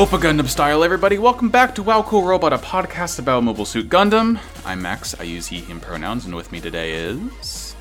Opa 0.00 0.18
Gundam 0.18 0.48
style, 0.48 0.82
everybody. 0.82 1.18
Welcome 1.18 1.50
back 1.50 1.74
to 1.74 1.82
Wow 1.82 2.02
Cool 2.02 2.22
Robot, 2.22 2.54
a 2.54 2.56
podcast 2.56 3.18
about 3.18 3.44
Mobile 3.44 3.66
Suit 3.66 3.90
Gundam. 3.90 4.40
I'm 4.64 4.80
Max. 4.80 5.14
I 5.20 5.24
use 5.24 5.46
he, 5.46 5.60
him 5.60 5.78
pronouns, 5.78 6.24
and 6.24 6.34
with 6.34 6.50
me 6.50 6.58
today 6.58 6.94
is. 6.94 7.76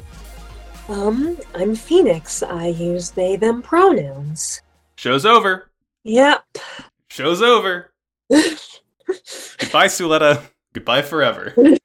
Um, 0.90 1.38
I'm 1.56 1.76
Phoenix. 1.76 2.44
I 2.44 2.68
use 2.68 3.12
they, 3.12 3.38
them 3.38 3.62
pronouns. 3.62 4.62
Show's 4.98 5.26
over. 5.26 5.72
Yep. 6.04 6.44
Show's 7.10 7.42
over. 7.42 7.94
Goodbye, 8.30 9.88
Suletta. 9.88 10.44
Goodbye 10.74 11.04
forever. 11.04 11.56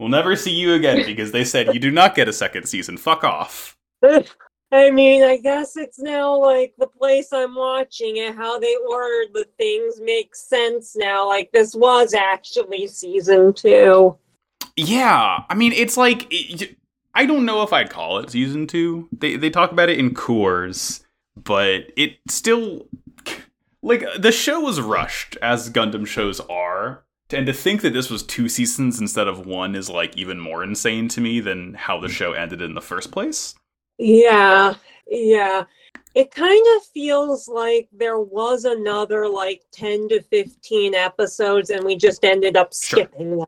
We'll 0.00 0.08
never 0.08 0.34
see 0.34 0.52
you 0.52 0.72
again 0.72 1.04
because 1.06 1.30
they 1.30 1.44
said 1.44 1.74
you 1.74 1.78
do 1.78 1.90
not 1.92 2.16
get 2.16 2.26
a 2.28 2.32
second 2.32 2.66
season. 2.66 2.96
Fuck 2.96 3.22
off. 3.22 3.76
I 4.72 4.90
mean, 4.90 5.22
I 5.22 5.36
guess 5.36 5.76
it's 5.76 5.98
now 5.98 6.34
like 6.40 6.72
the 6.78 6.86
place 6.86 7.30
I'm 7.30 7.54
watching 7.54 8.18
and 8.20 8.34
how 8.34 8.58
they 8.58 8.74
ordered 8.88 9.34
the 9.34 9.46
things 9.58 10.00
makes 10.00 10.40
sense 10.40 10.96
now. 10.96 11.28
Like 11.28 11.52
this 11.52 11.74
was 11.74 12.14
actually 12.14 12.86
season 12.86 13.52
two. 13.52 14.16
Yeah, 14.74 15.44
I 15.50 15.54
mean, 15.54 15.72
it's 15.72 15.98
like 15.98 16.32
I 17.14 17.26
don't 17.26 17.44
know 17.44 17.62
if 17.62 17.74
I'd 17.74 17.90
call 17.90 18.18
it 18.18 18.30
season 18.30 18.66
two. 18.66 19.10
They 19.12 19.36
they 19.36 19.50
talk 19.50 19.72
about 19.72 19.90
it 19.90 19.98
in 19.98 20.14
cours, 20.14 21.04
but 21.36 21.92
it 21.94 22.16
still 22.28 22.86
like 23.82 24.04
the 24.18 24.32
show 24.32 24.60
was 24.60 24.80
rushed 24.80 25.36
as 25.42 25.68
Gundam 25.68 26.06
shows 26.06 26.40
are. 26.40 27.04
And 27.30 27.46
to 27.46 27.52
think 27.52 27.80
that 27.80 27.94
this 27.94 28.10
was 28.10 28.22
two 28.22 28.48
seasons 28.48 29.00
instead 29.00 29.26
of 29.26 29.46
one 29.46 29.74
is 29.74 29.88
like 29.88 30.16
even 30.18 30.38
more 30.38 30.62
insane 30.62 31.08
to 31.08 31.20
me 31.20 31.40
than 31.40 31.74
how 31.74 31.98
the 31.98 32.08
show 32.08 32.32
ended 32.32 32.60
in 32.60 32.74
the 32.74 32.82
first 32.82 33.10
place. 33.10 33.54
Yeah, 33.98 34.74
yeah. 35.06 35.64
It 36.14 36.30
kind 36.30 36.64
of 36.76 36.86
feels 36.92 37.48
like 37.48 37.88
there 37.92 38.20
was 38.20 38.64
another 38.64 39.28
like 39.28 39.62
10 39.72 40.08
to 40.10 40.22
15 40.22 40.94
episodes 40.94 41.70
and 41.70 41.84
we 41.84 41.96
just 41.96 42.24
ended 42.24 42.56
up 42.56 42.74
skipping 42.74 43.38
them. 43.38 43.46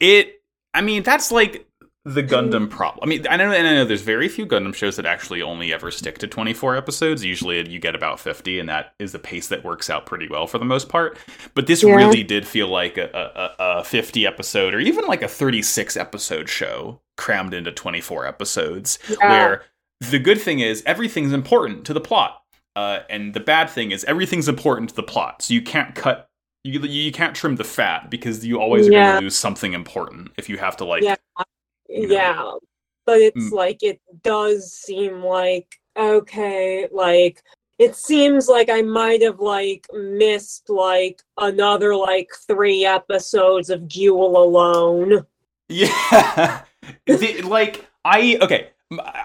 It, 0.00 0.42
I 0.74 0.82
mean, 0.82 1.02
that's 1.02 1.32
like 1.32 1.66
the 2.04 2.22
mm-hmm. 2.22 2.34
Gundam 2.34 2.70
problem. 2.70 3.00
I 3.02 3.06
mean, 3.06 3.26
I 3.28 3.36
know, 3.36 3.50
and 3.50 3.66
I 3.66 3.74
know 3.74 3.84
there's 3.84 4.02
very 4.02 4.28
few 4.28 4.46
Gundam 4.46 4.74
shows 4.74 4.96
that 4.96 5.06
actually 5.06 5.42
only 5.42 5.72
ever 5.72 5.90
stick 5.90 6.18
to 6.18 6.26
24 6.28 6.76
episodes. 6.76 7.24
Usually 7.24 7.68
you 7.68 7.78
get 7.80 7.94
about 7.94 8.20
50, 8.20 8.60
and 8.60 8.68
that 8.68 8.94
is 8.98 9.12
the 9.12 9.18
pace 9.18 9.48
that 9.48 9.64
works 9.64 9.90
out 9.90 10.06
pretty 10.06 10.28
well 10.28 10.46
for 10.46 10.58
the 10.58 10.64
most 10.64 10.88
part. 10.88 11.18
But 11.54 11.66
this 11.66 11.82
Yeah. 11.82 11.94
really 11.94 12.22
did 12.22 12.46
feel 12.46 12.68
like 12.68 12.96
a, 12.96 13.10
a, 13.12 13.62
a 13.62 13.78
a 13.80 13.84
50 13.84 14.26
episode 14.26 14.72
or 14.74 14.80
even 14.80 15.04
like 15.06 15.22
a 15.22 15.28
36 15.28 15.96
episode 15.96 16.48
show 16.48 17.00
crammed 17.16 17.54
into 17.54 17.72
24 17.72 18.26
episodes 18.26 18.98
Yeah. 19.08 19.16
where 19.28 19.62
the 20.00 20.18
good 20.18 20.40
thing 20.40 20.60
is 20.60 20.82
everything's 20.86 21.32
important 21.32 21.84
to 21.86 21.94
the 21.94 22.00
plot. 22.00 22.42
Uh, 22.74 23.00
and 23.08 23.32
the 23.32 23.40
bad 23.40 23.70
thing 23.70 23.90
is 23.90 24.04
everything's 24.04 24.48
important 24.48 24.90
to 24.90 24.96
the 24.96 25.02
plot. 25.02 25.40
So 25.42 25.54
you 25.54 25.62
can't 25.62 25.94
cut 25.94 26.28
you 26.64 26.80
you 26.80 27.12
can't 27.12 27.34
trim 27.36 27.56
the 27.56 27.64
fat 27.64 28.10
because 28.10 28.44
you 28.44 28.60
always 28.60 28.88
are 28.88 28.90
going 28.90 29.14
to 29.18 29.20
lose 29.22 29.36
something 29.36 29.72
important 29.72 30.32
if 30.36 30.48
you 30.48 30.58
have 30.58 30.76
to 30.78 30.84
like 30.84 31.02
Yeah. 31.02 31.14
you 31.88 32.08
know. 32.08 32.14
Yeah. 32.14 32.50
But 33.06 33.20
it's 33.20 33.44
Mm. 33.50 33.52
like 33.52 33.82
it 33.82 34.00
does 34.22 34.72
seem 34.72 35.22
like 35.22 35.80
okay, 35.96 36.88
like 36.92 37.42
it 37.78 37.94
seems 37.94 38.48
like 38.48 38.68
I 38.68 38.82
might 38.82 39.22
have 39.22 39.38
like 39.38 39.86
missed 39.94 40.68
like 40.68 41.22
another 41.38 41.94
like 41.96 42.30
three 42.48 42.84
episodes 42.84 43.70
of 43.70 43.86
Jewel 43.88 44.36
alone. 44.42 45.24
Yeah. 45.68 46.62
The- 47.06 47.42
like 47.42 47.86
I 48.04 48.38
okay, 48.42 48.70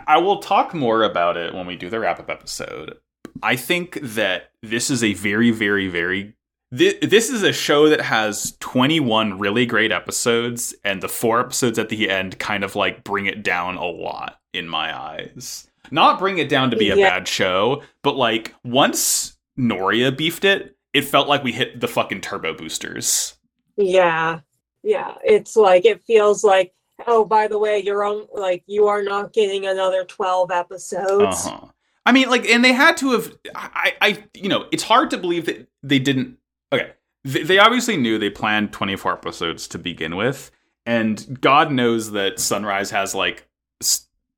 I 0.07 0.17
will 0.17 0.39
talk 0.39 0.73
more 0.73 1.03
about 1.03 1.38
it 1.38 1.53
when 1.53 1.66
we 1.67 1.75
do 1.75 1.89
the 1.89 1.99
wrap 1.99 2.19
up 2.19 2.29
episode. 2.29 2.97
I 3.44 3.55
think 3.55 3.99
that 4.01 4.51
this 4.61 4.89
is 4.89 5.03
a 5.03 5.13
very 5.13 5.51
very 5.51 5.88
very 5.88 6.33
thi- 6.75 6.97
this 7.01 7.29
is 7.29 7.44
a 7.44 7.53
show 7.53 7.89
that 7.89 8.01
has 8.01 8.55
21 8.59 9.39
really 9.39 9.66
great 9.66 9.91
episodes 9.91 10.73
and 10.83 11.01
the 11.01 11.07
four 11.09 11.39
episodes 11.39 11.77
at 11.79 11.89
the 11.89 12.09
end 12.09 12.39
kind 12.39 12.63
of 12.63 12.75
like 12.75 13.03
bring 13.03 13.25
it 13.25 13.44
down 13.44 13.75
a 13.78 13.85
lot 13.85 14.39
in 14.53 14.67
my 14.67 14.95
eyes. 14.97 15.67
Not 15.91 16.19
bring 16.19 16.38
it 16.38 16.49
down 16.49 16.72
to 16.72 16.78
be 16.78 16.89
a 16.89 16.95
Yeah. 16.95 17.09
bad 17.09 17.28
show, 17.28 17.83
but 18.03 18.16
like 18.16 18.53
once 18.63 19.38
Noria 19.57 20.11
beefed 20.11 20.45
it, 20.45 20.75
it 20.93 21.03
felt 21.05 21.28
like 21.28 21.43
we 21.43 21.51
hit 21.51 21.79
the 21.79 21.88
fucking 21.88 22.22
turbo 22.22 22.53
boosters. 22.53 23.38
Yeah. 23.78 24.39
Yeah. 24.83 25.16
It's 25.23 25.55
like 25.55 25.85
it 25.85 26.01
feels 26.03 26.43
like 26.43 26.73
oh 27.07 27.25
by 27.25 27.47
the 27.47 27.57
way, 27.57 27.79
you're 27.79 28.03
on 28.03 28.28
like 28.34 28.63
you 28.67 28.88
are 28.88 29.03
not 29.03 29.34
getting 29.34 29.66
another 29.66 30.03
twelve 30.06 30.51
episodes. 30.51 31.45
Uh-huh. 31.45 31.67
I 32.06 32.12
mean, 32.12 32.29
like, 32.29 32.47
and 32.47 32.66
they 32.66 32.73
had 32.73 32.97
to 32.97 33.12
have. 33.12 33.35
I, 33.56 33.94
I, 34.01 34.23
you 34.34 34.50
know, 34.50 34.66
it's 34.72 34.84
hard 34.84 35.09
to 35.11 35.17
believe 35.17 35.45
that 35.45 35.67
they 35.84 36.00
didn't. 36.00 36.38
Okay, 36.73 36.91
they, 37.23 37.44
they 37.44 37.59
obviously 37.59 37.97
knew 37.97 38.17
they 38.17 38.29
planned 38.29 38.72
twenty 38.73 38.95
four 38.95 39.13
episodes 39.13 39.67
to 39.69 39.78
begin 39.78 40.16
with, 40.16 40.51
and 40.85 41.40
God 41.41 41.72
knows 41.72 42.11
that 42.11 42.40
Sunrise 42.40 42.91
has 42.91 43.13
like 43.13 43.47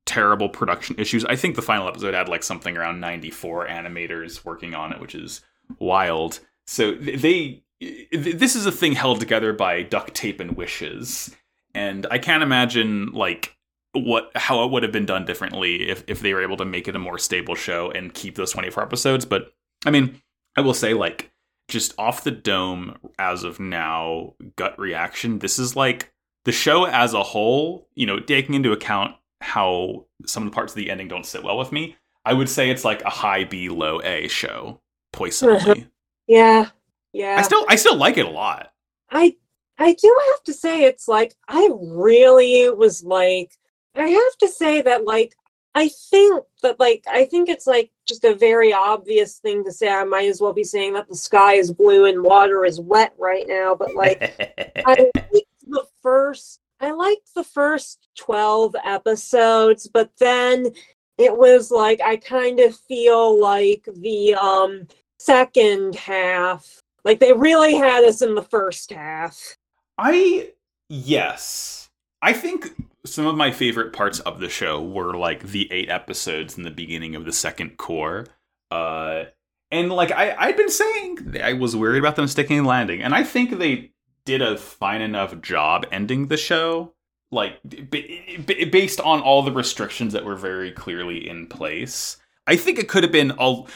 terrible 0.06 0.48
production 0.48 0.96
issues. 0.98 1.24
I 1.24 1.36
think 1.36 1.56
the 1.56 1.62
final 1.62 1.88
episode 1.88 2.14
had 2.14 2.28
like 2.28 2.42
something 2.42 2.76
around 2.76 3.00
ninety 3.00 3.30
four 3.30 3.66
animators 3.66 4.44
working 4.44 4.74
on 4.74 4.92
it, 4.92 5.00
which 5.00 5.14
is 5.14 5.40
wild. 5.78 6.40
So 6.66 6.94
th- 6.94 7.20
they. 7.20 7.60
This 8.12 8.56
is 8.56 8.64
a 8.64 8.72
thing 8.72 8.92
held 8.92 9.20
together 9.20 9.52
by 9.52 9.82
duct 9.82 10.14
tape 10.14 10.40
and 10.40 10.56
wishes, 10.56 11.36
and 11.74 12.06
I 12.10 12.18
can't 12.18 12.42
imagine 12.42 13.12
like 13.12 13.54
what 13.94 14.30
how 14.34 14.64
it 14.64 14.70
would 14.70 14.82
have 14.82 14.92
been 14.92 15.06
done 15.06 15.24
differently 15.24 15.88
if 15.88 16.04
if 16.06 16.20
they 16.20 16.34
were 16.34 16.42
able 16.42 16.56
to 16.56 16.64
make 16.64 16.88
it 16.88 16.96
a 16.96 16.98
more 16.98 17.18
stable 17.18 17.54
show 17.54 17.90
and 17.92 18.12
keep 18.12 18.34
those 18.34 18.50
24 18.50 18.82
episodes 18.82 19.24
but 19.24 19.52
i 19.86 19.90
mean 19.90 20.20
i 20.56 20.60
will 20.60 20.74
say 20.74 20.94
like 20.94 21.30
just 21.68 21.94
off 21.96 22.24
the 22.24 22.30
dome 22.30 22.96
as 23.20 23.44
of 23.44 23.60
now 23.60 24.34
gut 24.56 24.76
reaction 24.78 25.38
this 25.38 25.58
is 25.60 25.76
like 25.76 26.12
the 26.44 26.52
show 26.52 26.86
as 26.86 27.14
a 27.14 27.22
whole 27.22 27.88
you 27.94 28.04
know 28.04 28.18
taking 28.18 28.54
into 28.56 28.72
account 28.72 29.14
how 29.40 30.04
some 30.26 30.42
of 30.42 30.50
the 30.50 30.54
parts 30.54 30.72
of 30.72 30.76
the 30.76 30.90
ending 30.90 31.06
don't 31.06 31.26
sit 31.26 31.44
well 31.44 31.56
with 31.56 31.70
me 31.70 31.96
i 32.24 32.32
would 32.32 32.48
say 32.48 32.70
it's 32.70 32.84
like 32.84 33.00
a 33.02 33.10
high 33.10 33.44
b 33.44 33.68
low 33.68 34.00
a 34.02 34.26
show 34.26 34.80
poisonally 35.14 35.86
Yeah. 36.26 36.70
Yeah. 37.12 37.36
i 37.38 37.42
still 37.42 37.64
i 37.68 37.76
still 37.76 37.96
like 37.96 38.16
it 38.18 38.26
a 38.26 38.30
lot 38.30 38.72
I 39.10 39.36
I 39.78 39.94
do 39.94 40.20
have 40.32 40.44
to 40.44 40.52
say 40.52 40.84
it's 40.84 41.08
like 41.08 41.34
I 41.48 41.68
really 41.72 42.70
was 42.70 43.02
like 43.02 43.52
I 43.96 44.08
have 44.08 44.38
to 44.40 44.48
say 44.48 44.82
that 44.82 45.04
like 45.04 45.34
I 45.74 45.88
think 45.88 46.44
that 46.62 46.78
like 46.78 47.04
I 47.10 47.24
think 47.24 47.48
it's 47.48 47.66
like 47.66 47.90
just 48.06 48.24
a 48.24 48.34
very 48.34 48.72
obvious 48.72 49.38
thing 49.38 49.64
to 49.64 49.72
say. 49.72 49.88
I 49.88 50.04
might 50.04 50.28
as 50.28 50.40
well 50.40 50.52
be 50.52 50.64
saying 50.64 50.92
that 50.94 51.08
the 51.08 51.16
sky 51.16 51.54
is 51.54 51.72
blue 51.72 52.06
and 52.06 52.22
water 52.22 52.64
is 52.64 52.80
wet 52.80 53.12
right 53.18 53.46
now, 53.48 53.74
but 53.74 53.94
like 53.94 54.22
I 54.86 55.10
liked 55.32 55.48
the 55.66 55.84
first 56.02 56.60
I 56.80 56.92
liked 56.92 57.34
the 57.34 57.44
first 57.44 58.08
12 58.16 58.76
episodes, 58.84 59.88
but 59.92 60.10
then 60.18 60.70
it 61.18 61.36
was 61.36 61.70
like 61.70 62.00
I 62.00 62.16
kind 62.16 62.60
of 62.60 62.76
feel 62.76 63.40
like 63.40 63.88
the 63.96 64.34
um 64.34 64.86
second 65.18 65.96
half 65.96 66.82
like 67.04 67.20
they 67.20 67.32
really 67.32 67.74
had 67.74 68.04
us 68.04 68.22
in 68.22 68.34
the 68.34 68.42
first 68.42 68.92
half. 68.92 69.56
I 69.98 70.50
yes. 70.88 71.90
I 72.22 72.32
think 72.32 72.74
some 73.06 73.26
of 73.26 73.36
my 73.36 73.50
favorite 73.50 73.92
parts 73.92 74.20
of 74.20 74.40
the 74.40 74.48
show 74.48 74.82
were 74.82 75.14
like 75.14 75.42
the 75.42 75.70
eight 75.70 75.90
episodes 75.90 76.56
in 76.56 76.64
the 76.64 76.70
beginning 76.70 77.14
of 77.14 77.24
the 77.24 77.32
second 77.32 77.76
cour. 77.76 78.26
Uh 78.70 79.24
and 79.70 79.90
like 79.90 80.10
I 80.10 80.34
I'd 80.38 80.56
been 80.56 80.70
saying 80.70 81.36
I 81.42 81.52
was 81.52 81.76
worried 81.76 81.98
about 81.98 82.16
them 82.16 82.26
sticking 82.26 82.58
and 82.58 82.66
landing 82.66 83.02
and 83.02 83.14
I 83.14 83.22
think 83.24 83.58
they 83.58 83.92
did 84.24 84.40
a 84.40 84.56
fine 84.56 85.02
enough 85.02 85.40
job 85.42 85.86
ending 85.92 86.28
the 86.28 86.36
show 86.36 86.94
like 87.30 87.58
b- 87.68 88.38
b- 88.46 88.64
based 88.64 89.00
on 89.00 89.20
all 89.20 89.42
the 89.42 89.52
restrictions 89.52 90.12
that 90.12 90.24
were 90.24 90.36
very 90.36 90.70
clearly 90.70 91.28
in 91.28 91.46
place. 91.46 92.16
I 92.46 92.56
think 92.56 92.78
it 92.78 92.88
could 92.88 93.02
have 93.02 93.12
been 93.12 93.32
all 93.32 93.68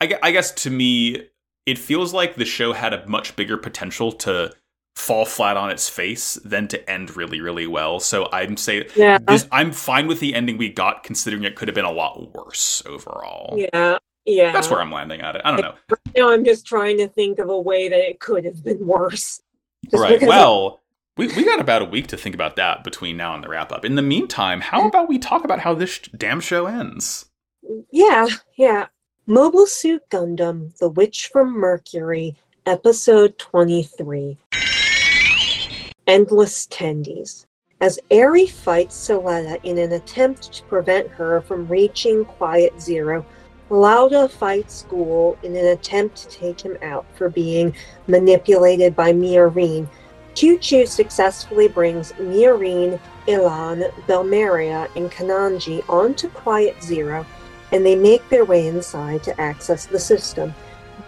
I 0.00 0.16
I 0.22 0.30
guess 0.30 0.52
to 0.52 0.70
me 0.70 1.28
it 1.66 1.78
feels 1.78 2.14
like 2.14 2.36
the 2.36 2.44
show 2.44 2.72
had 2.72 2.94
a 2.94 3.06
much 3.06 3.36
bigger 3.36 3.56
potential 3.56 4.12
to 4.12 4.52
fall 5.00 5.24
flat 5.24 5.56
on 5.56 5.70
its 5.70 5.88
face 5.88 6.34
than 6.44 6.68
to 6.68 6.90
end 6.90 7.16
really 7.16 7.40
really 7.40 7.66
well 7.66 7.98
so 8.00 8.28
i'm 8.32 8.56
saying 8.56 8.84
Yeah. 8.94 9.18
this, 9.26 9.48
i'm 9.50 9.72
fine 9.72 10.06
with 10.06 10.20
the 10.20 10.34
ending 10.34 10.58
we 10.58 10.68
got 10.70 11.02
considering 11.02 11.44
it 11.44 11.56
could 11.56 11.68
have 11.68 11.74
been 11.74 11.84
a 11.84 11.90
lot 11.92 12.34
worse 12.34 12.82
overall 12.86 13.56
Yeah. 13.56 13.98
Yeah. 14.26 14.52
that's 14.52 14.70
where 14.70 14.80
i'm 14.80 14.92
landing 14.92 15.20
at 15.22 15.36
it 15.36 15.42
i 15.44 15.50
don't 15.50 15.60
know 15.62 15.74
now 16.16 16.30
I'm 16.32 16.44
just 16.44 16.66
trying 16.66 16.98
to 16.98 17.08
think 17.08 17.38
of 17.38 17.48
a 17.48 17.58
way 17.60 17.88
that 17.88 17.98
it 17.98 18.20
could 18.20 18.44
have 18.44 18.62
been 18.64 18.86
worse. 18.86 19.40
Just 19.90 20.02
right 20.02 20.20
well 20.22 20.80
we, 21.16 21.26
we 21.28 21.44
got 21.44 21.60
about 21.60 21.82
a 21.82 21.86
week 21.86 22.06
to 22.08 22.16
think 22.16 22.34
about 22.34 22.56
that 22.56 22.84
between 22.84 23.16
now 23.16 23.34
and 23.34 23.42
the 23.44 23.48
wrap 23.48 23.72
up 23.72 23.84
in 23.84 23.94
the 23.94 24.02
meantime 24.02 24.60
how 24.60 24.86
about 24.86 25.08
we 25.08 25.18
talk 25.18 25.44
about 25.44 25.60
how 25.60 25.72
this 25.74 25.90
sh- 25.90 26.08
damn 26.16 26.40
show 26.40 26.66
ends 26.66 27.26
Yeah, 27.90 28.26
yeah. 28.56 28.86
Mobile 29.26 29.66
Suit 29.66 30.02
Gundam, 30.10 30.76
The 30.78 30.88
Witch 30.88 31.28
from 31.32 31.52
Mercury, 31.52 32.36
Episode 32.66 33.38
23. 33.38 34.36
Endless 36.10 36.66
Tendies. 36.66 37.46
As 37.80 38.00
Eri 38.10 38.44
fights 38.44 38.96
Suletta 38.96 39.60
in 39.62 39.78
an 39.78 39.92
attempt 39.92 40.52
to 40.54 40.64
prevent 40.64 41.06
her 41.06 41.40
from 41.42 41.68
reaching 41.68 42.24
Quiet 42.24 42.80
Zero, 42.80 43.24
Lauda 43.70 44.28
fights 44.28 44.84
Guel 44.90 45.40
in 45.44 45.54
an 45.54 45.66
attempt 45.66 46.16
to 46.16 46.28
take 46.28 46.60
him 46.60 46.76
out 46.82 47.06
for 47.14 47.28
being 47.28 47.76
manipulated 48.08 48.96
by 48.96 49.12
Miorine. 49.12 49.88
Choo 50.34 50.84
successfully 50.84 51.68
brings 51.68 52.10
Miorine, 52.14 52.98
Elan, 53.28 53.84
Belmeria, 54.08 54.88
and 54.96 55.12
Kenanji 55.12 55.88
onto 55.88 56.28
Quiet 56.30 56.82
Zero, 56.82 57.24
and 57.70 57.86
they 57.86 57.94
make 57.94 58.28
their 58.28 58.44
way 58.44 58.66
inside 58.66 59.22
to 59.22 59.40
access 59.40 59.86
the 59.86 60.00
system. 60.00 60.52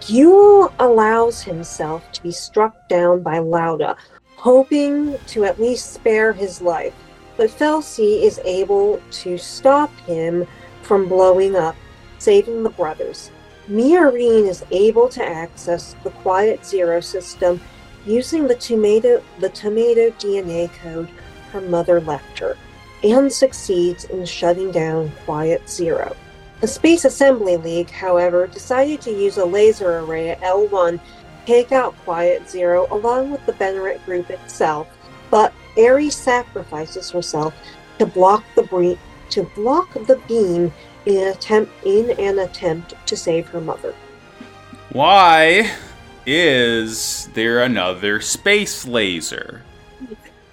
Guel 0.00 0.72
allows 0.78 1.42
himself 1.42 2.02
to 2.12 2.22
be 2.22 2.30
struck 2.30 2.88
down 2.88 3.20
by 3.20 3.40
Lauda, 3.40 3.96
hoping 4.42 5.16
to 5.24 5.44
at 5.44 5.60
least 5.60 5.92
spare 5.92 6.32
his 6.32 6.60
life, 6.60 6.92
but 7.36 7.48
Felsi 7.48 8.24
is 8.24 8.40
able 8.44 9.00
to 9.08 9.38
stop 9.38 9.96
him 10.00 10.44
from 10.82 11.08
blowing 11.08 11.54
up, 11.54 11.76
saving 12.18 12.64
the 12.64 12.70
brothers. 12.70 13.30
Miorine 13.68 14.48
is 14.48 14.64
able 14.72 15.08
to 15.10 15.24
access 15.24 15.94
the 16.02 16.10
Quiet 16.10 16.66
Zero 16.66 16.98
system 16.98 17.60
using 18.04 18.48
the 18.48 18.56
tomato 18.56 19.22
the 19.38 19.48
tomato 19.50 20.10
DNA 20.18 20.68
code 20.82 21.08
her 21.52 21.60
mother 21.60 22.00
left 22.00 22.40
her, 22.40 22.56
and 23.04 23.32
succeeds 23.32 24.06
in 24.06 24.26
shutting 24.26 24.72
down 24.72 25.12
Quiet 25.24 25.70
Zero. 25.70 26.16
The 26.60 26.66
Space 26.66 27.04
Assembly 27.04 27.58
League, 27.58 27.90
however, 27.90 28.48
decided 28.48 29.00
to 29.02 29.12
use 29.12 29.36
a 29.36 29.44
laser 29.44 30.00
array 30.00 30.30
at 30.30 30.40
L1 30.40 30.98
take 31.46 31.72
out 31.72 31.96
Quiet 32.04 32.48
Zero 32.48 32.86
along 32.90 33.30
with 33.30 33.44
the 33.46 33.52
Benerit 33.52 34.04
group 34.04 34.30
itself, 34.30 34.88
but 35.30 35.52
Ares 35.78 36.14
sacrifices 36.14 37.10
herself 37.10 37.54
to 37.98 38.06
block 38.06 38.44
the 38.54 38.62
bre- 38.62 39.00
to 39.30 39.42
block 39.54 39.92
the 40.06 40.20
beam 40.28 40.72
in 41.06 41.16
an 41.16 41.28
attempt 41.28 41.72
in 41.84 42.10
an 42.18 42.38
attempt 42.38 42.94
to 43.06 43.16
save 43.16 43.48
her 43.48 43.60
mother. 43.60 43.94
Why 44.90 45.70
is 46.26 47.28
there 47.34 47.62
another 47.62 48.20
space 48.20 48.86
laser? 48.86 49.62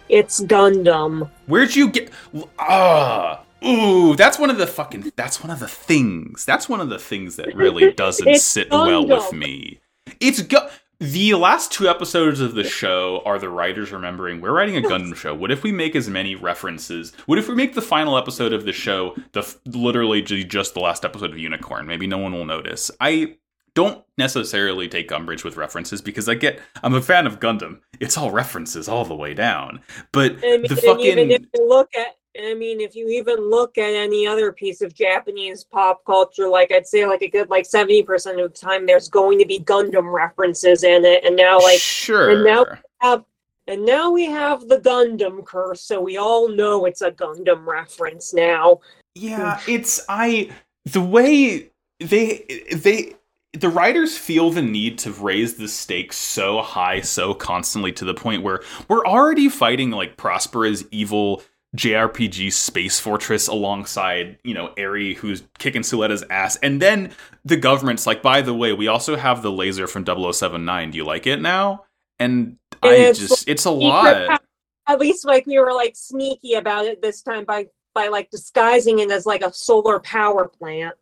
It's 0.08 0.42
Gundam. 0.42 1.30
Where'd 1.46 1.76
you 1.76 1.90
get? 1.90 2.12
Ah, 2.58 3.44
ooh, 3.64 4.16
that's 4.16 4.40
one 4.40 4.50
of 4.50 4.58
the 4.58 4.66
fucking. 4.66 5.12
That's 5.16 5.44
one 5.44 5.52
of 5.52 5.60
the 5.60 5.68
things. 5.68 6.46
That's 6.46 6.68
one 6.68 6.82
of 6.82 6.90
the 6.90 6.98
things 6.98 7.36
that 7.36 7.54
really 7.54 7.94
doesn't 7.96 8.38
sit 8.38 8.72
well 8.72 9.06
with 9.06 9.34
me. 9.34 9.80
It's 10.20 10.42
go- 10.42 10.70
the 11.00 11.34
last 11.36 11.72
two 11.72 11.88
episodes 11.88 12.42
of 12.42 12.56
the 12.56 12.64
show 12.64 13.22
are 13.26 13.40
the 13.40 13.48
writers 13.48 13.92
remembering 13.92 14.42
we're 14.42 14.52
writing 14.52 14.76
a 14.76 14.82
Gundam 14.88 15.16
show. 15.16 15.34
What 15.34 15.50
if 15.50 15.64
we 15.64 15.72
make 15.72 15.96
as 15.96 16.10
many 16.10 16.36
references? 16.36 17.14
What 17.26 17.40
if 17.40 17.48
we 17.48 17.56
make 17.56 17.74
the 17.74 17.82
final 17.82 18.18
episode 18.18 18.52
of 18.52 18.66
the 18.66 18.74
show 18.74 19.16
the 19.32 19.56
literally 19.66 20.22
just 20.22 20.74
the 20.74 20.82
last 20.82 21.06
episode 21.06 21.32
of 21.32 21.38
Unicorn? 21.38 21.88
Maybe 21.88 22.06
no 22.06 22.18
one 22.18 22.34
will 22.34 22.46
notice. 22.46 22.92
I 23.00 23.38
don't 23.76 24.04
necessarily 24.18 24.90
take 24.90 25.10
umbrage 25.10 25.46
with 25.46 25.56
references 25.56 26.02
because 26.02 26.28
I 26.28 26.34
get 26.34 26.60
I'm 26.84 26.94
a 26.94 27.02
fan 27.02 27.26
of 27.26 27.40
Gundam. 27.40 27.80
It's 28.02 28.18
all 28.18 28.32
references 28.32 28.90
all 28.90 29.06
the 29.06 29.16
way 29.16 29.34
down. 29.34 29.80
But 30.12 30.34
I 30.44 30.58
mean, 30.58 30.64
the 30.64 30.76
fucking 30.76 31.06
even 31.06 31.32
if 31.32 31.44
you 31.56 31.70
look 31.70 31.90
at 31.96 32.18
I 32.46 32.54
mean, 32.54 32.80
if 32.80 32.96
you 32.96 33.10
even 33.10 33.50
look 33.50 33.78
at 33.78 33.94
any 33.94 34.28
other 34.28 34.52
piece 34.52 34.82
of 34.82 34.94
Japanese 34.94 35.64
pop 35.64 36.06
culture, 36.06 36.48
like 36.48 36.72
I'd 36.72 36.88
say, 36.88 37.06
like 37.06 37.22
a 37.22 37.30
good 37.30 37.50
like 37.50 37.66
seventy 37.66 38.04
percent 38.04 38.40
of 38.40 38.54
the 38.54 38.60
time, 38.60 38.86
there's 38.86 39.10
going 39.10 39.40
to 39.40 39.46
be 39.46 39.60
Gundam 39.60 40.12
references 40.12 40.84
in 40.84 41.06
it, 41.06 41.24
and 41.26 41.36
now 41.36 41.60
like 41.60 41.80
sure, 41.80 42.32
and 42.32 42.44
now 42.44 42.64
we 42.64 42.78
have 43.02 43.24
and 43.68 43.86
now 43.86 44.10
we 44.10 44.26
have 44.26 44.68
the 44.68 44.80
Gundam 44.80 45.46
curse, 45.46 45.82
so 45.82 46.02
we 46.02 46.18
all 46.18 46.50
know 46.50 46.86
it's 46.86 47.02
a 47.02 47.12
Gundam 47.12 47.66
reference 47.66 48.34
now. 48.34 48.80
Yeah, 49.16 49.60
it's 49.68 50.02
I 50.10 50.52
the 50.86 51.02
way 51.02 51.70
they 52.00 52.46
they 52.76 53.16
the 53.54 53.70
writers 53.70 54.18
feel 54.18 54.52
the 54.52 54.62
need 54.62 54.98
to 55.00 55.12
raise 55.12 55.56
the 55.56 55.68
stakes 55.68 56.18
so 56.18 56.62
high 56.62 57.02
so 57.02 57.34
constantly 57.34 57.92
to 57.92 58.06
the 58.06 58.14
point 58.14 58.44
where 58.44 58.62
we're 58.88 59.06
already 59.06 59.50
fighting 59.50 59.92
like 59.92 60.18
Prospera's 60.18 60.86
evil 60.92 61.42
JRPG 61.75 62.51
Space 62.51 63.00
Fortress 63.00 63.48
alongside, 63.48 64.39
you 64.44 64.54
know, 64.54 64.74
Eri 64.75 65.13
who's 65.13 65.44
kicking 65.60 65.83
Suletta's 65.83 66.24
ass. 66.30 66.56
And 66.57 66.81
then 66.81 67.12
the 67.45 67.57
government's 67.57 68.07
like, 68.07 68.21
by 68.21 68.42
the 68.42 68.54
way, 68.54 68.74
we 68.74 68.88
also 68.88 69.16
have 69.16 69.42
the 69.42 69.51
laser 69.51 69.88
from 69.88 70.06
0079. 70.06 70.92
Do 70.92 70.98
you 70.98 71.06
like 71.06 71.27
it 71.27 71.42
now? 71.42 71.86
And 72.19 72.57
I 72.81 73.13
just 73.13 73.48
it's 73.48 73.66
a 73.66 73.71
lot. 73.71 74.42
At 74.88 75.00
least 75.00 75.25
like 75.25 75.45
we 75.45 75.60
were 75.60 75.74
like 75.74 75.95
sneaky 75.95 76.56
about 76.56 76.86
it 76.86 77.01
this 77.01 77.21
time 77.21 77.45
by 77.45 77.68
by 77.94 78.07
like 78.07 78.31
disguising 78.31 79.00
it 79.00 79.12
as 79.12 79.25
like 79.25 79.44
a 79.44 79.54
solar 79.54 80.00
power 80.00 80.48
plant. 80.48 80.95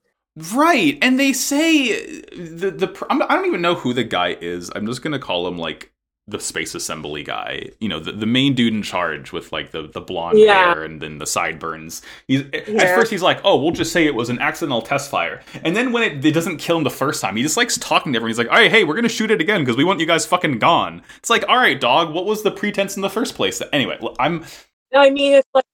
Right, 0.54 0.98
and 1.02 1.20
they 1.20 1.34
say 1.34 2.22
the 2.32 2.72
the 2.72 3.08
I 3.10 3.36
don't 3.36 3.46
even 3.46 3.62
know 3.62 3.76
who 3.76 3.94
the 3.94 4.04
guy 4.04 4.38
is. 4.40 4.70
I'm 4.76 4.86
just 4.86 5.02
gonna 5.02 5.20
call 5.20 5.48
him 5.48 5.58
like 5.58 5.92
the 6.28 6.40
space 6.40 6.76
assembly 6.76 7.24
guy. 7.24 7.70
You 7.80 7.88
know, 7.88 8.00
the, 8.00 8.12
the 8.12 8.26
main 8.26 8.54
dude 8.54 8.74
in 8.74 8.84
charge 8.84 9.32
with 9.32 9.52
like 9.52 9.72
the 9.72 9.88
the 9.88 10.02
blonde 10.02 10.40
yeah. 10.40 10.74
hair 10.74 10.84
and 10.84 11.02
then 11.02 11.20
the 11.20 11.26
sideburns. 11.26 12.02
He's 12.28 12.44
yeah. 12.54 12.84
at 12.84 12.96
first 12.96 13.12
he's 13.12 13.22
like, 13.22 13.40
oh, 13.44 13.62
we'll 13.62 13.72
just 13.72 13.92
say 13.92 14.06
it 14.06 14.16
was 14.16 14.30
an 14.30 14.40
accidental 14.40 14.82
test 14.82 15.10
fire, 15.10 15.42
and 15.64 15.76
then 15.76 15.92
when 15.92 16.04
it, 16.04 16.26
it 16.26 16.34
doesn't 16.34 16.58
kill 16.58 16.78
him 16.78 16.84
the 16.84 16.90
first 16.90 17.22
time, 17.22 17.36
he 17.36 17.44
just 17.44 17.58
likes 17.58 17.78
talking 17.78 18.14
to 18.14 18.18
everyone. 18.18 18.30
He's 18.30 18.38
like, 18.38 18.50
all 18.50 18.56
right, 18.56 18.72
hey, 18.72 18.84
we're 18.84 18.96
gonna 18.96 19.10
shoot 19.10 19.32
it 19.32 19.42
again 19.42 19.62
because 19.62 19.78
we 19.78 19.84
want 19.84 20.00
you 20.00 20.06
guys 20.06 20.26
fucking 20.26 20.60
gone. 20.60 21.02
It's 21.18 21.30
like, 21.30 21.46
all 21.48 21.58
right, 21.58 21.80
dog, 21.80 22.14
what 22.14 22.26
was 22.26 22.44
the 22.44 22.52
pretense 22.52 22.96
in 22.96 23.02
the 23.02 23.10
first 23.10 23.36
place? 23.36 23.62
Anyway, 23.72 23.98
I'm. 24.20 24.46
I 24.94 25.10
mean, 25.10 25.34
it's 25.34 25.50
like 25.54 25.66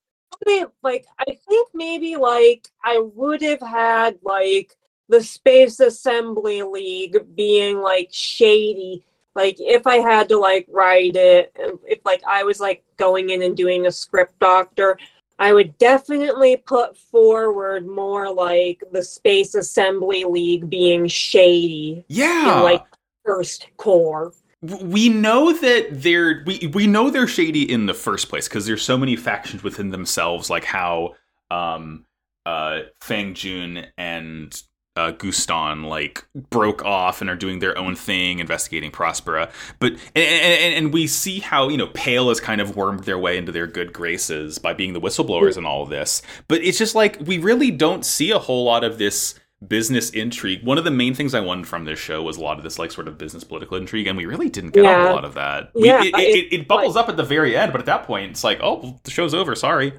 like 0.84 1.06
I 1.20 1.38
think 1.48 1.70
maybe 1.74 2.16
like 2.16 2.68
I 2.84 3.00
would 3.00 3.42
have 3.42 3.62
had 3.62 4.18
like 4.24 4.76
the 5.10 5.24
Space 5.24 5.80
Assembly 5.80 6.62
League 6.64 7.18
being 7.36 7.82
like 7.82 8.10
shady. 8.12 9.04
Like 9.36 9.56
if 9.60 9.88
I 9.88 9.98
had 9.98 10.30
to 10.30 10.38
like 10.38 10.68
write 10.70 11.16
it, 11.16 11.56
if 11.86 12.00
like 12.06 12.24
I 12.28 12.44
was 12.44 12.60
like 12.60 12.84
going 12.98 13.32
in 13.32 13.42
and 13.42 13.58
doing 13.58 13.88
a 13.88 13.92
script 13.92 14.38
doctor, 14.40 14.98
I 15.40 15.54
would 15.54 15.78
definitely 15.78 16.58
put 16.58 16.98
forward 16.98 17.88
more 17.88 18.32
like 18.32 18.84
the 18.92 19.04
Space 19.04 19.56
Assembly 19.56 20.24
League 20.24 20.70
being 20.70 21.08
shady. 21.08 22.06
Yeah. 22.08 22.58
In, 22.58 22.64
like 22.64 22.84
first 23.26 23.68
cour 23.78 24.34
we 24.64 25.10
know 25.10 25.52
that 25.52 25.88
they're 25.92 26.42
we 26.46 26.72
we 26.74 26.88
know 26.88 27.10
they're 27.10 27.28
shady 27.28 27.70
in 27.70 27.86
the 27.86 27.94
first 27.94 28.30
place 28.30 28.48
because 28.48 28.66
there's 28.66 28.82
so 28.82 28.98
many 28.98 29.16
factions 29.18 29.62
within 29.62 29.90
themselves, 29.90 30.50
like 30.50 30.64
how 30.64 31.16
um 31.52 32.06
uh 32.46 32.82
Fang 33.02 33.34
Jun 33.34 33.88
and 33.98 34.62
uh, 34.96 35.12
Guston 35.12 35.86
like 35.86 36.26
broke 36.50 36.86
off 36.86 37.22
and 37.22 37.30
are 37.30 37.36
doing 37.36 37.60
their 37.60 37.78
own 37.78 37.96
thing, 37.96 38.40
investigating 38.40 38.92
Prospera. 38.92 39.52
But 39.80 39.94
and, 39.94 40.02
and, 40.16 40.76
and, 40.76 40.94
we 40.94 41.08
see 41.08 41.40
how 41.40 41.70
you 41.70 41.78
know 41.78 41.88
Peil 41.88 42.30
has 42.30 42.40
kind 42.40 42.62
of 42.62 42.76
wormed 42.76 43.06
their 43.06 43.18
way 43.18 43.38
into 43.38 43.52
their 43.52 43.68
good 43.68 43.92
graces 43.92 44.60
by 44.60 44.74
being 44.74 44.94
the 44.94 45.02
whistleblowers 45.02 45.58
and 45.58 45.66
all 45.66 45.82
of 45.82 45.90
this. 45.90 46.22
But 46.48 46.62
it's 46.62 46.78
just 46.78 46.94
like 46.94 47.20
we 47.26 47.40
really 47.40 47.72
don't 47.72 48.06
see 48.06 48.32
a 48.32 48.40
whole 48.40 48.66
lot 48.66 48.84
of 48.84 49.00
this 49.00 49.40
business 49.68 50.10
intrigue. 50.12 50.64
One 50.64 50.78
of 50.78 50.84
the 50.84 50.92
main 50.92 51.16
things 51.16 51.34
I 51.34 51.40
wanted 51.40 51.68
from 51.68 51.86
this 51.86 51.98
show 51.98 52.22
was 52.22 52.38
a 52.38 52.42
lot 52.42 52.58
of 52.58 52.64
this 52.64 52.78
like 52.78 52.92
sort 52.92 53.08
of 53.08 53.18
business 53.18 53.44
political 53.44 53.78
intrigue, 53.78 54.06
and 54.06 54.18
we 54.18 54.26
really 54.26 54.50
didn't 54.50 54.72
get 54.72 54.84
yeah. 54.84 55.12
a 55.12 55.14
lot 55.14 55.26
of 55.26 55.34
that. 55.34 55.72
We, 55.74 55.88
yeah, 55.88 56.04
it, 56.04 56.14
it, 56.16 56.54
it, 56.54 56.68
bubbles 56.68 56.96
like, 56.96 57.06
up 57.06 57.10
at 57.10 57.18
the 57.18 57.24
very 57.24 57.58
end, 57.58 57.72
but 57.72 57.82
at 57.82 57.88
that 57.88 58.04
point, 58.04 58.30
it's 58.32 58.44
like, 58.44 58.60
oh, 58.62 59.00
the 59.04 59.12
show's 59.12 59.34
over. 59.34 59.56
Sorry. 59.56 59.94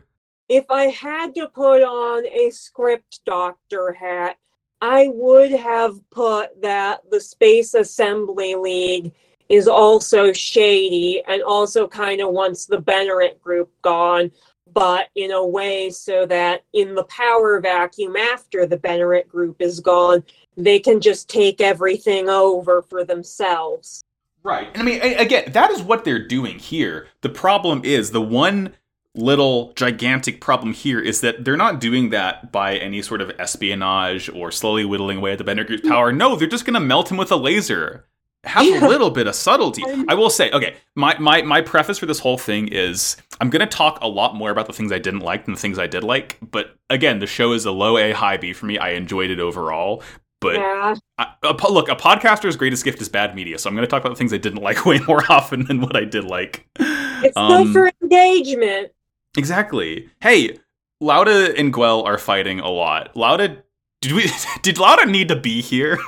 If 0.49 0.67
I 0.71 0.85
had 0.85 1.35
to 1.37 1.49
put 1.49 1.83
on 1.83 2.27
a 2.27 2.51
script 2.51 3.21
doctor 3.25 3.93
hat, 3.93 4.37
I 4.85 5.09
would 5.15 5.51
have 5.51 5.99
put 6.11 6.61
that 6.61 7.01
the 7.11 7.19
Space 7.19 7.73
Assembly 7.73 8.55
League 8.55 9.13
is 9.49 9.67
also 9.67 10.31
shady 10.31 11.23
and 11.27 11.43
also 11.43 11.89
kind 11.89 12.21
of 12.21 12.33
wants 12.33 12.67
the 12.67 12.77
Benerit 12.77 13.41
group 13.41 13.71
gone 13.81 14.31
but 14.75 15.09
in 15.15 15.31
a 15.31 15.47
way 15.47 15.89
so 15.89 16.27
that 16.27 16.65
in 16.75 16.95
the 16.95 17.05
power 17.05 17.61
vacuum 17.61 18.17
after 18.17 18.67
the 18.67 18.77
Benerit 18.77 19.27
group 19.29 19.63
is 19.63 19.81
gone, 19.81 20.23
they 20.57 20.81
can 20.81 21.01
just 21.01 21.31
take 21.31 21.61
everything 21.61 22.29
over 22.29 22.83
for 22.83 23.05
themselves. 23.05 24.05
Right. 24.43 24.69
And 24.75 24.83
I 24.83 24.85
mean, 24.85 25.01
again, 25.01 25.53
that 25.53 25.71
is 25.71 25.81
what 25.81 26.05
they're 26.05 26.27
doing 26.27 26.59
here. 26.59 27.07
The 27.23 27.29
problem 27.31 27.83
is 27.85 28.11
the 28.11 28.21
one 28.21 28.75
little 29.15 29.73
gigantic 29.75 30.41
problem 30.41 30.73
here 30.73 31.01
is 31.01 31.21
that 31.21 31.45
they're 31.45 31.57
not 31.57 31.81
doing 31.81 32.11
that 32.11 32.51
by 32.51 32.77
any 32.77 33.01
sort 33.01 33.21
of 33.21 33.31
espionage 33.39 34.29
or 34.29 34.51
slowly 34.51 34.85
whittling 34.85 35.19
away 35.19 35.33
at 35.33 35.39
the 35.39 35.45
Benerit 35.45 35.69
group's 35.69 35.89
power. 35.89 36.13
No, 36.13 36.37
they're 36.37 36.49
just 36.49 36.65
going 36.65 36.75
to 36.75 36.81
melt 36.81 37.11
him 37.11 37.17
with 37.17 37.31
a 37.31 37.37
laser 37.37 38.07
have 38.47 38.67
yeah. 38.67 38.87
a 38.87 38.89
little 38.89 39.11
bit 39.11 39.27
of 39.27 39.35
subtlety. 39.35 39.83
I 40.09 40.15
will 40.15 40.31
say, 40.31 40.51
okay, 40.51 40.77
my, 40.95 41.17
my 41.19 41.43
my 41.43 41.61
preface 41.61 41.99
for 41.99 42.07
this 42.07 42.19
whole 42.19 42.39
thing 42.39 42.69
is 42.69 43.17
I'm 43.41 43.51
gonna 43.51 43.67
talk 43.67 43.99
a 44.03 44.09
lot 44.09 44.35
more 44.35 44.51
about 44.51 44.67
the 44.67 44.73
things 44.73 44.93
I 44.93 44.99
didn't 44.99 45.21
like 45.21 45.45
than 45.45 45.55
the 45.55 45.61
things 45.61 45.79
I 45.79 45.87
did 45.87 46.05
like. 46.05 46.39
But 46.43 46.77
again, 46.91 47.19
the 47.19 47.27
show 47.27 47.53
is 47.53 47.65
a 47.65 47.73
low 47.73 47.99
A, 47.99 48.13
high 48.13 48.37
B 48.37 48.53
for 48.53 48.67
me. 48.67 48.79
I 48.79 48.91
enjoyed 48.91 49.31
it 49.31 49.41
overall. 49.41 50.03
But 50.41 50.57
yeah. 50.57 50.95
I, 51.17 51.33
a, 51.43 51.73
look, 51.73 51.89
a 51.89 51.97
podcaster's 51.97 52.57
greatest 52.57 52.85
gift 52.85 53.01
is 53.01 53.09
bad 53.09 53.35
media. 53.35 53.59
So 53.59 53.71
I'm 53.71 53.75
going 53.75 53.87
to 53.87 53.91
talk 53.91 54.03
about 54.03 54.11
the 54.11 54.17
things 54.17 54.31
I 54.31 54.37
didn't 54.37 54.63
like 54.63 54.85
way 54.85 54.99
more 55.09 55.23
often 55.31 55.65
than 55.65 55.81
what 55.81 55.97
I 55.97 56.05
did 56.05 56.25
like. 56.25 56.67
It's 56.79 57.35
um, 57.35 57.49
good 57.49 57.73
for 57.73 57.91
engagement. 58.03 58.93
Exactly. 59.37 60.09
Hey, 60.21 60.59
Lauda 61.01 61.57
and 61.59 61.73
Guel 61.73 62.05
are 62.05 62.19
fighting 62.19 62.61
a 62.61 62.71
lot. 62.71 63.17
Lauda 63.17 63.63
did 64.01 64.13
we 64.13 64.31
did 64.63 64.79
Lauda 64.79 65.07
need 65.07 65.29
to 65.29 65.37
be 65.37 65.61
here? 65.61 65.99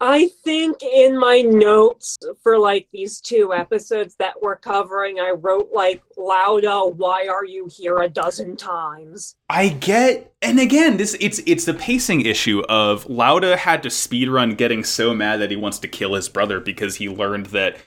I 0.00 0.28
think 0.44 0.80
in 0.80 1.18
my 1.18 1.40
notes 1.40 2.16
for 2.44 2.56
like 2.56 2.86
these 2.92 3.20
two 3.20 3.52
episodes 3.52 4.14
that 4.20 4.40
we're 4.40 4.54
covering, 4.54 5.18
I 5.18 5.30
wrote 5.30 5.70
like 5.72 6.02
Lauda, 6.16 6.84
why 6.86 7.26
are 7.26 7.44
you 7.44 7.68
here 7.68 7.98
a 7.98 8.08
dozen 8.08 8.56
times? 8.56 9.34
I 9.48 9.70
get 9.70 10.32
and 10.40 10.60
again, 10.60 10.98
this 10.98 11.16
it's 11.20 11.40
it's 11.46 11.64
the 11.64 11.74
pacing 11.74 12.20
issue 12.20 12.62
of 12.68 13.08
Lauda 13.08 13.56
had 13.56 13.82
to 13.82 13.88
speedrun 13.88 14.56
getting 14.56 14.84
so 14.84 15.14
mad 15.14 15.38
that 15.38 15.50
he 15.50 15.56
wants 15.56 15.80
to 15.80 15.88
kill 15.88 16.14
his 16.14 16.28
brother 16.28 16.60
because 16.60 16.96
he 16.96 17.08
learned 17.08 17.46
that 17.46 17.78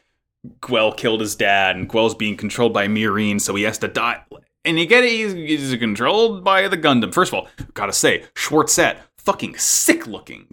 Guel 0.59 0.95
killed 0.97 1.21
his 1.21 1.35
dad 1.35 1.75
and 1.77 1.87
Guel's 1.87 2.15
being 2.15 2.35
controlled 2.35 2.73
by 2.73 2.87
Miorine, 2.87 3.39
so 3.39 3.55
he 3.55 3.63
has 3.63 3.77
to 3.77 3.87
die. 3.87 4.21
And 4.63 4.77
you 4.77 4.85
get 4.85 5.03
it, 5.03 5.11
he's, 5.11 5.33
he's 5.33 5.75
controlled 5.77 6.43
by 6.43 6.67
the 6.67 6.77
Gundam. 6.77 7.13
First 7.13 7.33
of 7.33 7.39
all, 7.39 7.47
gotta 7.73 7.93
say, 7.93 8.25
Schwarzette, 8.35 8.97
fucking 9.17 9.57
sick 9.57 10.07
looking. 10.07 10.47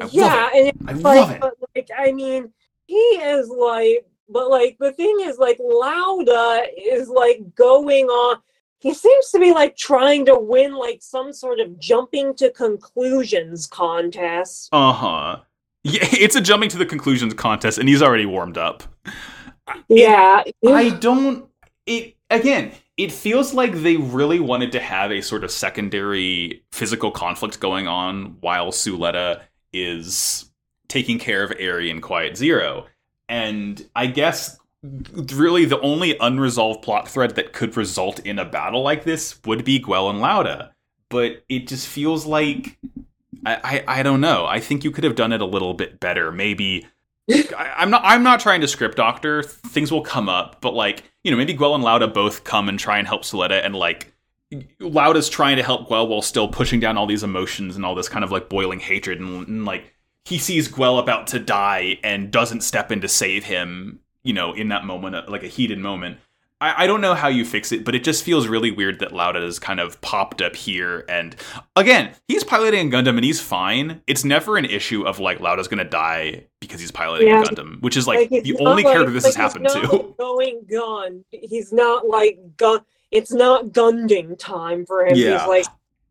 I 0.00 0.08
yeah, 0.12 0.50
and 0.54 0.72
I 0.86 0.92
like, 0.92 1.04
love 1.04 1.30
it. 1.30 1.40
but 1.40 1.54
like, 1.74 1.88
I 1.96 2.12
mean, 2.12 2.52
he 2.86 2.96
is 2.96 3.48
like, 3.48 4.06
but 4.28 4.50
like, 4.50 4.76
the 4.78 4.92
thing 4.92 5.16
is, 5.22 5.38
like, 5.38 5.58
Lauda 5.58 6.66
is 6.76 7.08
like 7.08 7.54
going 7.54 8.06
on. 8.06 8.38
He 8.80 8.92
seems 8.92 9.30
to 9.30 9.38
be 9.38 9.52
like 9.52 9.76
trying 9.76 10.26
to 10.26 10.38
win 10.38 10.74
like 10.74 11.02
some 11.02 11.32
sort 11.32 11.60
of 11.60 11.78
jumping 11.78 12.34
to 12.36 12.50
conclusions 12.50 13.66
contest. 13.66 14.68
Uh 14.70 14.92
huh. 14.92 15.36
Yeah, 15.82 16.00
it's 16.12 16.36
a 16.36 16.40
jumping 16.40 16.68
to 16.70 16.78
the 16.78 16.86
conclusions 16.86 17.32
contest, 17.34 17.78
and 17.78 17.88
he's 17.88 18.02
already 18.02 18.26
warmed 18.26 18.58
up. 18.58 18.82
Yeah, 19.88 20.42
I 20.66 20.90
don't. 20.90 21.48
It 21.86 22.16
again. 22.30 22.72
It 22.96 23.12
feels 23.12 23.52
like 23.52 23.74
they 23.74 23.96
really 23.96 24.40
wanted 24.40 24.72
to 24.72 24.80
have 24.80 25.10
a 25.10 25.20
sort 25.20 25.44
of 25.44 25.50
secondary 25.50 26.62
physical 26.72 27.10
conflict 27.10 27.60
going 27.60 27.86
on 27.86 28.36
while 28.40 28.68
Suletta 28.68 29.42
is 29.72 30.50
taking 30.88 31.18
care 31.18 31.44
of 31.44 31.52
Eri 31.58 31.90
and 31.90 32.02
Quiet 32.02 32.36
Zero, 32.36 32.86
and 33.28 33.86
I 33.94 34.06
guess 34.06 34.58
really 35.32 35.64
the 35.64 35.80
only 35.80 36.16
unresolved 36.18 36.82
plot 36.82 37.08
thread 37.08 37.34
that 37.36 37.52
could 37.52 37.76
result 37.76 38.20
in 38.20 38.38
a 38.38 38.44
battle 38.44 38.82
like 38.82 39.04
this 39.04 39.40
would 39.44 39.64
be 39.64 39.80
Guel 39.80 40.10
and 40.10 40.20
Lauda. 40.20 40.72
But 41.08 41.44
it 41.48 41.68
just 41.68 41.86
feels 41.86 42.26
like 42.26 42.78
I, 43.44 43.84
I, 43.86 44.00
I 44.00 44.02
don't 44.02 44.20
know. 44.20 44.46
I 44.46 44.60
think 44.60 44.84
you 44.84 44.90
could 44.90 45.04
have 45.04 45.14
done 45.14 45.32
it 45.32 45.40
a 45.40 45.46
little 45.46 45.74
bit 45.74 46.00
better. 46.00 46.32
Maybe 46.32 46.86
I, 47.30 47.74
I'm 47.76 47.90
not 47.90 48.02
I'm 48.04 48.22
not 48.22 48.40
trying 48.40 48.60
to 48.62 48.68
script 48.68 48.96
doctor. 48.96 49.42
Things 49.42 49.92
will 49.92 50.02
come 50.02 50.28
up, 50.28 50.60
but 50.60 50.74
like 50.74 51.04
you 51.26 51.32
know, 51.32 51.36
maybe 51.36 51.54
Guel 51.54 51.74
and 51.74 51.82
Lauda 51.82 52.06
both 52.06 52.44
come 52.44 52.68
and 52.68 52.78
try 52.78 52.98
and 52.98 53.08
help 53.08 53.22
Suletta, 53.22 53.64
and 53.64 53.74
like 53.74 54.14
Lauda's 54.78 55.28
trying 55.28 55.56
to 55.56 55.62
help 55.64 55.88
Guel 55.88 56.06
while 56.06 56.22
still 56.22 56.46
pushing 56.46 56.78
down 56.78 56.96
all 56.96 57.04
these 57.04 57.24
emotions 57.24 57.74
and 57.74 57.84
all 57.84 57.96
this 57.96 58.08
kind 58.08 58.24
of 58.24 58.30
like 58.30 58.48
boiling 58.48 58.78
hatred, 58.78 59.18
and, 59.18 59.48
and 59.48 59.64
like 59.64 59.92
he 60.24 60.38
sees 60.38 60.68
Guel 60.68 61.00
about 61.00 61.26
to 61.26 61.40
die 61.40 61.98
and 62.04 62.30
doesn't 62.30 62.60
step 62.60 62.92
in 62.92 63.00
to 63.00 63.08
save 63.08 63.42
him. 63.42 63.98
You 64.22 64.34
know, 64.34 64.52
in 64.52 64.68
that 64.68 64.84
moment, 64.84 65.28
like 65.28 65.42
a 65.42 65.48
heated 65.48 65.80
moment. 65.80 66.18
I, 66.60 66.84
I 66.84 66.86
don't 66.86 67.00
know 67.02 67.14
how 67.14 67.28
you 67.28 67.44
fix 67.44 67.70
it, 67.72 67.84
but 67.84 67.94
it 67.94 68.02
just 68.02 68.24
feels 68.24 68.48
really 68.48 68.70
weird 68.70 69.00
that 69.00 69.12
Lauda 69.12 69.40
has 69.40 69.58
kind 69.58 69.78
of 69.78 70.00
popped 70.00 70.40
up 70.40 70.56
here. 70.56 71.04
And 71.08 71.36
again, 71.76 72.12
he's 72.28 72.44
piloting 72.44 72.88
a 72.88 72.96
Gundam 72.96 73.16
and 73.16 73.24
he's 73.24 73.40
fine. 73.40 74.00
It's 74.06 74.24
never 74.24 74.56
an 74.56 74.64
issue 74.64 75.02
of 75.06 75.18
like 75.20 75.38
Lauda's 75.40 75.68
gonna 75.68 75.84
die 75.84 76.44
because 76.60 76.80
he's 76.80 76.90
piloting 76.90 77.28
Yeah. 77.28 77.42
a 77.42 77.44
Gundam, 77.44 77.82
which 77.82 77.96
is 77.96 78.06
like, 78.06 78.30
he's 78.30 78.42
the 78.44 78.56
only 78.58 78.82
like- 78.84 78.92
character 78.94 79.12
this 79.12 79.24
like 79.24 79.34
has 79.34 79.52
happened 79.52 79.68
to. 79.68 80.14
Going 80.18 80.62
gun. 80.70 81.24
He's 81.30 81.72
not 81.74 82.08
like 82.08 82.38
gun. 82.56 82.80
It's 83.10 83.32
not 83.32 83.66
gunding 83.66 84.38
time 84.38 84.86
for 84.86 85.06
him. 85.06 85.14
Yeah. 85.14 85.38
He's 85.40 85.66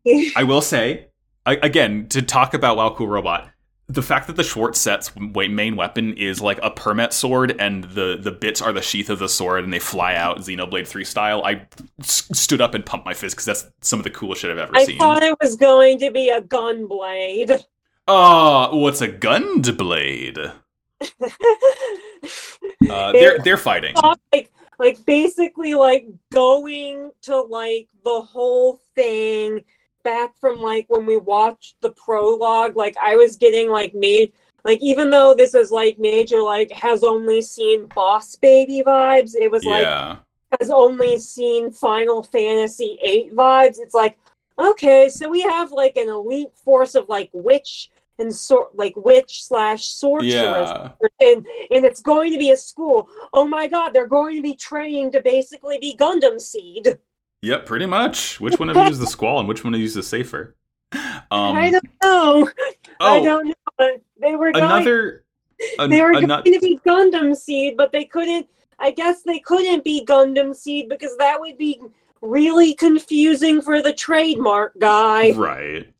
like, 0.06 0.36
I 0.36 0.44
will 0.44 0.62
say, 0.62 1.08
again, 1.44 2.06
to 2.10 2.22
talk 2.22 2.54
about 2.54 2.76
Wow 2.76 2.94
Cool 2.94 3.08
Robot, 3.08 3.50
the 3.88 4.02
fact 4.02 4.26
that 4.26 4.34
the 4.36 4.42
Schwarzette's 4.42 5.12
main 5.16 5.76
weapon 5.76 6.14
is 6.14 6.40
like 6.40 6.58
a 6.62 6.70
permet 6.70 7.12
sword 7.12 7.54
and 7.60 7.84
the, 7.84 8.18
the 8.20 8.32
bits 8.32 8.60
are 8.60 8.72
the 8.72 8.82
sheath 8.82 9.10
of 9.10 9.18
the 9.20 9.28
sword 9.28 9.62
and 9.62 9.72
they 9.72 9.78
fly 9.78 10.14
out 10.16 10.38
Xenoblade 10.38 10.88
3 10.88 11.04
style, 11.04 11.42
I 11.44 11.66
s- 12.00 12.28
stood 12.32 12.60
up 12.60 12.74
and 12.74 12.84
pumped 12.84 13.06
my 13.06 13.14
fist 13.14 13.36
because 13.36 13.44
that's 13.44 13.66
some 13.82 14.00
of 14.00 14.04
the 14.04 14.10
coolest 14.10 14.40
shit 14.42 14.50
I've 14.50 14.58
ever 14.58 14.76
I 14.76 14.84
seen. 14.84 14.96
I 14.96 14.98
thought 14.98 15.22
it 15.22 15.36
was 15.40 15.54
going 15.56 16.00
to 16.00 16.10
be 16.10 16.30
a 16.30 16.40
gun 16.40 16.86
blade. 16.88 17.52
Oh, 18.08 18.76
what's 18.76 19.00
a 19.00 19.08
Gund 19.08 19.76
blade? 19.76 20.38
Uh, 22.88 23.10
they're 23.12 23.38
they're 23.40 23.56
fighting. 23.56 23.94
like 24.32 24.50
like 24.78 25.04
basically 25.06 25.74
like 25.74 26.06
going 26.32 27.10
to 27.22 27.40
like 27.40 27.88
the 28.04 28.20
whole 28.20 28.80
thing 28.94 29.60
back 30.06 30.38
from 30.38 30.60
like 30.60 30.86
when 30.88 31.04
we 31.04 31.16
watched 31.16 31.74
the 31.80 31.90
prologue 31.90 32.76
like 32.76 32.96
i 33.02 33.16
was 33.16 33.34
getting 33.34 33.68
like 33.68 33.92
made 33.92 34.32
like 34.64 34.78
even 34.80 35.10
though 35.10 35.34
this 35.34 35.52
is 35.52 35.72
like 35.72 35.98
major 35.98 36.40
like 36.40 36.70
has 36.70 37.02
only 37.02 37.42
seen 37.42 37.86
boss 37.92 38.36
baby 38.36 38.84
vibes 38.86 39.34
it 39.34 39.50
was 39.50 39.64
like 39.64 39.82
Yeah, 39.82 40.18
has 40.60 40.70
only 40.70 41.18
seen 41.18 41.72
final 41.72 42.22
fantasy 42.22 42.96
8 43.02 43.34
vibes 43.34 43.80
it's 43.80 43.94
like 43.94 44.16
okay 44.56 45.08
so 45.08 45.28
we 45.28 45.42
have 45.42 45.72
like 45.72 45.96
an 45.96 46.08
elite 46.08 46.54
force 46.64 46.94
of 46.94 47.08
like 47.08 47.30
witch 47.32 47.90
and 48.20 48.34
sort 48.34 48.76
like 48.76 48.94
witch 48.96 49.44
slash 49.44 49.86
sorceress 49.86 50.70
yeah. 50.70 50.90
and 51.20 51.46
and 51.70 51.84
it's 51.84 52.00
going 52.00 52.32
to 52.32 52.38
be 52.38 52.50
a 52.50 52.56
school. 52.56 53.08
Oh 53.32 53.46
my 53.46 53.66
god, 53.66 53.90
they're 53.90 54.06
going 54.06 54.36
to 54.36 54.42
be 54.42 54.54
trained 54.54 55.12
to 55.12 55.20
basically 55.20 55.78
be 55.78 55.96
Gundam 55.96 56.40
Seed. 56.40 56.98
Yep, 57.46 57.64
pretty 57.64 57.86
much. 57.86 58.40
Which 58.40 58.58
one 58.58 58.68
of 58.70 58.76
you 58.76 58.82
is 58.82 58.98
the 58.98 59.06
squall 59.06 59.38
and 59.38 59.48
which 59.48 59.62
one 59.62 59.72
of 59.72 59.78
you 59.78 59.86
is 59.86 59.94
the 59.94 60.00
Seifer? 60.00 60.54
Um, 60.92 61.56
I 61.56 61.70
don't 61.70 61.88
know. 62.02 62.50
I 63.00 63.18
oh, 63.18 63.24
don't 63.24 63.46
know. 63.48 63.98
They 64.20 64.34
were 64.34 64.50
going, 64.50 64.64
another. 64.64 65.24
an- 65.78 65.90
they 65.90 66.00
were 66.02 66.12
ano- 66.12 66.42
going 66.42 66.54
to 66.54 66.60
be 66.60 66.80
Gundam 66.84 67.36
Seed, 67.36 67.76
but 67.76 67.92
they 67.92 68.04
couldn't. 68.04 68.48
I 68.80 68.90
guess 68.90 69.22
they 69.22 69.38
couldn't 69.38 69.84
be 69.84 70.04
Gundam 70.04 70.56
Seed 70.56 70.88
because 70.88 71.16
that 71.18 71.38
would 71.40 71.56
be 71.56 71.80
really 72.20 72.74
confusing 72.74 73.62
for 73.62 73.80
the 73.80 73.92
trademark 73.92 74.76
guy. 74.80 75.30
Right. 75.30 75.92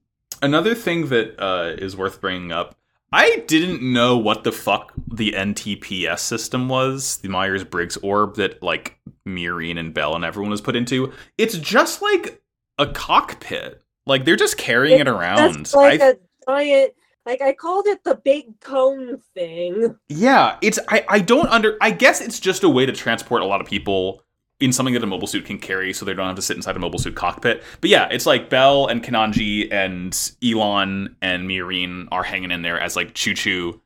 Another 0.42 0.74
thing 0.74 1.08
that 1.08 1.40
uh, 1.40 1.76
is 1.78 1.96
worth 1.96 2.20
bringing 2.20 2.50
up. 2.50 2.76
I 3.12 3.44
didn't 3.46 3.82
know 3.82 4.16
what 4.18 4.44
the 4.44 4.52
fuck 4.52 4.92
the 5.12 5.32
NTPS 5.32 6.18
system 6.20 6.68
was, 6.68 7.18
the 7.18 7.28
Myers 7.28 7.64
Briggs 7.64 7.96
orb 7.98 8.36
that 8.36 8.62
like 8.62 8.98
Miorine 9.26 9.78
and 9.78 9.94
Bell 9.94 10.14
and 10.14 10.24
everyone 10.24 10.50
was 10.50 10.60
put 10.60 10.76
into. 10.76 11.12
It's 11.38 11.56
just 11.58 12.02
like 12.02 12.42
a 12.78 12.86
cockpit. 12.86 13.82
Like 14.06 14.24
they're 14.24 14.36
just 14.36 14.58
carrying 14.58 15.00
it 15.00 15.08
around. 15.08 15.54
That's 15.54 15.74
like 15.74 16.00
I- 16.00 16.10
a 16.10 16.14
giant. 16.48 16.92
Like 17.24 17.42
I 17.42 17.54
called 17.54 17.86
it 17.88 18.04
the 18.04 18.14
big 18.14 18.60
cone 18.60 19.20
thing. 19.34 19.96
Yeah, 20.08 20.58
it's 20.62 20.78
I, 20.88 21.04
I 21.08 21.18
don't 21.18 21.48
under 21.48 21.76
I 21.80 21.90
guess 21.90 22.20
it's 22.20 22.38
just 22.38 22.62
a 22.62 22.68
way 22.68 22.86
to 22.86 22.92
transport 22.92 23.42
a 23.42 23.46
lot 23.46 23.60
of 23.60 23.66
people 23.66 24.22
in 24.60 24.72
something 24.72 24.94
that 24.94 25.02
a 25.02 25.06
mobile 25.06 25.26
suit 25.26 25.44
can 25.44 25.58
carry 25.58 25.92
so 25.92 26.04
they 26.04 26.14
don't 26.14 26.26
have 26.26 26.36
to 26.36 26.42
sit 26.42 26.56
inside 26.56 26.76
a 26.76 26.78
mobile 26.78 26.98
suit 26.98 27.14
cockpit. 27.14 27.62
But 27.80 27.90
yeah, 27.90 28.08
it's 28.10 28.26
like 28.26 28.48
Bell 28.48 28.86
and 28.86 29.02
Kenanji 29.02 29.70
and 29.72 30.16
Elan 30.42 31.16
and 31.20 31.48
Miorine 31.48 32.08
are 32.10 32.22
hanging 32.22 32.50
in 32.50 32.62
there 32.62 32.80
as 32.80 32.96
like 32.96 33.14
Chuchu 33.14 33.80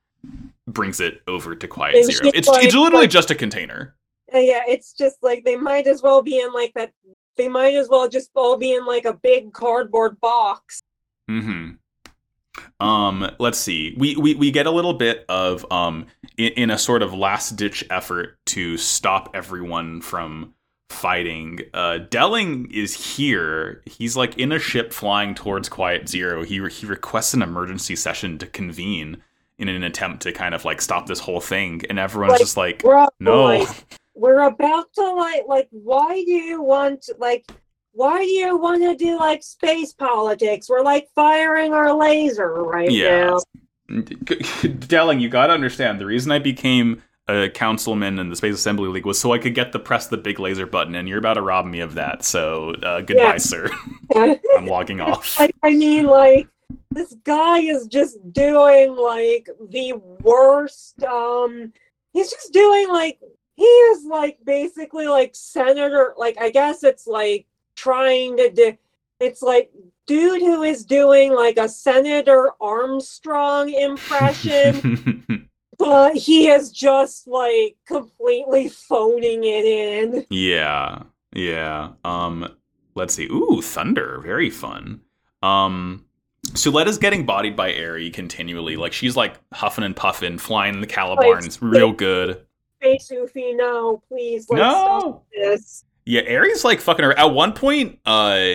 brings 0.66 1.00
it 1.00 1.22
over 1.26 1.54
to 1.56 1.66
Quiet 1.68 2.04
Zero. 2.04 2.30
It's 2.34 2.48
it's 2.48 2.74
literally 2.74 3.08
just 3.08 3.30
a 3.30 3.34
container. 3.34 3.96
Uh, 4.32 4.38
yeah, 4.38 4.62
it's 4.68 4.92
just 4.92 5.16
like 5.22 5.44
they 5.44 5.56
might 5.56 5.86
as 5.86 6.02
well 6.02 6.22
be 6.22 6.40
in 6.40 6.52
like 6.52 6.72
that. 6.74 6.92
They 7.36 7.48
might 7.48 7.74
as 7.74 7.88
well 7.88 8.08
just 8.08 8.30
all 8.34 8.56
be 8.56 8.74
in 8.74 8.86
like 8.86 9.04
a 9.04 9.14
big 9.14 9.52
cardboard 9.52 10.20
box. 10.20 10.82
Mm-hmm. 11.28 11.72
Um, 12.84 13.30
let's 13.38 13.58
see. 13.58 13.94
We, 13.96 14.16
we 14.16 14.34
we 14.34 14.50
get 14.50 14.66
a 14.66 14.70
little 14.70 14.94
bit 14.94 15.24
of 15.28 15.70
um 15.72 16.06
in, 16.36 16.52
in 16.52 16.70
a 16.70 16.78
sort 16.78 17.02
of 17.02 17.12
last 17.12 17.56
ditch 17.56 17.84
effort 17.90 18.38
to 18.46 18.76
stop 18.76 19.30
everyone 19.34 20.00
from 20.00 20.54
fighting. 20.90 21.60
Uh, 21.72 21.98
Delling 22.10 22.70
is 22.72 23.16
here. 23.16 23.82
He's 23.86 24.16
like 24.16 24.36
in 24.38 24.52
a 24.52 24.58
ship 24.58 24.92
flying 24.92 25.34
towards 25.34 25.68
Quiet 25.68 26.08
Zero. 26.08 26.42
He 26.44 26.66
he 26.68 26.86
requests 26.86 27.34
an 27.34 27.42
emergency 27.42 27.96
session 27.96 28.38
to 28.38 28.46
convene 28.46 29.22
in 29.58 29.68
an 29.68 29.82
attempt 29.82 30.22
to 30.22 30.32
kind 30.32 30.54
of 30.54 30.64
like 30.64 30.80
stop 30.80 31.06
this 31.06 31.20
whole 31.20 31.40
thing, 31.40 31.82
and 31.88 31.98
everyone's 31.98 32.32
Like, 32.32 32.40
just 32.40 32.56
like, 32.56 32.84
no. 33.20 33.44
like, 33.44 33.68
we're 34.14 34.40
about 34.42 34.92
to 34.94 35.12
like 35.14 35.42
like. 35.46 35.68
Why 35.70 36.22
do 36.24 36.32
you 36.32 36.62
want 36.62 37.08
like? 37.18 37.50
Why 37.92 38.18
do 38.24 38.30
you 38.30 38.56
want 38.56 38.82
to 38.82 38.94
do 38.96 39.18
like 39.18 39.42
space 39.42 39.92
politics? 39.92 40.68
We're 40.68 40.82
like 40.82 41.08
firing 41.14 41.72
our 41.72 41.92
laser 41.92 42.52
right 42.62 42.90
Yeah. 42.90 43.30
now. 43.30 43.40
Delling, 43.90 45.20
you 45.20 45.28
gotta 45.28 45.52
understand 45.52 46.00
the 46.00 46.06
reason 46.06 46.30
I 46.30 46.38
became 46.38 47.02
a 47.28 47.48
councilman 47.48 48.18
in 48.18 48.28
the 48.28 48.36
Space 48.36 48.54
Assembly 48.54 48.88
League 48.88 49.06
was 49.06 49.20
so 49.20 49.32
I 49.32 49.38
could 49.38 49.54
get 49.54 49.72
the 49.72 49.78
press 49.78 50.08
the 50.08 50.16
big 50.16 50.40
laser 50.40 50.66
button, 50.66 50.94
and 50.94 51.08
you're 51.08 51.18
about 51.18 51.34
to 51.34 51.42
rob 51.42 51.66
me 51.66 51.80
of 51.80 51.94
that. 51.94 52.24
So 52.24 52.70
uh, 52.82 53.00
goodbye, 53.02 53.32
Yeah. 53.34 53.36
sir. 53.38 53.70
I'm 54.16 54.66
logging 54.66 55.00
off. 55.00 55.38
like 55.38 55.54
I 55.62 55.70
mean, 55.70 56.06
like 56.06 56.48
this 56.90 57.14
guy 57.24 57.58
is 57.60 57.86
just 57.86 58.18
doing 58.32 58.96
like 58.96 59.48
the 59.70 59.92
worst. 60.22 61.02
Um, 61.04 61.72
he's 62.12 62.30
just 62.30 62.52
doing 62.52 62.88
like 62.88 63.18
he 63.54 63.64
is 63.64 64.04
like 64.04 64.38
basically 64.44 65.06
like 65.06 65.30
senator. 65.34 66.14
Like 66.16 66.36
I 66.40 66.50
guess 66.50 66.82
it's 66.82 67.06
like 67.06 67.46
trying 67.76 68.36
to 68.38 68.50
do. 68.50 68.76
It's 69.20 69.42
like 69.42 69.70
dude 70.06 70.40
who 70.40 70.62
is 70.64 70.84
doing 70.84 71.32
like 71.32 71.58
a 71.58 71.68
Senator 71.68 72.50
Armstrong 72.60 73.68
impression, 74.48 75.48
but 75.80 76.14
he 76.16 76.48
is 76.48 76.70
just 76.70 77.26
like 77.26 77.76
completely 77.86 78.68
phoning 78.68 79.42
it 79.42 79.64
in. 79.64 80.26
yeah, 80.30 81.02
yeah. 81.34 81.90
Um, 82.04 82.48
let's 82.94 83.14
see. 83.14 83.26
Ooh, 83.26 83.60
thunder, 83.62 84.20
very 84.22 84.50
fun. 84.50 85.00
Um, 85.42 86.04
Suletta's 86.54 86.98
getting 86.98 87.24
bodied 87.26 87.56
by 87.56 87.72
Eri 87.72 88.10
continually. 88.10 88.76
Like 88.76 88.92
she's 88.92 89.16
like 89.16 89.34
huffing 89.52 89.84
and 89.84 89.96
puffing, 89.96 90.38
flying 90.38 90.74
in 90.74 90.80
the 90.80 90.86
Calibarn, 90.86 91.44
and 91.44 91.72
real 91.72 91.92
good. 91.92 92.44
Space 92.80 93.10
Oofy, 93.12 93.56
no, 93.56 94.02
please, 94.08 94.46
let's 94.48 94.60
No. 94.62 94.70
stop 95.00 95.26
this. 95.34 95.84
Yeah, 96.06 96.22
Aries 96.22 96.64
like 96.64 96.80
fucking 96.80 97.04
her. 97.04 97.18
At 97.18 97.32
one 97.34 97.52
point, 97.52 97.98
uh, 98.06 98.54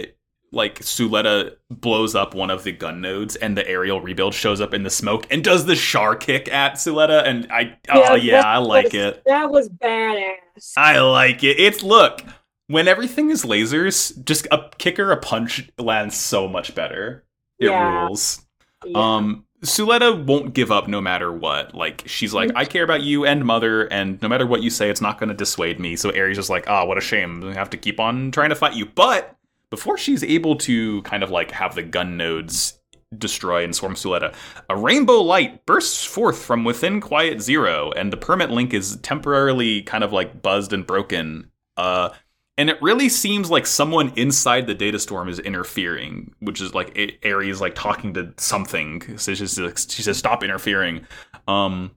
like 0.56 0.80
Suletta 0.80 1.56
blows 1.70 2.16
up 2.16 2.34
one 2.34 2.50
of 2.50 2.64
the 2.64 2.72
gun 2.72 3.02
nodes, 3.02 3.36
and 3.36 3.56
the 3.58 3.68
aerial 3.68 4.02
rebuild 4.02 4.34
shows 4.34 4.62
up 4.62 4.74
in 4.74 4.84
the 4.84 4.90
smoke 4.90 5.28
and 5.30 5.44
does 5.44 5.66
the 5.66 5.76
Char 5.76 6.16
kick 6.16 6.52
at 6.52 6.74
Suletta, 6.76 7.24
and 7.28 7.48
I, 7.52 7.78
oh 7.90 8.16
Yeah, 8.16 8.40
yeah, 8.40 8.42
I 8.42 8.58
like 8.58 8.86
was- 8.86 8.94
it. 8.96 9.24
That 9.26 9.52
was 9.52 9.70
badass. 9.70 10.74
I 10.78 11.00
like 11.02 11.44
it. 11.44 11.60
It's 11.60 11.84
look 11.84 12.22
when 12.68 12.88
everything 12.88 13.30
is 13.30 13.44
lasers, 13.46 14.24
just 14.26 14.48
a 14.52 14.70
kicker, 14.80 15.12
a 15.12 15.18
punch 15.18 15.70
lands 15.78 16.16
so 16.16 16.48
much 16.48 16.74
better. 16.74 17.26
It 17.60 17.70
Yeah. 17.70 18.06
rules. 18.06 18.44
Yeah. 18.86 18.98
Um, 19.18 19.46
Suletta 19.64 20.24
won't 20.26 20.54
give 20.54 20.72
up 20.72 20.88
no 20.88 21.02
matter 21.02 21.32
what. 21.32 21.74
Like 21.74 22.04
she's 22.06 22.34
like, 22.34 22.52
I 22.56 22.66
care 22.66 22.84
about 22.84 23.02
you 23.02 23.26
and 23.26 23.44
mother, 23.44 23.86
and 23.88 24.22
no 24.22 24.28
matter 24.30 24.46
what 24.46 24.62
you 24.64 24.70
say, 24.70 24.90
it's 24.90 25.02
not 25.02 25.18
going 25.20 25.30
to 25.30 25.36
dissuade 25.36 25.80
me. 25.80 25.96
So 25.96 26.10
Ares 26.16 26.38
is 26.38 26.50
like, 26.50 26.70
ah, 26.70 26.86
what 26.86 26.98
a 26.98 27.02
shame. 27.02 27.44
I 27.50 27.54
have 27.54 27.70
to 27.72 27.78
keep 27.78 28.00
on 28.00 28.32
trying 28.32 28.50
to 28.50 28.56
fight 28.56 28.76
you. 28.76 28.86
But 28.86 29.35
before 29.70 29.98
she's 29.98 30.24
able 30.24 30.56
to 30.58 31.02
kind 31.04 31.24
of 31.24 31.30
like 31.30 31.52
have 31.52 31.76
the 31.76 31.84
gun 31.84 32.18
nodes 32.18 32.80
destroy 33.18 33.64
and 33.64 33.76
swarm 33.76 33.94
Suletta, 33.96 34.34
a 34.70 34.76
rainbow 34.76 35.22
light 35.22 35.66
bursts 35.66 36.04
forth 36.04 36.38
from 36.38 36.64
within 36.64 37.00
Quiet 37.02 37.42
Zero, 37.42 37.92
and 37.92 38.12
the 38.12 38.18
Permet 38.18 38.52
link 38.52 38.74
is 38.74 38.98
temporarily 38.98 39.84
kind 39.84 40.04
of 40.04 40.12
like 40.12 40.42
buzzed 40.42 40.74
and 40.74 40.86
broken. 40.86 41.52
Uh, 41.78 42.10
and 42.58 42.70
it 42.70 42.82
really 42.82 43.10
seems 43.10 43.52
like 43.52 43.68
someone 43.68 44.14
inside 44.16 44.66
the 44.66 44.74
data 44.74 44.98
storm 44.98 45.28
is 45.28 45.40
interfering, 45.40 46.34
which 46.40 46.62
is 46.62 46.74
like 46.74 46.98
A- 46.98 47.18
Ares 47.30 47.60
like 47.62 47.76
talking 47.76 48.14
to 48.14 48.34
something. 48.38 49.18
So 49.18 49.34
she 49.34 49.46
says, 49.48 49.88
she 49.90 50.02
says, 50.02 50.18
"Stop 50.18 50.44
interfering." 50.44 51.06
Um, 51.48 51.92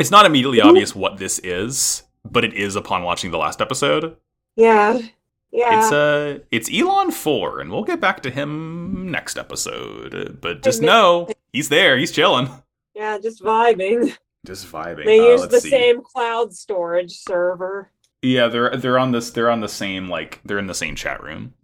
it's 0.00 0.10
not 0.10 0.26
immediately 0.26 0.60
obvious 0.60 0.94
what 0.94 1.18
this 1.18 1.38
is, 1.40 2.02
but 2.28 2.44
it 2.44 2.54
is 2.54 2.74
upon 2.76 3.02
watching 3.04 3.30
the 3.30 3.38
last 3.38 3.60
episode. 3.60 4.16
yeah. 4.56 4.98
Yeah. 5.52 5.80
It's 5.82 5.92
uh, 5.92 6.38
it's 6.50 6.70
Elan 6.70 7.10
Four, 7.10 7.60
and 7.60 7.70
we'll 7.72 7.82
get 7.84 8.00
back 8.00 8.22
to 8.22 8.30
him 8.30 9.10
next 9.10 9.36
episode. 9.36 10.38
But 10.40 10.62
just 10.62 10.80
know 10.82 11.28
he's 11.52 11.68
there. 11.68 11.98
He's 11.98 12.12
chilling, 12.12 12.48
yeah, 12.94 13.18
just 13.18 13.42
vibing. 13.42 14.16
just 14.46 14.70
vibing. 14.70 15.04
They 15.06 15.18
Uh, 15.20 15.32
use 15.32 15.48
the 15.48 15.60
see. 15.60 15.70
same 15.70 16.02
cloud 16.02 16.54
storage 16.54 17.18
server. 17.18 17.90
Yeah, 18.22 18.46
they're 18.48 18.76
they're 18.76 18.98
on 18.98 19.10
this 19.12 19.30
they're 19.30 19.50
on 19.50 19.60
the 19.60 19.68
same 19.68 20.08
like 20.08 20.40
they're 20.44 20.58
in 20.58 20.66
the 20.68 20.74
same 20.74 20.94
chat 20.94 21.22
room. 21.22 21.54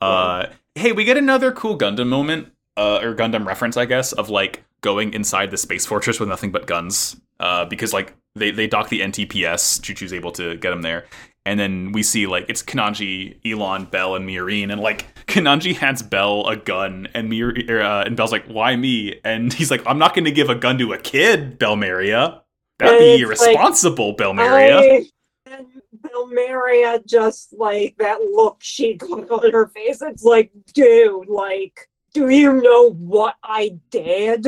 Uh 0.00 0.46
hey, 0.74 0.92
we 0.92 1.04
get 1.04 1.16
another 1.16 1.52
cool 1.52 1.76
Gundam 1.76 2.08
moment, 2.08 2.48
uh 2.76 3.00
or 3.02 3.14
Gundam 3.14 3.46
reference, 3.46 3.76
I 3.76 3.86
guess, 3.86 4.12
of 4.12 4.28
like 4.30 4.62
going 4.82 5.12
inside 5.14 5.50
the 5.50 5.56
space 5.58 5.84
fortress 5.84 6.20
with 6.20 6.28
nothing 6.28 6.50
but 6.52 6.66
guns. 6.66 7.16
Uh 7.38 7.64
because 7.64 7.92
like 7.92 8.14
they 8.34 8.50
they 8.50 8.66
dock 8.66 8.88
the 8.88 9.00
NTPS, 9.00 9.80
Chuchu's 9.80 10.12
able 10.12 10.32
to 10.32 10.56
get 10.56 10.70
them 10.70 10.82
there. 10.82 11.06
And 11.46 11.58
then 11.58 11.92
we 11.92 12.02
see 12.02 12.26
like 12.26 12.46
it's 12.48 12.62
Kenanji, 12.62 13.38
Elan, 13.44 13.86
Bell, 13.86 14.14
and 14.14 14.28
Miorine, 14.28 14.70
and 14.70 14.80
like 14.80 15.06
Kenanji 15.26 15.74
hands 15.74 16.02
Bell 16.02 16.46
a 16.46 16.56
gun, 16.56 17.08
and 17.14 17.30
Mir- 17.30 17.56
er, 17.68 17.80
uh, 17.80 18.04
and 18.04 18.16
Bell's 18.16 18.32
like, 18.32 18.46
"Why 18.46 18.76
me?" 18.76 19.18
And 19.24 19.52
he's 19.52 19.70
like, 19.70 19.82
"I'm 19.86 19.98
not 19.98 20.14
going 20.14 20.26
to 20.26 20.30
give 20.30 20.50
a 20.50 20.54
gun 20.54 20.76
to 20.78 20.92
a 20.92 20.98
kid, 20.98 21.58
Belmeria. 21.58 22.42
That'd 22.78 22.98
be 22.98 23.04
it's 23.22 23.40
like, 23.40 23.54
irresponsible, 23.54 24.16
Belmeria." 24.16 24.80
I, 24.80 25.06
and 25.46 25.66
Belmeria 25.98 27.04
just 27.06 27.52
like 27.52 27.96
that 27.98 28.20
look 28.20 28.58
she 28.60 28.94
got 28.94 29.30
on 29.30 29.52
her 29.52 29.68
face. 29.68 30.02
It's 30.02 30.22
like, 30.22 30.50
dude, 30.74 31.28
like, 31.28 31.88
do 32.12 32.28
you 32.28 32.52
know 32.52 32.92
what 32.92 33.36
I 33.42 33.78
did? 33.90 34.46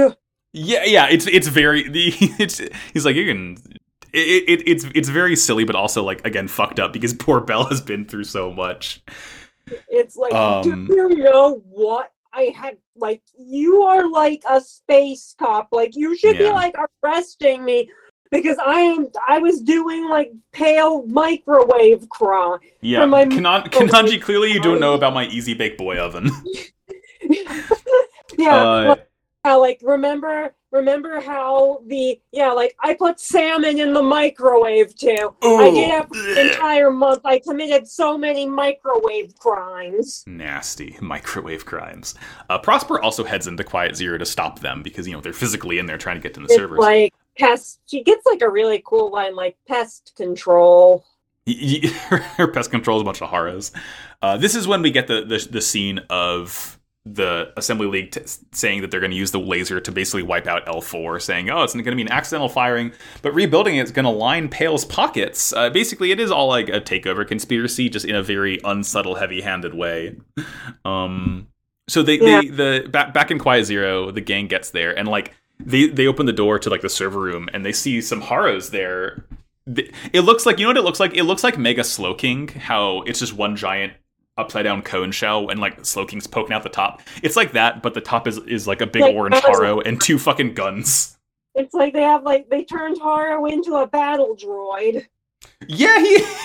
Yeah, 0.52 0.84
yeah, 0.84 1.08
it's 1.08 1.26
it's 1.26 1.48
very 1.48 1.88
the 1.88 2.12
it's 2.38 2.60
he's 2.92 3.04
like 3.04 3.16
you 3.16 3.26
can 3.26 3.56
it, 4.12 4.44
it 4.48 4.68
it's 4.68 4.84
it's 4.94 5.08
very 5.08 5.36
silly 5.36 5.64
but 5.64 5.74
also 5.76 6.02
like 6.02 6.24
again 6.26 6.48
fucked 6.48 6.78
up 6.80 6.92
because 6.92 7.12
poor 7.18 7.40
Belle 7.40 7.64
has 7.66 7.80
been 7.80 8.04
through 8.04 8.24
so 8.24 8.52
much. 8.52 9.02
It's 9.88 10.16
like, 10.16 10.34
Um, 10.34 10.86
do 10.86 10.94
you 10.94 11.08
know 11.22 11.62
what 11.70 12.10
I 12.32 12.52
had? 12.54 12.76
Like, 12.96 13.22
you 13.38 13.82
are 13.82 14.08
like 14.08 14.42
a 14.50 14.60
space 14.60 15.34
cop. 15.38 15.68
Like, 15.72 15.94
you 15.94 16.16
should 16.16 16.36
be 16.36 16.50
like 16.50 16.74
arresting 17.04 17.64
me 17.64 17.88
because 18.30 18.58
I 18.58 18.80
am. 18.80 19.08
I 19.26 19.38
was 19.38 19.60
doing 19.62 20.08
like 20.08 20.32
Peil 20.52 21.06
microwave 21.06 22.08
crime. 22.08 22.58
Yeah, 22.80 23.06
my- 23.06 23.24
Kanan, 23.26 23.68
Kenanji, 23.70 24.20
clearly 24.20 24.50
you 24.52 24.60
don't 24.60 24.80
know 24.80 24.94
about 24.94 25.14
my 25.14 25.26
easy 25.26 25.54
bake 25.54 25.78
boy 25.78 25.96
oven. 25.98 26.28
yeah, 28.36 28.56
Uh, 28.56 28.88
like, 28.88 29.08
how, 29.44 29.60
like 29.60 29.80
remember 29.82 30.54
remember 30.70 31.20
how 31.20 31.82
the 31.86 32.18
yeah 32.32 32.50
like 32.52 32.74
I 32.80 32.94
put 32.94 33.20
salmon 33.20 33.78
in 33.78 33.92
the 33.92 34.02
microwave 34.02 34.96
too. 34.96 35.34
I 35.42 35.70
did 35.70 36.08
the 36.10 36.52
entire 36.52 36.90
month. 36.90 37.22
I 37.24 37.38
committed 37.40 37.86
so 37.88 38.16
many 38.16 38.46
microwave 38.46 39.36
crimes. 39.38 40.24
Nasty 40.26 40.96
microwave 41.00 41.66
crimes. 41.66 42.14
Uh, 42.48 42.58
Prosper 42.58 43.00
also 43.00 43.24
heads 43.24 43.46
into 43.46 43.64
Quiet 43.64 43.96
Zero 43.96 44.16
to 44.18 44.26
stop 44.26 44.60
them 44.60 44.82
because 44.82 45.06
you 45.06 45.12
know 45.12 45.20
they're 45.20 45.32
physically 45.32 45.78
in 45.78 45.86
there 45.86 45.98
trying 45.98 46.16
to 46.16 46.22
get 46.22 46.34
to 46.34 46.40
the 46.40 46.46
It's 46.46 46.54
servers. 46.54 46.78
like 46.78 47.12
pest. 47.36 47.80
She 47.86 48.02
gets 48.02 48.24
like 48.26 48.42
a 48.42 48.48
really 48.48 48.82
cool 48.84 49.10
line 49.10 49.34
like 49.34 49.56
pest 49.68 50.12
control. 50.16 51.04
Her 51.46 52.46
pest 52.46 52.70
control 52.70 52.98
is 52.98 53.02
a 53.02 53.04
bunch 53.04 53.20
of 53.20 53.28
horrors. 53.28 53.72
Uh, 54.22 54.36
this 54.36 54.54
is 54.54 54.68
when 54.68 54.82
we 54.82 54.92
get 54.92 55.08
the, 55.08 55.24
the 55.24 55.48
the 55.50 55.60
scene 55.60 55.98
of 56.08 56.78
the 57.04 57.52
Assembly 57.56 57.86
League 57.88 58.12
t- 58.12 58.20
saying 58.52 58.82
that 58.82 58.90
they're 58.90 59.00
going 59.00 59.10
to 59.10 59.16
use 59.16 59.32
the 59.32 59.40
laser 59.40 59.80
to 59.80 59.90
basically 59.90 60.22
wipe 60.22 60.46
out 60.46 60.64
L4, 60.66 61.20
saying, 61.20 61.50
"Oh, 61.50 61.62
it's 61.64 61.72
going 61.74 61.84
to 61.84 61.96
be 61.96 62.02
an 62.02 62.12
accidental 62.12 62.48
firing, 62.48 62.92
but 63.22 63.34
rebuilding 63.34 63.76
it 63.76 63.82
is 63.82 63.90
going 63.90 64.04
to 64.04 64.10
line 64.10 64.48
Peil's 64.48 64.84
pockets." 64.84 65.52
Uh, 65.52 65.68
basically, 65.70 66.12
it 66.12 66.20
is 66.20 66.30
all 66.30 66.46
like 66.46 66.68
a 66.68 66.80
takeover 66.80 67.26
conspiracy, 67.26 67.88
just 67.88 68.04
in 68.04 68.14
a 68.14 68.22
very 68.22 68.60
unsubtle, 68.64 69.16
heavy-handed 69.16 69.74
way. 69.74 70.16
Um, 70.84 71.48
so 71.88 72.02
they, 72.02 72.18
Yeah. 72.18 72.40
they 72.42 72.48
the 72.48 72.88
back 72.88 73.12
back 73.14 73.30
in 73.30 73.38
Quiet 73.38 73.64
Zero, 73.64 74.10
the 74.10 74.20
gang 74.20 74.46
gets 74.46 74.70
there 74.70 74.96
and 74.96 75.06
like 75.08 75.34
they 75.58 75.86
they 75.88 76.06
open 76.06 76.26
the 76.26 76.32
door 76.32 76.58
to 76.58 76.70
like 76.70 76.80
the 76.80 76.88
server 76.88 77.20
room 77.20 77.48
and 77.52 77.64
they 77.64 77.72
see 77.72 78.00
some 78.00 78.20
Haros 78.20 78.70
there 78.70 79.24
it 80.12 80.22
looks 80.22 80.44
like 80.44 80.58
you 80.58 80.64
know 80.64 80.70
what 80.70 80.76
it 80.76 80.82
looks 80.82 80.98
like. 80.98 81.14
It 81.16 81.22
looks 81.22 81.44
like 81.44 81.56
Mega 81.58 81.84
slow 81.84 82.14
king 82.14 82.48
How 82.48 83.02
it's 83.02 83.20
just 83.20 83.32
one 83.34 83.54
giant 83.56 83.92
upside 84.38 84.64
down 84.64 84.82
cone 84.82 85.12
shell 85.12 85.48
and 85.50 85.60
like 85.60 85.84
Slowking's 85.84 86.26
poking 86.26 86.52
out 86.52 86.62
the 86.62 86.68
top. 86.68 87.02
It's 87.22 87.36
like 87.36 87.52
that, 87.52 87.82
but 87.82 87.94
the 87.94 88.00
top 88.00 88.26
is 88.26 88.38
is 88.38 88.66
like 88.66 88.80
a 88.80 88.86
big 88.86 89.02
Like, 89.02 89.14
orange 89.14 89.34
that 89.34 89.48
was- 89.48 89.58
Haro 89.58 89.80
and 89.80 90.00
two 90.00 90.18
fucking 90.18 90.54
guns. 90.54 91.16
It's 91.54 91.74
like 91.74 91.92
they 91.92 92.02
have 92.02 92.22
like 92.22 92.48
they 92.48 92.64
turned 92.64 92.98
Haro 92.98 93.44
into 93.46 93.74
a 93.76 93.86
battle 93.86 94.36
droid. 94.36 95.06
Yeah, 95.66 95.98
he. 96.00 96.24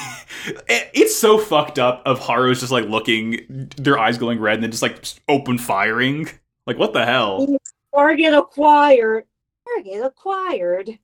It's 0.70 1.16
so 1.16 1.38
fucked 1.38 1.78
up. 1.80 2.02
Of 2.06 2.20
Haros 2.20 2.60
just 2.60 2.72
like 2.72 2.86
looking, 2.86 3.70
their 3.78 3.98
eyes 3.98 4.18
glowing 4.18 4.40
red, 4.40 4.56
and 4.56 4.64
then 4.64 4.72
just 4.72 4.84
like 4.84 5.02
just 5.02 5.20
open 5.28 5.58
firing. 5.58 6.30
Like 6.66 6.78
what 6.78 6.94
the 6.94 7.06
hell? 7.06 7.58
Target 7.94 8.34
acquired. 8.34 9.26
Target 9.68 10.04
acquired. 10.06 11.00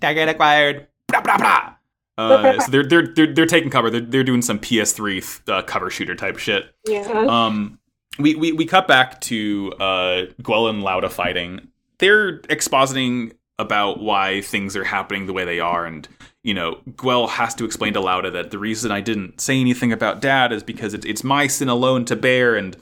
Target 0.00 0.28
acquired. 0.28 0.86
Blah, 1.08 1.20
blah, 1.22 1.38
blah. 1.38 1.71
Uh, 2.18 2.60
so 2.60 2.70
they're 2.70 2.84
they're 2.84 3.06
they're 3.06 3.32
they're 3.32 3.46
taking 3.46 3.70
cover. 3.70 3.90
They're 3.90 4.00
they're 4.00 4.24
doing 4.24 4.42
some 4.42 4.58
PS3 4.58 5.48
uh, 5.48 5.62
cover 5.62 5.90
shooter 5.90 6.14
type 6.14 6.38
shit. 6.38 6.74
Yeah. 6.86 7.00
Um, 7.08 7.78
we, 8.18 8.34
we 8.34 8.52
we 8.52 8.66
cut 8.66 8.86
back 8.86 9.20
to 9.22 9.72
uh 9.80 10.26
Guel 10.42 10.68
and 10.68 10.82
Lauda 10.82 11.08
fighting. 11.08 11.68
They're 11.98 12.40
expositing 12.40 13.32
about 13.58 14.00
why 14.00 14.42
things 14.42 14.76
are 14.76 14.84
happening 14.84 15.26
the 15.26 15.32
way 15.32 15.44
they 15.44 15.60
are, 15.60 15.86
and 15.86 16.06
you 16.42 16.54
know, 16.54 16.80
Guel 16.90 17.28
has 17.28 17.54
to 17.54 17.64
explain 17.64 17.92
to 17.94 18.00
Lauda 18.00 18.30
that 18.32 18.50
the 18.50 18.58
reason 18.58 18.90
I 18.90 19.00
didn't 19.00 19.40
say 19.40 19.60
anything 19.60 19.92
about 19.92 20.20
Dad 20.20 20.52
is 20.52 20.62
because 20.62 20.92
it's 20.92 21.06
it's 21.06 21.24
my 21.24 21.46
sin 21.46 21.68
alone 21.68 22.04
to 22.06 22.16
bear, 22.16 22.56
and 22.56 22.76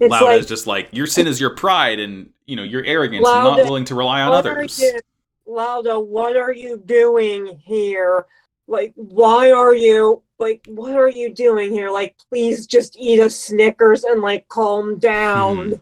It's 0.00 0.10
Lauda 0.10 0.26
like 0.26 0.40
is 0.40 0.46
just 0.46 0.66
like 0.66 0.88
your 0.92 1.06
sin 1.06 1.26
is 1.26 1.40
your 1.40 1.50
pride 1.56 1.98
and 1.98 2.30
you 2.46 2.54
know 2.54 2.62
your 2.62 2.84
arrogance 2.84 3.26
and 3.26 3.44
not 3.44 3.56
willing 3.58 3.86
to 3.86 3.94
rely 3.94 4.20
on 4.22 4.32
others. 4.32 4.78
you, 4.78 5.00
Lauda, 5.46 5.98
what 5.98 6.36
are 6.36 6.52
you 6.52 6.76
doing 6.84 7.58
here? 7.64 8.26
Like, 8.68 8.92
why 8.96 9.52
are 9.52 9.74
you 9.74 10.22
like 10.38 10.62
what 10.66 10.94
are 10.94 11.08
you 11.08 11.32
doing 11.32 11.72
here? 11.72 11.90
Like, 11.90 12.16
please 12.30 12.66
just 12.66 12.96
eat 12.98 13.20
a 13.20 13.30
Snickers 13.30 14.04
and 14.04 14.20
like 14.22 14.48
calm 14.48 14.98
down. 14.98 15.70
Hmm. 15.70 15.74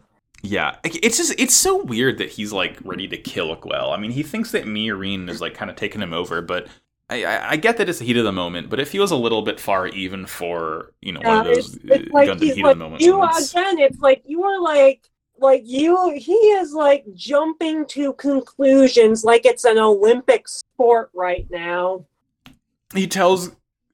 Yeah, 0.43 0.75
it's 0.83 1.17
just 1.17 1.33
it's 1.39 1.55
so 1.55 1.83
weird 1.83 2.19
that 2.19 2.29
he's 2.29 2.53
like 2.53 2.77
ready 2.83 3.07
to 3.07 3.17
kill 3.17 3.55
Guel. 3.55 3.91
I 3.91 3.97
mean, 3.99 4.11
he 4.11 4.21
thinks 4.21 4.51
that 4.51 4.65
Miorine 4.65 5.27
is 5.27 5.41
like 5.41 5.55
kind 5.55 5.71
of 5.71 5.75
taking 5.75 6.01
him 6.01 6.13
over, 6.13 6.41
but 6.43 6.67
I, 7.09 7.23
I, 7.23 7.49
I 7.51 7.55
get 7.55 7.77
that 7.77 7.89
it's 7.89 7.99
the 7.99 8.05
heat 8.05 8.17
of 8.17 8.25
the 8.25 8.31
moment, 8.31 8.69
but 8.69 8.79
it 8.79 8.87
feels 8.87 9.11
a 9.11 9.15
little 9.15 9.41
bit 9.41 9.59
far 9.59 9.87
even 9.87 10.25
for 10.27 10.93
you 11.01 11.13
know 11.13 11.21
Yeah, 11.21 11.37
one 11.37 11.47
of 11.47 11.55
those 11.55 11.75
it's, 11.75 11.85
it's 11.85 12.11
like 12.11 12.39
he's 12.39 12.55
heat 12.55 12.63
like 12.63 12.73
of 12.73 12.77
the 12.79 12.83
moment 12.83 13.01
you 13.01 13.13
moments. 13.17 13.51
again. 13.51 13.79
It's 13.79 13.99
like 13.99 14.21
you 14.25 14.43
are 14.43 14.61
like 14.61 15.09
like 15.39 15.63
you. 15.65 16.13
He 16.15 16.33
is 16.33 16.73
like 16.73 17.05
jumping 17.15 17.85
to 17.87 18.13
conclusions 18.13 19.23
like 19.23 19.45
it's 19.45 19.65
an 19.65 19.79
Olympic 19.79 20.47
sport 20.47 21.09
right 21.15 21.47
now. 21.49 22.05
He 22.95 23.07
tells 23.07 23.51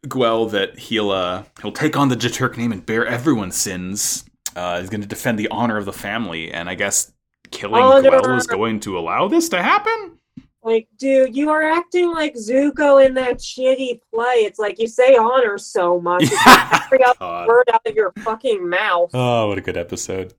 Guel 0.07 0.49
that 0.51 0.77
he'll 0.77 1.11
uh, 1.11 1.43
he'll 1.61 1.71
take 1.71 1.97
on 1.97 2.09
the 2.09 2.15
Jeturk 2.15 2.57
name 2.57 2.71
and 2.71 2.85
bear 2.85 3.05
everyone's 3.05 3.55
sins. 3.55 4.25
Uh, 4.55 4.79
he's 4.79 4.89
going 4.89 5.01
to 5.01 5.07
defend 5.07 5.39
the 5.39 5.47
honor 5.49 5.77
of 5.77 5.85
the 5.85 5.93
family, 5.93 6.51
and 6.51 6.69
I 6.69 6.75
guess 6.75 7.11
killing 7.51 7.83
Honor. 7.83 8.09
Gwell 8.09 8.37
is 8.37 8.47
going 8.47 8.79
to 8.81 8.97
allow 8.97 9.27
this 9.27 9.49
to 9.49 9.61
happen. 9.61 10.17
Like, 10.63 10.87
dude, 10.99 11.35
you 11.35 11.49
are 11.49 11.63
acting 11.63 12.11
like 12.11 12.35
Zuko 12.35 13.03
in 13.03 13.15
that 13.15 13.39
shitty 13.39 13.99
play. 14.13 14.45
It's 14.45 14.59
like 14.59 14.79
you 14.79 14.87
say 14.87 15.15
honor 15.15 15.57
so 15.57 15.99
much. 15.99 16.23
It's 16.23 16.45
like 16.45 16.83
every 16.85 17.03
other 17.03 17.47
word 17.47 17.67
out 17.73 17.81
of 17.85 17.95
your 17.95 18.11
fucking 18.19 18.69
mouth. 18.69 19.09
Oh, 19.13 19.47
what 19.47 19.57
a 19.57 19.61
good 19.61 19.77
episode. 19.77 20.35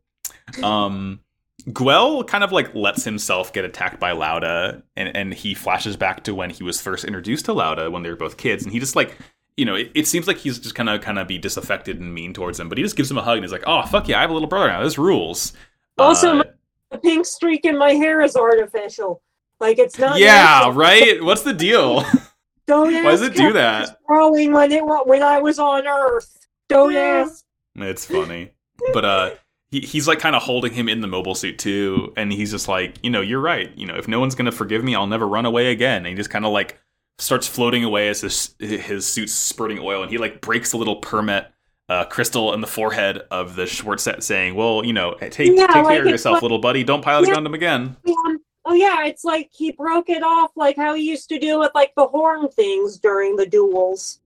Um, 0.62 1.20
Guel 1.68 2.26
kind 2.26 2.42
of 2.44 2.52
like 2.52 2.74
lets 2.74 3.04
himself 3.04 3.52
get 3.52 3.64
attacked 3.64 4.00
by 4.00 4.12
Lauda, 4.12 4.82
and, 4.96 5.16
and 5.16 5.32
he 5.34 5.54
flashes 5.54 5.96
back 5.96 6.24
to 6.24 6.34
when 6.34 6.50
he 6.50 6.64
was 6.64 6.80
first 6.80 7.04
introduced 7.04 7.44
to 7.46 7.52
Lauda 7.52 7.90
when 7.90 8.02
they 8.02 8.10
were 8.10 8.16
both 8.16 8.36
kids, 8.36 8.64
and 8.64 8.72
he 8.72 8.78
just 8.80 8.96
like, 8.96 9.16
you 9.56 9.64
know, 9.64 9.74
it, 9.74 9.90
it 9.94 10.06
seems 10.06 10.26
like 10.26 10.38
he's 10.38 10.58
just 10.58 10.74
kind 10.74 10.88
of 10.88 11.00
kind 11.02 11.18
of 11.18 11.28
be 11.28 11.38
disaffected 11.38 12.00
and 12.00 12.14
mean 12.14 12.32
towards 12.34 12.58
him, 12.58 12.68
but 12.68 12.78
he 12.78 12.84
just 12.84 12.96
gives 12.96 13.10
him 13.10 13.18
a 13.18 13.22
hug 13.22 13.36
and 13.36 13.44
he's 13.44 13.52
like, 13.52 13.64
"Oh 13.66 13.82
fuck 13.82 14.08
yeah, 14.08 14.18
I 14.18 14.22
have 14.22 14.30
a 14.30 14.32
little 14.32 14.48
brother 14.48 14.68
now. 14.68 14.82
This 14.82 14.98
rules." 14.98 15.52
Also, 15.98 16.38
Uh, 16.38 16.42
The 16.90 16.98
pink 16.98 17.24
streak 17.26 17.64
in 17.64 17.78
my 17.78 17.92
hair 17.92 18.20
is 18.22 18.34
artificial. 18.36 19.22
Like 19.60 19.78
it's 19.78 19.98
not. 19.98 20.18
yeah, 20.18 20.60
natural. 20.64 20.72
right. 20.74 21.22
What's 21.22 21.42
the 21.42 21.52
deal? 21.54 22.04
Don't 22.66 22.94
ask. 22.94 23.04
Why 23.04 23.10
does 23.10 23.22
it 23.22 23.34
do 23.34 23.52
that? 23.52 23.80
was 23.80 23.92
Growing 24.06 24.52
when 24.52 24.72
it 24.72 24.84
wa- 24.84 25.04
when 25.04 25.22
I 25.22 25.40
was 25.40 25.58
on 25.58 25.86
Earth. 25.86 26.46
Don't 26.68 26.92
Yeah. 26.92 27.24
ask. 27.26 27.44
It's 27.76 28.06
funny. 28.06 28.50
But 28.92 29.04
uh 29.04 29.30
he, 29.72 29.80
he's 29.80 30.06
like 30.06 30.20
kind 30.20 30.36
of 30.36 30.42
holding 30.42 30.72
him 30.72 30.88
in 30.88 31.00
the 31.00 31.08
mobile 31.08 31.34
suit 31.34 31.58
too, 31.58 32.12
and 32.16 32.32
he's 32.32 32.50
just 32.52 32.68
like, 32.68 32.94
you 33.02 33.10
know, 33.10 33.22
you're 33.22 33.40
right. 33.40 33.76
You 33.76 33.86
know, 33.86 33.96
if 33.96 34.06
no 34.06 34.20
one's 34.20 34.34
gonna 34.36 34.52
forgive 34.52 34.84
me, 34.84 34.94
I'll 34.94 35.06
never 35.08 35.26
run 35.26 35.46
away 35.46 35.72
again. 35.72 35.98
And 35.98 36.06
he 36.08 36.14
just 36.14 36.30
kind 36.30 36.44
of 36.44 36.52
like 36.52 36.78
starts 37.18 37.48
floating 37.48 37.82
away 37.82 38.08
as 38.08 38.20
his 38.20 38.54
his 38.60 39.06
suit's 39.06 39.32
spurting 39.32 39.78
oil, 39.80 40.02
and 40.02 40.10
he 40.12 40.18
like 40.18 40.40
breaks 40.42 40.72
a 40.74 40.76
little 40.76 40.96
Permet 40.96 41.50
uh, 41.88 42.04
crystal 42.04 42.52
in 42.54 42.60
the 42.60 42.66
forehead 42.66 43.22
of 43.30 43.56
the 43.56 43.64
Schwarzette, 43.64 44.22
saying, 44.22 44.54
"Well, 44.54 44.84
you 44.84 44.92
know, 44.92 45.14
take 45.14 45.56
Yeah, 45.56 45.66
take 45.68 45.76
like 45.84 45.86
care 45.88 46.02
of 46.02 46.08
yourself, 46.08 46.34
like- 46.34 46.42
little 46.42 46.58
buddy. 46.60 46.84
Don't 46.84 47.02
pilot 47.02 47.28
Yeah. 47.28 47.34
a 47.34 47.36
Gundam 47.38 47.54
again." 47.54 47.96
Um, 48.06 48.38
oh 48.66 48.74
yeah, 48.74 49.06
it's 49.06 49.24
like 49.24 49.48
he 49.52 49.72
broke 49.72 50.10
it 50.10 50.22
off 50.22 50.50
like 50.54 50.76
how 50.76 50.92
he 50.94 51.02
used 51.08 51.28
to 51.30 51.38
do 51.38 51.58
with 51.58 51.72
like 51.74 51.94
the 51.96 52.06
horn 52.06 52.48
things 52.50 52.98
during 52.98 53.36
the 53.36 53.46
duels. 53.46 54.20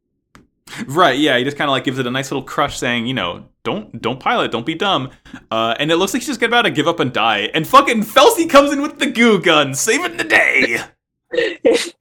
Right, 0.87 1.17
yeah, 1.19 1.39
he 1.39 1.45
just 1.45 1.57
kind 1.57 1.71
of 1.71 1.73
like 1.73 1.85
gives 1.85 1.99
it 2.01 2.07
a 2.09 2.11
nice 2.11 2.31
little 2.33 2.43
crush, 2.43 2.77
saying, 2.77 3.07
you 3.07 3.15
know, 3.15 3.45
don't 3.67 4.01
don't 4.01 4.21
pilot, 4.21 4.53
don't 4.53 4.65
be 4.65 4.77
dumb. 4.77 5.11
Uh, 5.51 5.75
and 5.81 5.91
it 5.91 5.97
looks 5.97 6.15
like 6.15 6.23
she's 6.23 6.39
just 6.39 6.43
about 6.43 6.63
to 6.63 6.71
give 6.71 6.87
up 6.87 7.01
and 7.01 7.13
die. 7.13 7.51
And 7.53 7.67
fucking 7.67 8.05
Felsi 8.05 8.49
comes 8.49 8.73
in 8.73 8.81
with 8.81 9.01
the 9.01 9.11
goo 9.11 9.41
gun, 9.43 9.75
saving 9.75 10.17
the 10.17 10.25
day. 10.25 10.79
it 11.33 11.95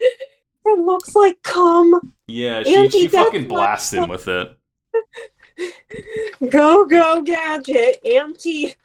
looks 0.63 1.15
like 1.15 1.41
cum. 1.41 2.13
Yeah, 2.27 2.61
she, 2.61 2.75
And 2.75 2.91
she 2.91 3.07
fucking 3.07 3.43
does 3.43 3.49
blasts 3.49 3.93
him 3.93 4.07
with 4.07 4.27
it. 4.27 4.55
Go 6.49 6.85
go 6.85 7.23
gadget 7.23 8.05
anti. 8.05 8.75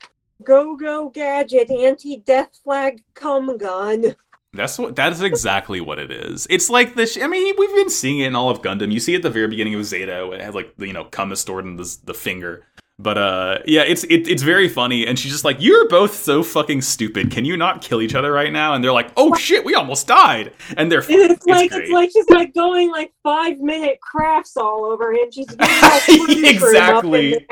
Go 0.43 0.75
go 0.75 1.11
gadget 1.11 1.71
anti 1.71 2.17
death 2.17 2.59
flag 2.65 3.03
cum 3.13 3.59
gun. 3.59 4.17
That's 4.53 4.79
what 4.81 4.97
that 4.97 5.13
is 5.13 5.23
exactly 5.23 5.81
what 5.81 6.01
it 6.01 6.11
is. 6.11 6.47
It's 6.51 6.69
like 6.69 6.97
the. 6.97 7.07
Sh- 7.07 7.19
I 7.23 7.29
mean, 7.29 7.55
we've 7.57 7.75
been 7.75 7.91
seeing 7.91 8.19
it 8.19 8.27
in 8.27 8.35
all 8.35 8.51
of 8.51 8.63
Gundam. 8.63 8.91
You 8.91 8.99
see 8.99 9.13
it 9.13 9.19
at 9.19 9.23
the 9.23 9.31
very 9.31 9.47
beginning 9.47 9.75
of 9.77 9.85
Zeta, 9.85 10.29
it 10.33 10.41
has 10.41 10.57
like 10.57 10.77
the, 10.77 10.89
you 10.89 10.93
know 10.93 11.05
cum 11.05 11.31
is 11.31 11.39
stored 11.39 11.65
in 11.67 11.77
the, 11.77 11.99
the 12.05 12.15
finger. 12.15 12.67
But 13.03 13.17
uh, 13.17 13.59
yeah, 13.67 13.83
it's 13.83 14.05
it, 14.05 14.29
it's 14.29 14.43
very 14.43 14.69
funny, 14.69 15.07
and 15.07 15.19
she's 15.19 15.33
just 15.33 15.45
like, 15.45 15.57
"You're 15.61 15.89
both 15.89 16.15
so 16.15 16.43
fucking 16.43 16.83
stupid. 16.83 17.31
Can 17.31 17.47
you 17.47 17.57
not 17.57 17.81
kill 17.81 18.03
each 18.03 18.15
other 18.15 18.31
right 18.31 18.53
now?" 18.53 18.75
And 18.75 18.85
they're 18.85 18.93
like, 18.93 19.11
"Oh 19.17 19.35
shit, 19.35 19.65
we 19.65 19.75
almost 19.75 20.07
died!" 20.07 20.53
And 20.77 20.93
they're 20.93 21.01
And 21.01 21.31
it's 21.31 21.47
like 21.47 21.71
great. 21.71 21.85
it's 21.85 21.93
like 21.93 22.11
she's 22.13 22.29
like 22.29 22.53
going 22.53 22.91
like 22.91 23.13
five 23.23 23.59
minute 23.59 24.01
crafts 24.03 24.57
all 24.57 24.85
over 24.85 25.13
him. 25.13 25.31
She's 25.31 25.47
getting 25.47 25.85
all 25.85 26.47
Exactly. 26.47 27.47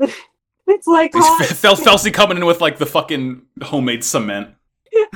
It's 0.68 0.86
like. 0.86 1.10
It's 1.12 1.52
Fel- 1.58 1.76
Felsi 1.76 2.14
coming 2.14 2.36
in 2.38 2.46
with 2.46 2.60
like 2.60 2.78
the 2.78 2.86
fucking 2.86 3.42
homemade 3.62 4.04
cement. 4.04 4.50
yeah, 4.92 5.06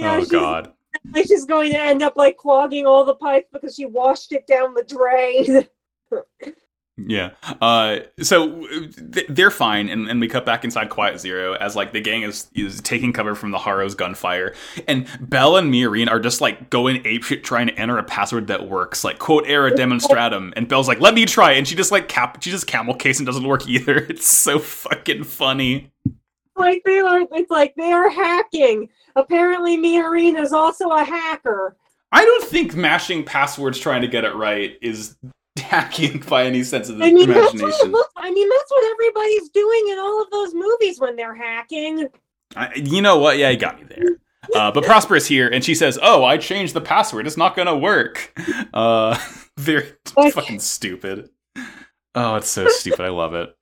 oh 0.00 0.20
she's, 0.20 0.30
god. 0.30 0.72
like 1.12 1.26
she's 1.26 1.44
going 1.44 1.72
to 1.72 1.80
end 1.80 2.02
up 2.02 2.16
like 2.16 2.36
clogging 2.36 2.86
all 2.86 3.04
the 3.04 3.16
pipes 3.16 3.48
because 3.52 3.74
she 3.74 3.84
washed 3.84 4.32
it 4.32 4.46
down 4.46 4.74
the 4.74 4.84
drain. 4.84 5.66
Yeah. 6.98 7.30
Uh, 7.60 8.00
so 8.20 8.66
th- 9.12 9.26
they're 9.28 9.50
fine, 9.50 9.88
and, 9.88 10.08
and 10.08 10.20
we 10.20 10.28
cut 10.28 10.44
back 10.44 10.62
inside 10.62 10.90
Quiet 10.90 11.18
Zero 11.18 11.54
as 11.54 11.74
like 11.74 11.92
the 11.92 12.00
gang 12.00 12.22
is 12.22 12.48
is 12.54 12.80
taking 12.82 13.12
cover 13.14 13.34
from 13.34 13.50
the 13.50 13.58
Haro's 13.58 13.94
gunfire, 13.94 14.54
and 14.86 15.08
Belle 15.20 15.56
and 15.56 15.72
Miorine 15.72 16.10
are 16.10 16.20
just 16.20 16.42
like 16.42 16.68
going 16.68 17.02
apeshit 17.04 17.44
trying 17.44 17.66
to 17.68 17.74
enter 17.74 17.96
a 17.96 18.02
password 18.02 18.48
that 18.48 18.68
works, 18.68 19.04
like 19.04 19.18
quote 19.18 19.44
era 19.46 19.74
demonstratum, 19.74 20.52
and 20.54 20.68
Belle's 20.68 20.86
like, 20.86 21.00
"Let 21.00 21.14
me 21.14 21.24
try," 21.24 21.52
and 21.52 21.66
she 21.66 21.74
just 21.74 21.92
like 21.92 22.08
cap, 22.08 22.42
she 22.42 22.50
just 22.50 22.66
camel 22.66 22.94
case 22.94 23.18
and 23.18 23.26
doesn't 23.26 23.46
work 23.46 23.66
either. 23.66 24.06
It's 24.12 24.28
so 24.28 24.58
fucking 24.58 25.24
funny. 25.24 25.90
like 26.56 26.82
they 26.84 26.98
are, 26.98 27.22
it's 27.32 27.50
like 27.50 27.74
they 27.76 27.90
are 27.90 28.10
hacking. 28.10 28.90
Apparently, 29.16 29.78
Miorine 29.78 30.38
is 30.38 30.52
also 30.52 30.90
a 30.90 31.02
hacker. 31.02 31.76
I 32.12 32.24
don't 32.24 32.44
think 32.44 32.74
mashing 32.74 33.24
passwords 33.24 33.78
trying 33.78 34.02
to 34.02 34.08
get 34.08 34.24
it 34.24 34.34
right 34.34 34.76
is 34.82 35.16
hacking 35.72 36.18
by 36.28 36.44
any 36.44 36.62
sense 36.62 36.88
of 36.88 36.98
the 36.98 37.04
I 37.04 37.12
mean, 37.12 37.28
that's 37.28 37.38
what 37.38 37.54
it 37.54 37.60
imagination. 37.60 37.92
looks. 37.92 38.12
I 38.16 38.30
mean, 38.30 38.48
that's 38.48 38.70
what 38.70 38.92
everybody's 38.92 39.48
doing 39.50 39.88
in 39.90 39.98
all 39.98 40.22
of 40.22 40.30
those 40.30 40.54
movies 40.54 41.00
when 41.00 41.16
they're 41.16 41.34
hacking. 41.34 42.08
I, 42.54 42.72
you 42.74 43.00
know 43.02 43.18
what? 43.18 43.38
Yeah, 43.38 43.50
you 43.50 43.56
got 43.58 43.80
me 43.80 43.86
there. 43.88 44.16
Uh, 44.54 44.70
but 44.72 44.84
Prosper 44.84 45.16
is 45.16 45.26
here, 45.26 45.48
and 45.48 45.64
she 45.64 45.74
says, 45.74 45.98
"Oh, 46.02 46.24
I 46.24 46.36
changed 46.36 46.74
the 46.74 46.80
password. 46.80 47.26
It's 47.26 47.36
not 47.36 47.56
gonna 47.56 47.76
work." 47.76 48.32
Uh, 48.74 49.18
very 49.58 49.92
Like- 50.16 50.32
fucking 50.34 50.58
stupid. 50.60 51.28
Oh, 52.14 52.34
it's 52.36 52.48
so 52.48 52.66
stupid. 52.68 53.00
I 53.00 53.08
love 53.10 53.34
it. 53.34 53.54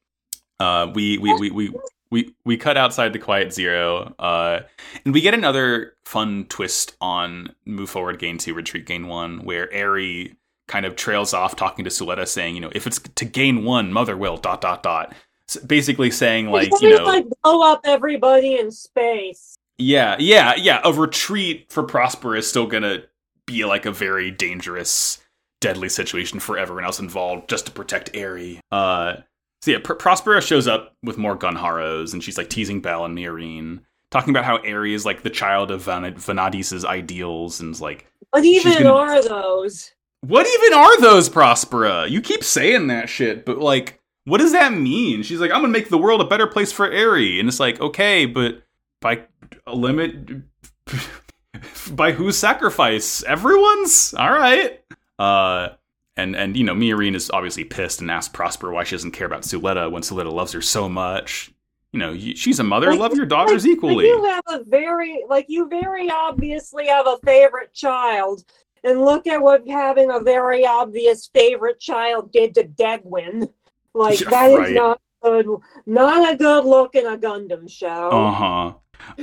Uh, 0.59 0.91
we, 0.95 1.19
we 1.19 1.35
we 1.35 1.51
we 1.51 1.73
we 2.11 2.35
we 2.45 2.57
cut 2.57 2.77
outside 2.77 3.13
the 3.13 3.19
Quiet 3.19 3.53
Zero, 3.53 4.15
uh, 4.19 4.61
and 5.05 5.13
we 5.15 5.21
get 5.21 5.35
another 5.35 5.95
fun 6.05 6.47
twist 6.49 6.97
on 7.01 7.55
Move 7.65 7.91
Forward 7.91 8.19
Gain 8.19 8.39
Two, 8.39 8.55
Retreat 8.55 8.87
Gain 8.87 9.07
One, 9.09 9.45
where 9.45 9.73
Eri 9.73 10.37
kind 10.71 10.87
of 10.87 10.95
trails 10.97 11.35
off 11.35 11.57
talking 11.57 11.85
to 11.85 11.91
Suletta, 11.91 12.27
saying, 12.27 12.55
"You 12.55 12.61
know, 12.63 12.71
if 12.75 12.87
it's 12.87 12.99
to 13.01 13.25
gain 13.25 13.65
one, 13.65 13.93
Mother 13.93 14.17
will 14.17 14.37
dot 14.37 14.61
dot 14.61 14.83
dot." 14.83 15.13
S- 15.49 15.57
Basically 15.59 16.11
saying 16.11 16.47
like, 16.51 16.71
you 16.81 16.97
know, 16.97 17.05
like 17.05 17.27
blow 17.43 17.71
up 17.71 17.81
everybody 17.85 18.57
in 18.59 18.71
space. 18.71 19.57
yeah, 19.79 20.17
yeah, 20.19 20.55
yeah. 20.57 20.81
A 20.85 20.93
retreat 20.93 21.67
for 21.71 21.83
Prosper 21.83 22.37
is 22.37 22.49
still 22.49 22.67
gonna 22.67 23.03
be 23.47 23.65
like 23.65 23.85
a 23.85 23.91
very 23.93 24.31
dangerous, 24.31 25.19
deadly 25.61 25.89
situation 25.89 26.39
for 26.39 26.57
everyone 26.57 26.85
else 26.85 27.01
involved, 27.01 27.49
just 27.51 27.67
to 27.67 27.73
protect 27.73 28.11
Eri. 28.15 28.61
Uh, 28.71 29.17
so 29.63 29.73
yeah, 29.73 29.79
Pr- 29.83 29.95
Prospera 29.95 30.41
shows 30.41 30.69
up 30.69 30.95
with 31.03 31.19
more 31.19 31.37
Gunharos, 31.37 32.13
and 32.13 32.23
she's 32.23 32.39
like 32.39 32.49
teasing 32.49 32.81
Belle 32.81 33.05
and 33.05 33.19
Miorine, 33.19 33.81
talking 34.13 34.31
about 34.31 34.45
how 34.45 34.57
Eri 34.59 34.95
is 34.95 35.05
like 35.05 35.23
the 35.23 35.31
child 35.31 35.71
of 35.73 35.83
Van- 35.83 36.15
Vanadis's 36.15 36.85
ideals, 36.85 37.61
and 37.61 37.79
like, 37.81 38.07
What 38.31 38.45
even 38.45 38.85
gonna- 38.85 38.95
are 38.95 39.23
those? 39.23 39.91
What 40.23 40.47
even 40.47 40.79
are 40.79 41.01
those, 41.01 41.29
Prospera? 41.29 42.09
You 42.09 42.21
keep 42.21 42.45
saying 42.45 42.89
that 42.89 43.09
shit, 43.09 43.45
but 43.45 43.59
like, 43.59 44.01
what 44.25 44.39
does 44.39 44.53
that 44.53 44.73
mean? 44.73 45.23
She's 45.23 45.41
like, 45.41 45.51
I'm 45.51 45.61
gonna 45.61 45.69
make 45.73 45.89
the 45.89 45.99
world 45.99 46.21
a 46.21 46.25
better 46.27 46.47
place 46.47 46.73
for 46.73 46.91
Eri, 46.91 47.41
and 47.41 47.49
it's 47.49 47.61
like, 47.61 47.81
okay, 47.81 48.27
but 48.27 48.63
by 49.01 49.23
a 49.67 49.75
limit, 49.75 50.43
by 51.93 52.13
whose 52.13 52.37
sacrifice? 52.37 53.23
Everyone's. 53.25 54.15
All 54.15 54.31
right. 54.33 54.81
Uh, 55.19 55.71
and 56.17 56.37
and 56.37 56.57
you 56.57 56.65
know, 56.65 56.75
Miorine 56.75 57.15
is 57.15 57.31
obviously 57.31 57.65
pissed 57.65 58.01
and 58.01 58.11
asks 58.11 58.33
Prosper 58.33 58.71
why 58.71 58.85
she 58.85 58.95
doesn't 58.97 59.13
care 59.13 59.27
about 59.27 59.43
Suletta 59.43 59.91
when 59.91 60.03
Suletta 60.03 60.33
loves 60.33 60.53
her 60.53 60.63
so 60.63 60.89
much. 60.89 61.53
You 61.93 61.99
know, 61.99 62.17
she's 62.17 62.61
a 62.61 62.65
mother. 62.65 62.91
Like- 62.91 63.01
Love 63.01 63.15
your 63.15 63.27
daughters 63.27 63.65
Like, 63.65 63.73
equally. 63.73 64.07
You 64.07 64.25
have 64.25 64.45
a 64.49 64.63
very 64.65 65.25
like 65.29 65.47
you 65.49 65.69
very 65.69 66.09
obviously 66.11 66.87
have 66.87 67.07
a 67.07 67.19
favorite 67.25 67.73
child, 67.75 68.45
and 68.85 69.01
look 69.01 69.27
at 69.27 69.43
what 69.43 69.69
having 69.69 70.11
a 70.11 70.21
very 70.21 70.67
obvious 70.67 71.29
favorite 71.33 71.81
child 71.81 72.33
did 72.33 72.55
to 72.55 72.65
Degwin. 72.65 73.51
Like 73.95 74.21
Yeah, 74.21 74.31
that 74.31 74.51
is 74.51 74.59
right. 74.59 74.75
not 74.75 75.01
good. 75.23 75.47
Not 75.87 76.33
a 76.33 76.37
good 76.37 76.65
look 76.65 76.95
in 76.95 77.07
a 77.07 77.19
Gundam 77.19 77.69
show. 77.71 78.11
Uh 78.11 78.33
huh. 78.33 78.73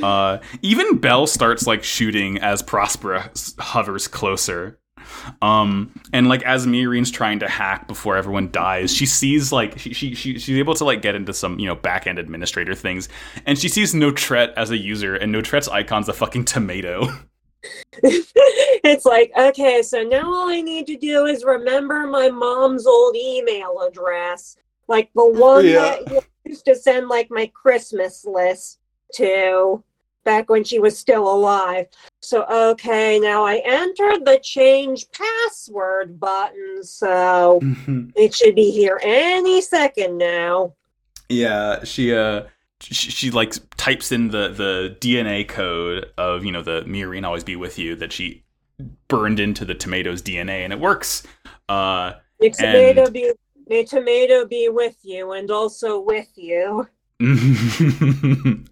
Uh, 0.03 0.39
even 0.61 0.97
Bell 0.97 1.27
starts 1.27 1.67
like 1.67 1.83
shooting 1.83 2.39
as 2.39 2.63
Prospera 2.63 3.55
hovers 3.59 4.07
closer. 4.07 4.79
Um, 5.41 5.93
and 6.11 6.27
like 6.27 6.43
as 6.43 6.65
Miorine's 6.65 7.11
trying 7.11 7.39
to 7.39 7.47
hack 7.47 7.87
before 7.87 8.17
everyone 8.17 8.51
dies, 8.51 8.93
she 8.93 9.05
sees 9.05 9.51
like 9.51 9.77
she, 9.79 9.93
she, 9.93 10.15
she 10.15 10.37
she's 10.39 10.57
able 10.57 10.73
to 10.75 10.83
like 10.85 11.01
get 11.01 11.15
into 11.15 11.33
some 11.33 11.59
you 11.59 11.67
know 11.67 11.75
back 11.75 12.07
end 12.07 12.19
administrator 12.19 12.75
things, 12.75 13.07
and 13.45 13.57
she 13.57 13.69
sees 13.69 13.93
Notrette 13.93 14.53
as 14.55 14.71
a 14.71 14.77
user, 14.77 15.15
and 15.15 15.31
Notrette's 15.31 15.69
icon's 15.69 16.09
a 16.09 16.13
fucking 16.13 16.45
tomato. 16.45 17.07
it's 18.03 19.05
like, 19.05 19.31
okay, 19.37 19.81
so 19.81 20.03
now 20.03 20.31
all 20.31 20.49
I 20.49 20.61
need 20.61 20.87
to 20.87 20.97
do 20.97 21.25
is 21.25 21.43
remember 21.43 22.07
my 22.07 22.29
mom's 22.29 22.85
old 22.85 23.15
email 23.15 23.81
address. 23.87 24.57
Like 24.87 25.09
the 25.15 25.27
one 25.29 25.65
Yeah. 25.65 25.75
that 25.75 26.11
you 26.11 26.21
used 26.45 26.65
to 26.65 26.75
send 26.75 27.07
like 27.07 27.27
my 27.29 27.47
Christmas 27.53 28.25
list 28.25 28.79
to 29.15 29.83
back 30.23 30.49
when 30.49 30.63
she 30.63 30.79
was 30.79 30.97
still 30.99 31.27
alive. 31.33 31.87
So 32.21 32.43
okay, 32.71 33.17
now 33.19 33.45
I 33.45 33.61
entered 33.63 34.25
the 34.25 34.39
change 34.43 35.07
password 35.11 36.19
button, 36.19 36.83
so 36.83 37.61
it 38.15 38.35
should 38.35 38.55
be 38.55 38.69
here 38.71 38.99
any 39.01 39.61
second 39.61 40.17
now. 40.17 40.73
Yeah, 41.29 41.83
she 41.85 42.13
uh 42.13 42.43
she, 42.81 42.93
she 43.11 43.31
like 43.31 43.53
types 43.77 44.11
in 44.11 44.29
the 44.29 44.49
the 44.49 44.95
DNA 44.99 45.47
code 45.47 46.07
of, 46.17 46.45
you 46.45 46.51
know, 46.51 46.61
the 46.61 46.81
Miorine 46.83 47.25
always 47.25 47.43
be 47.43 47.55
with 47.55 47.77
you 47.79 47.95
that 47.95 48.11
she 48.11 48.43
burned 49.07 49.39
into 49.39 49.65
the 49.65 49.73
tomato's 49.73 50.21
DNA 50.21 50.63
and 50.63 50.71
it 50.73 50.79
works. 50.79 51.23
Uh 51.69 52.13
May 52.39 52.49
tomato 52.49 53.05
And- 53.05 53.13
be 53.13 53.31
may 53.67 53.83
tomato 53.83 54.45
be 54.45 54.69
with 54.69 54.95
you 55.03 55.31
and 55.31 55.49
also 55.51 55.99
with 55.99 56.29
you. 56.35 56.87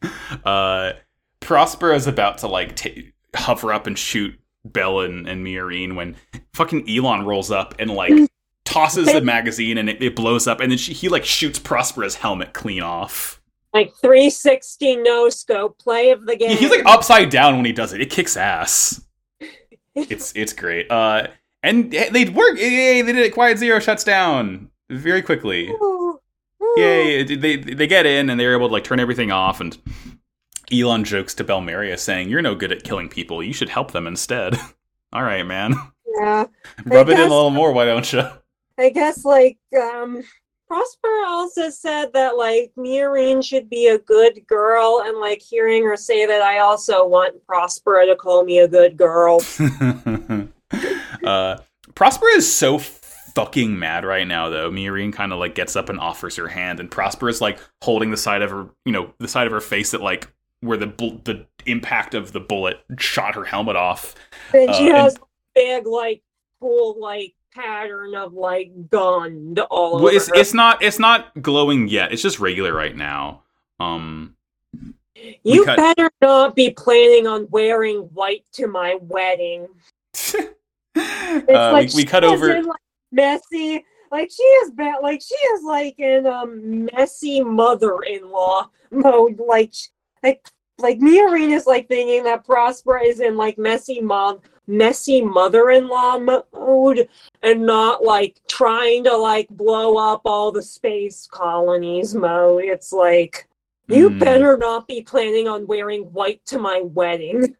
uh 0.45 0.93
Prosper 1.39 1.93
is 1.93 2.07
about 2.07 2.39
to 2.39 2.47
like 2.47 2.75
t- 2.75 3.11
hover 3.35 3.71
up 3.73 3.87
and 3.87 3.97
shoot 3.97 4.39
Belle 4.63 5.01
and, 5.01 5.27
and 5.27 5.45
Miorine 5.45 5.95
when 5.95 6.15
fucking 6.53 6.87
Elan 6.89 7.25
rolls 7.25 7.51
up 7.51 7.75
and 7.77 7.91
like 7.91 8.13
tosses 8.65 9.11
the 9.11 9.21
magazine 9.21 9.77
and 9.77 9.89
it, 9.89 10.01
it 10.01 10.15
blows 10.15 10.47
up 10.47 10.59
and 10.59 10.71
then 10.71 10.77
she, 10.79 10.93
he 10.93 11.07
like 11.09 11.23
shoots 11.25 11.59
Prospera's 11.59 12.15
helmet 12.15 12.53
clean 12.53 12.81
off. 12.81 13.41
Like 13.75 13.93
360 13.95 14.95
no 14.95 15.27
scope 15.27 15.77
play 15.77 16.11
of 16.11 16.25
the 16.25 16.37
game. 16.37 16.55
He's 16.55 16.69
like 16.69 16.85
upside 16.85 17.29
down 17.29 17.57
when 17.57 17.65
he 17.65 17.73
does 17.73 17.91
it. 17.91 17.99
It 17.99 18.09
kicks 18.09 18.37
ass. 18.37 19.03
It's 19.93 20.31
it's 20.33 20.53
great. 20.53 20.89
Uh, 20.89 21.27
and 21.61 21.91
they 21.91 22.23
work. 22.29 22.57
Yay! 22.57 23.01
They 23.01 23.11
did 23.11 23.25
it. 23.25 23.33
Quiet 23.33 23.57
Zero 23.57 23.79
shuts 23.79 24.05
down 24.05 24.69
very 24.89 25.21
quickly. 25.21 25.67
Ooh, 25.67 26.19
ooh. 26.63 26.73
Yay! 26.77 27.23
They 27.35 27.57
they 27.57 27.85
get 27.85 28.05
in 28.05 28.29
and 28.29 28.39
they're 28.39 28.55
able 28.55 28.69
to 28.69 28.73
like 28.73 28.85
turn 28.85 29.01
everything 29.01 29.29
off. 29.29 29.59
And 29.59 29.77
Elan 30.71 31.03
jokes 31.03 31.33
to 31.33 31.43
Belmeria 31.43 31.99
saying, 31.99 32.29
"You're 32.29 32.41
no 32.41 32.55
good 32.55 32.71
at 32.71 32.85
killing 32.85 33.09
people. 33.09 33.43
You 33.43 33.51
should 33.51 33.67
help 33.67 33.91
them 33.91 34.07
instead." 34.07 34.57
All 35.11 35.23
right, 35.23 35.45
man. 35.45 35.73
Yeah. 36.17 36.45
Rub 36.85 37.09
it 37.09 37.19
in 37.19 37.19
a 37.19 37.23
little 37.23 37.49
more, 37.49 37.73
why 37.73 37.83
don't 37.83 38.13
you? 38.13 38.23
I 38.77 38.89
guess 38.89 39.25
like 39.25 39.57
um 39.77 40.23
Prosper 40.67 41.23
also 41.27 41.69
said 41.69 42.11
that 42.13 42.37
like 42.37 42.71
Miorine 42.77 43.43
should 43.43 43.69
be 43.69 43.87
a 43.87 43.99
good 43.99 44.45
girl 44.47 45.03
and 45.05 45.19
like 45.19 45.41
hearing 45.41 45.83
her 45.83 45.95
say 45.95 46.25
that 46.25 46.41
I 46.41 46.59
also 46.59 47.05
want 47.07 47.35
Prospera 47.47 48.07
to 48.07 48.15
call 48.15 48.43
me 48.43 48.59
a 48.59 48.67
good 48.67 48.97
girl. 48.97 49.41
uh, 51.23 51.57
Prosper 51.93 52.27
is 52.35 52.51
so 52.51 52.79
fucking 52.79 53.77
mad 53.77 54.05
right 54.05 54.27
now, 54.27 54.49
though. 54.49 54.71
Miorine 54.71 55.13
kind 55.13 55.31
of 55.31 55.39
like 55.39 55.55
gets 55.55 55.75
up 55.75 55.89
and 55.89 55.99
offers 55.99 56.35
her 56.37 56.47
hand, 56.47 56.79
and 56.79 56.89
Prosper 56.89 57.29
is 57.29 57.41
like 57.41 57.59
holding 57.83 58.11
the 58.11 58.17
side 58.17 58.41
of 58.41 58.49
her, 58.49 58.67
you 58.85 58.91
know, 58.91 59.13
the 59.19 59.27
side 59.27 59.47
of 59.47 59.53
her 59.53 59.61
face 59.61 59.91
that 59.91 60.01
like 60.01 60.27
where 60.61 60.77
the 60.77 60.87
bu- 60.87 61.19
the 61.25 61.45
impact 61.67 62.13
of 62.15 62.31
the 62.31 62.39
bullet 62.39 62.79
shot 62.97 63.35
her 63.35 63.43
helmet 63.43 63.75
off. 63.75 64.15
And 64.53 64.73
she 64.75 64.91
Uh, 64.91 64.95
has 64.95 65.15
a 65.15 65.19
big 65.53 65.85
like 65.85 66.21
cool 66.59 66.99
like 66.99 67.33
pattern 67.55 68.15
of 68.15 68.33
like 68.33 68.71
gun 68.89 69.55
all 69.71 69.95
Well, 69.95 70.07
over 70.07 70.15
it's 70.15 70.27
her. 70.29 70.35
it's 70.35 70.53
not 70.53 70.83
it's 70.83 70.99
not 70.99 71.41
glowing 71.41 71.87
yet. 71.87 72.11
It's 72.11 72.21
just 72.21 72.39
regular 72.39 72.73
right 72.73 72.95
now. 72.95 73.43
Um, 73.79 74.35
you 75.43 75.63
cut- 75.65 75.77
better 75.77 76.11
not 76.21 76.55
be 76.55 76.71
planning 76.71 77.27
on 77.27 77.47
wearing 77.49 77.99
white 78.13 78.45
to 78.53 78.67
my 78.67 78.97
wedding. 79.01 79.67
It's 80.97 81.49
uh, 81.49 81.73
like 81.73 81.89
we, 81.89 82.03
we 82.03 82.05
cut 82.05 82.23
over. 82.23 82.55
in, 82.55 82.63
like, 82.65 82.79
messy. 83.11 83.83
Like 84.11 84.31
she 84.31 84.43
is 84.43 84.71
bad. 84.71 84.99
Like 85.03 85.21
she 85.21 85.35
is 85.35 85.63
like 85.65 85.99
in 85.99 86.25
um 86.25 86.85
messy 86.93 87.41
mother-in-law 87.41 88.69
mode. 88.91 89.37
Like 89.45 89.73
like 90.23 90.47
like 90.79 90.99
Miorine 90.99 91.51
is 91.51 91.67
like 91.67 91.89
thinking 91.89 92.23
that 92.23 92.47
Prospera 92.47 93.03
is 93.05 93.19
in 93.19 93.35
like 93.35 93.57
messy 93.57 93.99
mom 93.99 94.39
messy 94.67 95.21
mother-in-law 95.21 96.19
mode 96.53 97.07
and 97.43 97.65
not 97.65 98.03
like 98.03 98.39
trying 98.47 99.03
to 99.03 99.15
like 99.15 99.47
blow 99.49 99.97
up 99.97 100.21
all 100.25 100.51
the 100.51 100.61
space 100.63 101.27
colonies 101.31 102.13
mode. 102.15 102.63
It's 102.65 102.91
like 102.91 103.47
you 103.87 104.09
Hmm. 104.09 104.19
better 104.19 104.57
not 104.57 104.87
be 104.87 105.01
planning 105.01 105.47
on 105.47 105.67
wearing 105.67 106.03
white 106.13 106.41
to 106.47 106.57
my 106.59 106.81
wedding. 106.81 107.55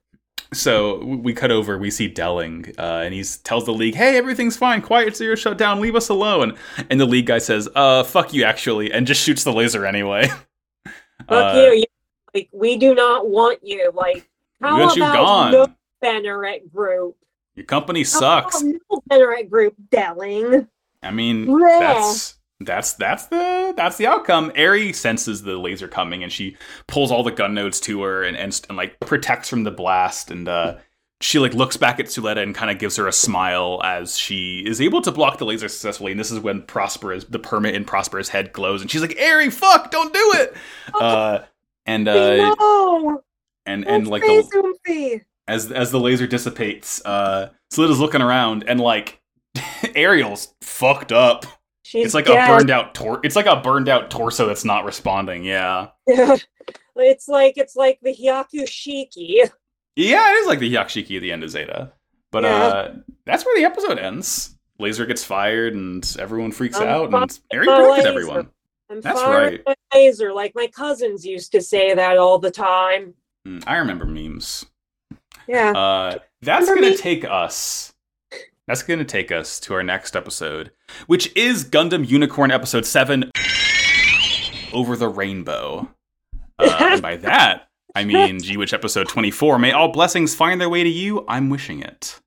So 0.53 1.03
we 1.03 1.33
cut 1.33 1.51
over. 1.51 1.77
We 1.77 1.91
see 1.91 2.09
Delling, 2.09 2.73
uh, 2.79 3.01
and 3.03 3.13
he 3.13 3.23
tells 3.43 3.65
the 3.65 3.73
league, 3.73 3.95
"Hey, 3.95 4.15
everything's 4.17 4.55
fine. 4.55 4.81
Quiet 4.81 5.15
zero 5.15 5.35
shut 5.35 5.57
down. 5.57 5.81
Leave 5.81 5.95
us 5.95 6.07
alone." 6.09 6.55
And 6.89 6.99
the 6.99 7.05
league 7.05 7.25
guy 7.25 7.39
says, 7.39 7.67
"Uh, 7.75 8.03
fuck 8.03 8.33
you, 8.33 8.43
actually," 8.45 8.91
and 8.93 9.05
just 9.05 9.21
shoots 9.21 9.43
the 9.43 9.51
laser 9.51 9.85
anyway. 9.85 10.27
Fuck 11.27 11.55
Uh, 11.55 11.57
you. 11.59 11.71
you. 11.79 11.83
Like 12.33 12.49
we 12.53 12.77
do 12.77 12.93
not 12.93 13.27
want 13.29 13.59
you. 13.63 13.91
Like 13.93 14.29
how 14.61 14.75
about 14.81 14.95
you 14.95 15.01
gone. 15.01 15.51
no 15.51 15.67
Benerit 16.05 16.71
group? 16.71 17.17
Your 17.55 17.65
company 17.65 18.03
sucks. 18.03 18.61
about 18.61 18.75
no 18.91 19.01
Benerit 19.09 19.49
group, 19.49 19.75
Delling. 19.89 20.67
I 21.01 21.11
mean, 21.11 21.47
Bleh. 21.47 21.79
that's 21.79 22.35
that's 22.59 22.93
that's 22.93 23.27
the 23.27 23.73
that's 23.75 23.97
the 23.97 24.07
outcome. 24.07 24.51
Eri 24.55 24.93
senses 24.93 25.43
the 25.43 25.57
laser 25.57 25.87
coming, 25.87 26.23
and 26.23 26.31
she 26.31 26.57
pulls 26.87 27.11
all 27.11 27.23
the 27.23 27.31
gun 27.31 27.53
nodes 27.53 27.79
to 27.81 28.01
her, 28.03 28.23
and 28.23 28.37
and, 28.37 28.59
and 28.69 28.77
like 28.77 28.99
protects 28.99 29.49
from 29.49 29.63
the 29.63 29.71
blast, 29.71 30.31
and 30.31 30.47
uh, 30.47 30.77
she 31.21 31.39
like 31.39 31.53
looks 31.53 31.77
back 31.77 31.99
at 31.99 32.07
Suletta 32.07 32.41
and 32.41 32.55
kind 32.55 32.71
of 32.71 32.79
gives 32.79 32.95
her 32.97 33.07
a 33.07 33.11
smile 33.13 33.81
as 33.83 34.17
she 34.17 34.59
is 34.65 34.81
able 34.81 35.01
to 35.01 35.11
block 35.11 35.37
the 35.37 35.45
laser 35.45 35.67
successfully. 35.67 36.11
And 36.11 36.19
this 36.19 36.31
is 36.31 36.39
when 36.39 36.61
Prosper's 36.63 37.25
the 37.25 37.39
Permet 37.39 37.75
in 37.75 37.85
Prosper's 37.85 38.29
head 38.29 38.53
glows, 38.53 38.81
and 38.81 38.89
she's 38.89 39.01
like, 39.01 39.15
"Eri, 39.17 39.49
fuck, 39.49 39.91
don't 39.91 40.13
do 40.13 40.33
it!" 40.35 40.55
Uh, 40.93 41.39
and 41.85 42.07
uh, 42.07 42.55
no, 42.55 43.23
and 43.65 43.87
and 43.87 44.05
that's 44.05 44.09
like 44.09 44.23
the. 44.23 45.21
As 45.47 45.71
as 45.71 45.91
the 45.91 45.99
laser 45.99 46.25
dissipates, 46.27 47.03
uh, 47.05 47.49
Suletta's 47.71 47.99
looking 47.99 48.21
around, 48.21 48.63
and 48.67 48.79
like 48.79 49.21
Aerial's 49.95 50.53
fucked 50.61 51.11
up. 51.11 51.45
She's 51.83 52.05
It's 52.05 52.13
like 52.15 52.25
dead. 52.25 52.49
a 52.49 52.57
burned 52.57 52.71
out 52.71 52.95
tor- 52.95 53.19
It's 53.23 53.35
like 53.35 53.45
a 53.45 53.57
burned 53.57 53.87
out 53.89 54.09
torso 54.09 54.47
that's 54.47 54.65
not 54.65 54.85
responding. 54.85 55.43
Yeah, 55.43 55.89
it's 56.07 57.27
like 57.27 57.57
it's 57.57 57.75
like 57.75 57.99
the 58.01 58.11
Hyakushiki. 58.15 59.49
yeah, 59.95 60.31
it 60.31 60.35
is 60.37 60.47
like 60.47 60.59
the 60.59 60.73
Hyakushiki 60.73 61.15
at 61.17 61.21
the 61.21 61.31
end 61.31 61.43
of 61.43 61.51
Zeta, 61.51 61.91
but 62.31 62.43
Yeah. 62.43 62.55
uh, 62.55 62.93
that's 63.25 63.45
where 63.45 63.55
the 63.55 63.65
episode 63.65 63.99
ends. 63.99 64.57
Laser 64.79 65.05
gets 65.05 65.23
fired 65.23 65.73
and 65.75 66.15
everyone 66.19 66.51
freaks 66.51 66.77
I'm 66.79 66.87
out, 66.87 67.05
and 67.13 67.39
Ari 67.53 67.65
my 67.67 67.79
laser. 67.91 68.07
everyone. 68.07 68.49
I'm 68.89 69.01
That's 69.01 69.21
right. 69.21 69.61
laser, 69.93 70.33
like 70.33 70.53
my 70.53 70.67
cousins 70.67 71.25
used 71.25 71.51
to 71.53 71.61
say 71.61 71.93
that 71.93 72.17
all 72.17 72.37
the 72.39 72.51
time. 72.51 73.13
Mm, 73.47 73.63
I 73.65 73.77
remember 73.77 74.05
memes. 74.05 74.65
Yeah. 75.47 75.71
Uh, 75.71 76.19
that's 76.41 76.67
gonna 76.67 76.95
take 76.95 77.25
us. 77.25 77.93
That's 78.67 78.83
gonna 78.83 79.05
take 79.05 79.31
us 79.31 79.59
to 79.61 79.73
our 79.73 79.83
next 79.83 80.15
episode, 80.15 80.71
which 81.07 81.35
is 81.35 81.65
Gundam 81.65 82.07
Unicorn 82.07 82.51
Episode 82.51 82.85
Seven, 82.85 83.31
Over 84.73 84.95
the 84.95 85.07
Rainbow. 85.07 85.89
Uh, 86.57 86.77
and 86.91 87.01
by 87.01 87.15
that, 87.17 87.67
I 87.93 88.05
mean 88.05 88.39
G 88.39 88.57
Witch 88.57 88.73
Episode 88.73 89.07
Twenty 89.07 89.31
Four. 89.31 89.59
May 89.59 89.71
all 89.71 89.89
blessings 89.89 90.35
find 90.35 90.59
their 90.59 90.69
way 90.69 90.83
to 90.83 90.89
you. 90.89 91.25
I'm 91.27 91.49
wishing 91.49 91.81
it. 91.81 92.19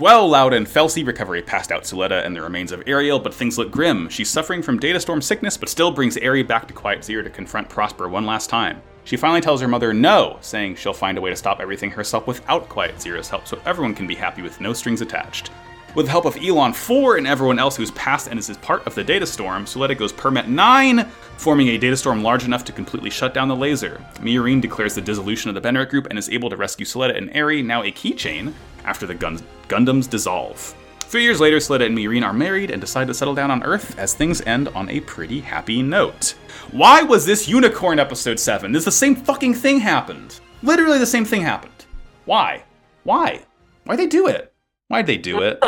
Well, 0.00 0.28
Loud 0.28 0.52
and 0.52 0.66
Felsi 0.66 1.06
recovery 1.06 1.40
passed 1.40 1.70
out 1.70 1.84
Suletta 1.84 2.26
and 2.26 2.34
the 2.34 2.42
remains 2.42 2.72
of 2.72 2.82
Aerial, 2.86 3.20
but 3.20 3.32
things 3.32 3.56
look 3.58 3.70
grim. 3.70 4.08
She's 4.08 4.28
suffering 4.28 4.60
from 4.60 4.80
data 4.80 4.98
storm 4.98 5.22
sickness, 5.22 5.56
but 5.56 5.68
still 5.68 5.92
brings 5.92 6.16
Eri 6.16 6.42
back 6.42 6.66
to 6.66 6.74
Quiet 6.74 7.04
Zero 7.04 7.22
to 7.22 7.30
confront 7.30 7.68
Prosper 7.68 8.08
one 8.08 8.26
last 8.26 8.50
time. 8.50 8.82
She 9.04 9.18
finally 9.18 9.42
tells 9.42 9.60
her 9.60 9.68
mother 9.68 9.92
no, 9.92 10.38
saying 10.40 10.76
she'll 10.76 10.94
find 10.94 11.18
a 11.18 11.20
way 11.20 11.30
to 11.30 11.36
stop 11.36 11.60
everything 11.60 11.90
herself 11.90 12.26
without 12.26 12.68
Quiet 12.68 13.00
Zero's 13.00 13.28
help 13.28 13.46
so 13.46 13.60
everyone 13.66 13.94
can 13.94 14.06
be 14.06 14.14
happy 14.14 14.40
with 14.40 14.60
no 14.60 14.72
strings 14.72 15.02
attached. 15.02 15.50
With 15.94 16.06
the 16.06 16.10
help 16.10 16.24
of 16.24 16.36
Elan 16.36 16.72
4 16.72 17.18
and 17.18 17.26
everyone 17.26 17.60
else 17.60 17.76
who's 17.76 17.92
passed 17.92 18.26
and 18.26 18.38
is 18.38 18.50
part 18.56 18.84
of 18.84 18.96
the 18.96 19.04
data 19.04 19.26
storm, 19.26 19.64
Suletta 19.64 19.96
goes 19.96 20.12
Permet 20.12 20.48
9, 20.48 21.06
forming 21.36 21.68
a 21.68 21.78
data 21.78 21.96
storm 21.96 22.22
large 22.22 22.44
enough 22.44 22.64
to 22.64 22.72
completely 22.72 23.10
shut 23.10 23.32
down 23.32 23.46
the 23.46 23.54
laser. 23.54 24.04
Miorine 24.20 24.60
declares 24.60 24.94
the 24.94 25.00
dissolution 25.00 25.54
of 25.54 25.54
the 25.54 25.68
Benerit 25.68 25.90
group 25.90 26.06
and 26.06 26.18
is 26.18 26.30
able 26.30 26.50
to 26.50 26.56
rescue 26.56 26.84
Suletta 26.84 27.16
and 27.16 27.30
Eri, 27.32 27.62
now 27.62 27.82
a 27.84 27.92
keychain, 27.92 28.52
after 28.84 29.06
the 29.06 29.14
Gun- 29.14 29.40
Gundams 29.68 30.10
dissolve. 30.10 30.74
Three 31.14 31.22
years 31.22 31.40
later, 31.40 31.58
Suletta 31.58 31.86
and 31.86 31.96
Miorine 31.96 32.24
are 32.24 32.32
married 32.32 32.72
and 32.72 32.80
decide 32.80 33.06
to 33.06 33.14
settle 33.14 33.36
down 33.36 33.52
on 33.52 33.62
Earth 33.62 33.96
as 34.00 34.14
things 34.14 34.40
end 34.40 34.66
on 34.70 34.90
a 34.90 34.98
pretty 34.98 35.38
happy 35.38 35.80
note. 35.80 36.34
Why 36.72 37.02
was 37.02 37.24
this 37.24 37.46
Unicorn 37.46 38.00
episode 38.00 38.40
7? 38.40 38.72
This 38.72 38.84
the 38.84 38.90
same 38.90 39.14
fucking 39.14 39.54
thing 39.54 39.78
happened. 39.78 40.40
Literally 40.64 40.98
the 40.98 41.06
same 41.06 41.24
thing 41.24 41.42
happened. 41.42 41.86
Why? 42.24 42.64
Why? 43.04 43.44
Why'd 43.84 44.00
they 44.00 44.08
do 44.08 44.26
it? 44.26 44.52
Why'd 44.88 45.06
they 45.06 45.16
do 45.16 45.40
it? 45.40 45.60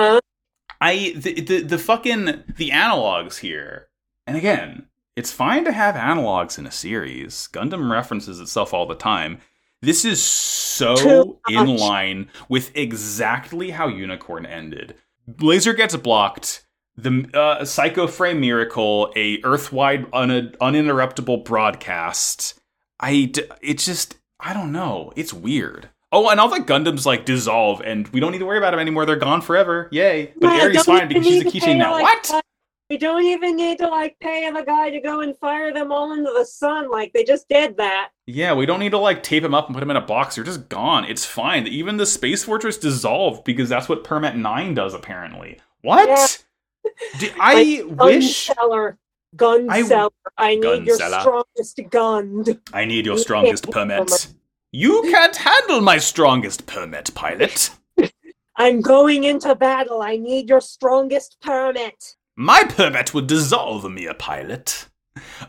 I 0.80 1.12
the, 1.14 1.40
the 1.40 1.60
the 1.62 1.78
fucking 1.78 2.24
the 2.56 2.70
analogs 2.70 3.38
here. 3.38 3.86
And 4.26 4.36
again, 4.36 4.88
it's 5.14 5.30
fine 5.30 5.64
to 5.64 5.70
have 5.70 5.94
analogs 5.94 6.58
in 6.58 6.66
a 6.66 6.72
series. 6.72 7.48
Gundam 7.52 7.88
references 7.88 8.40
itself 8.40 8.74
all 8.74 8.86
the 8.86 8.96
time. 8.96 9.38
This 9.80 10.04
is 10.04 10.20
so 10.20 11.38
in 11.48 11.76
line 11.76 12.30
with 12.48 12.76
exactly 12.76 13.70
how 13.70 13.86
Unicorn 13.86 14.44
ended. 14.44 14.96
Laser 15.40 15.72
gets 15.72 15.94
blocked. 15.96 16.64
The 16.96 17.28
uh, 17.34 17.64
Psycho 17.64 18.06
Frame 18.06 18.40
Miracle, 18.40 19.12
a 19.16 19.40
Earthwide 19.42 20.06
un- 20.12 20.54
uninterruptible 20.60 21.44
broadcast. 21.44 22.58
I 23.00 23.26
d- 23.26 23.42
it 23.60 23.78
just 23.78 24.16
I 24.40 24.52
don't 24.54 24.72
know. 24.72 25.12
It's 25.16 25.32
weird. 25.34 25.90
Oh, 26.12 26.30
and 26.30 26.40
all 26.40 26.48
the 26.48 26.60
Gundams 26.60 27.04
like 27.04 27.24
dissolve, 27.26 27.80
and 27.82 28.08
we 28.08 28.20
don't 28.20 28.32
need 28.32 28.38
to 28.38 28.46
worry 28.46 28.56
about 28.58 28.70
them 28.70 28.80
anymore. 28.80 29.04
They're 29.04 29.16
gone 29.16 29.42
forever. 29.42 29.88
Yay! 29.90 30.32
But 30.40 30.54
Yeah, 30.54 30.68
don't 30.72 30.86
fine 30.86 31.08
because 31.08 31.26
she's 31.26 31.42
a 31.42 31.44
keychain 31.44 31.76
now. 31.76 31.92
like, 31.92 32.02
what? 32.30 32.44
We 32.88 32.98
don't 32.98 33.24
even 33.24 33.56
need 33.56 33.78
to 33.78 33.88
like 33.88 34.16
pay 34.20 34.48
the 34.50 34.62
guy 34.62 34.90
to 34.90 35.00
go 35.00 35.20
and 35.20 35.36
fire 35.38 35.72
them 35.74 35.90
all 35.90 36.12
into 36.12 36.32
the 36.36 36.44
sun. 36.44 36.88
Like 36.90 37.12
they 37.12 37.24
just 37.24 37.48
did 37.48 37.76
that. 37.78 38.10
Yeah, 38.26 38.54
we 38.54 38.64
don't 38.64 38.78
need 38.78 38.90
to 38.92 38.98
like 38.98 39.22
tape 39.24 39.42
him 39.42 39.54
up 39.54 39.66
and 39.66 39.74
put 39.74 39.82
him 39.82 39.90
in 39.90 39.96
a 39.96 40.00
box. 40.00 40.36
They're 40.36 40.44
just 40.44 40.68
gone. 40.68 41.04
It's 41.04 41.24
fine. 41.24 41.66
Even 41.66 41.96
the 41.96 42.06
Space 42.06 42.44
Fortress 42.44 42.78
dissolved 42.78 43.42
because 43.44 43.68
that's 43.68 43.88
what 43.88 44.04
Permet 44.04 44.36
9 44.36 44.74
does, 44.74 44.94
apparently. 44.94 45.58
What? 45.82 46.08
Yeah. 46.08 46.90
Do- 47.18 47.30
I 47.40 47.76
Gun 47.96 47.96
wish. 47.96 48.46
seller, 48.46 48.98
gun 49.34 49.66
I- 49.68 49.82
seller. 49.82 50.10
I 50.38 50.54
need 50.54 50.62
Gun 50.62 50.84
your 50.86 50.96
seller. 50.96 51.20
strongest 51.20 51.80
gun. 51.90 52.44
I 52.72 52.84
need 52.84 53.04
your 53.06 53.18
strongest 53.18 53.68
Permet. 53.70 54.28
You 54.72 55.02
can't 55.02 55.34
handle 55.34 55.80
my 55.80 55.98
strongest 55.98 56.66
Permet, 56.66 57.12
pilot. 57.14 57.70
I'm 58.56 58.80
going 58.80 59.24
into 59.24 59.54
battle. 59.54 60.02
I 60.02 60.16
need 60.16 60.48
your 60.48 60.60
strongest 60.60 61.38
Permet. 61.40 62.15
My 62.36 62.64
Permet 62.64 63.14
would 63.14 63.26
dissolve 63.26 63.90
me, 63.90 64.06
a 64.06 64.14
pilot. 64.14 64.88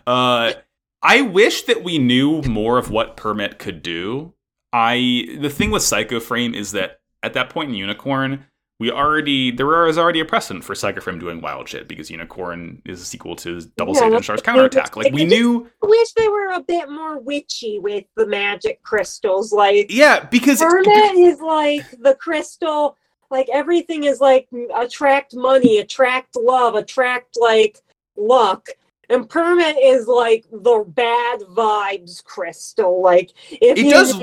Uh, 0.06 0.54
I 1.02 1.22
wish 1.22 1.64
that 1.64 1.84
we 1.84 1.98
knew 1.98 2.42
more 2.44 2.78
of 2.78 2.90
what 2.90 3.18
Permet 3.18 3.60
could 3.60 3.84
do. 3.84 4.34
I 4.74 5.38
the 5.40 5.50
thing 5.50 5.72
with 5.72 5.84
Psycho 5.84 6.20
Frame 6.20 6.54
is 6.54 6.72
that 6.72 7.02
at 7.24 7.34
that 7.34 7.50
point 7.50 7.70
in 7.70 7.76
Unicorn, 7.76 8.46
we 8.80 8.92
already 8.92 9.52
there 9.52 9.66
was 9.66 9.98
already 9.98 10.20
a 10.20 10.26
precedent 10.26 10.64
for 10.64 10.76
Psycho 10.76 11.02
Frame 11.02 11.20
doing 11.20 11.42
wild 11.42 11.68
shit 11.68 11.88
because 11.88 12.10
Unicorn 12.10 12.82
is 12.86 13.02
a 13.02 13.06
sequel 13.06 13.36
to 13.38 13.62
Double 13.76 13.94
Yeah, 13.94 14.20
Stars 14.20 14.28
the 14.28 14.34
thing. 14.34 14.44
Counterattack. 14.44 14.96
Like 14.96 15.14
we 15.14 15.26
knew, 15.26 15.70
wish 15.82 16.14
they 16.14 16.28
were 16.28 16.52
a 16.52 16.62
bit 16.62 16.90
more 16.90 17.20
witchy 17.20 17.80
with 17.80 18.06
the 18.16 18.28
magic 18.28 18.84
crystals. 18.84 19.52
Like 19.52 19.88
yeah, 19.90 20.26
because 20.26 20.60
Permet 20.60 21.16
is 21.16 21.42
like 21.42 21.86
the 22.00 22.16
crystal. 22.16 22.98
Like 23.30 23.50
everything 23.52 24.06
is 24.06 24.20
like 24.20 24.48
attract 24.76 25.36
money, 25.36 25.80
attract 25.80 26.36
love, 26.36 26.76
attract 26.76 27.38
like 27.40 27.80
luck. 28.16 28.70
And 29.10 29.30
Permet 29.30 29.78
is 29.82 30.08
like 30.08 30.46
the 30.52 30.84
bad 30.88 31.42
vibes 31.42 32.24
crystal. 32.24 33.02
Like 33.02 33.32
if 33.50 33.78
It 33.78 33.90
does 33.90 34.22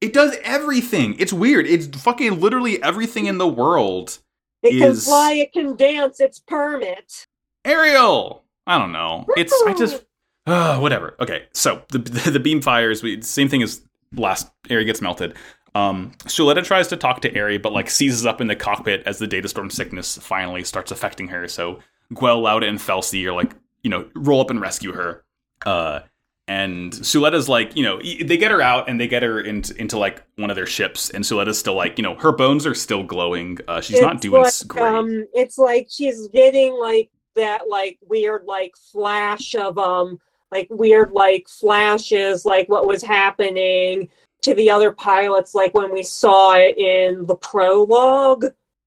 it 0.00 0.12
does 0.12 0.36
everything. 0.42 1.16
It's 1.18 1.32
weird. 1.32 1.66
It's 1.66 1.86
fucking 2.02 2.40
literally 2.40 2.82
everything 2.82 3.26
in 3.26 3.38
the 3.38 3.48
world. 3.48 4.18
it 4.62 4.78
can 4.78 4.94
fly, 4.96 5.32
it 5.32 5.52
can 5.52 5.76
dance. 5.76 6.20
It's 6.20 6.40
Permet. 6.40 7.26
Aerial. 7.64 8.44
I 8.66 8.78
don't 8.78 8.92
know. 8.92 9.24
It's 9.36 9.52
I 9.66 9.74
just 9.74 10.04
uh, 10.46 10.78
whatever. 10.80 11.16
Okay, 11.20 11.44
so 11.52 11.82
the 11.90 11.98
the 11.98 12.40
beam 12.40 12.60
fires. 12.60 13.02
We 13.02 13.22
same 13.22 13.48
thing 13.48 13.62
as 13.62 13.82
last. 14.14 14.50
Ari 14.70 14.84
gets 14.84 15.00
melted. 15.00 15.36
Um, 15.74 16.12
Suletta 16.24 16.64
tries 16.64 16.88
to 16.88 16.96
talk 16.96 17.20
to 17.22 17.38
Ari, 17.40 17.58
but 17.58 17.72
like 17.72 17.90
seizes 17.90 18.24
up 18.24 18.40
in 18.40 18.46
the 18.46 18.56
cockpit 18.56 19.02
as 19.06 19.18
the 19.18 19.26
data 19.26 19.48
storm 19.48 19.70
sickness 19.70 20.18
finally 20.18 20.64
starts 20.64 20.90
affecting 20.90 21.28
her. 21.28 21.48
So 21.48 21.80
Guel, 22.12 22.42
Lauda, 22.42 22.66
and 22.66 22.78
Felsi 22.78 23.24
are 23.26 23.32
like, 23.32 23.52
you 23.82 23.90
know, 23.90 24.08
roll 24.14 24.40
up 24.40 24.50
and 24.50 24.60
rescue 24.60 24.92
her. 24.92 25.24
Uh, 25.66 26.00
and 26.46 26.92
Suletta's 26.92 27.48
like, 27.48 27.74
you 27.74 27.82
know, 27.82 27.98
they 27.98 28.36
get 28.36 28.50
her 28.50 28.60
out 28.60 28.88
and 28.88 29.00
they 29.00 29.08
get 29.08 29.22
her 29.22 29.40
into, 29.40 29.74
into 29.80 29.98
like 29.98 30.22
one 30.36 30.50
of 30.50 30.56
their 30.56 30.66
ships, 30.66 31.10
and 31.10 31.24
Suletta's 31.24 31.58
still 31.58 31.74
like, 31.74 31.98
you 31.98 32.02
know, 32.02 32.14
her 32.16 32.32
bones 32.32 32.66
are 32.66 32.74
still 32.74 33.02
glowing. 33.02 33.58
Uh, 33.66 33.80
she's 33.80 34.00
not 34.00 34.20
doing 34.20 34.42
like, 34.42 34.52
great. 34.68 34.84
Um, 34.84 35.26
it's 35.32 35.58
like 35.58 35.88
she's 35.90 36.28
getting 36.28 36.78
like 36.78 37.10
that 37.34 37.62
like 37.68 37.98
weird 38.06 38.44
like 38.44 38.76
flash 38.76 39.54
of 39.54 39.76
um 39.78 40.20
like 40.52 40.68
weird 40.70 41.10
like 41.12 41.48
flashes 41.48 42.44
like 42.44 42.68
what 42.68 42.86
was 42.86 43.02
happening 43.02 44.08
to 44.44 44.54
the 44.54 44.70
other 44.70 44.92
pilots 44.92 45.54
like 45.54 45.74
when 45.74 45.92
we 45.92 46.02
saw 46.02 46.54
it 46.54 46.76
in 46.78 47.26
the 47.26 47.36
prologue. 47.36 48.46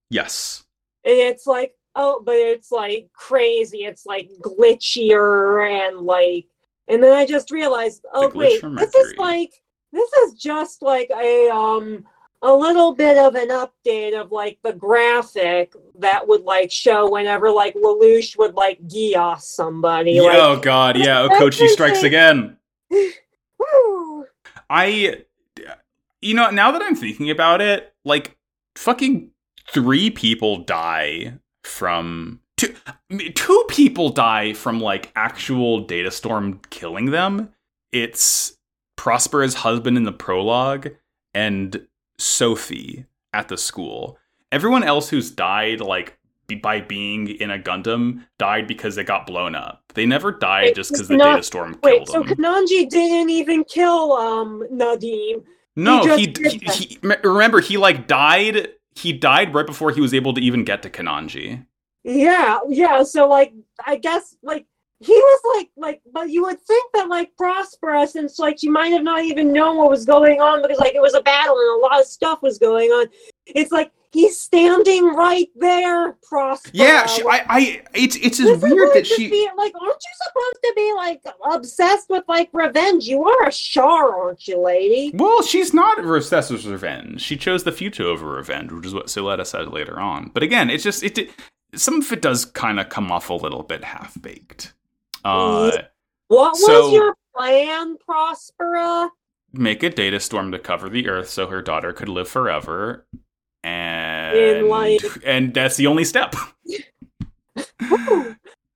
yes. 0.10 0.63
And 1.04 1.15
it's 1.15 1.48
like 1.48 1.74
oh 1.96 2.22
but 2.26 2.36
it's 2.36 2.72
like 2.72 3.10
crazy. 3.13 3.80
It's 3.80 4.06
like 4.06 4.30
glitchier 4.41 5.70
and 5.70 6.00
like 6.02 6.46
and 6.88 7.04
then 7.04 7.13
I 7.13 7.26
just 7.26 7.52
realized 7.52 8.06
oh 8.13 8.32
wait 8.34 8.62
this 8.62 8.93
is 8.96 9.15
like 9.17 9.52
this 9.91 10.12
is 10.13 10.34
just 10.34 10.82
like 10.82 11.10
a 11.15 11.50
um 11.50 12.06
a 12.43 12.54
little 12.54 12.93
bit 12.93 13.17
of 13.17 13.36
an 13.36 13.50
update 13.50 14.20
of 14.20 14.32
like 14.32 14.60
the 14.63 14.74
graphic 14.74 15.74
that 16.00 16.28
would 16.28 16.43
like 16.43 16.72
show 16.72 17.10
whenever 17.10 17.50
like 17.50 17.74
Lelouch 17.76 18.38
would 18.38 18.54
like 18.54 18.80
Geass 18.88 19.41
somebody. 19.41 20.22
Like, 20.22 20.38
oh 20.38 20.60
God, 20.60 20.98
yeah. 21.00 21.28
Okochi 21.28 21.67
strikes 21.67 22.04
again. 22.04 22.58
woo. 22.91 24.26
I, 24.70 25.24
you 26.28 26.34
know, 26.34 26.50
now 26.50 26.72
that 26.72 26.82
I'm 26.82 26.96
thinking 26.96 27.30
about 27.30 27.62
it, 27.62 27.94
like 28.04 28.36
fucking 28.76 29.32
three 29.72 30.10
people 30.10 30.58
die 30.58 31.34
from 31.63 32.42
two. 32.58 32.76
Two 33.34 33.66
people 33.70 34.10
die 34.10 34.52
from 34.52 34.82
like 34.82 35.12
actual 35.16 35.80
data 35.80 36.12
storm 36.12 36.60
killing 36.70 37.12
them. 37.12 37.54
It's 37.94 38.58
Prospera's 38.98 39.54
husband 39.54 39.96
in 39.96 40.04
the 40.04 40.12
prologue 40.12 40.90
and 41.34 41.88
Sophie 42.18 43.06
at 43.32 43.48
the 43.48 43.58
school. 43.58 44.18
Everyone 44.52 44.84
else 44.84 45.10
who's 45.10 45.32
died, 45.32 45.80
like 45.80 46.18
by 46.62 46.82
being 46.82 47.28
in 47.28 47.52
a 47.52 47.60
Gundam, 47.60 48.26
died 48.40 48.68
because 48.68 48.96
they 48.96 49.04
got 49.04 49.28
blown 49.28 49.56
up. 49.56 49.84
They 49.94 50.06
never 50.06 50.32
died 50.32 50.66
Wait, 50.66 50.76
just 50.76 50.92
because 50.92 51.08
the 51.08 51.18
not- 51.18 51.32
data 51.36 51.44
storm 51.44 51.78
Wait, 51.84 52.06
killed 52.06 52.08
so 52.10 52.20
them. 52.20 52.28
So 52.30 52.36
Kenanji 52.36 52.90
didn't 52.90 53.30
even 53.30 53.63
kill 53.63 54.13
um 54.13 54.66
Nadim. 54.74 55.44
No, 55.78 56.16
he, 56.18 56.34
he, 56.36 56.60
he- 56.72 57.00
remember 57.02 57.62
he 57.62 57.78
like 57.78 58.08
died. 58.08 58.70
He 58.96 59.13
died 59.13 59.54
right 59.54 59.66
before 59.66 59.92
he 59.92 60.02
was 60.02 60.12
able 60.12 60.34
to 60.34 60.42
even 60.42 60.63
get 60.63 60.82
to 60.82 60.90
Kenanji. 60.90 61.66
Yeah, 62.04 62.60
yeah. 62.68 63.04
So 63.04 63.30
like, 63.30 63.54
I 63.86 63.98
guess 63.98 64.36
like 64.42 64.66
he 65.00 65.13
was 65.13 65.56
like 65.56 65.70
like, 65.78 66.02
but 66.12 66.32
you 66.32 66.42
would 66.44 66.60
think 66.62 66.92
that 66.96 67.10
like 67.10 67.32
Prospera, 67.40 68.08
since 68.08 68.40
like 68.40 68.58
she 68.60 68.70
might 68.70 68.88
have 68.88 69.04
not 69.04 69.24
even 69.24 69.54
known 69.54 69.78
what 69.78 69.92
was 69.92 70.04
going 70.04 70.42
on 70.42 70.63
because 70.63 70.80
like 70.80 70.96
it 70.96 71.02
was 71.02 71.13
a 71.13 71.22
battle 71.22 71.56
and 71.56 71.80
a 71.80 71.86
lot 71.86 72.00
of 72.02 72.08
stuff 72.08 72.42
was 72.42 72.58
going 72.58 72.90
on. 72.90 73.06
It's 73.46 73.72
like 73.72 73.92
he's 74.17 74.39
standing 74.39 75.06
right 75.13 75.47
there, 75.56 76.13
Prospera. 76.30 76.69
Yeah, 76.73 77.06
she, 77.06 77.21
I, 77.23 77.45
I, 77.47 77.82
it's 77.93 78.15
it's 78.15 78.39
is 78.39 78.60
weird 78.62 78.93
that 78.95 79.06
she. 79.06 79.30
be, 79.30 79.47
like, 79.56 79.73
aren't 79.80 80.03
you 80.03 80.25
supposed 80.25 80.58
to 80.63 80.73
be 80.75 80.93
like 80.95 81.21
obsessed 81.51 82.10
with 82.10 82.23
like 82.27 82.49
revenge? 82.51 83.06
You 83.06 83.23
are 83.25 83.47
a 83.47 83.51
Char, 83.51 84.19
aren't 84.19 84.47
you, 84.47 84.60
lady? 84.60 85.12
Well, 85.13 85.43
she's 85.43 85.73
not 85.73 85.99
obsessed 86.03 86.49
with 86.51 86.65
revenge. 86.65 87.21
She 87.21 87.38
chose 87.38 87.63
the 87.63 87.71
future 87.71 88.06
over 88.06 88.27
revenge, 88.27 88.71
which 88.71 88.86
is 88.88 88.93
what 88.93 89.08
Suletta 89.08 89.45
said 89.45 89.67
later 89.71 89.99
on. 89.99 90.32
But 90.34 90.41
again, 90.43 90.69
it's 90.71 90.84
just 90.84 91.03
it. 91.03 91.30
Some 91.75 92.01
of 92.01 92.12
it 92.12 92.21
does 92.21 92.45
kind 92.45 92.80
of 92.80 92.89
come 92.89 93.12
off 93.12 93.30
a 93.30 93.34
little 93.36 93.63
bit 93.63 93.84
half 93.84 94.19
baked. 94.21 94.73
Uh, 95.23 95.71
What 96.30 96.56
So- 96.58 96.86
was 96.86 96.93
your 96.93 97.15
plan, 97.36 97.97
Prospera? 98.08 99.10
make 99.53 99.82
a 99.82 99.89
data 99.89 100.19
storm 100.19 100.51
to 100.51 100.60
cover 100.60 100.89
the 100.89 101.08
Earth 101.08 101.30
so 101.30 101.47
her 101.47 101.62
daughter 101.62 101.93
could 101.93 102.10
live 102.10 102.27
forever, 102.27 103.06
and 103.67 104.67
like- 104.67 105.01
and 105.25 105.53
that's 105.53 105.75
the 105.77 105.88
only 105.88 106.03
step. 106.03 106.36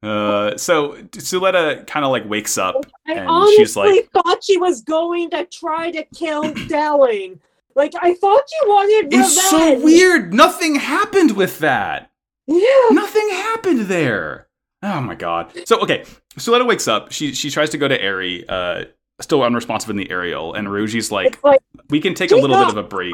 Uh, 0.04 0.58
so 0.58 0.94
Suletta 1.12 1.86
kind 1.86 2.04
of 2.04 2.10
like 2.10 2.28
wakes 2.28 2.58
up. 2.58 2.76
I 3.08 3.14
And 3.14 3.30
honestly 3.30 3.56
she's 3.58 3.76
like- 3.78 4.10
thought 4.12 4.44
she 4.44 4.58
was 4.58 4.82
going 4.82 5.30
to 5.30 5.46
try 5.46 5.92
to 5.92 6.04
kill 6.16 6.42
Delling. 6.44 7.38
Like 7.76 7.94
I 8.02 8.16
thought 8.16 8.42
you 8.64 8.68
wanted 8.70 9.14
revenge. 9.14 9.24
It's 9.32 9.50
so 9.52 9.80
weird. 9.80 10.34
Nothing 10.34 10.74
happened 10.76 11.38
with 11.38 11.60
that. 11.60 12.10
Yeah. 12.48 12.66
Nothing 12.90 13.30
happened 13.30 13.82
there. 13.82 14.48
Oh 14.82 15.02
my 15.02 15.14
god. 15.14 15.52
So 15.66 15.80
okay, 15.82 16.04
Suletta 16.36 16.66
wakes 16.66 16.88
up. 16.88 17.12
She 17.12 17.36
she 17.36 17.52
tries 17.52 17.70
to 17.70 17.78
go 17.78 17.88
to 17.88 18.04
Ari, 18.04 18.50
uh, 18.50 18.86
still 19.22 19.44
unresponsive 19.44 19.92
in 19.92 19.98
the 19.98 20.10
aerial, 20.10 20.56
and 20.56 20.68
Roji's 20.68 21.12
like, 21.12 21.42
like 21.44 21.62
"We 21.90 22.02
can 22.02 22.16
take 22.16 22.32
a 22.32 22.36
little 22.36 22.58
bit 22.58 22.70
of 22.70 22.78
a 22.78 22.84
break." 22.84 23.14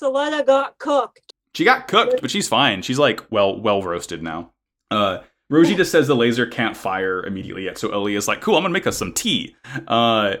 Suletta 0.00 0.44
got 0.44 0.78
cooked. 0.78 1.32
She 1.54 1.64
got 1.64 1.88
cooked, 1.88 2.20
but 2.20 2.30
she's 2.30 2.48
fine. 2.48 2.82
She's 2.82 2.98
like 2.98 3.22
well 3.30 3.58
well 3.60 3.82
roasted 3.82 4.22
now. 4.22 4.52
Uh, 4.90 5.20
Roji 5.50 5.76
just 5.76 5.92
says 5.92 6.06
the 6.06 6.16
laser 6.16 6.46
can't 6.46 6.76
fire 6.76 7.24
immediately 7.24 7.64
yet, 7.64 7.78
so 7.78 7.90
Ellie 7.90 8.14
is 8.14 8.28
like, 8.28 8.40
"Cool, 8.40 8.56
I'm 8.56 8.62
gonna 8.62 8.72
make 8.72 8.86
us 8.86 8.98
some 8.98 9.12
tea." 9.12 9.56
Uh, 9.86 10.36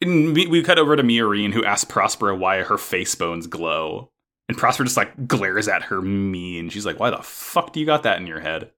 we, 0.00 0.46
we 0.46 0.62
cut 0.62 0.78
over 0.78 0.96
to 0.96 1.02
Miorine, 1.02 1.52
who 1.52 1.64
asks 1.64 1.90
Prospera 1.90 2.38
why 2.38 2.62
her 2.62 2.78
face 2.78 3.14
bones 3.14 3.46
glow, 3.46 4.10
and 4.48 4.58
Prospera 4.58 4.84
just 4.84 4.96
like 4.96 5.26
glares 5.26 5.68
at 5.68 5.84
her 5.84 6.00
mean. 6.00 6.68
She's 6.68 6.86
like, 6.86 7.00
"Why 7.00 7.10
the 7.10 7.22
fuck 7.22 7.72
do 7.72 7.80
you 7.80 7.86
got 7.86 8.04
that 8.04 8.20
in 8.20 8.26
your 8.26 8.40
head?" 8.40 8.70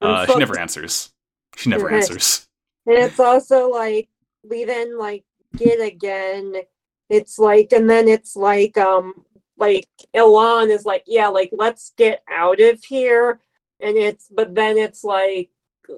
Uh, 0.00 0.26
she 0.26 0.36
never 0.36 0.58
answers. 0.58 1.12
She 1.56 1.68
never 1.68 1.90
answers. 1.94 2.46
And 2.86 2.96
it's 2.96 3.20
also 3.20 3.68
like 3.68 4.08
we 4.48 4.64
then 4.64 4.96
like 4.96 5.24
get 5.56 5.80
again. 5.80 6.54
It's 7.08 7.38
like, 7.38 7.72
and 7.72 7.88
then 7.88 8.08
it's 8.08 8.36
like, 8.36 8.76
um, 8.78 9.24
like 9.56 9.88
Elan 10.14 10.70
is 10.70 10.84
like, 10.84 11.04
yeah, 11.06 11.28
like 11.28 11.50
let's 11.52 11.92
get 11.96 12.22
out 12.30 12.60
of 12.60 12.84
here. 12.84 13.40
And 13.80 13.96
it's, 13.96 14.28
but 14.28 14.54
then 14.54 14.76
it's 14.78 15.04
like, 15.04 15.50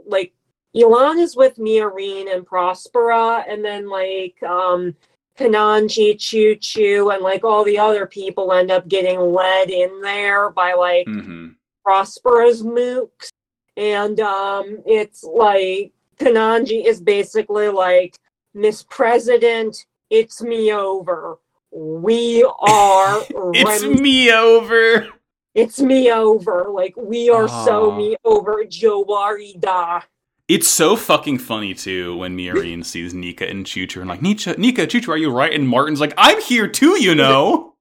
like 0.06 0.32
Elan 0.74 1.18
is 1.18 1.36
with 1.36 1.56
Miorine 1.56 2.32
and 2.32 2.46
Prospera, 2.46 3.44
and 3.48 3.64
then 3.64 3.88
like 3.88 4.40
um 4.42 4.94
Kenanji, 5.38 6.14
Chuchu, 6.16 7.12
and 7.12 7.22
like 7.22 7.44
all 7.44 7.64
the 7.64 7.78
other 7.78 8.06
people 8.06 8.52
end 8.52 8.70
up 8.70 8.86
getting 8.88 9.20
led 9.20 9.70
in 9.70 10.00
there 10.00 10.50
by 10.50 10.74
like 10.74 11.06
hmm 11.06 11.48
Prospera's 11.86 12.62
mooks. 12.62 13.30
And 13.76 14.20
um 14.20 14.82
it's 14.86 15.24
like 15.24 15.92
Kenanji 16.18 16.84
is 16.84 17.00
basically 17.00 17.68
like 17.68 18.16
Miss 18.54 18.84
President, 18.84 19.86
it's 20.10 20.42
me 20.42 20.72
over. 20.72 21.38
We 21.72 22.42
are 22.44 23.22
It's 23.54 23.82
Rem- 23.84 24.02
me 24.02 24.32
over. 24.32 25.08
it's 25.54 25.80
me 25.80 26.10
over. 26.10 26.66
Like 26.68 26.94
we 26.96 27.30
are 27.30 27.48
so 27.48 27.92
ah. 27.92 27.96
me 27.96 28.16
over 28.24 28.64
Jowarida. 28.64 30.02
It's 30.48 30.66
so 30.66 30.96
fucking 30.96 31.38
funny 31.38 31.74
too 31.74 32.16
when 32.16 32.36
Miorine 32.36 32.84
sees 32.84 33.14
Nika 33.14 33.48
and 33.48 33.64
Chuchu 33.64 34.00
and 34.00 34.08
like 34.08 34.20
Nika, 34.20 34.54
Nika, 34.58 34.84
Chuchu, 34.86 35.08
are 35.10 35.16
you 35.16 35.30
right? 35.30 35.52
And 35.52 35.68
Martin's 35.68 36.00
like, 36.00 36.12
I'm 36.18 36.40
here 36.42 36.66
too, 36.66 37.00
you 37.00 37.14
know. 37.14 37.74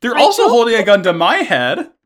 They're 0.00 0.16
also 0.16 0.48
holding 0.48 0.74
a 0.76 0.84
gun 0.84 1.02
to 1.02 1.12
my 1.12 1.36
head. 1.38 1.90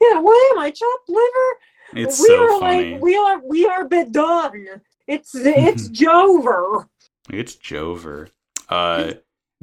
Yeah, 0.00 0.20
what 0.20 0.52
am 0.52 0.58
I 0.58 0.70
chopped 0.70 1.08
liver? 1.08 2.02
It's 2.04 2.20
we 2.20 2.26
so 2.26 2.42
are 2.56 2.60
funny. 2.60 2.92
like 2.92 3.02
we 3.02 3.16
are 3.16 3.40
we 3.46 3.66
are 3.66 3.88
bedone. 3.88 4.80
It's 5.06 5.34
it's 5.34 5.88
Jover. 6.00 6.86
It's 7.30 7.56
Jover. 7.56 8.28
Uh, 8.68 9.12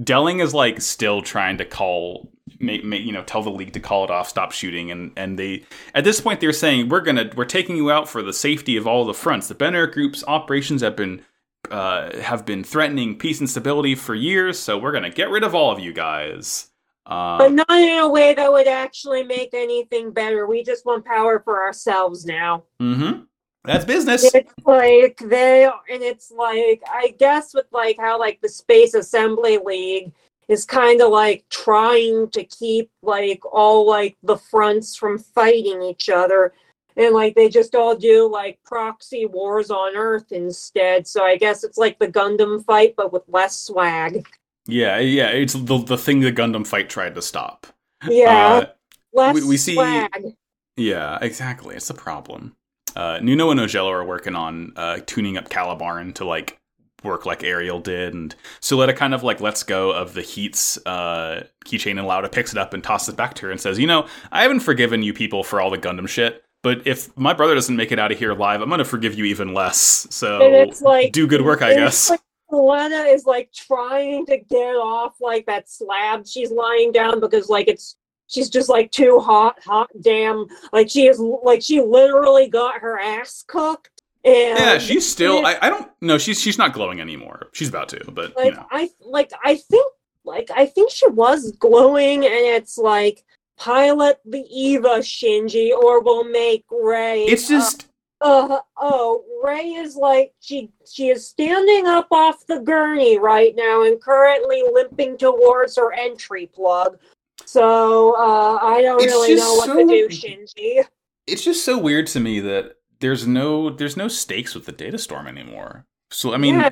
Delling 0.02 0.42
is 0.42 0.54
like 0.54 0.82
still 0.82 1.22
trying 1.22 1.58
to 1.58 1.66
call, 1.66 2.32
make, 2.60 2.84
make, 2.84 3.04
you 3.04 3.12
know, 3.12 3.24
tell 3.24 3.42
the 3.42 3.50
league 3.50 3.74
to 3.74 3.80
call 3.80 4.04
it 4.04 4.12
off, 4.12 4.28
stop 4.28 4.52
shooting, 4.52 4.92
and 4.92 5.12
and 5.16 5.40
they 5.40 5.64
at 5.94 6.04
this 6.04 6.20
point 6.20 6.42
they're 6.42 6.52
saying 6.52 6.90
we're 6.90 7.02
gonna 7.02 7.32
we're 7.36 7.46
taking 7.46 7.78
you 7.78 7.92
out 7.92 8.10
for 8.10 8.22
the 8.22 8.34
safety 8.34 8.76
of 8.76 8.88
all 8.88 9.06
the 9.06 9.14
fronts. 9.14 9.48
The 9.48 9.56
Benerit 9.56 9.94
Group's 9.94 10.24
operations 10.28 10.82
have 10.82 10.96
been 10.98 11.24
uh, 11.72 12.18
have 12.20 12.46
been 12.46 12.64
threatening 12.64 13.18
peace 13.18 13.40
and 13.40 13.50
stability 13.50 13.96
for 13.96 14.16
years, 14.16 14.60
so 14.60 14.78
we're 14.78 14.92
gonna 14.92 15.10
get 15.10 15.30
rid 15.30 15.44
of 15.44 15.56
all 15.56 15.72
of 15.72 15.80
you 15.80 15.94
guys. 15.94 16.70
Uh, 17.06 17.38
But 17.38 17.54
not 17.54 17.70
in 17.70 18.00
a 18.00 18.10
way 18.10 18.34
that 18.34 18.52
would 18.52 18.68
actually 18.68 19.24
make 19.24 19.54
anything 19.54 20.12
better. 20.12 20.48
We 20.48 20.64
just 20.64 20.86
want 20.86 21.06
power 21.06 21.40
for 21.40 21.64
ourselves 21.64 22.26
now. 22.26 22.64
mm-hmm. 22.82 23.22
That's 23.66 23.86
business. 23.86 24.34
It's 24.34 24.54
like 24.66 25.18
they 25.18 25.66
and 25.66 26.02
it's 26.04 26.32
like 26.32 26.82
I 26.92 27.16
guess 27.20 27.54
with 27.54 27.66
like 27.72 27.98
how 28.00 28.20
like 28.20 28.40
the 28.42 28.50
Space 28.50 28.94
Assembly 28.94 29.58
League 29.58 30.12
is 30.48 30.66
kind 30.66 31.02
of 31.02 31.10
like 31.12 31.44
trying 31.50 32.30
to 32.30 32.44
keep 32.44 32.90
like 33.02 33.42
all 33.52 33.88
like 33.88 34.16
the 34.24 34.38
fronts 34.38 34.96
from 34.96 35.18
fighting 35.18 35.82
each 35.82 36.08
other 36.10 36.54
and 36.98 37.14
like 37.16 37.34
they 37.36 37.50
just 37.50 37.74
all 37.74 37.96
do 37.96 38.30
like 38.32 38.60
proxy 38.64 39.26
wars 39.26 39.72
on 39.72 39.96
earth 39.98 40.32
instead 40.32 41.08
so 41.08 41.24
i 41.26 41.36
guess 41.36 41.64
it's 41.64 41.80
like 41.80 41.98
the 41.98 42.08
gundam 42.08 42.64
fight 42.64 42.94
but 42.96 43.12
with 43.12 43.24
less 43.28 43.60
swag 43.60 44.26
Yeah, 44.68 45.00
yeah. 45.00 45.30
It's 45.30 45.54
the 45.54 45.78
the 45.80 45.98
thing 45.98 46.20
the 46.22 46.32
Gundam 46.32 46.66
fight 46.66 46.90
tried 46.90 47.16
to 47.16 47.22
stop. 47.24 47.68
yeah 48.08 48.48
Uh, 48.48 48.66
less 49.14 49.34
we- 49.36 49.48
we 49.48 49.58
see- 49.58 49.74
swag 49.74 50.36
Yeah, 50.78 51.18
exactly. 51.22 51.76
It's 51.76 51.90
a 51.90 51.94
problem. 51.96 52.56
Uh, 52.96 53.20
Nuno 53.22 53.52
and 53.52 53.60
Ojelo 53.60 53.90
are 53.90 54.06
working 54.06 54.36
on 54.36 54.74
uh, 54.76 55.00
tuning 55.06 55.38
up 55.38 55.50
Calibarn 55.50 56.14
to 56.16 56.26
like 56.26 56.58
work 57.04 57.26
like 57.26 57.44
Aerial 57.44 57.80
did, 57.80 58.14
and 58.14 58.36
Suletta 58.62 58.96
kind 58.96 59.14
of 59.14 59.24
like 59.24 59.40
lets 59.42 59.64
go 59.64 59.92
of 59.92 60.14
the 60.14 60.22
Heat's 60.22 60.78
uh, 60.86 61.46
keychain 61.66 61.98
and 61.98 62.08
Lauda 62.08 62.30
picks 62.30 62.52
it 62.52 62.58
up 62.58 62.74
and 62.74 62.84
tosses 62.84 63.10
it 63.10 63.18
back 63.18 63.34
to 63.36 63.46
her 63.46 63.52
and 63.52 63.62
says, 63.62 63.80
"You 63.80 63.88
know, 63.88 64.08
I 64.32 64.42
haven't 64.42 64.62
forgiven 64.62 65.04
you 65.04 65.14
people 65.14 65.44
for 65.44 65.62
all 65.62 65.70
the 65.70 65.78
Gundam 65.78 66.08
shit." 66.08 66.44
But 66.64 66.88
if 66.88 67.16
my 67.16 67.32
brother 67.32 67.54
doesn't 67.54 67.76
make 67.76 67.92
it 67.92 68.00
out 68.00 68.12
of 68.12 68.18
here 68.18 68.32
alive, 68.32 68.62
I'm 68.62 68.70
gonna 68.70 68.84
forgive 68.84 69.14
you 69.14 69.26
even 69.26 69.54
less. 69.54 70.08
So 70.10 70.40
it's 70.42 70.82
like 70.82 71.12
do 71.12 71.28
good 71.28 71.44
work, 71.44 71.62
I 71.62 71.76
guess. 71.76 72.10
like 72.10 72.22
Lena 72.50 73.04
is 73.04 73.26
like 73.26 73.52
trying 73.54 74.26
to 74.28 74.38
get 74.38 74.76
off 74.76 75.16
like 75.20 75.46
that 75.46 75.70
slab 75.70 76.28
she's 76.28 76.52
lying 76.52 76.92
down 76.92 77.20
because 77.20 77.50
like 77.50 77.68
it's 77.68 77.98
she's 78.28 78.50
just 78.50 78.70
like 78.70 78.92
too 78.92 79.20
hot, 79.20 79.62
hot 79.64 79.90
damn. 80.02 80.46
Like 80.74 80.90
she 80.90 81.08
is 81.08 81.20
like 81.20 81.62
she 81.62 81.82
literally 81.82 82.48
got 82.48 82.80
her 82.82 83.00
ass 83.00 83.44
cooked. 83.48 83.90
And 84.24 84.58
yeah, 84.58 84.78
she's 84.80 85.08
still. 85.08 85.40
it- 85.40 85.46
I, 85.62 85.68
I 85.68 85.70
don't. 85.70 85.90
No, 86.02 86.18
she's 86.18 86.42
she's 86.42 86.58
not 86.58 86.74
glowing 86.74 87.00
anymore. 87.00 87.50
She's 87.54 87.70
about 87.70 87.90
to, 87.90 88.12
but 88.12 88.36
like 88.36 88.46
you 88.46 88.52
know. 88.54 88.66
I 88.72 88.90
like 89.02 89.32
I 89.44 89.56
think 89.56 89.92
like 90.24 90.50
I 90.56 90.66
think 90.66 90.90
she 90.92 91.08
was 91.08 91.52
glowing 91.60 92.26
and 92.26 92.34
it's 92.34 92.78
like 92.78 93.24
pilot 93.58 94.20
the 94.26 94.44
Eva 94.50 94.98
Shinji 95.00 95.72
or 95.72 96.02
we'll 96.02 96.24
make 96.26 96.66
Rei 96.72 97.24
It's 97.24 97.46
uh, 97.50 97.54
just 97.54 97.88
uh 98.22 98.60
oh 98.78 99.24
Rei 99.44 99.62
is 99.76 99.96
like 99.96 100.34
she 100.42 100.72
she 100.92 101.10
is 101.10 101.28
standing 101.28 101.86
up 101.86 102.08
off 102.12 102.46
the 102.48 102.60
gurney 102.60 103.20
right 103.20 103.54
now 103.56 103.84
and 103.84 104.02
currently 104.02 104.64
limping 104.74 105.18
towards 105.18 105.76
her 105.78 105.94
entry 105.94 106.50
plug 106.54 106.98
so 107.46 108.16
uh 108.18 108.60
i 108.62 108.82
don't 108.82 109.02
It's 109.02 109.12
really 109.14 109.36
know 109.36 109.54
what 109.56 109.66
so- 109.68 109.76
to 109.78 109.86
do 109.86 110.08
shinji 110.10 110.84
it's 111.28 111.44
just 111.44 111.64
so 111.66 111.78
weird 111.78 112.08
to 112.08 112.20
me 112.20 112.40
that 112.42 112.76
there's 113.00 113.26
no 113.28 113.70
there's 113.70 113.98
no 113.98 114.08
stakes 114.08 114.54
with 114.56 114.66
the 114.66 114.72
data 114.72 114.98
storm 115.00 115.28
anymore. 115.28 115.86
So 116.12 116.34
I 116.34 116.38
mean, 116.38 116.56
Yeah. 116.60 116.70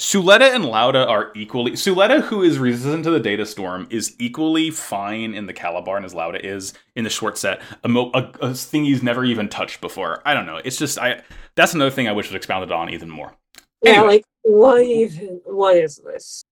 Suletta 0.00 0.54
and 0.54 0.64
Lauda 0.64 1.06
are 1.08 1.32
equally 1.34 1.72
Suletta, 1.72 2.22
who 2.22 2.42
is 2.42 2.58
resistant 2.58 3.02
to 3.04 3.10
the 3.10 3.18
data 3.20 3.44
storm, 3.44 3.86
is 3.90 4.14
equally 4.20 4.70
fine 4.70 5.34
in 5.34 5.46
the 5.46 5.52
Calibarn 5.54 6.04
as 6.04 6.14
Lauda 6.14 6.44
is 6.44 6.72
in 6.94 7.02
the 7.04 7.10
Schwarzette. 7.10 7.60
A, 7.82 7.88
mo- 7.88 8.10
a, 8.14 8.30
a 8.40 8.54
thing 8.54 8.84
he's 8.84 9.02
never 9.02 9.24
even 9.24 9.48
touched 9.48 9.80
before. 9.80 10.22
I 10.24 10.34
don't 10.34 10.46
know. 10.46 10.60
It's 10.64 10.76
just 10.78 10.98
I. 10.98 11.22
That's 11.56 11.74
another 11.74 11.90
thing 11.90 12.06
I 12.08 12.12
wish 12.12 12.28
was 12.28 12.36
expounded 12.36 12.70
on 12.70 12.90
even 12.90 13.10
more. 13.10 13.32
yeah 13.82 13.92
Anyway. 13.94 14.06
like 14.08 14.24
what 14.42 14.82
even 14.82 15.40
what 15.46 15.76
is 15.76 15.96
this 15.96 16.44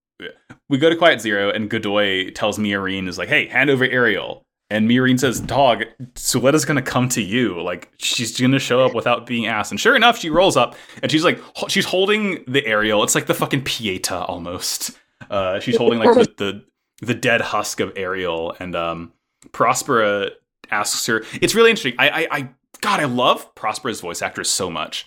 We 0.69 0.79
go 0.79 0.89
to 0.89 0.97
Quiet 0.97 1.21
Zero, 1.21 1.51
and 1.51 1.69
Godoy 1.69 2.31
tells 2.31 2.59
Miorine 2.59 3.09
is 3.09 3.19
like, 3.19 3.29
"Hey, 3.29 3.47
hand 3.47 3.71
over 3.71 3.85
Aerial." 3.85 4.45
And 4.71 4.89
Miorine 4.89 5.21
says, 5.21 5.41
"Dog, 5.41 5.85
Suletta's 6.15 6.65
gonna 6.65 6.83
come 6.83 7.09
to 7.11 7.23
you. 7.23 7.61
Like 7.61 7.91
she's 7.99 8.39
gonna 8.41 8.59
show 8.59 8.85
up 8.85 8.95
without 8.95 9.27
being 9.27 9.47
asked." 9.47 9.71
And 9.73 9.81
sure 9.81 9.95
enough, 9.95 10.19
she 10.19 10.31
rolls 10.31 10.57
up, 10.57 10.75
and 11.03 11.11
she's 11.11 11.25
like, 11.25 11.41
she's 11.69 11.85
holding 11.85 12.45
the 12.47 12.65
Aerial. 12.67 13.03
It's 13.03 13.15
like 13.15 13.27
the 13.27 13.35
fucking 13.35 13.65
Pieta 13.65 14.25
almost. 14.25 14.93
Uh, 15.31 15.61
she's 15.61 15.77
holding 15.77 15.99
like 15.99 16.15
the, 16.15 16.33
the 16.37 16.65
the 17.07 17.15
dead 17.15 17.41
husk 17.41 17.81
of 17.81 17.93
Aerial, 17.97 18.57
and 18.59 18.75
um, 18.75 19.12
Prospera 19.51 20.31
asks 20.71 21.07
her. 21.07 21.25
It's 21.41 21.55
really 21.55 21.71
interesting. 21.71 21.95
I, 21.99 22.09
I, 22.09 22.29
I, 22.31 22.49
God, 22.81 23.01
I 23.01 23.05
love 23.05 23.55
Prospera's 23.55 24.01
voice 24.01 24.23
actress 24.23 24.51
so 24.51 24.71
much. 24.71 25.07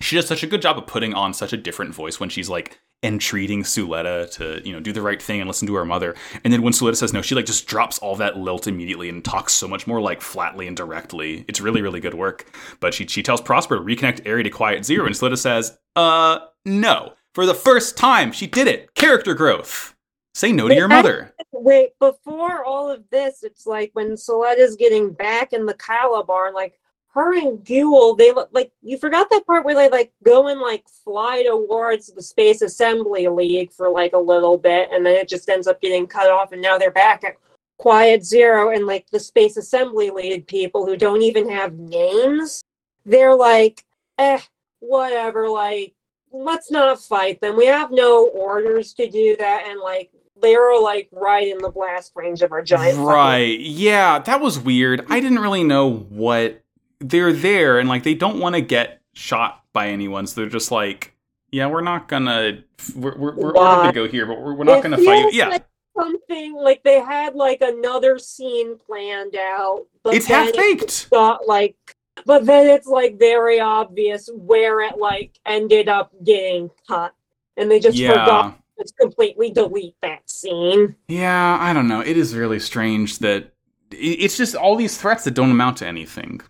She 0.00 0.16
does 0.16 0.26
such 0.26 0.42
a 0.42 0.46
good 0.46 0.62
job 0.62 0.78
of 0.78 0.86
putting 0.86 1.14
on 1.14 1.32
such 1.32 1.52
a 1.52 1.56
different 1.56 1.94
voice 1.94 2.18
when 2.18 2.28
she's 2.28 2.48
like 2.48 2.80
entreating 3.02 3.62
Suletta 3.64 4.30
to, 4.32 4.60
you 4.66 4.72
know, 4.72 4.80
do 4.80 4.92
the 4.92 5.02
right 5.02 5.20
thing 5.20 5.40
and 5.40 5.48
listen 5.48 5.66
to 5.66 5.74
her 5.74 5.84
mother. 5.84 6.14
And 6.44 6.52
then 6.52 6.62
when 6.62 6.72
Suletta 6.72 6.96
says 6.96 7.12
no, 7.12 7.22
she 7.22 7.34
like 7.34 7.46
just 7.46 7.66
drops 7.66 7.98
all 7.98 8.16
that 8.16 8.36
lilt 8.36 8.66
immediately 8.66 9.08
and 9.08 9.24
talks 9.24 9.52
so 9.52 9.66
much 9.66 9.86
more 9.86 10.00
like 10.00 10.20
flatly 10.20 10.66
and 10.68 10.76
directly. 10.76 11.44
It's 11.48 11.60
really, 11.60 11.82
really 11.82 12.00
good 12.00 12.14
work. 12.14 12.46
But 12.80 12.94
she 12.94 13.06
she 13.06 13.22
tells 13.22 13.40
Prosper 13.40 13.76
to 13.76 13.82
reconnect 13.82 14.26
Ari 14.28 14.44
to 14.44 14.50
Quiet 14.50 14.84
Zero, 14.84 15.06
and 15.06 15.14
Suletta 15.14 15.38
says, 15.38 15.76
uh, 15.96 16.38
no. 16.64 17.14
For 17.34 17.46
the 17.46 17.54
first 17.54 17.96
time, 17.96 18.30
she 18.30 18.46
did 18.46 18.68
it. 18.68 18.94
Character 18.94 19.34
growth. 19.34 19.94
Say 20.34 20.52
no 20.52 20.68
to 20.68 20.74
Wait, 20.74 20.78
your 20.78 20.90
I- 20.92 20.96
mother. 20.96 21.34
wait 21.52 21.90
before 21.98 22.64
all 22.64 22.90
of 22.90 23.04
this 23.10 23.42
it's 23.42 23.66
like 23.66 23.90
when 23.94 24.12
Suletta's 24.16 24.76
getting 24.76 25.12
back 25.12 25.52
in 25.52 25.66
the 25.66 25.74
Calibarn 25.74 26.54
like 26.54 26.78
her 27.14 27.36
and 27.36 27.58
Guel, 27.64 28.16
they 28.16 28.32
look 28.32 28.48
like 28.52 28.72
you 28.82 28.96
forgot 28.96 29.28
that 29.30 29.46
part 29.46 29.64
where 29.64 29.74
they 29.74 29.90
like 29.90 30.12
go 30.24 30.48
and 30.48 30.60
like 30.60 30.84
fly 31.04 31.44
towards 31.46 32.06
the 32.06 32.22
Space 32.22 32.62
Assembly 32.62 33.28
League 33.28 33.72
for 33.72 33.90
like 33.90 34.14
a 34.14 34.18
little 34.18 34.56
bit, 34.56 34.88
and 34.90 35.04
then 35.04 35.14
it 35.14 35.28
just 35.28 35.48
ends 35.48 35.66
up 35.66 35.80
getting 35.80 36.06
cut 36.06 36.30
off, 36.30 36.52
and 36.52 36.62
now 36.62 36.78
they're 36.78 36.90
back 36.90 37.22
at 37.22 37.36
Quiet 37.76 38.24
Zero, 38.24 38.70
and 38.70 38.86
like 38.86 39.10
the 39.10 39.20
Space 39.20 39.58
Assembly 39.58 40.08
League 40.10 40.46
people 40.46 40.86
who 40.86 40.96
don't 40.96 41.20
even 41.20 41.50
have 41.50 41.74
names, 41.74 42.64
they're 43.04 43.36
like, 43.36 43.84
eh, 44.16 44.40
whatever, 44.80 45.50
like 45.50 45.92
let's 46.32 46.70
not 46.70 46.98
fight 46.98 47.42
them. 47.42 47.58
We 47.58 47.66
have 47.66 47.90
no 47.90 48.28
orders 48.28 48.94
to 48.94 49.06
do 49.06 49.36
that, 49.36 49.64
and 49.68 49.80
like 49.80 50.10
they're 50.40 50.80
like 50.80 51.08
right 51.12 51.46
in 51.46 51.58
the 51.58 51.70
blast 51.70 52.12
range 52.14 52.40
of 52.40 52.52
our 52.52 52.62
giant. 52.62 52.98
Right. 52.98 53.60
Yeah, 53.60 54.18
that 54.20 54.40
was 54.40 54.58
weird. 54.58 55.04
I 55.10 55.20
didn't 55.20 55.40
really 55.40 55.62
know 55.62 55.90
what 55.90 56.62
they're 57.02 57.32
there 57.32 57.78
and 57.78 57.88
like 57.88 58.02
they 58.02 58.14
don't 58.14 58.38
want 58.38 58.54
to 58.54 58.60
get 58.60 59.00
shot 59.12 59.64
by 59.72 59.88
anyone, 59.88 60.26
so 60.26 60.40
they're 60.40 60.50
just 60.50 60.70
like, 60.70 61.14
yeah, 61.50 61.66
we're 61.66 61.80
not 61.82 62.08
gonna 62.08 62.62
we're 62.94 63.16
we're, 63.16 63.34
we're 63.34 63.52
to 63.52 63.92
go 63.94 64.08
here, 64.08 64.26
but 64.26 64.40
we're, 64.40 64.54
we're 64.54 64.64
not 64.64 64.78
It 64.78 64.82
gonna 64.82 64.96
fight 64.98 65.22
feels 65.30 65.34
Yeah. 65.34 65.58
something 65.98 66.54
like 66.54 66.82
they 66.82 67.00
had 67.00 67.34
like 67.34 67.60
another 67.60 68.18
scene 68.18 68.78
planned 68.78 69.36
out, 69.36 69.86
but 70.02 70.14
it's 70.14 70.26
half 70.26 70.48
it 70.48 70.56
baked. 70.56 71.10
got 71.10 71.46
like, 71.46 71.76
but 72.24 72.46
then 72.46 72.66
it's 72.68 72.86
like 72.86 73.18
very 73.18 73.60
obvious 73.60 74.28
where 74.34 74.80
it 74.80 74.98
like 74.98 75.38
ended 75.46 75.88
up 75.88 76.12
getting 76.24 76.70
cut, 76.88 77.14
and 77.56 77.70
they 77.70 77.80
just 77.80 77.96
Yeah. 77.98 78.10
forgot 78.12 78.58
just 78.80 78.96
completely 78.96 79.50
delete 79.50 79.94
that 80.00 80.28
scene. 80.28 80.96
Yeah, 81.08 81.58
I 81.60 81.72
don't 81.72 81.88
know. 81.88 82.00
It 82.00 82.16
is 82.16 82.34
really 82.34 82.58
strange 82.58 83.18
that 83.18 83.52
it's 83.90 84.38
just 84.38 84.56
all 84.56 84.74
these 84.76 84.96
threats 84.98 85.24
that 85.24 85.34
don't 85.34 85.50
amount 85.50 85.76
to 85.78 85.86
anything. 85.86 86.40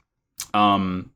Um, 0.54 1.10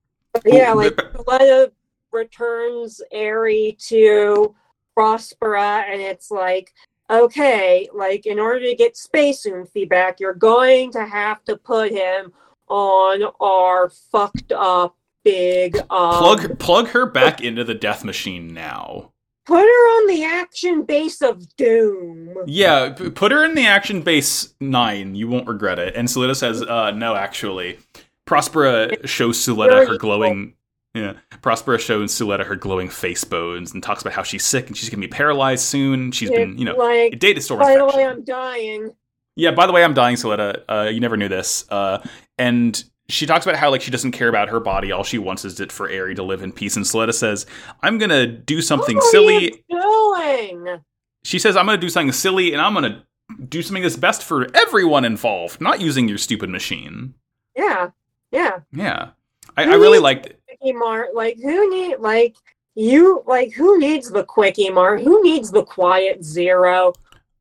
Yeah, 0.45 0.73
like 0.73 0.99
Letta 1.27 1.73
returns 2.13 3.01
Eri 3.13 3.77
to 3.81 4.55
Prospera, 4.97 5.85
and 5.91 6.01
it's 6.01 6.31
like, 6.31 6.73
okay, 7.11 7.89
like 7.95 8.27
in 8.27 8.39
order 8.39 8.61
to 8.61 8.75
get 8.75 8.97
Space 8.97 9.47
Oomphy 9.47 9.89
back, 9.89 10.21
you're 10.21 10.35
going 10.35 10.91
to 10.93 11.05
have 11.05 11.45
to 11.45 11.57
put 11.57 11.93
him 11.93 12.33
on 12.69 13.23
our 13.41 13.91
fucked 13.91 14.53
up 14.53 14.97
big 15.25 15.77
um, 15.91 16.19
plug 16.19 16.59
plug 16.59 16.89
her 16.89 17.07
back 17.07 17.41
into 17.41 17.65
the 17.65 17.75
death 17.75 18.05
machine 18.05 18.55
now. 18.55 19.13
Put 19.45 19.63
her 19.63 19.65
on 19.65 20.09
the 20.09 20.25
action 20.25 20.83
base 20.83 21.23
of 21.23 21.57
Doom. 21.57 22.35
Yeah, 22.47 22.91
p- 22.91 23.11
put 23.11 23.31
her 23.31 23.45
in 23.45 23.55
the 23.55 23.67
action 23.67 24.03
base 24.03 24.55
nine. 24.61 25.15
You 25.15 25.29
won't 25.29 25.47
regret 25.47 25.79
it. 25.79 25.95
And 25.95 26.09
Suletta 26.09 26.35
says, 26.35 26.63
uh, 26.63 26.91
no, 26.91 27.15
actually. 27.15 27.79
Prospera 28.27 29.07
shows 29.07 29.39
Suletta 29.39 29.87
her 29.87 29.99
glowing. 29.99 30.55
Yeah, 30.95 31.15
Prospera 31.43 31.79
shows 31.79 32.13
Suletta 32.13 32.45
her 32.47 32.57
glowing 32.57 32.89
face 32.89 33.23
bones 33.25 33.73
and 33.73 33.83
talks 33.83 34.01
about 34.03 34.15
how 34.15 34.23
she's 34.23 34.45
sick 34.45 34.67
and 34.67 34.77
she's 34.77 34.89
gonna 34.89 35.01
be 35.01 35.09
paralyzed 35.09 35.65
soon. 35.65 36.11
She's 36.11 36.31
been, 36.31 36.57
you 36.59 36.65
know, 36.65 36.75
like, 36.77 37.19
data 37.19 37.41
storm 37.41 37.61
by 37.61 37.77
the 37.77 37.85
way, 37.85 38.05
I'm 38.07 38.25
dying. 38.25 38.95
Yeah, 39.37 39.51
by 39.51 39.67
the 39.67 39.73
way, 39.73 39.85
I'm 39.85 39.93
dying, 39.93 40.17
Suletta. 40.17 40.63
Uh, 40.69 40.89
you 40.91 40.99
never 41.01 41.17
knew 41.17 41.29
this. 41.29 41.67
Uh, 41.71 42.03
and 42.39 42.83
she 43.09 43.27
talks 43.27 43.45
about 43.47 43.57
how 43.59 43.71
like 43.71 43.83
she 43.83 43.91
doesn't 43.91 44.13
care 44.13 44.29
about 44.29 44.49
her 44.49 44.59
body. 44.61 44.91
All 44.91 45.05
she 45.05 45.19
wants 45.19 45.45
is 45.45 45.61
it 45.61 45.71
for 45.71 45.89
Eri 45.89 46.15
to 46.15 46.23
live 46.23 46.43
in 46.43 46.53
peace. 46.53 46.77
And 46.77 46.85
Suletta 46.85 47.15
says, 47.15 47.47
"I'm 47.83 47.99
gonna 47.99 48.27
do 48.27 48.61
something 48.63 48.97
what 48.97 49.05
are 49.05 49.11
silly." 49.11 49.63
you 49.69 49.81
doing? 49.81 50.81
She 51.23 51.39
says, 51.39 51.57
"I'm 51.57 51.67
gonna 51.67 51.79
do 51.79 51.91
something 51.91 52.13
silly, 52.13 52.53
and 52.53 52.61
I'm 52.61 52.75
gonna 52.75 53.05
do 53.49 53.63
something 53.63 53.83
that's 53.83 53.97
best 53.97 54.23
for 54.23 54.49
everyone 54.55 55.05
involved, 55.05 55.61
not 55.61 55.81
using 55.81 56.09
your 56.09 56.19
stupid 56.19 56.51
machine." 56.51 57.15
Yeah, 57.55 57.91
yeah. 58.31 58.59
Yeah, 58.73 59.11
I, 59.57 59.65
I 59.65 59.75
really 59.75 59.99
liked. 59.99 60.27
it. 60.27 60.41
quickie 60.47 60.73
mart 60.73 61.15
like 61.15 61.37
who 61.43 61.71
need 61.71 61.97
like 61.99 62.37
you 62.75 63.23
like 63.27 63.53
who 63.53 63.79
needs 63.79 64.11
the 64.11 64.25
quickie 64.25 64.71
mart 64.71 65.03
who 65.03 65.23
needs 65.23 65.51
the 65.51 65.65
quiet 65.65 66.25
zero 66.25 66.93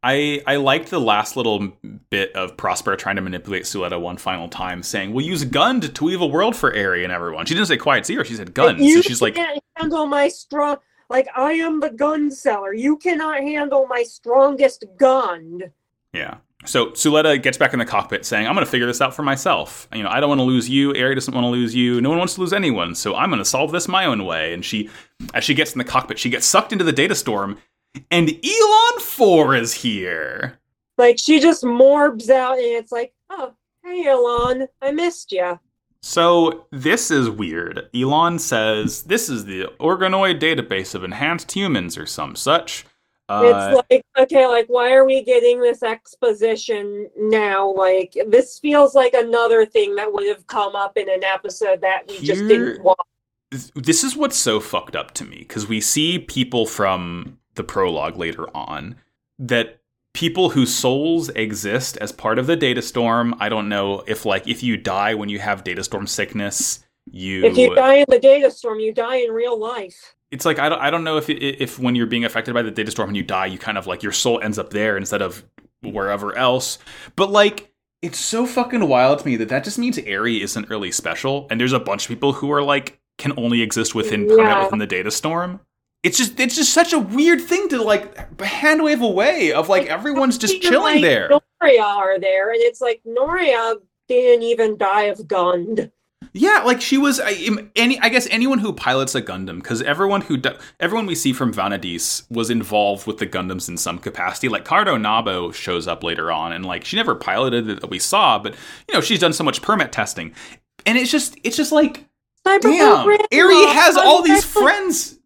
I 0.03 0.41
I 0.45 0.57
liked 0.57 0.91
the 0.91 0.99
last 1.01 1.35
little 1.35 1.73
bit 2.11 2.31
of 2.33 2.55
Prospera 2.57 2.95
trying 2.95 3.15
to 3.15 3.23
manipulate 3.23 3.63
Suletta 3.63 3.99
one 3.99 4.17
final 4.17 4.47
time, 4.47 4.83
saying, 4.83 5.13
"We'll 5.13 5.25
use 5.25 5.43
gun 5.45 5.81
to, 5.81 5.89
to 5.89 6.11
evil 6.11 6.29
world 6.29 6.55
for 6.55 6.71
Eri 6.71 7.03
and 7.03 7.11
everyone." 7.11 7.47
She 7.47 7.55
didn't 7.55 7.69
say 7.69 7.77
quiet 7.77 8.05
zero. 8.05 8.23
She 8.23 8.35
said 8.35 8.53
gun. 8.53 8.77
you 8.77 8.97
So 8.97 9.01
she's 9.01 9.19
like, 9.19 9.33
can't 9.33 9.59
handle 9.75 10.05
my 10.05 10.27
strong 10.27 10.77
like 11.09 11.27
i 11.35 11.53
am 11.53 11.79
the 11.79 11.89
gun 11.89 12.31
seller 12.31 12.73
you 12.73 12.97
cannot 12.97 13.39
handle 13.39 13.85
my 13.87 14.03
strongest 14.03 14.85
gun 14.97 15.61
Yeah. 16.15 16.37
So 16.65 16.87
Suletta 16.91 17.41
gets 17.43 17.57
back 17.59 17.73
in 17.73 17.79
the 17.79 17.85
cockpit 17.85 18.25
saying, 18.25 18.47
I'm 18.47 18.55
going 18.55 18.65
to 18.65 18.71
figure 18.71 18.87
this 18.87 19.01
out 19.01 19.13
for 19.15 19.21
myself. 19.21 19.87
You 19.93 20.01
know, 20.01 20.09
I 20.09 20.19
don't 20.19 20.29
want 20.29 20.39
to 20.39 20.45
lose 20.45 20.67
you. 20.67 20.95
Eri 20.95 21.13
doesn't 21.13 21.33
want 21.33 21.45
to 21.45 21.49
lose 21.49 21.75
you. 21.75 22.01
No 22.01 22.09
one 22.09 22.17
wants 22.17 22.35
to 22.35 22.41
lose 22.41 22.53
anyone. 22.53 22.95
So 22.95 23.13
I'm 23.15 23.29
going 23.29 23.37
to 23.39 23.45
solve 23.45 23.71
this 23.71 23.87
my 23.87 24.05
own 24.05 24.25
way. 24.25 24.53
And 24.53 24.65
she, 24.65 24.89
as 25.35 25.43
she 25.43 25.53
gets 25.53 25.73
in 25.73 25.77
the 25.77 25.83
cockpit, 25.83 26.17
she 26.17 26.29
gets 26.31 26.47
sucked 26.47 26.71
into 26.73 26.83
the 26.83 26.91
data 26.91 27.13
storm 27.13 27.59
and 28.11 28.29
Elan 28.29 28.99
4 28.99 29.55
is 29.55 29.73
here. 29.73 30.59
like 30.97 31.17
she 31.19 31.39
just 31.39 31.63
morbs 31.63 32.29
out 32.29 32.57
and 32.57 32.65
it's 32.65 32.91
like 32.91 33.13
oh 33.29 33.53
hey 33.85 34.05
Elan 34.07 34.67
i 34.81 34.91
missed 34.91 35.31
you 35.31 35.57
So 36.01 36.67
this 36.71 37.09
is 37.11 37.29
weird. 37.29 37.89
Elan 37.95 38.37
says 38.39 39.03
this 39.03 39.29
is 39.29 39.45
the 39.45 39.67
organoid 39.79 40.39
database 40.41 40.93
of 40.93 41.03
enhanced 41.05 41.51
humans 41.53 41.97
or 41.97 42.05
some 42.05 42.35
such. 42.35 42.85
Uh, 43.27 43.81
it's 43.81 43.85
like 43.89 44.05
okay 44.19 44.45
like 44.45 44.67
why 44.67 44.93
are 44.93 45.03
we 45.03 45.23
getting 45.23 45.59
this 45.59 45.81
exposition 45.81 47.09
now? 47.17 47.71
Like 47.73 48.15
this 48.27 48.59
feels 48.59 48.93
like 48.93 49.13
another 49.13 49.65
thing 49.65 49.95
that 49.95 50.13
would 50.13 50.27
have 50.27 50.45
come 50.45 50.75
up 50.75 50.95
in 50.97 51.09
an 51.09 51.23
episode 51.23 51.81
that 51.81 52.03
we 52.07 52.19
just 52.21 52.47
didn't 52.47 52.83
watch 52.83 52.97
this 53.75 54.03
is 54.03 54.15
what's 54.15 54.37
so 54.37 54.59
fucked 54.59 54.95
up 54.95 55.11
to 55.11 55.23
me 55.23 55.39
because 55.39 55.67
we 55.67 55.79
see 55.79 56.19
people 56.19 56.65
from 56.65 57.37
the 57.55 57.63
prologue 57.63 58.17
later 58.17 58.45
on 58.55 58.95
that 59.39 59.79
people 60.13 60.49
whose 60.49 60.73
souls 60.73 61.29
exist 61.29 61.97
as 61.97 62.11
part 62.11 62.39
of 62.39 62.47
the 62.47 62.55
data 62.55 62.81
storm 62.81 63.35
i 63.39 63.49
don't 63.49 63.69
know 63.69 64.03
if 64.07 64.25
like 64.25 64.47
if 64.47 64.63
you 64.63 64.77
die 64.77 65.13
when 65.13 65.29
you 65.29 65.39
have 65.39 65.63
data 65.63 65.83
storm 65.83 66.07
sickness 66.07 66.83
you, 67.11 67.45
if 67.45 67.55
you 67.55 67.73
die 67.75 67.95
in 67.95 68.05
the 68.09 68.19
data 68.19 68.49
storm 68.49 68.79
you 68.79 68.91
die 68.93 69.17
in 69.17 69.31
real 69.31 69.59
life 69.59 70.14
it's 70.35 70.43
like 70.45 70.59
I 70.59 70.67
don't, 70.67 70.81
I 70.81 70.89
don't 70.89 71.05
know 71.05 71.15
if 71.17 71.29
if 71.29 71.79
when 71.79 71.95
you're 71.95 72.05
being 72.05 72.25
affected 72.25 72.53
by 72.53 72.61
the 72.61 72.69
data 72.71 72.91
storm 72.91 73.09
and 73.09 73.15
you 73.17 73.23
die 73.23 73.45
you 73.45 73.57
kind 73.57 73.77
of 73.77 73.87
like 73.87 74.03
your 74.03 74.11
soul 74.11 74.41
ends 74.41 74.59
up 74.59 74.71
there 74.71 74.97
instead 74.97 75.21
of 75.21 75.45
wherever 75.81 76.35
else 76.37 76.77
but 77.15 77.29
like 77.31 77.71
it's 78.01 78.19
so 78.19 78.45
fucking 78.45 78.85
wild 78.87 79.19
to 79.19 79.25
me 79.25 79.37
that 79.37 79.47
that 79.49 79.63
just 79.63 79.79
means 79.79 79.97
Aerie 79.99 80.41
isn't 80.41 80.69
really 80.69 80.91
special 80.91 81.47
and 81.49 81.59
there's 81.59 81.73
a 81.73 81.79
bunch 81.79 82.03
of 82.03 82.09
people 82.09 82.33
who 82.33 82.51
are 82.51 82.61
like 82.61 82.99
can 83.17 83.31
only 83.37 83.61
exist 83.61 83.95
within 83.95 84.27
Yeah. 84.29 84.63
within 84.65 84.79
the 84.79 84.87
data 84.87 85.09
storm 85.09 85.61
it's 86.03 86.17
just 86.17 86.37
it's 86.39 86.55
just 86.55 86.73
such 86.73 86.91
a 86.91 86.99
weird 86.99 87.41
thing 87.41 87.69
to 87.69 87.81
like 87.81 88.39
hand 88.41 88.83
wave 88.83 89.01
away 89.01 89.53
of 89.53 89.69
like 89.69 89.87
everyone's 89.87 90.37
just 90.37 90.61
chilling 90.61 90.95
like, 90.95 91.01
there 91.01 91.29
Noria 91.61 91.81
are 91.83 92.19
there, 92.19 92.51
and 92.51 92.61
it's 92.61 92.81
like 92.81 93.01
Noria 93.05 93.75
didn't 94.07 94.43
even 94.43 94.77
die 94.77 95.03
of 95.03 95.27
Gund. 95.27 95.89
Yeah, 96.33 96.63
like 96.65 96.81
she 96.81 96.97
was 96.97 97.19
I, 97.19 97.35
any. 97.75 97.99
I 97.99 98.09
guess 98.09 98.27
anyone 98.29 98.59
who 98.59 98.73
pilots 98.73 99.15
a 99.15 99.21
Gundam, 99.21 99.57
because 99.57 99.81
everyone 99.81 100.21
who 100.21 100.41
everyone 100.79 101.05
we 101.05 101.15
see 101.15 101.33
from 101.33 101.53
Vanadis 101.53 102.23
was 102.29 102.49
involved 102.49 103.07
with 103.07 103.17
the 103.17 103.27
Gundams 103.27 103.69
in 103.69 103.77
some 103.77 103.97
capacity. 103.99 104.49
Like 104.49 104.65
Cardo 104.65 104.97
Nabo 104.99 105.53
shows 105.53 105.87
up 105.87 106.03
later 106.03 106.31
on, 106.31 106.51
and 106.53 106.65
like 106.65 106.85
she 106.85 106.95
never 106.97 107.15
piloted 107.15 107.69
it 107.69 107.81
that 107.81 107.89
we 107.89 107.99
saw, 107.99 108.39
but 108.39 108.55
you 108.87 108.93
know 108.93 109.01
she's 109.01 109.19
done 109.19 109.33
so 109.33 109.43
much 109.43 109.61
Permet 109.61 109.91
testing, 109.91 110.33
and 110.85 110.97
it's 110.97 111.11
just 111.11 111.37
it's 111.43 111.57
just 111.57 111.71
like 111.71 112.05
damn, 112.43 112.61
Cyberpunk 112.61 113.73
has 113.73 113.97
all 113.97 114.21
these 114.21 114.45
friends. 114.45 115.19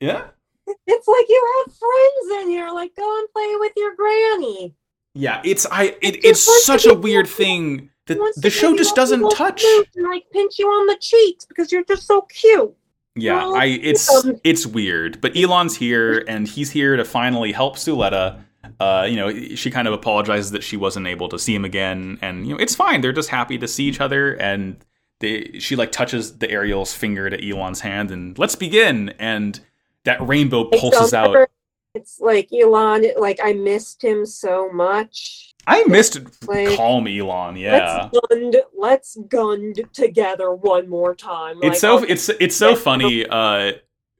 Yeah, 0.00 0.26
It's 0.66 1.08
like 1.08 1.26
you 1.28 1.64
have 1.66 1.74
friends 1.74 2.42
in 2.42 2.50
here. 2.50 2.70
Like, 2.70 2.94
go 2.96 3.18
and 3.18 3.28
play 3.32 3.54
with 3.58 3.72
your 3.76 3.94
granny. 3.96 4.74
yeah. 5.14 5.40
It's 5.44 5.66
I. 5.66 5.96
It, 6.02 6.16
It 6.16 6.24
it's 6.24 6.64
such 6.66 6.86
a 6.86 6.94
weird 6.94 7.26
thing 7.26 7.90
Wants 8.08 8.40
the 8.40 8.50
show 8.50 8.76
just 8.76 8.94
doesn't 8.94 9.28
touch. 9.30 9.64
And 9.64 10.04
like 10.04 10.24
pinch 10.32 10.58
you 10.58 10.66
on 10.66 10.86
the 10.86 10.96
cheeks 11.00 11.44
because 11.44 11.72
you're 11.72 11.84
just 11.84 12.06
so 12.06 12.22
cute. 12.22 12.74
Yeah, 13.16 13.36
Well, 13.36 13.56
I 13.56 13.64
it's 13.64 14.26
it's 14.44 14.66
weird, 14.66 15.20
but 15.20 15.36
Elan's 15.36 15.74
here 15.76 16.22
and 16.28 16.46
he's 16.46 16.70
here 16.70 16.96
to 16.96 17.04
finally 17.04 17.50
help 17.50 17.76
Suletta. 17.76 18.42
Uh, 18.78 19.06
you 19.08 19.16
know, 19.16 19.32
she 19.54 19.70
kind 19.70 19.88
of 19.88 19.94
apologizes 19.94 20.50
that 20.50 20.62
she 20.62 20.76
wasn't 20.76 21.06
able 21.06 21.28
to 21.30 21.38
see 21.38 21.54
him 21.54 21.64
again, 21.64 22.18
and 22.20 22.46
you 22.46 22.52
know, 22.52 22.60
it's 22.60 22.74
fine. 22.74 23.00
They're 23.00 23.12
just 23.12 23.30
happy 23.30 23.56
to 23.58 23.66
see 23.66 23.84
each 23.84 24.00
other, 24.00 24.34
and 24.34 24.76
they 25.20 25.58
she 25.58 25.76
like 25.76 25.92
touches 25.92 26.38
the 26.38 26.50
Ariel's 26.50 26.92
finger 26.92 27.30
to 27.30 27.48
Elan's 27.48 27.80
hand, 27.80 28.10
and 28.10 28.38
let's 28.38 28.54
begin. 28.54 29.14
And 29.18 29.58
that 30.04 30.26
rainbow 30.26 30.64
pulses 30.64 31.14
out. 31.14 31.48
It's 31.94 32.20
like 32.20 32.52
Elan. 32.52 33.06
Like 33.18 33.40
I 33.42 33.54
missed 33.54 34.04
him 34.04 34.26
so 34.26 34.70
much. 34.70 35.45
I 35.66 35.84
missed 35.84 36.18
Like, 36.46 36.76
calm 36.76 37.06
Elan. 37.08 37.56
Yeah, 37.56 38.08
Let's 38.12 38.18
gund. 38.28 38.56
Let's 38.76 39.16
gund 39.28 39.80
together 39.92 40.54
one 40.54 40.88
more 40.88 41.14
time. 41.14 41.58
it's 41.58 41.64
Like, 41.64 41.76
so 41.76 42.04
it's 42.04 42.28
it's 42.28 42.56
so 42.56 42.76
funny 42.76 43.26
uh 43.26 43.72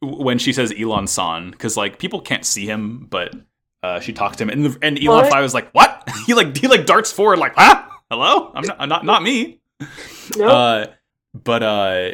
when 0.02 0.38
she 0.38 0.52
says 0.52 0.72
Elan 0.78 1.06
San 1.06 1.50
because 1.50 1.76
like 1.76 1.98
people 1.98 2.20
can't 2.20 2.44
see 2.44 2.66
him 2.66 3.06
but 3.08 3.34
uh 3.82 4.00
she 4.00 4.12
talks 4.12 4.36
to 4.36 4.44
him 4.44 4.50
and 4.50 4.64
the, 4.66 4.78
and 4.82 4.98
Elan 4.98 5.22
What? 5.22 5.32
Five 5.32 5.44
is 5.44 5.54
like 5.54 5.70
what 5.72 6.08
he 6.26 6.34
like 6.34 6.56
he 6.56 6.68
like 6.68 6.86
darts 6.86 7.12
forward 7.12 7.38
like 7.38 7.54
ah 7.56 7.90
hello 8.10 8.52
I'm 8.54 8.64
not 8.64 8.88
not 8.88 9.04
not 9.04 9.22
me 9.22 9.60
uh 10.42 10.86
but 11.34 11.62
uh 11.62 12.10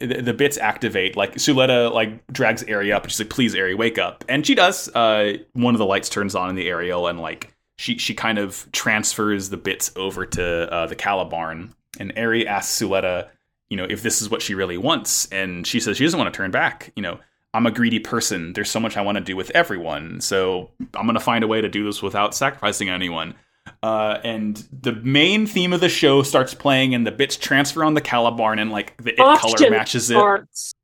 the, 0.00 0.22
the 0.22 0.34
bits 0.34 0.58
activate 0.58 1.16
like 1.16 1.36
Suletta 1.36 1.92
like 1.92 2.26
drags 2.28 2.62
Eri 2.64 2.92
up 2.92 3.04
and 3.04 3.12
she's 3.12 3.20
like 3.20 3.30
please 3.30 3.54
Eri 3.54 3.74
wake 3.74 3.98
up 3.98 4.24
and 4.28 4.46
she 4.46 4.54
does 4.54 4.88
uh 4.94 5.38
one 5.54 5.74
of 5.74 5.78
the 5.78 5.86
lights 5.86 6.08
turns 6.08 6.34
on 6.34 6.50
in 6.50 6.56
the 6.56 6.68
aerial 6.68 7.06
and 7.06 7.20
like 7.20 7.53
she 7.76 7.98
she 7.98 8.14
kind 8.14 8.38
of 8.38 8.66
transfers 8.72 9.50
the 9.50 9.56
bits 9.56 9.92
over 9.96 10.26
to 10.26 10.72
uh, 10.72 10.86
the 10.86 10.96
Calibarn 10.96 11.72
and 11.98 12.12
Eri 12.16 12.46
asks 12.46 12.80
Suletta, 12.80 13.28
you 13.68 13.76
know 13.76 13.86
if 13.88 14.02
this 14.02 14.22
is 14.22 14.30
what 14.30 14.42
she 14.42 14.54
really 14.54 14.78
wants 14.78 15.26
and 15.26 15.66
she 15.66 15.80
says 15.80 15.96
she 15.96 16.04
doesn't 16.04 16.18
want 16.18 16.32
to 16.32 16.36
turn 16.36 16.50
back 16.50 16.92
you 16.96 17.02
know 17.02 17.18
I'm 17.52 17.66
a 17.66 17.70
greedy 17.70 18.00
person 18.00 18.52
there's 18.52 18.70
so 18.70 18.80
much 18.80 18.96
I 18.96 19.02
want 19.02 19.16
to 19.18 19.24
do 19.24 19.36
with 19.36 19.50
everyone 19.50 20.20
so 20.20 20.70
I'm 20.94 21.06
gonna 21.06 21.20
find 21.20 21.44
a 21.44 21.48
way 21.48 21.60
to 21.60 21.68
do 21.68 21.84
this 21.84 22.02
without 22.02 22.34
sacrificing 22.34 22.88
anyone 22.88 23.34
uh, 23.82 24.18
and 24.24 24.56
the 24.72 24.92
main 24.92 25.46
theme 25.46 25.72
of 25.72 25.80
the 25.80 25.88
show 25.88 26.22
starts 26.22 26.54
playing, 26.54 26.94
and 26.94 27.06
the 27.06 27.12
bits 27.12 27.36
transfer 27.36 27.84
on 27.84 27.94
the 27.94 28.00
Calibarn, 28.00 28.60
and 28.60 28.70
like 28.70 28.96
the 29.02 29.12
it 29.12 29.38
color 29.38 29.70
matches 29.70 30.10
it. 30.10 30.14
parts. 30.14 30.74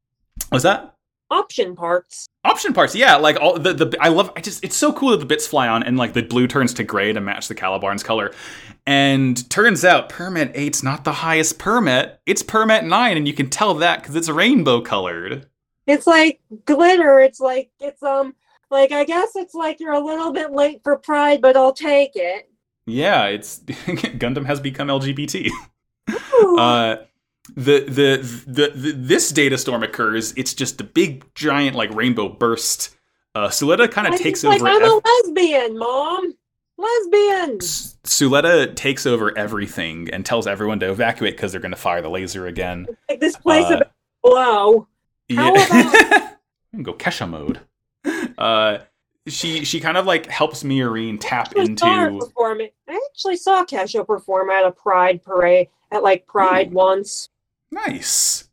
Was 0.50 0.62
that 0.62 0.94
Option 1.30 1.76
parts. 1.76 2.28
option 2.44 2.72
parts? 2.72 2.94
Yeah, 2.94 3.16
like 3.16 3.40
all 3.40 3.56
the 3.58 3.72
the 3.72 3.96
I 4.00 4.08
love. 4.08 4.32
I 4.36 4.40
just 4.40 4.64
it's 4.64 4.76
so 4.76 4.92
cool 4.92 5.10
that 5.10 5.18
the 5.18 5.26
bits 5.26 5.46
fly 5.46 5.68
on, 5.68 5.82
and 5.84 5.96
like 5.96 6.12
the 6.12 6.22
blue 6.22 6.48
turns 6.48 6.74
to 6.74 6.84
gray 6.84 7.12
to 7.12 7.20
match 7.20 7.46
the 7.46 7.54
Calibarn's 7.54 8.02
color. 8.02 8.32
And 8.84 9.48
turns 9.48 9.84
out 9.84 10.08
Permet 10.08 10.50
eight's 10.54 10.82
not 10.82 11.04
the 11.04 11.12
highest 11.12 11.58
Permet; 11.58 12.20
it's 12.26 12.42
Permet 12.42 12.84
nine, 12.84 13.16
and 13.16 13.28
you 13.28 13.34
can 13.34 13.48
tell 13.48 13.74
that 13.74 14.00
because 14.00 14.16
it's 14.16 14.28
rainbow 14.28 14.80
colored. 14.80 15.46
It's 15.86 16.06
like 16.06 16.40
glitter. 16.64 17.20
It's 17.20 17.38
like 17.38 17.70
it's 17.78 18.02
um 18.02 18.34
like 18.70 18.90
I 18.90 19.04
guess 19.04 19.36
it's 19.36 19.54
like 19.54 19.78
you're 19.78 19.92
a 19.92 20.04
little 20.04 20.32
bit 20.32 20.52
late 20.52 20.82
for 20.82 20.96
Pride, 20.96 21.40
but 21.40 21.56
I'll 21.56 21.72
take 21.72 22.12
it. 22.14 22.50
Yeah, 22.86 23.26
it's 23.26 23.60
Gundam 23.66 24.46
has 24.46 24.58
become 24.58 24.88
LGBT. 24.88 25.48
Uh, 26.58 26.96
the, 27.56 27.80
the 27.86 28.44
the 28.46 28.72
the 28.74 28.92
this 28.92 29.30
data 29.30 29.56
storm 29.58 29.82
occurs. 29.82 30.32
It's 30.36 30.54
just 30.54 30.80
a 30.80 30.84
big 30.84 31.24
giant 31.34 31.76
like 31.76 31.92
rainbow 31.94 32.28
burst. 32.28 32.96
Uh, 33.34 33.48
Suletta 33.48 33.90
kind 33.90 34.12
of 34.12 34.18
takes 34.20 34.42
like 34.44 34.60
over. 34.60 34.68
I'm 34.70 34.82
ev- 34.82 34.88
a 34.88 35.00
lesbian, 35.24 35.78
mom. 35.78 36.34
Lesbian. 36.78 37.58
S- 37.60 37.96
Suletta 38.04 38.74
takes 38.74 39.06
over 39.06 39.36
everything 39.36 40.08
and 40.12 40.24
tells 40.24 40.46
everyone 40.46 40.80
to 40.80 40.90
evacuate 40.90 41.36
because 41.36 41.52
they're 41.52 41.60
going 41.60 41.72
to 41.72 41.76
fire 41.76 42.00
the 42.02 42.08
laser 42.10 42.46
again. 42.46 42.86
Like 43.08 43.20
this 43.20 43.36
place 43.36 43.66
Uh, 43.66 43.74
about 43.76 43.92
blow. 44.22 44.86
How 45.34 45.52
go 46.82 46.94
Kesha 46.94 47.28
mode. 47.28 47.60
Uh, 48.38 48.78
she 49.26 49.64
she 49.64 49.78
kind 49.80 49.96
of 49.96 50.06
like 50.06 50.26
helps 50.26 50.62
Miorine 50.62 51.18
tap 51.20 51.52
I 51.56 51.62
into. 51.62 51.84
I 51.84 52.70
actually 53.10 53.36
saw 53.36 53.64
Kesha 53.64 54.06
perform 54.06 54.50
at 54.50 54.64
a 54.64 54.72
Pride 54.72 55.22
parade 55.22 55.68
at 55.92 56.02
like 56.02 56.26
Pride 56.26 56.72
once. 56.72 57.28
Nice. 57.70 58.48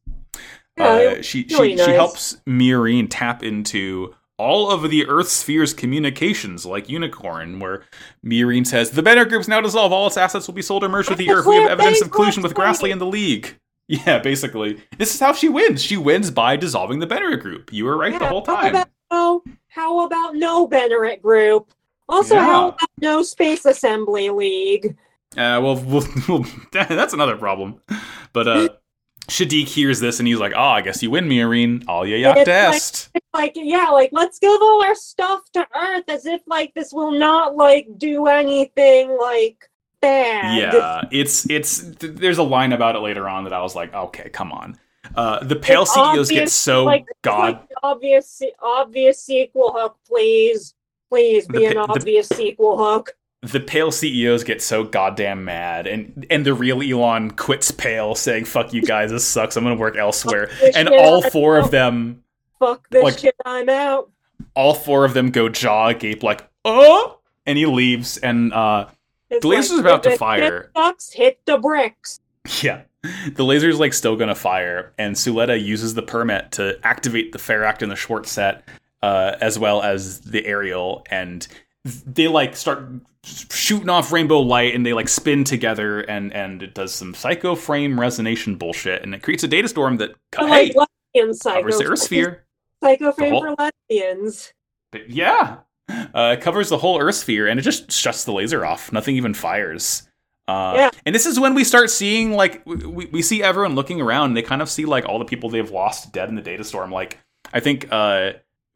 Yeah, 0.77 0.85
uh, 0.85 1.21
she 1.21 1.45
really 1.49 1.69
she 1.71 1.75
nice. 1.75 1.85
she 1.85 1.91
helps 1.93 2.37
Miorine 2.47 3.07
tap 3.09 3.43
into 3.43 4.13
all 4.37 4.69
of 4.69 4.89
the 4.91 5.07
Earth 5.07 5.29
sphere's 5.29 5.73
communications, 5.73 6.65
like 6.65 6.87
Unicorn, 6.89 7.59
where 7.59 7.83
Miorine 8.23 8.67
says 8.67 8.91
the 8.91 9.01
Benerit 9.01 9.29
Group's 9.29 9.47
now 9.47 9.59
dissolved. 9.59 9.91
All 9.93 10.05
its 10.05 10.17
assets 10.17 10.45
will 10.45 10.53
be 10.53 10.61
sold 10.61 10.83
or 10.83 10.89
merged 10.89 11.09
with 11.09 11.17
the 11.17 11.31
Earth. 11.31 11.47
We 11.47 11.55
have 11.55 11.67
evidence 11.71 12.01
of 12.01 12.11
collusion 12.11 12.43
with 12.43 12.53
Grassley 12.53 12.91
and 12.91 13.01
the 13.01 13.05
League. 13.05 13.55
Yeah, 13.89 14.19
basically, 14.19 14.83
this 14.97 15.13
is 15.15 15.19
how 15.21 15.31
she 15.31 15.47
wins. 15.47 15.81
She 15.81 15.95
wins 15.95 16.29
by 16.29 16.57
dissolving 16.57 16.99
the 16.99 17.07
Benerit 17.07 17.39
Group. 17.39 17.71
You 17.71 17.85
were 17.85 17.95
right 17.95 18.11
the 18.11 18.25
Yeah, 18.25 18.29
whole 18.31 18.43
How 18.45 18.57
time. 18.57 18.75
about, 18.75 18.89
oh, 19.11 19.41
how 19.69 20.05
about 20.05 20.35
no 20.35 20.67
Benerit 20.67 21.21
group? 21.21 21.71
Also, 22.09 22.35
Yeah. 22.35 22.43
how 22.43 22.67
about 22.67 22.89
no 22.99 23.23
Space 23.23 23.63
Assembly 23.63 24.29
League? 24.29 24.97
Uh, 25.37 25.63
well, 25.63 25.77
well, 25.77 26.05
well, 26.27 26.45
that's 26.73 27.13
another 27.13 27.37
problem. 27.37 27.79
But 28.33 28.47
uh, 28.49 28.69
Shaddiq 29.27 29.67
hears 29.67 29.99
this 29.99 30.19
and 30.19 30.27
he's 30.27 30.39
like, 30.39 30.53
"Oh, 30.55 30.61
I 30.61 30.81
guess 30.81 31.03
you 31.03 31.11
win, 31.11 31.27
Miorine. 31.27 31.83
All 31.87 32.05
you 32.07 32.15
yak 32.15 32.37
It's 32.47 33.09
like- 33.13 33.23
like, 33.33 33.51
yeah, 33.55 33.89
like 33.89 34.09
let's 34.13 34.39
give 34.39 34.59
all 34.61 34.83
our 34.83 34.95
stuff 34.95 35.41
to 35.53 35.67
Earth 35.75 36.05
as 36.07 36.25
if 36.25 36.41
like 36.47 36.73
this 36.75 36.93
will 36.93 37.11
not 37.11 37.55
like 37.55 37.87
do 37.97 38.27
anything 38.27 39.17
like 39.19 39.69
bad. 40.01 40.57
Yeah, 40.57 41.01
it's 41.11 41.49
it's. 41.49 41.79
th- 41.95 42.13
There's 42.15 42.37
a 42.37 42.43
line 42.43 42.71
about 42.71 42.95
it 42.95 42.99
later 42.99 43.27
on 43.27 43.43
that 43.43 43.53
I 43.53 43.61
was 43.61 43.75
like, 43.75 43.93
"Okay, 43.93 44.29
come 44.29 44.51
on." 44.51 44.77
Uh, 45.15 45.43
the 45.43 45.55
Peil 45.55 45.83
It's 45.83 45.93
CEOs 45.93 46.29
get 46.29 46.49
so 46.49 46.83
like, 46.85 47.05
god. 47.21 47.39
like 47.39 47.61
obvious, 47.83 48.41
obvious 48.61 49.21
sequel 49.21 49.71
hook, 49.73 49.97
please, 50.07 50.73
please 51.09 51.47
be 51.47 51.65
an 51.65 51.75
pa- 51.75 51.85
the- 51.87 51.93
obvious 51.93 52.27
sequel 52.29 52.77
hook. 52.77 53.13
The 53.43 53.59
Peil 53.59 53.91
CEOs 53.91 54.43
get 54.43 54.61
so 54.63 54.83
goddamn 54.83 55.45
mad, 55.45 55.85
and 55.85 56.25
and 56.31 56.43
the 56.45 56.53
real 56.55 56.81
Elan 56.81 57.31
quits 57.31 57.69
Peil, 57.69 58.15
saying 58.15 58.45
"fuck 58.45 58.73
you 58.73 58.81
guys, 58.81 59.11
this 59.11 59.25
sucks. 59.25 59.55
I'm 59.55 59.63
gonna 59.63 59.75
work 59.75 59.95
elsewhere." 59.95 60.49
And 60.75 60.87
shit, 60.89 60.99
all 60.99 61.21
four 61.21 61.57
of 61.59 61.69
them, 61.69 62.23
Fuck 62.59 62.89
this 62.89 63.03
like- 63.03 63.19
shit, 63.19 63.35
I'm 63.45 63.69
out. 63.69 64.09
all 64.55 64.73
four 64.73 65.05
of 65.05 65.13
them 65.13 65.29
go 65.29 65.49
jaw 65.49 65.89
agape 65.89 66.23
like, 66.23 66.49
"Oh!" 66.65 67.19
And 67.45 67.57
he 67.59 67.67
leaves, 67.67 68.17
and 68.17 68.51
uh, 68.53 68.87
It's 69.29 69.41
The 69.43 69.47
laser's 69.47 69.79
about 69.79 70.01
to 70.03 70.17
fire. 70.17 70.71
Sucks, 70.75 71.13
hit 71.13 71.39
the 71.45 71.57
bricks. 71.59 72.19
yeah, 72.63 72.81
the 73.33 73.43
laser's 73.45 73.79
like 73.79 73.93
still 73.93 74.15
gonna 74.15 74.33
fire, 74.35 74.93
and 74.97 75.15
Suletta 75.15 75.63
uses 75.63 75.93
the 75.93 76.01
permit 76.01 76.51
to 76.53 76.79
activate 76.83 77.33
the 77.33 77.39
Pharact 77.39 77.83
and 77.83 77.91
the 77.91 77.95
Schwarzette, 77.95 78.63
uh, 79.03 79.35
as 79.41 79.59
well 79.59 79.83
as 79.83 80.21
the 80.21 80.43
aerial, 80.45 81.05
and 81.11 81.47
they 81.85 82.27
like 82.27 82.55
start 82.55 82.89
shooting 83.51 83.89
off 83.89 84.11
rainbow 84.11 84.39
light 84.39 84.73
and 84.75 84.85
they 84.85 84.93
like 84.93 85.09
spin 85.09 85.43
together 85.43 85.99
and 86.01 86.33
and 86.33 86.63
it 86.63 86.73
does 86.73 86.93
some 86.93 87.13
psycho 87.13 87.55
frame 87.55 87.97
resonation 87.97 88.57
bullshit 88.57 89.03
and 89.03 89.13
it 89.13 89.21
creates 89.21 89.43
a 89.43 89.47
data 89.47 89.67
storm 89.67 89.97
that 89.97 90.11
I 90.37 90.47
hey 90.47 90.73
like 90.75 90.87
covers 91.43 91.77
the 91.77 91.85
earth 91.85 91.99
sphere. 91.99 92.45
Psycho 92.83 93.11
frame 93.11 93.31
whole- 93.33 93.41
for 93.41 93.55
lesbians. 93.57 94.53
But 94.91 95.09
yeah 95.09 95.57
uh, 95.89 96.35
it 96.37 96.41
covers 96.41 96.69
the 96.69 96.77
whole 96.77 96.99
earth 96.99 97.15
sphere 97.15 97.47
and 97.47 97.59
it 97.59 97.63
just 97.63 97.91
shuts 97.91 98.25
the 98.25 98.33
laser 98.33 98.65
off. 98.65 98.91
Nothing 98.91 99.15
even 99.15 99.33
fires. 99.33 100.03
Uh, 100.47 100.73
Yeah. 100.75 100.89
and 101.05 101.13
this 101.15 101.25
is 101.25 101.39
when 101.39 101.53
we 101.53 101.63
start 101.63 101.89
seeing 101.89 102.33
like 102.33 102.61
we, 102.65 103.05
we 103.07 103.21
see 103.21 103.41
everyone 103.43 103.75
looking 103.75 104.01
around 104.01 104.27
and 104.27 104.37
they 104.37 104.41
kind 104.41 104.61
of 104.61 104.69
see 104.69 104.85
like 104.85 105.05
all 105.05 105.17
the 105.19 105.25
people 105.25 105.49
they've 105.49 105.71
lost 105.71 106.11
dead 106.13 106.29
in 106.29 106.35
the 106.35 106.41
data 106.41 106.63
storm. 106.63 106.91
Like 106.91 107.19
i 107.53 107.61
think 107.61 107.87
uh 107.91 108.31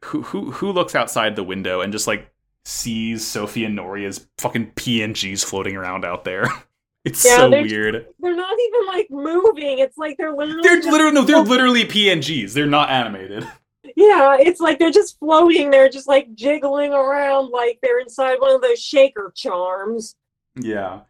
who 0.06 0.22
who 0.22 0.50
who 0.50 0.72
looks 0.72 0.94
outside 0.94 1.36
the 1.36 1.42
window 1.44 1.82
and 1.82 1.92
just 1.92 2.06
like 2.06 2.31
sees 2.64 3.26
sophie 3.26 3.64
and 3.64 3.76
noria's 3.78 4.26
fucking 4.38 4.70
pngs 4.72 5.44
floating 5.44 5.76
around 5.76 6.04
out 6.04 6.24
there 6.24 6.44
it's 7.04 7.24
Yeah, 7.24 7.36
so 7.36 7.50
they're- 7.50 7.62
weird 7.62 8.06
They're 8.20 8.36
not 8.36 8.56
even 8.60 8.86
like 8.86 9.08
moving. 9.10 9.78
It's 9.80 9.98
like 9.98 10.16
they're 10.16 10.32
literally. 10.32 10.62
they're 10.62 10.76
just 10.76 10.88
literally 10.90 11.14
no 11.14 11.22
they're 11.22 11.40
literally 11.42 11.84
pngs 11.84 12.52
they're 12.52 12.66
not 12.66 12.90
animated 12.90 13.46
Yeah, 13.96 14.36
it's 14.40 14.60
like 14.60 14.78
they're 14.78 14.92
just 14.92 15.18
floating. 15.18 15.70
They're 15.70 15.88
just 15.90 16.06
like 16.06 16.32
jiggling 16.34 16.92
around 16.92 17.50
like 17.50 17.78
they're 17.82 17.98
inside 17.98 18.36
one 18.38 18.54
of 18.54 18.62
those 18.62 18.80
shaker 18.80 19.32
charms. 19.36 20.14
Yeah. 20.54 21.00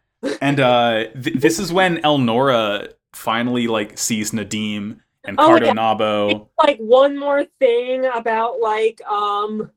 And 0.41 0.59
uh 0.59 1.05
th- 1.13 1.35
this 1.39 1.59
is 1.59 1.71
when 1.71 1.97
Elnora 1.99 2.91
finally 3.13 3.67
like 3.67 3.97
sees 3.99 4.31
Nadim 4.31 4.99
and 5.23 5.39
Oh, 5.39 5.49
Cardo. 5.49 5.71
Nabo. 5.71 6.47
Like 6.57 6.79
one 6.79 7.17
more 7.17 7.45
thing 7.59 8.05
about 8.07 8.59
like 8.59 8.99
um 9.03 9.69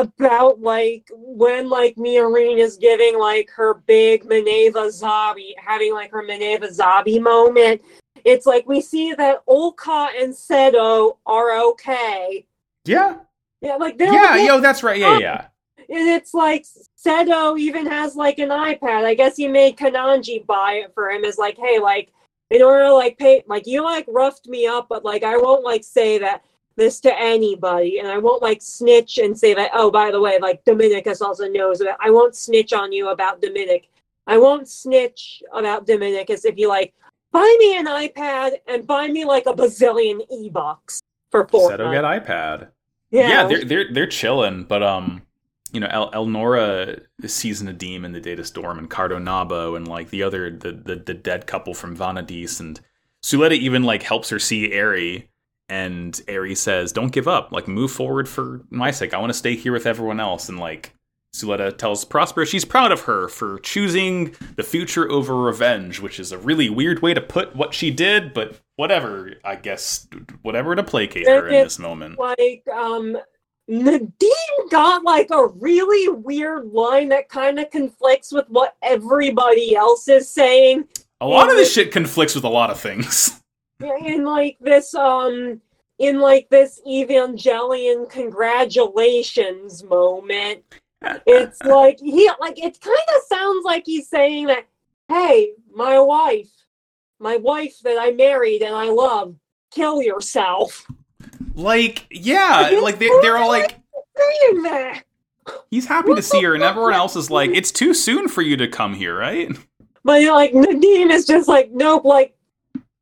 about 0.00 0.60
like 0.60 1.10
when 1.12 1.68
like 1.68 1.96
Miorine 1.96 2.58
is 2.58 2.76
giving 2.76 3.18
like 3.18 3.50
her 3.50 3.74
big 3.74 4.24
Mineva 4.24 4.86
Zabi 4.88 5.52
having 5.58 5.92
like 5.92 6.10
her 6.10 6.22
Mineva 6.22 6.74
Zabi 6.74 7.20
moment. 7.20 7.82
It's 8.24 8.46
like 8.46 8.66
we 8.66 8.80
see 8.80 9.12
that 9.14 9.42
Olcott 9.46 10.12
and 10.18 10.32
Seto 10.32 11.16
are 11.26 11.58
okay. 11.70 12.46
Yeah. 12.84 13.16
Yeah, 13.60 13.76
like 13.76 13.98
they're 13.98 14.12
Yeah, 14.12 14.34
okay. 14.34 14.46
yo, 14.46 14.60
that's 14.60 14.82
right. 14.82 14.98
Yeah, 14.98 15.18
yeah. 15.18 15.46
And 15.78 16.08
it's 16.08 16.34
like 16.34 16.66
Seto 16.98 17.58
even 17.58 17.86
has 17.86 18.16
like 18.16 18.38
an 18.38 18.50
iPad. 18.50 19.04
I 19.04 19.14
guess 19.14 19.36
he 19.36 19.48
made 19.48 19.76
Kenanji 19.76 20.46
buy 20.46 20.82
it 20.84 20.92
for 20.94 21.10
him. 21.10 21.24
Is 21.24 21.38
like, 21.38 21.58
hey, 21.58 21.78
like 21.78 22.12
in 22.50 22.62
order 22.62 22.84
to 22.84 22.94
like 22.94 23.18
pay, 23.18 23.42
like 23.46 23.66
you 23.66 23.82
like 23.82 24.06
roughed 24.08 24.46
me 24.46 24.66
up, 24.66 24.88
but 24.88 25.04
like 25.04 25.22
I 25.22 25.36
won't 25.36 25.64
like 25.64 25.84
say 25.84 26.18
that 26.18 26.44
this 26.80 26.98
to 27.00 27.16
anybody, 27.16 27.98
and 27.98 28.08
I 28.08 28.18
won't 28.18 28.42
like 28.42 28.60
snitch 28.62 29.18
and 29.18 29.38
say 29.38 29.54
that. 29.54 29.70
Oh, 29.74 29.90
by 29.90 30.10
the 30.10 30.20
way, 30.20 30.38
like 30.40 30.64
Dominicus 30.64 31.20
also 31.20 31.46
knows 31.46 31.80
about. 31.80 31.98
I 32.00 32.10
won't 32.10 32.34
snitch 32.34 32.72
on 32.72 32.90
you 32.90 33.10
about 33.10 33.40
Dominic. 33.40 33.88
I 34.26 34.38
won't 34.38 34.66
snitch 34.68 35.42
about 35.52 35.86
Dominicus 35.86 36.44
if 36.44 36.58
you 36.58 36.68
like 36.68 36.94
buy 37.32 37.56
me 37.60 37.76
an 37.76 37.86
iPad 37.86 38.54
and 38.66 38.86
buy 38.86 39.08
me 39.08 39.24
like 39.24 39.46
a 39.46 39.52
bazillion 39.52 40.20
e 40.30 40.48
bucks 40.48 41.00
for 41.30 41.46
Seto 41.46 41.78
Fortnite. 41.78 41.92
get 41.92 42.26
iPad. 42.26 42.68
Yeah, 43.10 43.28
yeah, 43.28 43.46
they're 43.46 43.64
they're 43.64 43.92
they're 43.92 44.06
chilling, 44.06 44.64
but 44.64 44.82
um, 44.82 45.22
you 45.72 45.80
know, 45.80 45.88
El- 45.90 46.12
Elnora 46.12 47.00
sees 47.26 47.62
Nadim 47.62 48.04
in 48.04 48.12
the 48.12 48.20
data 48.20 48.44
storm 48.44 48.78
and 48.78 48.90
Cardo 48.90 49.18
Nabo 49.18 49.76
and 49.76 49.86
like 49.86 50.10
the 50.10 50.22
other 50.22 50.50
the 50.50 50.72
the, 50.72 50.96
the 50.96 51.14
dead 51.14 51.46
couple 51.46 51.74
from 51.74 51.96
Vanadis 51.96 52.58
and 52.58 52.80
Suletta 53.22 53.52
even 53.52 53.82
like 53.82 54.02
helps 54.02 54.30
her 54.30 54.38
see 54.38 54.72
Eri 54.72 55.28
and 55.70 56.20
Eri 56.28 56.54
says, 56.54 56.92
"Don't 56.92 57.12
give 57.12 57.26
up. 57.28 57.52
Like 57.52 57.66
move 57.66 57.90
forward 57.90 58.28
for 58.28 58.60
my 58.68 58.90
sake. 58.90 59.14
I 59.14 59.18
want 59.18 59.30
to 59.30 59.38
stay 59.38 59.56
here 59.56 59.72
with 59.72 59.86
everyone 59.86 60.20
else." 60.20 60.50
And 60.50 60.58
like 60.58 60.92
Suletta 61.34 61.76
tells 61.78 62.04
Prosper 62.04 62.44
she's 62.44 62.64
proud 62.64 62.90
of 62.92 63.02
her 63.02 63.28
for 63.28 63.60
choosing 63.60 64.34
the 64.56 64.62
future 64.64 65.10
over 65.10 65.36
revenge, 65.36 66.00
which 66.00 66.18
is 66.18 66.32
a 66.32 66.38
really 66.38 66.68
weird 66.68 67.02
way 67.02 67.14
to 67.14 67.20
put 67.20 67.54
what 67.54 67.72
she 67.72 67.90
did, 67.90 68.34
but 68.34 68.58
whatever, 68.76 69.34
I 69.44 69.56
guess 69.56 70.08
whatever 70.42 70.74
to 70.74 70.82
placate 70.82 71.26
her 71.28 71.46
in 71.48 71.64
this 71.64 71.78
moment. 71.78 72.18
like 72.18 72.64
um 72.74 73.16
Nadim 73.70 74.70
got 74.70 75.04
like 75.04 75.28
a 75.30 75.46
really 75.46 76.08
weird 76.08 76.66
line 76.72 77.10
that 77.10 77.28
kind 77.28 77.60
of 77.60 77.70
conflicts 77.70 78.32
with 78.32 78.46
what 78.48 78.74
everybody 78.82 79.76
else 79.76 80.08
is 80.08 80.28
saying 80.28 80.88
A 81.20 81.26
lot 81.26 81.48
of 81.48 81.56
this 81.56 81.72
shit 81.72 81.92
conflicts 81.92 82.34
with 82.34 82.42
a 82.42 82.48
lot 82.48 82.70
of 82.70 82.80
things. 82.80 83.39
in 83.80 84.24
like 84.24 84.56
this 84.60 84.94
um 84.94 85.60
in 85.98 86.20
like 86.20 86.48
this 86.50 86.80
evangelion 86.86 88.08
congratulations 88.08 89.84
moment. 89.84 90.62
It's 91.26 91.62
like 91.64 91.98
he 92.00 92.30
like 92.40 92.58
it 92.58 92.80
kind 92.80 92.98
of 93.16 93.22
sounds 93.28 93.64
like 93.64 93.84
he's 93.86 94.08
saying 94.08 94.46
that 94.46 94.66
hey 95.08 95.52
my 95.74 95.98
wife 95.98 96.50
my 97.18 97.36
wife 97.36 97.74
that 97.82 97.98
i 97.98 98.12
married 98.12 98.62
and 98.62 98.74
i 98.74 98.88
love 98.88 99.34
kill 99.70 100.02
yourself. 100.02 100.86
Like, 101.54 102.06
yeah, 102.10 102.80
like 102.82 102.98
they, 102.98 103.08
they're 103.22 103.36
all 103.36 103.48
like, 103.48 103.78
saying 104.16 104.62
that? 104.62 105.04
He's 105.70 105.86
happy 105.86 106.14
to 106.14 106.22
see 106.22 106.42
her, 106.42 106.54
and 106.54 106.62
everyone 106.62 106.92
else 106.92 107.16
is 107.16 107.30
like, 107.30 107.50
it's 107.50 107.72
too 107.72 107.94
soon 107.94 108.28
for 108.28 108.42
you 108.42 108.56
to 108.56 108.68
come 108.68 108.94
here, 108.94 109.16
right? 109.16 109.50
But 110.04 110.22
like 110.24 110.52
Nadim 110.52 111.10
is 111.10 111.26
just 111.26 111.48
like, 111.48 111.70
nope, 111.72 112.04
like, 112.04 112.34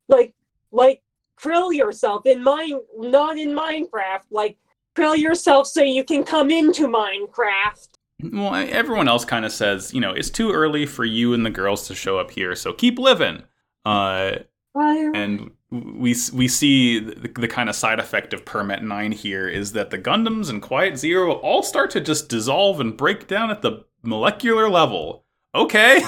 like, 0.09 0.35
like, 0.73 1.03
krill 1.41 1.75
yourself 1.75 2.27
in 2.27 2.43
mine, 2.43 2.79
not 2.99 3.39
in 3.39 3.51
Minecraft. 3.51 4.25
Like, 4.31 4.57
Kill 4.99 5.15
yourself 5.15 5.69
so 5.69 5.81
you 5.81 6.03
can 6.03 6.25
come 6.25 6.51
into 6.51 6.89
Minecraft. 6.89 7.89
Well, 8.21 8.53
everyone 8.69 9.07
else 9.07 9.25
kind 9.25 9.45
of 9.45 9.53
says, 9.53 9.95
you 9.95 10.01
know, 10.01 10.11
it's 10.11 10.29
too 10.29 10.51
early 10.51 10.87
for 10.87 11.05
you 11.05 11.35
and 11.35 11.47
the 11.47 11.51
girls 11.51 11.87
to 11.87 11.95
show 11.95 12.19
up 12.19 12.33
here, 12.33 12.57
so 12.57 12.73
keep 12.73 12.99
living. 12.99 13.45
Uh, 13.85 14.39
and 14.75 15.53
we 15.71 16.17
we 16.33 16.49
see 16.49 16.99
the, 16.99 17.29
the 17.29 17.47
kind 17.47 17.69
of 17.69 17.77
side 17.77 18.01
effect 18.01 18.33
of 18.33 18.45
Permet 18.45 18.83
Nine 18.83 19.13
here 19.13 19.47
is 19.49 19.71
that 19.75 19.91
the 19.91 19.99
Gundams 19.99 20.51
and 20.51 20.61
Quiet 20.61 20.99
Zero 20.99 21.35
all 21.35 21.63
start 21.63 21.91
to 21.93 22.01
just 22.01 22.29
dissolve 22.29 22.81
and 22.81 22.97
break 22.97 23.29
down 23.29 23.53
at 23.53 23.63
the 23.63 23.85
molecular 24.03 24.69
level. 24.69 25.25
Okay, 25.55 26.03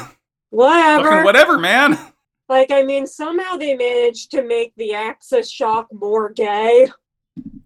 Whatever. 0.50 1.10
fucking 1.10 1.24
whatever, 1.24 1.58
man. 1.58 1.96
Like, 2.50 2.72
I 2.72 2.82
mean, 2.82 3.06
somehow 3.06 3.56
they 3.56 3.76
managed 3.76 4.32
to 4.32 4.42
make 4.42 4.74
the 4.76 4.92
Axis 4.92 5.48
shock 5.48 5.86
more 5.92 6.30
gay. 6.30 6.88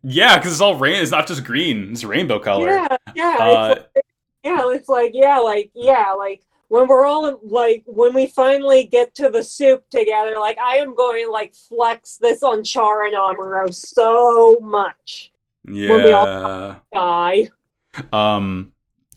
Yeah, 0.03 0.37
because 0.37 0.53
it's 0.53 0.61
all 0.61 0.77
rain. 0.77 1.01
It's 1.01 1.11
not 1.11 1.27
just 1.27 1.43
green; 1.43 1.91
it's 1.93 2.05
rainbow 2.05 2.39
color. 2.39 2.69
Yeah, 2.69 2.97
yeah. 3.15 3.37
Uh, 3.41 3.75
it's 3.79 3.81
like, 3.97 4.05
yeah, 4.45 4.61
it's 4.75 4.89
like, 4.91 5.11
yeah, 5.15 5.39
like, 5.39 5.71
yeah, 5.75 6.13
like, 6.13 6.43
when 6.69 6.87
we're 6.87 7.07
all, 7.07 7.41
like, 7.43 7.83
when 7.87 8.13
we 8.13 8.27
finally 8.27 8.85
get 8.85 9.15
to 9.15 9.31
the 9.31 9.43
soup 9.43 9.89
together, 9.89 10.35
like, 10.39 10.59
I 10.59 10.77
am 10.77 10.95
going 10.95 11.25
to, 11.25 11.33
like, 11.33 11.55
flex 11.55 12.19
this 12.19 12.43
on 12.43 12.63
Char 12.63 13.07
and 13.07 13.15
Amuro 13.17 13.73
so 13.75 14.59
much. 14.61 15.33
when 15.65 16.05
we 16.05 16.13
all- 16.13 16.27
yeah. 16.27 16.75
Guy. 16.93 17.49
um 18.13 18.73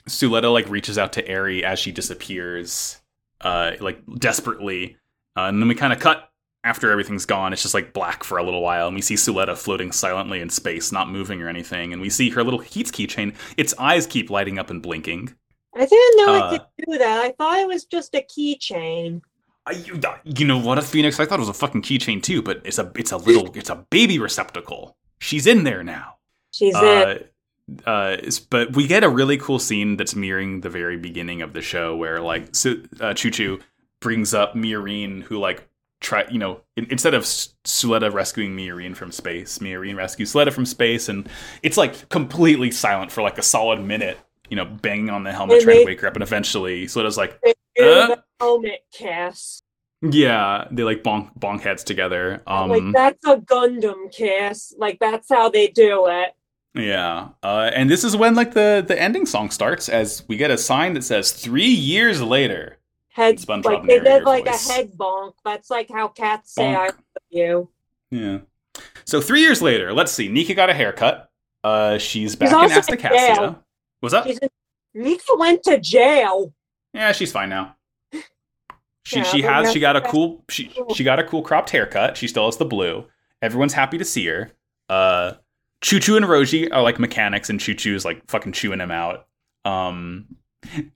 Suletta 0.07 0.53
like 0.53 0.69
reaches 0.69 0.97
out 0.97 1.11
to 1.13 1.27
Eri 1.27 1.65
as 1.65 1.77
she 1.79 1.91
disappears 1.91 3.01
uh 3.41 3.71
like 3.81 4.01
desperately 4.17 4.95
uh, 5.37 5.47
and 5.47 5.61
then 5.61 5.67
we 5.67 5.75
kind 5.75 5.93
of 5.93 5.99
cut 5.99 6.29
after 6.63 6.91
everything's 6.91 7.25
gone 7.25 7.53
it's 7.53 7.61
just 7.61 7.73
like 7.73 7.93
black 7.93 8.23
for 8.23 8.37
a 8.37 8.43
little 8.43 8.61
while 8.61 8.87
and 8.87 8.95
we 8.95 9.01
see 9.01 9.15
Suletta 9.15 9.57
floating 9.57 9.91
silently 9.91 10.41
in 10.41 10.49
space 10.49 10.91
not 10.91 11.09
moving 11.09 11.41
or 11.41 11.47
anything 11.47 11.93
and 11.93 12.01
we 12.01 12.09
see 12.09 12.29
her 12.31 12.43
little 12.43 12.59
Heats 12.59 12.91
keychain 12.91 13.35
its 13.55 13.73
eyes 13.77 14.05
keep 14.05 14.29
lighting 14.29 14.59
up 14.59 14.69
and 14.69 14.81
blinking 14.81 15.33
I 15.75 15.85
didn't 15.85 16.17
know 16.25 16.33
Uh, 16.33 16.53
it 16.53 16.59
could 16.59 16.91
do 16.91 16.97
that. 16.97 17.23
I 17.23 17.31
thought 17.33 17.59
it 17.59 17.67
was 17.67 17.85
just 17.85 18.15
a 18.15 18.21
keychain. 18.21 19.21
You, 19.85 19.99
you 20.23 20.45
know 20.45 20.57
what, 20.57 20.77
a 20.77 20.81
Phoenix? 20.81 21.19
I 21.19 21.25
thought 21.25 21.39
it 21.39 21.41
was 21.41 21.49
a 21.49 21.53
fucking 21.53 21.81
keychain 21.81 22.23
too, 22.23 22.41
but 22.41 22.61
it's 22.63 22.79
a 22.79 22.91
it's 22.95 23.11
a 23.11 23.17
little 23.17 23.51
it's 23.55 23.69
a 23.69 23.85
baby 23.89 24.17
receptacle. 24.17 24.95
She's 25.19 25.45
in 25.45 25.65
there 25.65 25.83
now. 25.83 26.15
She's 26.51 26.73
in. 26.75 26.83
uh, 26.83 27.17
uh, 27.85 28.17
but 28.49 28.75
we 28.75 28.87
get 28.87 29.03
a 29.03 29.09
really 29.09 29.37
cool 29.37 29.59
scene 29.59 29.97
that's 29.97 30.15
mirroring 30.15 30.61
the 30.61 30.69
very 30.69 30.95
beginning 30.95 31.41
of 31.41 31.51
the 31.51 31.61
show, 31.61 31.95
where 31.97 32.21
like 32.21 32.43
uh, 32.43 33.13
Chuchu 33.13 33.61
brings 33.99 34.33
up 34.33 34.53
Miorine, 34.53 35.23
who 35.23 35.37
like 35.39 35.67
try 35.99 36.25
you 36.29 36.37
know 36.37 36.61
in, 36.75 36.85
instead 36.89 37.13
of 37.13 37.23
Suletta 37.23 38.11
rescuing 38.11 38.55
Miorine 38.55 38.95
from 38.95 39.11
space, 39.11 39.59
Miorine 39.59 39.95
rescues 39.95 40.33
Suletta 40.33 40.53
from 40.53 40.65
space, 40.65 41.09
and 41.09 41.27
it's 41.63 41.77
like 41.77 42.09
completely 42.09 42.71
silent 42.71 43.11
for 43.11 43.21
like 43.21 43.37
a 43.37 43.43
solid 43.43 43.79
minute. 43.81 44.17
You 44.49 44.55
know, 44.55 44.65
banging 44.65 45.09
on 45.09 45.23
the 45.23 45.33
helmet, 45.33 45.61
trying 45.61 45.79
to 45.79 45.85
wake 45.85 45.99
her 46.01 46.07
up, 46.07 46.15
and 46.15 46.23
eventually 46.23 46.85
Suletta's 46.85 47.17
like, 47.17 47.37
uh? 47.43 47.53
the 47.75 48.23
helmet 48.39 48.85
kiss. 48.93 49.61
"Yeah," 50.01 50.67
they 50.71 50.83
like 50.83 51.03
bonk 51.03 51.37
bonk 51.37 51.61
heads 51.61 51.83
together. 51.83 52.43
Um, 52.47 52.69
like 52.69 52.93
that's 52.93 53.25
a 53.25 53.37
Gundam 53.37 54.11
kiss. 54.11 54.73
Like 54.77 54.99
that's 54.99 55.27
how 55.29 55.49
they 55.49 55.67
do 55.67 56.07
it. 56.07 56.33
Yeah, 56.75 57.29
uh, 57.43 57.71
and 57.73 57.89
this 57.89 58.03
is 58.03 58.15
when 58.15 58.35
like 58.35 58.53
the 58.53 58.85
the 58.87 58.99
ending 59.01 59.25
song 59.25 59.49
starts 59.49 59.89
as 59.89 60.23
we 60.27 60.37
get 60.37 60.51
a 60.51 60.57
sign 60.57 60.93
that 60.93 61.03
says 61.03 61.31
three 61.31 61.65
years 61.65 62.21
later. 62.21 62.77
Head 63.17 63.37
SpongeBob 63.39 63.65
like 63.65 63.83
they 63.87 63.99
did 63.99 64.23
like 64.25 64.45
voice. 64.45 64.69
a 64.69 64.73
head 64.73 64.91
bonk. 64.95 65.33
That's 65.43 65.71
like 65.71 65.89
how 65.89 66.07
cats 66.07 66.53
say 66.53 66.73
I 66.75 66.89
Bonk. 66.89 66.91
love 66.91 66.97
you. 67.31 67.69
Yeah. 68.11 68.37
So 69.05 69.19
three 69.21 69.41
years 69.41 69.59
later, 69.59 69.91
let's 69.91 70.11
see. 70.11 70.27
Nika 70.27 70.53
got 70.53 70.69
a 70.69 70.73
haircut. 70.75 71.29
Uh, 71.63 71.97
she's 71.97 72.35
back 72.35 72.49
in 72.49 72.55
also 72.55 72.75
in 72.75 72.81
Asticassia. 72.99 73.35
jail. 73.35 73.65
What's 74.01 74.13
up? 74.13 74.27
In, 74.27 74.37
Nika 74.93 75.23
went 75.35 75.63
to 75.63 75.79
jail. 75.79 76.53
Yeah, 76.93 77.11
she's 77.11 77.31
fine 77.31 77.49
now. 77.49 77.75
She 79.03 79.17
Yeah, 79.17 79.23
she 79.23 79.41
has 79.41 79.71
she 79.71 79.79
got 79.79 79.95
a 79.95 80.01
cool 80.01 80.43
she 80.49 80.71
she 80.93 81.03
got 81.03 81.17
a 81.17 81.23
cool 81.23 81.41
cropped 81.41 81.71
haircut. 81.71 82.17
She 82.17 82.27
still 82.27 82.45
has 82.45 82.57
the 82.57 82.65
blue. 82.65 83.05
Everyone's 83.41 83.73
happy 83.73 83.97
to 83.97 84.05
see 84.05 84.27
her. 84.27 84.51
Uh, 84.89 85.33
Chuchu 85.81 86.17
and 86.17 86.25
Roji 86.25 86.69
are 86.71 86.81
like 86.83 86.99
mechanics, 86.99 87.49
and 87.49 87.59
Chuchu's 87.59 88.03
like 88.05 88.21
fucking 88.29 88.51
chewing 88.51 88.79
him 88.79 88.91
out. 88.91 89.25
Um, 89.65 90.36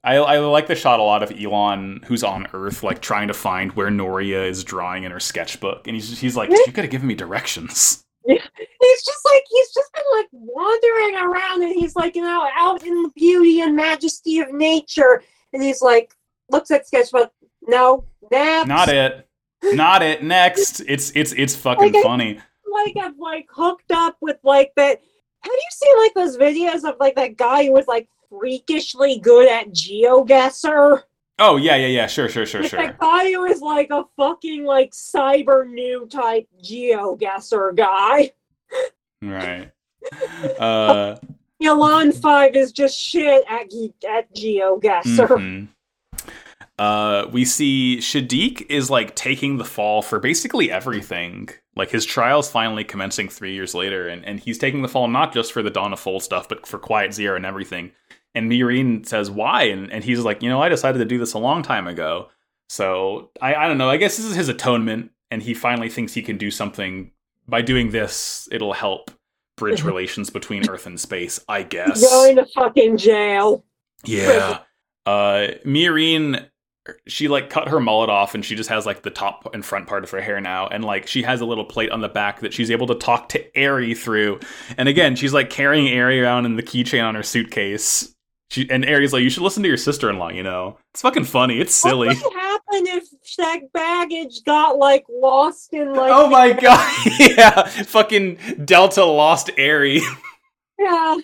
I 0.04 0.16
I 0.18 0.40
like 0.40 0.68
the 0.68 0.76
shot 0.76 1.00
a 1.00 1.04
lot 1.04 1.24
of 1.24 1.32
Elan, 1.32 2.02
who's 2.06 2.24
on 2.24 2.48
Earth, 2.54 2.84
like 2.84 3.02
trying 3.02 3.28
to 3.28 3.34
find 3.34 3.72
where 3.74 3.90
Noria 3.92 4.44
is 4.44 4.64
drawing 4.64 5.04
in 5.04 5.12
her 5.12 5.20
sketchbook, 5.20 5.88
and 5.88 5.96
he's 5.96 6.20
he's 6.20 6.36
like, 6.36 6.50
you 6.50 6.64
could 6.74 6.84
have 6.84 6.90
given 6.90 7.08
me 7.08 7.16
directions. 7.16 8.04
He's 8.28 9.04
just 9.06 9.26
like 9.32 9.44
he's 9.50 9.74
just 9.74 9.92
been 9.94 10.04
like 10.16 10.28
wandering 10.32 11.16
around 11.24 11.64
and 11.64 11.74
he's 11.74 11.96
like 11.96 12.16
you 12.16 12.22
know 12.22 12.48
out 12.56 12.84
in 12.86 13.02
the 13.04 13.10
beauty 13.16 13.62
and 13.62 13.76
majesty 13.76 14.40
of 14.40 14.52
nature 14.54 15.24
and 15.54 15.64
he's 15.64 15.82
like 15.82 16.14
looks 16.50 16.70
at 16.72 16.86
sketchbook. 16.86 17.32
No, 17.64 18.06
naps. 18.32 18.68
Not 18.68 18.90
it. 18.90 19.28
Not 19.64 20.04
it. 20.04 20.24
Next. 20.24 20.82
It's 20.88 21.12
it's 21.16 21.32
it's 21.34 21.56
fucking 21.56 21.94
Like 21.94 21.96
I- 21.96 22.04
funny. 22.04 22.40
like 22.72 22.96
I've 23.04 23.18
like 23.18 23.48
hooked 23.50 23.92
up 23.92 24.18
with 24.22 24.38
like 24.44 24.72
that. 24.76 25.00
Have 25.44 25.54
you 25.54 25.68
seen 25.72 25.98
like 25.98 26.14
those 26.14 26.38
videos 26.38 26.88
of 26.88 26.98
like 27.00 27.16
that 27.16 27.38
guy 27.38 27.66
who 27.66 27.74
was 27.74 27.88
like 27.88 28.08
freakishly 28.32 29.20
good 29.20 29.48
at 29.48 29.70
GeoGuessr? 29.72 31.04
Oh 31.40 31.58
yeah, 31.58 31.76
yeah, 31.76 31.88
yeah. 31.88 32.08
Sure, 32.08 32.30
sure, 32.30 32.46
sure, 32.46 32.64
sure. 32.64 32.80
I 32.80 32.92
thought 32.94 33.26
guy 33.26 33.40
was 33.40 33.62
like 33.62 33.90
a 33.92 34.06
fucking 34.16 34.64
like 34.64 34.92
cyber 34.92 35.68
new 35.68 36.08
type 36.08 36.48
GeoGuessr 36.64 37.76
guy. 37.76 38.32
Right. 39.22 39.72
Uh 40.60 41.16
Elan 41.62 42.12
Five 42.12 42.56
is 42.56 42.72
just 42.72 42.98
shit 43.00 43.44
at 43.48 43.70
ge- 43.70 43.94
at 44.08 44.34
GeoGuessr. 44.36 45.28
mhm. 45.28 45.68
Uh 46.80 47.28
we 47.32 47.46
see 47.46 47.98
Shaddiq 48.00 48.66
is 48.70 48.90
like 48.90 49.16
taking 49.16 49.58
the 49.58 49.66
fall 49.66 50.02
for 50.02 50.20
basically 50.20 50.72
everything. 50.72 51.50
Like 51.76 51.92
his 51.92 52.04
trial's 52.06 52.50
finally 52.50 52.84
commencing 52.84 53.30
three 53.30 53.54
years 53.54 53.76
later, 53.76 54.08
and, 54.08 54.26
and 54.26 54.40
he's 54.40 54.58
taking 54.58 54.82
the 54.82 54.88
fall 54.88 55.08
not 55.08 55.34
just 55.34 55.54
for 55.54 55.62
the 55.62 55.70
Dawn 55.70 55.94
of 55.94 56.00
Fold 56.00 56.24
stuff, 56.24 56.50
but 56.50 56.66
for 56.66 56.80
Quiet 56.80 57.14
Zero 57.14 57.36
and 57.36 57.46
everything. 57.46 57.92
And 58.34 58.50
Miorine 58.50 59.06
says 59.06 59.30
why, 59.30 59.64
and, 59.64 59.92
and 59.92 60.04
he's 60.04 60.20
like, 60.20 60.42
you 60.42 60.50
know, 60.50 60.62
I 60.62 60.70
decided 60.70 61.00
to 61.00 61.06
do 61.06 61.18
this 61.18 61.34
a 61.34 61.40
long 61.40 61.64
time 61.64 61.88
ago. 61.88 62.30
So 62.70 63.32
I, 63.42 63.56
I 63.56 63.68
don't 63.68 63.78
know. 63.78 63.90
I 63.90 63.98
guess 63.98 64.16
this 64.16 64.26
is 64.26 64.36
his 64.36 64.48
atonement, 64.48 65.12
and 65.30 65.42
he 65.42 65.54
finally 65.54 65.90
thinks 65.90 66.14
he 66.14 66.22
can 66.22 66.38
do 66.38 66.50
something 66.50 67.12
by 67.48 67.62
doing 67.62 67.92
this. 67.92 68.48
It'll 68.52 68.74
help 68.74 69.12
bridge 69.58 69.84
relations 69.86 70.30
between 70.30 70.70
Earth 70.70 70.86
and 70.86 71.00
space. 71.00 71.40
I 71.50 71.64
guess. 71.64 72.02
Going 72.02 72.38
to 72.38 72.46
fucking 72.46 72.98
jail. 72.98 73.66
Yeah. 74.06 74.60
Uh 75.06 75.48
Miorine 75.66 76.48
she 77.08 77.28
like 77.28 77.50
cut 77.50 77.70
her 77.70 77.80
mullet 77.80 78.10
off 78.10 78.34
and 78.34 78.44
she 78.44 78.56
just 78.56 78.70
has 78.70 78.86
like 78.86 79.04
the 79.04 79.10
top 79.12 79.54
and 79.54 79.64
front 79.64 79.88
part 79.88 80.04
of 80.04 80.10
her 80.10 80.22
hair 80.22 80.42
now 80.42 80.68
and 80.68 80.84
like 80.84 81.06
she 81.06 81.22
has 81.22 81.42
a 81.42 81.46
little 81.46 81.66
plate 81.66 81.92
on 81.92 82.02
the 82.02 82.10
back 82.10 82.40
that 82.40 82.54
she's 82.54 82.72
able 82.72 82.88
to 82.88 82.96
talk 82.96 83.30
to 83.30 83.62
Ari 83.62 83.94
through. 83.94 84.40
And 84.78 84.90
again, 84.90 85.16
she's 85.16 85.34
like 85.34 85.50
carrying 85.50 85.96
Ari 85.96 86.22
around 86.22 86.46
in 86.46 86.56
the 86.56 86.64
keychain 86.64 87.04
on 87.04 87.16
her 87.16 87.24
suitcase. 87.24 88.11
She 88.52 88.70
and 88.70 88.84
Ari's 88.84 89.14
like, 89.14 89.24
you 89.24 89.30
should 89.30 89.44
listen 89.44 89.64
to 89.64 89.70
your 89.70 89.78
sister-in-law, 89.78 90.32
you 90.32 90.44
know. 90.44 90.78
It's 90.94 91.02
fucking 91.04 91.24
funny. 91.24 91.62
It's 91.62 91.74
silly. 91.74 92.10
What 92.10 92.18
would 92.22 92.34
happen 92.34 92.88
if 92.88 93.08
that 93.38 93.72
baggage 93.72 94.44
got 94.46 94.78
like 94.78 95.06
lost 95.10 95.74
in 95.74 95.94
like? 95.94 96.12
Oh 96.14 96.30
my 96.30 96.52
god. 96.62 96.94
yeah. 97.20 97.64
Fucking 97.64 98.66
Delta 98.66 99.06
lost 99.06 99.52
Ari. 99.58 100.02
Yeah, 100.78 101.16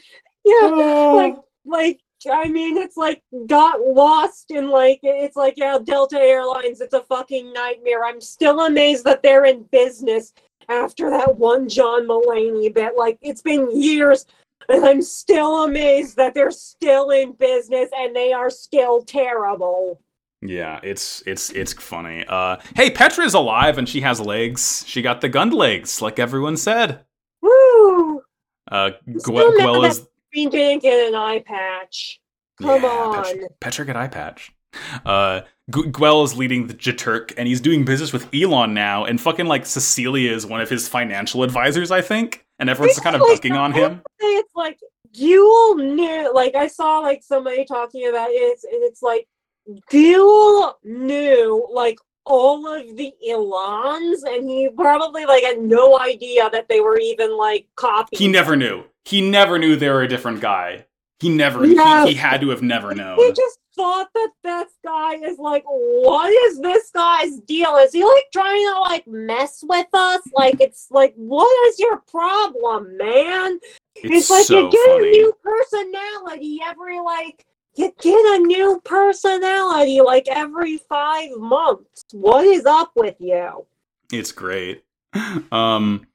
yeah. 0.46 0.54
Oh. 0.64 1.16
Like, 1.18 1.36
like 1.66 2.00
I 2.32 2.48
mean, 2.48 2.78
it's 2.78 2.96
like 2.96 3.22
got 3.48 3.82
lost 3.82 4.52
in 4.52 4.70
like 4.70 5.02
it's 5.04 5.36
like 5.36 5.56
yeah, 5.58 5.80
Delta 5.84 6.18
Airlines. 6.18 6.80
It's 6.80 6.94
a 6.94 7.04
fucking 7.04 7.52
nightmare. 7.52 8.06
I'm 8.06 8.22
still 8.22 8.62
amazed 8.62 9.04
that 9.04 9.22
they're 9.22 9.44
in 9.44 9.64
business 9.64 10.32
after 10.70 11.10
that 11.10 11.38
one 11.38 11.68
John 11.68 12.08
Mulaney 12.08 12.74
bit. 12.74 12.94
Like 12.96 13.18
it's 13.22 13.42
been 13.42 13.70
years. 13.78 14.26
And 14.70 14.86
I'm 14.86 15.01
still 15.01 15.63
amazed 15.63 16.18
that 16.18 16.34
they're 16.34 16.51
still 16.51 17.09
in 17.09 17.34
business 17.34 17.89
and 17.97 18.15
they 18.15 18.34
are 18.34 18.49
still 18.49 19.01
terrible. 19.01 20.01
Yeah, 20.41 20.80
it's 20.84 21.24
it's 21.26 21.49
it's 21.51 21.74
funny. 21.74 22.26
Uh 22.28 22.57
hey, 22.76 22.91
Petra's 22.91 23.34
alive 23.34 23.78
and 23.78 23.88
she 23.88 24.01
has 24.01 24.20
legs. 24.20 24.84
She 24.86 25.01
got 25.01 25.22
the 25.22 25.30
gun 25.30 25.49
legs, 25.51 26.01
like 26.01 26.20
everyone 26.20 26.57
said. 26.57 27.05
Woo! 27.41 28.22
Uh 28.70 28.91
Gwe- 29.07 29.57
mad 29.57 29.65
Guel 29.68 29.82
that 29.84 29.91
is 29.91 30.07
Green 30.34 30.49
didn't 30.49 30.84
get 30.84 31.07
an 31.07 31.15
eye 31.15 31.39
patch. 31.45 32.20
Come 32.61 32.84
Yeah, 32.84 32.88
on. 32.89 33.24
Petra, 33.24 33.49
Petra 33.61 33.86
get 33.86 33.95
eye 33.95 34.07
patch. 34.09 34.51
Uh 35.05 35.41
G- 35.74 35.84
Guel 35.84 36.24
is 36.26 36.36
leading 36.38 36.68
the 36.68 36.74
Jeturk 36.74 37.34
and 37.38 37.47
he's 37.47 37.61
doing 37.61 37.86
business 37.86 38.11
with 38.13 38.32
Elan 38.34 38.74
now 38.74 39.05
and 39.05 39.20
fucking 39.20 39.45
like 39.47 39.65
Cecilia 39.65 40.32
is 40.34 40.45
one 40.45 40.61
of 40.61 40.70
his 40.70 40.88
financial 40.88 41.43
advisors, 41.43 41.89
I 41.89 42.01
think. 42.01 42.45
And 42.60 42.70
everyone's 42.70 42.99
kind 42.99 43.16
of 43.16 43.22
ducking 43.22 43.53
on 43.53 43.72
him. 43.72 44.01
it's 44.20 44.55
like 44.55 44.80
Guel 45.16 45.78
knew 45.95 46.32
like 46.34 46.55
I 46.55 46.68
saw 46.68 46.99
like 46.99 47.24
somebody 47.24 47.66
talking 47.66 48.08
about 48.08 48.30
it 48.30 48.34
it's, 48.34 48.64
and 48.64 48.84
it's 48.84 49.01
like 49.01 49.28
Guel 49.91 50.74
knew 50.84 51.68
like 51.72 51.97
all 52.28 52.68
of 52.68 52.97
the 52.97 53.14
Elans, 53.28 54.24
and 54.26 54.47
he 54.49 54.70
probably 54.76 55.26
like 55.26 55.43
had 55.43 55.60
no 55.60 55.99
idea 55.99 56.49
that 56.51 56.68
they 56.68 56.82
were 56.82 56.99
even 56.99 57.38
like 57.38 57.68
copies. 57.76 58.20
He 58.20 58.28
never 58.28 58.55
knew. 58.55 58.84
He 59.05 59.22
never 59.22 59.58
knew 59.58 59.76
they 59.76 59.89
were 59.89 60.03
a 60.03 60.08
different 60.08 60.41
guy. 60.41 60.86
He 61.20 61.30
never. 61.30 61.66
No. 61.66 62.05
He, 62.05 62.12
he 62.12 62.16
had 62.16 62.41
to 62.41 62.49
have 62.49 62.62
never 62.62 62.93
known. 62.93 63.18
He 63.18 63.32
just 63.32 63.60
thought 63.78 64.10
that 64.14 64.32
this 64.44 64.74
guy 64.84 65.14
is 65.16 65.38
like, 65.38 65.64
what 65.66 66.30
is 66.50 66.60
this 66.60 66.90
guy's 66.94 67.40
deal? 67.42 67.76
Is 67.78 67.94
he 67.94 68.04
like 68.04 68.26
trying 68.34 68.66
to 68.74 68.80
like 68.82 69.08
mess 69.08 69.64
with 69.64 69.88
us? 69.94 70.22
Like, 70.34 70.60
it's 70.60 70.88
like, 70.92 71.14
what 71.16 71.70
is 71.70 71.80
your 71.80 72.00
problem, 72.10 72.98
man? 72.98 73.60
It's, 73.96 74.30
It's, 74.30 74.30
like 74.30 74.46
so 74.46 74.66
you 74.66 74.72
get 74.72 74.90
funny. 74.90 75.08
a 75.08 75.12
new 75.12 75.34
personality 75.44 76.60
every 76.66 77.00
like 77.00 77.46
you 77.76 77.94
get 78.02 78.40
a 78.40 78.40
new 78.40 78.82
personality 78.84 80.02
like 80.02 80.28
every 80.28 80.78
five 80.90 81.30
months. 81.38 82.04
What 82.12 82.46
is 82.46 82.66
up 82.66 82.92
with 82.96 83.16
you? 83.20 83.66
It's 84.12 84.32
great. 84.32 84.84
Um, 85.52 86.06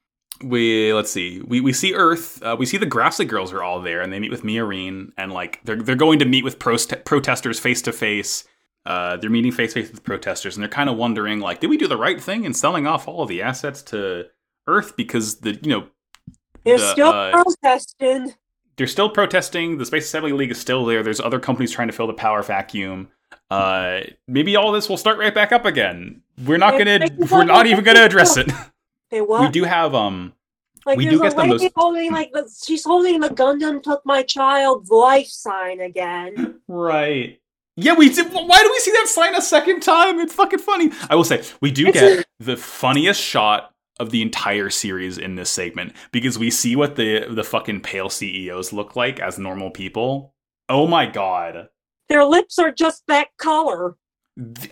we 0.43 0.93
let's 0.93 1.11
see. 1.11 1.41
We 1.41 1.61
we 1.61 1.73
see 1.73 1.95
Earth. 1.95 2.43
Uh, 2.43 2.57
we 2.59 2.67
see 2.67 2.77
the 2.77 2.87
Grassy 2.87 3.25
Girls 3.25 3.53
are 3.53 3.63
all 3.63 3.81
there, 3.81 4.01
and 4.01 4.13
they 4.13 4.19
meet 4.21 4.31
with 4.31 4.43
Miorine, 4.43 5.13
and 5.17 5.33
like 5.33 5.61
they're 5.65 5.77
they're 5.83 5.95
going 5.97 6.19
to 6.21 6.25
meet 6.25 6.45
with 6.45 6.59
prost- 6.59 7.05
protesters 7.05 7.59
face 7.61 7.83
to 7.83 7.93
face. 7.93 8.45
Uh, 8.85 9.17
they're 9.17 9.31
meeting 9.31 9.53
face 9.53 9.73
to 9.75 9.83
face 9.83 9.93
with 9.93 10.03
protesters, 10.03 10.57
and 10.57 10.63
they're 10.63 10.69
kind 10.69 10.91
of 10.91 10.97
wondering 10.97 11.39
like, 11.41 11.61
did 11.61 11.71
we 11.71 11.77
do 11.77 11.87
the 11.87 11.97
right 11.97 12.21
thing 12.21 12.45
in 12.45 12.53
selling 12.53 12.87
off 12.87 13.07
all 13.07 13.23
of 13.23 13.29
the 13.29 13.41
assets 13.41 13.81
to 13.83 14.27
Earth 14.67 14.97
because 14.97 15.37
the 15.41 15.53
you 15.63 15.71
know 15.71 15.87
they're 16.65 16.79
The, 16.79 16.91
still 16.93 17.09
uh, 17.09 17.31
protesting. 17.33 18.35
they're 18.77 18.87
still 18.87 19.09
protesting. 19.11 19.79
The 19.79 19.87
Space 19.87 20.05
Assembly 20.07 20.33
League 20.33 20.51
is 20.51 20.61
still 20.61 20.85
there. 20.85 21.03
There's 21.03 21.21
other 21.21 21.39
companies 21.41 21.71
trying 21.73 21.89
to 21.89 21.93
fill 21.95 22.07
the 22.09 22.13
power 22.15 22.43
vacuum. 22.43 23.09
Uh, 23.51 24.01
maybe 24.27 24.57
all 24.57 24.73
this 24.73 24.89
will 24.89 24.97
start 24.97 25.19
right 25.19 25.35
back 25.35 25.53
up 25.53 25.65
again. 25.65 26.23
We're 26.45 26.59
not 26.59 26.77
gonna. 26.79 27.07
We're 27.31 27.45
not 27.45 27.67
even 27.67 27.85
gonna 27.85 28.03
address 28.05 28.37
it. 28.37 28.51
Hey, 29.13 29.21
We 29.21 29.49
do 29.51 29.65
have 29.65 29.95
um. 29.95 30.33
like 30.87 30.97
we 30.97 31.05
there's 31.05 31.19
do 31.19 31.21
a 31.21 31.29
get 31.29 31.37
the 31.37 31.43
lady 31.43 31.65
most- 31.65 31.73
holding 31.77 32.11
like 32.13 32.33
the, 32.33 32.51
she's 32.65 32.83
holding 32.83 33.21
the 33.21 33.29
Gundam 33.29 33.83
took 33.83 34.01
my 34.07 34.23
child's 34.23 34.91
life 34.91 35.27
sign 35.29 35.81
again. 35.81 36.61
Right. 36.67 37.39
Yeah, 37.77 37.95
we 37.95 38.09
did. 38.09 38.33
Why 38.33 38.59
do 38.63 38.71
we 38.73 38.79
see 38.81 38.91
that 38.93 39.09
sign 39.09 39.35
a 39.35 39.43
second 39.43 39.81
time? 39.81 40.19
It's 40.19 40.33
fucking 40.35 40.61
funny. 40.61 40.91
I 41.11 41.15
will 41.15 41.25
say 41.25 41.43
we 41.61 41.71
do 41.71 41.93
get 41.93 42.27
the 42.41 42.57
funniest 42.57 43.21
shot 43.21 43.71
of 44.01 44.09
the 44.11 44.23
entire 44.23 44.71
series 44.71 45.19
in 45.19 45.35
this 45.35 45.51
segment 45.51 45.93
because 46.11 46.39
we 46.39 46.51
see 46.51 46.75
what 46.75 46.97
the 46.97 47.27
the 47.31 47.45
fucking 47.45 47.83
pale 47.83 48.09
CEOs 48.09 48.73
look 48.73 48.97
like 48.97 49.21
as 49.21 49.39
normal 49.39 49.71
people. 49.71 50.35
Oh 50.71 50.87
my 50.87 51.05
god. 51.05 51.69
Their 52.09 52.25
lips 52.25 52.59
are 52.59 52.71
just 52.73 53.03
that 53.09 53.29
color. 53.39 53.97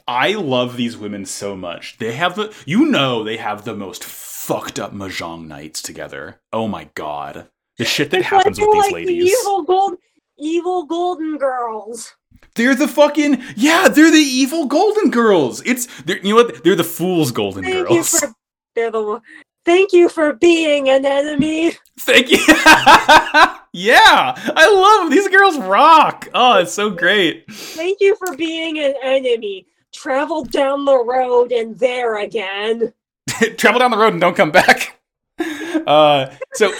I 0.08 0.34
love 0.34 0.76
these 0.76 0.96
women 0.96 1.26
so 1.26 1.54
much. 1.56 1.98
They 1.98 2.12
have 2.14 2.34
the 2.36 2.54
you 2.66 2.86
know 2.86 3.22
they 3.22 3.36
have 3.36 3.64
the 3.64 3.74
most 3.76 4.02
fucked 4.04 4.78
up 4.78 4.92
mahjong 4.92 5.46
nights 5.46 5.82
together. 5.82 6.40
Oh 6.52 6.66
my 6.66 6.88
god. 6.94 7.48
The 7.78 7.84
shit 7.84 8.10
that 8.10 8.20
It's 8.20 8.28
happens 8.28 8.58
like, 8.58 8.68
with 8.68 8.74
these 8.74 8.92
like 8.92 9.06
the 9.06 9.12
ladies. 9.12 9.38
evil 9.40 9.62
gold, 9.62 9.94
evil 10.38 10.86
golden 10.86 11.38
girls. 11.38 12.14
They're 12.54 12.74
the 12.74 12.88
fucking 12.88 13.42
yeah, 13.56 13.88
they're 13.88 14.10
the 14.10 14.16
evil 14.16 14.66
golden 14.66 15.10
girls. 15.10 15.62
It's 15.66 15.86
they're, 16.02 16.18
you 16.18 16.30
know 16.30 16.42
what? 16.42 16.64
They're 16.64 16.74
the 16.74 16.84
fools 16.84 17.30
golden 17.30 17.64
Thank 17.64 17.88
girls. 17.88 18.18
for 18.18 18.32
they're 18.74 18.90
the 18.90 19.20
Thank 19.64 19.92
you 19.92 20.08
for 20.08 20.32
being 20.32 20.88
an 20.88 21.04
enemy. 21.04 21.72
Thank 21.98 22.30
you. 22.30 22.38
yeah, 23.72 24.34
I 24.36 25.00
love 25.00 25.10
these 25.10 25.28
girls. 25.28 25.58
Rock. 25.58 26.28
Oh, 26.34 26.58
it's 26.58 26.72
so 26.72 26.90
great. 26.90 27.44
Thank 27.50 27.98
you 28.00 28.16
for 28.16 28.36
being 28.36 28.78
an 28.78 28.94
enemy. 29.02 29.66
Travel 29.92 30.44
down 30.44 30.84
the 30.84 30.98
road 31.04 31.52
and 31.52 31.78
there 31.78 32.18
again. 32.18 32.92
Travel 33.56 33.80
down 33.80 33.90
the 33.90 33.96
road 33.98 34.12
and 34.12 34.20
don't 34.20 34.36
come 34.36 34.50
back. 34.50 34.96
Uh, 35.86 36.30
so 36.52 36.70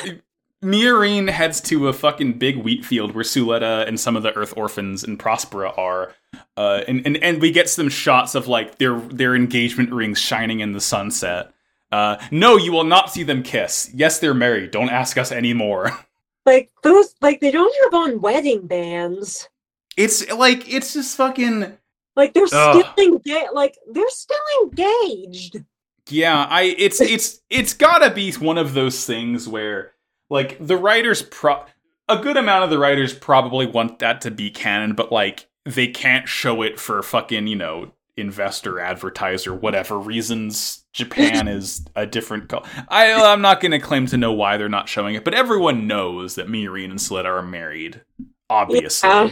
Miorine 0.63 1.31
heads 1.31 1.61
to 1.63 1.89
a 1.89 1.93
fucking 1.93 2.35
big 2.35 2.59
wheat 2.59 2.85
field 2.85 3.15
where 3.15 3.25
Suletta 3.25 3.89
and 3.89 3.99
some 3.99 4.15
of 4.17 4.23
the 4.23 4.37
Earth 4.37 4.53
orphans 4.57 5.03
and 5.03 5.19
Prospera 5.19 5.77
are. 5.79 6.15
Uh, 6.57 6.83
and, 6.87 7.07
and 7.07 7.17
and 7.23 7.41
we 7.41 7.51
get 7.51 7.71
some 7.71 7.89
shots 7.89 8.35
of 8.35 8.47
like 8.47 8.77
their 8.77 8.99
their 9.01 9.35
engagement 9.35 9.91
rings 9.93 10.19
shining 10.19 10.61
in 10.61 10.73
the 10.73 10.81
sunset. 10.81 11.53
Uh, 11.91 12.19
no, 12.31 12.59
you 12.59 12.73
will 12.73 12.85
not 12.85 13.11
see 13.11 13.23
them 13.23 13.43
kiss. 13.43 13.91
Yes, 13.95 14.19
they're 14.19 14.35
married. 14.35 14.71
Don't 14.71 14.91
ask 14.91 15.17
us 15.17 15.33
anymore. 15.33 15.99
Like 16.51 16.73
those 16.83 17.15
like 17.21 17.39
they 17.41 17.53
don't 17.53 17.75
have 17.85 17.95
on 17.95 18.21
wedding 18.21 18.67
bands. 18.67 19.49
It's 19.97 20.29
like 20.33 20.69
it's 20.73 20.95
just 20.95 21.17
fucking 21.17 21.79
Like 22.17 22.35
they're 22.35 22.49
Ugh. 22.53 22.85
still 22.85 23.07
engaged 23.07 23.53
like 23.53 23.79
they're 23.93 24.11
still 24.11 24.37
engaged. 24.63 25.63
Yeah, 26.09 26.45
I 26.51 26.63
it's 26.63 27.01
it's 27.01 27.41
it's 27.51 27.73
gotta 27.73 28.13
be 28.13 28.33
one 28.33 28.59
of 28.59 28.75
those 28.75 29.07
things 29.07 29.47
where 29.47 29.93
like 30.29 30.57
the 30.59 30.77
writers 30.77 31.23
pro 31.23 31.65
a 32.09 32.19
good 32.19 32.37
amount 32.37 32.65
of 32.65 32.71
the 32.71 32.79
writers 32.79 33.15
probably 33.15 33.67
want 33.67 34.01
that 34.01 34.21
to 34.23 34.33
be 34.33 34.51
canon, 34.51 34.95
but 34.95 35.13
like 35.13 35.49
they 35.65 35.87
can't 35.87 36.29
show 36.29 36.63
it 36.63 36.81
for 36.81 37.01
fucking, 37.01 37.47
you 37.47 37.55
know, 37.55 37.93
investor, 38.17 38.81
advertiser, 38.81 39.55
whatever 39.55 39.97
reasons. 39.97 40.80
Japan 40.93 41.47
is 41.49 41.85
a 41.95 42.05
different 42.07 42.49
co- 42.49 42.65
I 42.89 43.13
I'm 43.13 43.41
not 43.41 43.61
gonna 43.61 43.81
claim 43.81 44.07
to 44.07 44.17
know 44.17 44.33
why 44.33 44.57
they're 44.57 44.69
not 44.69 44.89
showing 44.89 45.15
it, 45.15 45.25
but 45.25 45.35
everyone 45.35 45.87
knows 45.87 46.35
that 46.35 46.49
Miorine 46.49 46.91
and 46.91 46.99
Suletta 46.99 47.27
are 47.27 47.43
married. 47.43 48.03
Obviously. 48.49 49.09
Yeah. 49.09 49.31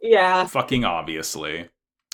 Yeah. 0.00 0.46
Fucking 0.46 0.84
obviously. 0.84 1.68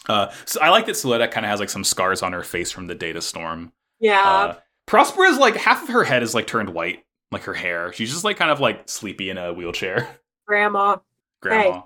Uh, 0.09 0.33
so 0.47 0.61
I 0.61 0.71
like 0.71 0.87
that 0.87 0.95
Suletta 0.95 1.31
kind 1.31 1.45
of 1.45 1.51
has 1.51 1.61
like 1.61 1.69
some 1.71 1.85
scars 1.85 2.23
on 2.23 2.33
her 2.33 2.43
face 2.43 2.71
from 2.71 2.87
the 2.87 2.95
data 2.95 3.21
storm. 3.21 3.73
Yeah. 4.01 4.21
Uh, 4.23 4.57
Prospera's 4.87 5.39
like 5.39 5.57
half 5.57 5.83
of 5.83 5.89
her 5.91 6.05
head 6.05 6.23
is 6.23 6.35
like 6.35 6.47
turned 6.47 6.71
white, 6.71 7.05
like 7.31 7.43
her 7.43 7.53
hair. 7.55 7.93
She's 7.93 8.11
just 8.11 8.25
like 8.25 8.39
kind 8.39 8.51
of 8.51 8.61
like 8.61 8.89
sleepy 8.89 9.29
in 9.29 9.37
a 9.37 9.53
wheelchair. 9.53 10.09
grandma. 10.47 10.97
Grandma. 11.43 11.83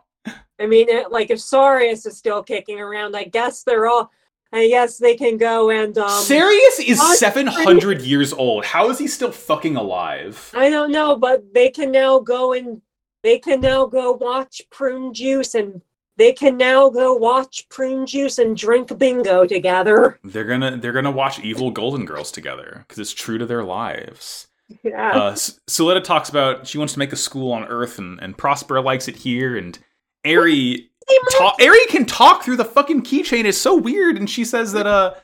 I 0.61 0.67
mean, 0.67 0.89
it, 0.89 1.11
like 1.11 1.31
if 1.31 1.41
Sarius 1.41 2.07
is 2.07 2.17
still 2.17 2.45
kicking 2.45 2.79
around, 2.79 3.17
I 3.17 3.25
guess 3.25 3.65
they're 3.65 3.87
all. 3.89 4.13
I 4.53 4.69
guess 4.69 4.99
they 4.99 5.17
can 5.17 5.39
go 5.39 5.71
and 5.71 5.97
um. 5.99 6.09
Sarius 6.09 6.79
is 6.85 7.01
I'm 7.01 7.17
700 7.17 8.03
years 8.03 8.33
old. 8.33 8.65
How 8.65 8.91
is 8.91 8.99
he 8.99 9.07
still 9.09 9.33
fucking 9.33 9.77
alive? 9.77 10.51
I 10.55 10.69
don't 10.69 10.93
know, 10.93 11.17
but 11.17 11.55
they 11.55 11.71
can 11.71 11.91
now 11.91 12.19
go 12.19 12.53
and 12.53 12.83
they 13.23 13.39
can 13.39 13.61
now 13.61 13.87
go 13.87 14.13
watch 14.13 14.63
prune 14.71 15.15
juice 15.15 15.55
and 15.55 15.81
they 16.17 16.33
can 16.33 16.57
now 16.59 16.91
go 16.91 17.15
watch 17.15 17.67
prune 17.71 18.05
juice 18.05 18.39
and 18.39 18.57
drink 18.57 18.97
bingo 18.99 19.47
together. 19.47 20.19
They're 20.23 20.45
gonna 20.45 20.77
they're 20.77 20.93
gonna 20.93 21.11
watch 21.11 21.41
Evil 21.41 21.71
Golden 21.71 22.05
Girls 22.05 22.31
together 22.31 22.85
because 22.87 22.99
it's 22.99 23.15
true 23.15 23.39
to 23.39 23.47
their 23.47 23.65
lives. 23.65 24.49
Yeah. 24.85 25.13
Uh, 25.13 25.31
S- 25.33 25.61
Suletta 25.69 26.03
talks 26.05 26.29
about 26.29 26.67
she 26.67 26.79
wants 26.79 26.93
to 26.93 26.99
make 26.99 27.13
a 27.13 27.17
school 27.17 27.53
on 27.53 27.65
Earth, 27.65 27.99
and, 27.99 28.21
and 28.21 28.37
Prospera 28.37 28.85
likes 28.85 29.09
it 29.09 29.17
here, 29.17 29.57
and 29.57 29.79
Ari 30.27 30.91
They 31.33 31.39
ta- 31.39 31.57
Ari 31.61 31.87
can 31.89 32.05
talk 32.07 32.43
through 32.45 32.57
the 32.57 32.65
fucking 32.65 33.03
keychain. 33.03 33.45
It's 33.45 33.59
so 33.59 33.75
weird, 33.75 34.17
and 34.17 34.29
she 34.29 34.45
says 34.45 34.73
that 34.73 34.87
uh, 34.87 35.15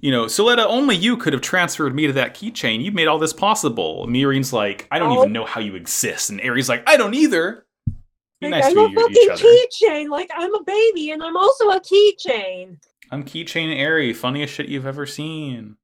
you 0.00 0.10
know, 0.10 0.24
Suletta, 0.26 0.64
only 0.66 0.96
you 0.96 1.16
could 1.16 1.32
have 1.32 1.42
transferred 1.42 1.94
me 1.94 2.06
to 2.06 2.12
that 2.14 2.34
keychain. 2.34 2.82
You 2.82 2.90
made 2.92 3.06
all 3.08 3.18
this 3.18 3.32
possible. 3.32 4.06
Miorine's 4.08 4.52
like, 4.52 4.86
I 4.90 4.98
don't 4.98 5.16
Oh. 5.16 5.20
even 5.20 5.32
know 5.32 5.44
how 5.44 5.60
you 5.60 5.74
exist, 5.76 6.30
and 6.30 6.40
Ari's 6.40 6.68
like, 6.68 6.82
I 6.88 6.96
don't 6.96 7.14
either. 7.14 7.64
Be 8.40 8.48
Like, 8.48 8.50
nice 8.50 8.64
I'm 8.66 8.74
to 8.74 8.80
a 8.80 8.90
you- 8.90 9.00
fucking 9.00 9.46
keychain. 9.46 10.08
Like 10.10 10.30
I'm 10.36 10.54
a 10.54 10.62
baby, 10.64 11.10
and 11.12 11.22
I'm 11.22 11.36
also 11.36 11.70
a 11.70 11.80
keychain. 11.80 12.76
I'm 13.10 13.22
keychain 13.24 13.84
Ari, 13.86 14.12
funniest 14.12 14.54
shit 14.54 14.68
you've 14.68 14.86
ever 14.86 15.06
seen. 15.06 15.76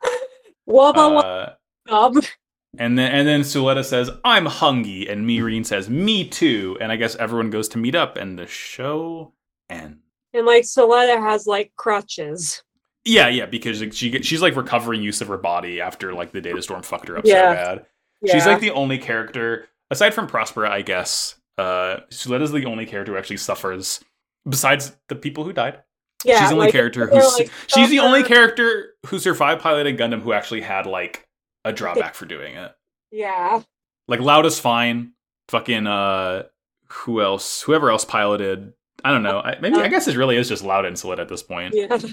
Wubba 0.68 1.22
Uh, 1.24 2.10
wub. 2.10 2.28
And 2.76 2.98
then 2.98 3.10
and 3.12 3.26
then 3.26 3.40
Suletta 3.40 3.84
says, 3.84 4.10
"I'm 4.24 4.44
hungry," 4.46 5.08
and 5.08 5.26
Miorine 5.26 5.64
says, 5.64 5.88
"Me 5.88 6.28
too." 6.28 6.76
And 6.80 6.92
I 6.92 6.96
guess 6.96 7.16
everyone 7.16 7.50
goes 7.50 7.68
to 7.70 7.78
meet 7.78 7.94
up, 7.94 8.16
and 8.16 8.38
the 8.38 8.46
show 8.46 9.32
ends. 9.70 9.96
And 10.34 10.44
like 10.46 10.64
Suletta 10.64 11.18
has 11.18 11.46
like 11.46 11.72
crutches. 11.76 12.62
Yeah, 13.04 13.28
yeah, 13.28 13.46
because 13.46 13.78
she 13.96 14.20
she's 14.22 14.42
like 14.42 14.54
recovering 14.54 15.02
use 15.02 15.20
of 15.22 15.28
her 15.28 15.38
body 15.38 15.80
after 15.80 16.12
like 16.12 16.32
the 16.32 16.42
data 16.42 16.60
storm 16.60 16.82
fucked 16.82 17.08
her 17.08 17.16
up 17.16 17.24
Yeah. 17.24 17.52
so 17.52 17.54
bad. 17.76 17.86
She's 18.26 18.44
Yeah. 18.44 18.52
like 18.52 18.60
the 18.60 18.72
only 18.72 18.98
character 18.98 19.68
aside 19.90 20.12
from 20.12 20.28
Prospera, 20.28 20.68
I 20.68 20.82
guess. 20.82 21.36
Uh, 21.56 22.00
Suletta's 22.10 22.52
the 22.52 22.66
only 22.66 22.84
character 22.86 23.12
who 23.12 23.18
actually 23.18 23.38
suffers 23.38 24.00
besides 24.48 24.96
the 25.08 25.14
people 25.16 25.44
who 25.44 25.52
died. 25.52 25.82
yeah, 26.24 26.40
she's 26.40 26.48
the 26.50 26.54
only 26.54 26.66
like, 26.66 26.72
character 26.72 27.06
who's 27.06 27.38
like, 27.38 27.50
she's 27.68 27.88
the 27.90 28.00
only 28.00 28.22
character 28.24 28.94
who 29.06 29.18
survived 29.18 29.62
piloting 29.62 29.96
Gundam 29.96 30.20
who 30.20 30.32
actually 30.32 30.60
had 30.60 30.84
like 30.84 31.26
a 31.68 31.72
drawback 31.72 32.14
for 32.14 32.26
doing 32.26 32.56
it. 32.56 32.72
Yeah. 33.10 33.62
Like 34.06 34.20
Loud 34.20 34.46
is 34.46 34.58
fine. 34.58 35.12
Fucking 35.48 35.86
uh, 35.86 36.44
who 36.88 37.20
else? 37.22 37.62
Whoever 37.62 37.90
else 37.90 38.04
piloted. 38.04 38.72
I 39.04 39.12
don't 39.12 39.22
know. 39.22 39.40
I, 39.40 39.58
maybe 39.60 39.76
I 39.76 39.88
guess 39.88 40.08
it 40.08 40.16
really 40.16 40.36
is 40.36 40.48
just 40.48 40.64
Loud 40.64 40.84
and 40.84 41.02
at 41.20 41.28
this 41.28 41.42
point. 41.42 41.74
Yeah. 41.74 41.98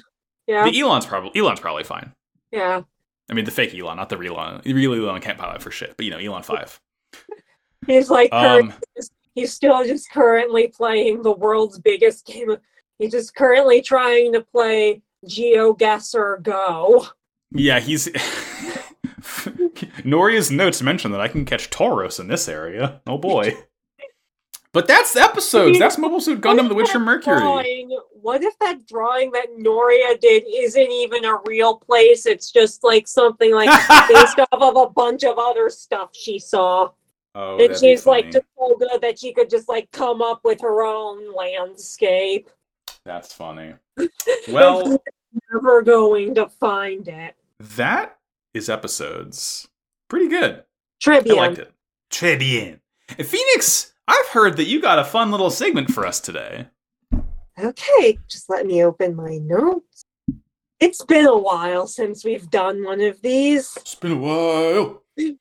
Yeah. 0.47 0.69
The 0.69 0.77
Elan's 0.79 1.07
probably 1.07 1.31
Elan's 1.41 1.59
probably 1.59 1.83
fine. 1.83 2.13
Yeah. 2.51 2.83
I 3.27 3.33
mean, 3.33 3.45
the 3.45 3.51
fake 3.51 3.73
Elan, 3.73 3.97
not 3.97 4.09
the 4.09 4.17
real 4.17 4.33
Elan. 4.35 4.61
The 4.63 4.73
real 4.75 4.93
Elan 4.93 5.19
can't 5.19 5.39
pilot 5.39 5.59
for 5.59 5.71
shit, 5.71 5.95
but 5.97 6.05
you 6.05 6.11
know, 6.11 6.19
Elan 6.19 6.43
five. 6.43 6.79
He's 7.87 8.11
like 8.11 8.31
Um, 8.31 8.71
he's 9.33 9.51
still 9.51 9.83
just 9.85 10.11
currently 10.11 10.67
playing 10.67 11.23
the 11.23 11.31
world's 11.31 11.79
biggest 11.79 12.27
game. 12.27 12.51
of- 12.51 12.61
He's 12.99 13.11
just 13.11 13.33
currently 13.33 13.81
trying 13.81 14.33
to 14.33 14.41
play 14.41 15.01
GeoGuessr 15.27 16.43
go. 16.43 17.07
Yeah, 17.51 17.79
he's. 17.79 18.07
Noria's 20.03 20.51
notes 20.51 20.81
mention 20.81 21.11
that 21.11 21.21
I 21.21 21.27
can 21.27 21.45
catch 21.45 21.69
Tauros 21.69 22.19
in 22.19 22.27
this 22.27 22.47
area. 22.47 23.01
Oh 23.07 23.17
boy. 23.17 23.57
But 24.71 24.87
that's 24.87 25.13
the 25.13 25.21
episodes. 25.21 25.79
That's 25.79 25.97
Mobile 25.97 26.19
Suit 26.19 26.41
Gundam: 26.41 26.67
The 26.67 26.75
Witch 26.75 26.89
from 26.89 27.05
Mercury. 27.05 27.39
Drawing, 27.39 27.97
what 28.11 28.43
if 28.43 28.59
that 28.59 28.85
drawing 28.85 29.31
that 29.31 29.47
Noria 29.57 30.17
did 30.17 30.43
isn't 30.45 30.91
even 30.91 31.23
a 31.23 31.37
real 31.45 31.77
place? 31.77 32.25
It's 32.25 32.51
just 32.51 32.83
like 32.83 33.07
something 33.07 33.53
like 33.53 33.69
based 34.09 34.37
off 34.37 34.47
of 34.51 34.75
a 34.75 34.89
bunch 34.89 35.23
of 35.23 35.37
other 35.37 35.69
stuff 35.69 36.09
she 36.13 36.39
saw. 36.39 36.89
Oh, 37.35 37.57
and 37.57 37.75
she's 37.77 38.05
like 38.05 38.31
just 38.31 38.45
so 38.57 38.75
good 38.77 39.01
that 39.01 39.17
she 39.17 39.33
could 39.33 39.49
just 39.49 39.69
like 39.69 39.89
come 39.91 40.21
up 40.21 40.41
with 40.43 40.59
her 40.59 40.83
own 40.83 41.33
landscape. 41.33 42.49
That's 43.05 43.33
funny. 43.33 43.75
Well, 44.49 45.01
Never 45.51 45.81
going 45.81 46.35
to 46.35 46.47
find 46.47 47.07
it. 47.07 47.35
that 47.59 48.17
is 48.55 48.69
episodes. 48.69 49.67
Pretty 50.09 50.27
good. 50.29 50.59
I 50.59 50.63
Trivia. 51.01 51.35
liked 51.35 51.57
it. 51.59 51.71
Bien. 52.39 52.79
And 53.17 53.27
Phoenix, 53.27 53.93
I've 54.07 54.27
heard 54.27 54.57
that 54.57 54.65
you 54.67 54.81
got 54.81 54.97
a 54.99 55.03
fun 55.03 55.29
little 55.31 55.49
segment 55.51 55.91
for 55.91 56.05
us 56.05 56.19
today. 56.19 56.67
Okay, 57.59 58.17
just 58.27 58.49
let 58.49 58.65
me 58.65 58.83
open 58.83 59.15
my 59.15 59.37
notes. 59.37 60.03
It's 60.79 61.03
been 61.05 61.25
a 61.25 61.37
while 61.37 61.87
since 61.87 62.23
we've 62.25 62.49
done 62.49 62.83
one 62.83 63.01
of 63.01 63.21
these. 63.21 63.75
It's 63.77 63.95
been 63.95 64.13
a 64.13 64.17
while. 64.17 65.03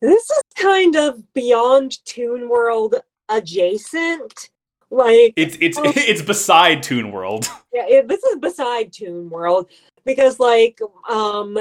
This 0.00 0.24
is 0.30 0.42
kind 0.56 0.96
of 0.96 1.32
beyond 1.32 2.04
Toon 2.06 2.48
World 2.48 2.96
adjacent. 3.28 4.50
Like, 4.90 5.32
It's 5.36 5.56
it's 5.60 5.78
Oh. 5.78 5.84
it's 5.94 6.22
beside 6.22 6.82
Toon 6.82 7.12
World. 7.12 7.46
yeah, 7.72 7.86
it, 7.86 8.08
this 8.08 8.20
is 8.24 8.36
beside 8.40 8.92
Toon 8.92 9.30
World 9.30 9.70
because, 10.04 10.40
like, 10.40 10.80
um, 11.08 11.56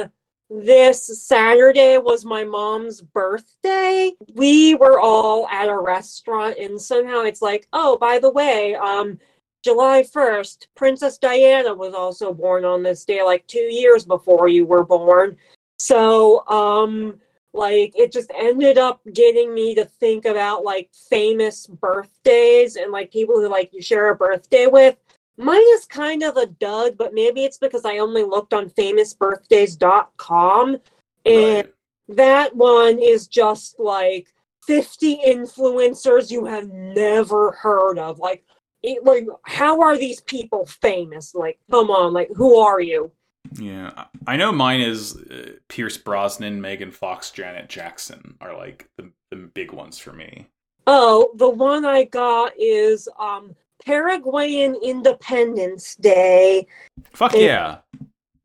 this 0.52 1.22
Saturday 1.22 1.98
was 1.98 2.26
my 2.26 2.44
mom's 2.44 3.02
birthday. 3.02 4.12
We 4.34 4.76
were 4.76 5.00
all 5.00 5.48
at 5.48 5.70
a 5.70 5.78
restaurant, 5.78 6.58
and 6.58 6.80
somehow 6.80 7.22
it's 7.22 7.42
like, 7.42 7.68
oh, 7.72 7.98
by 7.98 8.20
the 8.20 8.30
way, 8.30 8.76
um, 8.76 9.18
July 9.64 10.04
1st, 10.04 10.68
Princess 10.76 11.18
Diana 11.18 11.74
was 11.74 11.94
also 11.94 12.34
born 12.34 12.66
on 12.66 12.84
this 12.84 13.06
day, 13.06 13.24
like 13.24 13.48
two 13.48 13.60
years 13.60 14.04
before 14.04 14.50
you 14.50 14.66
were 14.66 14.84
born. 14.84 15.38
So, 15.80 16.46
um, 16.48 17.22
like, 17.54 17.94
it 17.96 18.12
just 18.12 18.32
ended 18.36 18.78
up 18.78 19.00
getting 19.14 19.54
me 19.54 19.74
to 19.76 19.86
think 19.86 20.26
about 20.26 20.66
like 20.66 20.90
famous 21.10 21.68
birthdays 21.68 22.76
and 22.76 22.92
like 22.92 23.12
people 23.12 23.36
who 23.36 23.48
like 23.48 23.72
you 23.74 23.82
share 23.82 24.10
a 24.10 24.16
birthday 24.16 24.68
with. 24.68 24.98
Mine 25.42 25.62
is 25.74 25.86
kind 25.86 26.22
of 26.22 26.38
a 26.38 26.46
dud, 26.46 26.98
but 26.98 27.16
maybe 27.16 27.44
it's 27.44 27.58
because 27.58 27.84
I 27.84 27.98
only 27.98 28.24
looked 28.24 28.54
on 28.54 28.70
famousbirthdays.com. 28.70 30.78
And 31.26 31.66
Right. 31.66 31.74
that 32.10 32.56
one 32.56 33.00
is 33.00 33.28
just 33.28 33.80
like 33.80 34.32
50 34.68 35.20
influencers 35.26 36.30
you 36.30 36.46
have 36.46 36.70
never 36.70 37.54
heard 37.54 37.98
of. 37.98 38.20
Like, 38.20 38.44
it, 38.84 39.04
like 39.04 39.26
how 39.44 39.82
are 39.82 39.98
these 39.98 40.22
people 40.22 40.68
famous? 40.68 41.34
Like, 41.34 41.58
come 41.72 41.90
on, 41.90 42.14
like, 42.14 42.30
who 42.36 42.58
are 42.58 42.80
you? 42.80 43.12
Yeah, 43.60 44.06
I 44.28 44.38
know 44.38 44.52
mine 44.52 44.82
is 44.82 45.18
uh, 45.18 45.54
Pierce 45.68 45.98
Brosnan, 45.98 46.62
Megan 46.62 46.92
Fox, 46.92 47.32
Janet 47.32 47.68
Jackson 47.68 48.38
are 48.40 48.56
like 48.56 48.88
the, 48.98 49.10
the 49.32 49.38
big 49.38 49.72
ones 49.72 49.98
for 49.98 50.14
me. 50.14 50.46
Oh, 50.86 51.32
the 51.36 51.50
one 51.50 51.86
I 51.86 52.04
got 52.04 52.54
is 52.60 53.10
um 53.20 53.56
Paraguayan 53.86 54.76
Independence 54.84 55.96
Day. 55.96 56.68
Fuck 57.14 57.34
It- 57.36 57.44
yeah. 57.44 57.80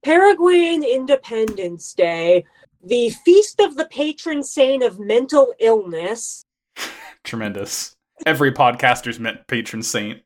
Paraguayan 0.04 0.84
Independence 0.84 1.92
Day, 1.92 2.44
the 2.84 3.10
feast 3.10 3.60
of 3.60 3.76
the 3.76 3.86
patron 3.86 4.42
saint 4.42 4.82
of 4.84 5.00
mental 5.00 5.52
illness, 5.58 6.44
Tremendous. 7.24 7.94
Every 8.24 8.52
podcaster's 8.52 9.18
met 9.18 9.46
patron 9.48 9.82
saint. 9.82 10.22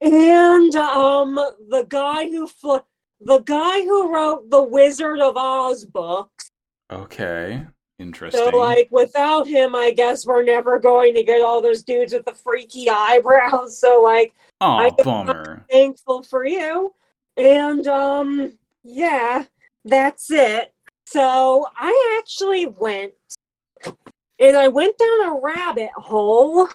and 0.00 0.74
um 0.76 1.34
the 1.34 1.84
guy 1.88 2.28
who 2.30 2.46
fl- 2.46 2.76
the 3.20 3.38
guy 3.40 3.82
who 3.82 4.12
wrote 4.14 4.48
the 4.50 4.62
Wizard 4.62 5.18
of 5.20 5.36
Oz 5.36 5.84
books. 5.84 6.50
Okay. 6.92 7.66
Interesting. 7.98 8.40
So 8.50 8.56
like 8.56 8.88
without 8.90 9.46
him, 9.46 9.74
I 9.74 9.90
guess 9.92 10.26
we're 10.26 10.42
never 10.42 10.78
going 10.78 11.14
to 11.14 11.22
get 11.22 11.42
all 11.42 11.62
those 11.62 11.82
dudes 11.82 12.12
with 12.12 12.24
the 12.24 12.34
freaky 12.34 12.88
eyebrows. 12.90 13.78
So 13.84 14.02
like 14.02 14.34
oh, 14.60 14.66
I- 14.76 14.90
bummer. 15.02 15.64
thankful 15.70 16.22
for 16.22 16.44
you. 16.44 16.92
And 17.36 17.86
um 17.86 18.52
yeah, 18.82 19.44
that's 19.84 20.30
it. 20.30 20.72
So 21.06 21.66
I 21.76 22.18
actually 22.20 22.66
went 22.66 23.12
and 24.38 24.56
I 24.56 24.68
went 24.68 24.96
down 24.98 25.28
a 25.28 25.40
rabbit 25.40 25.90
hole 25.96 26.68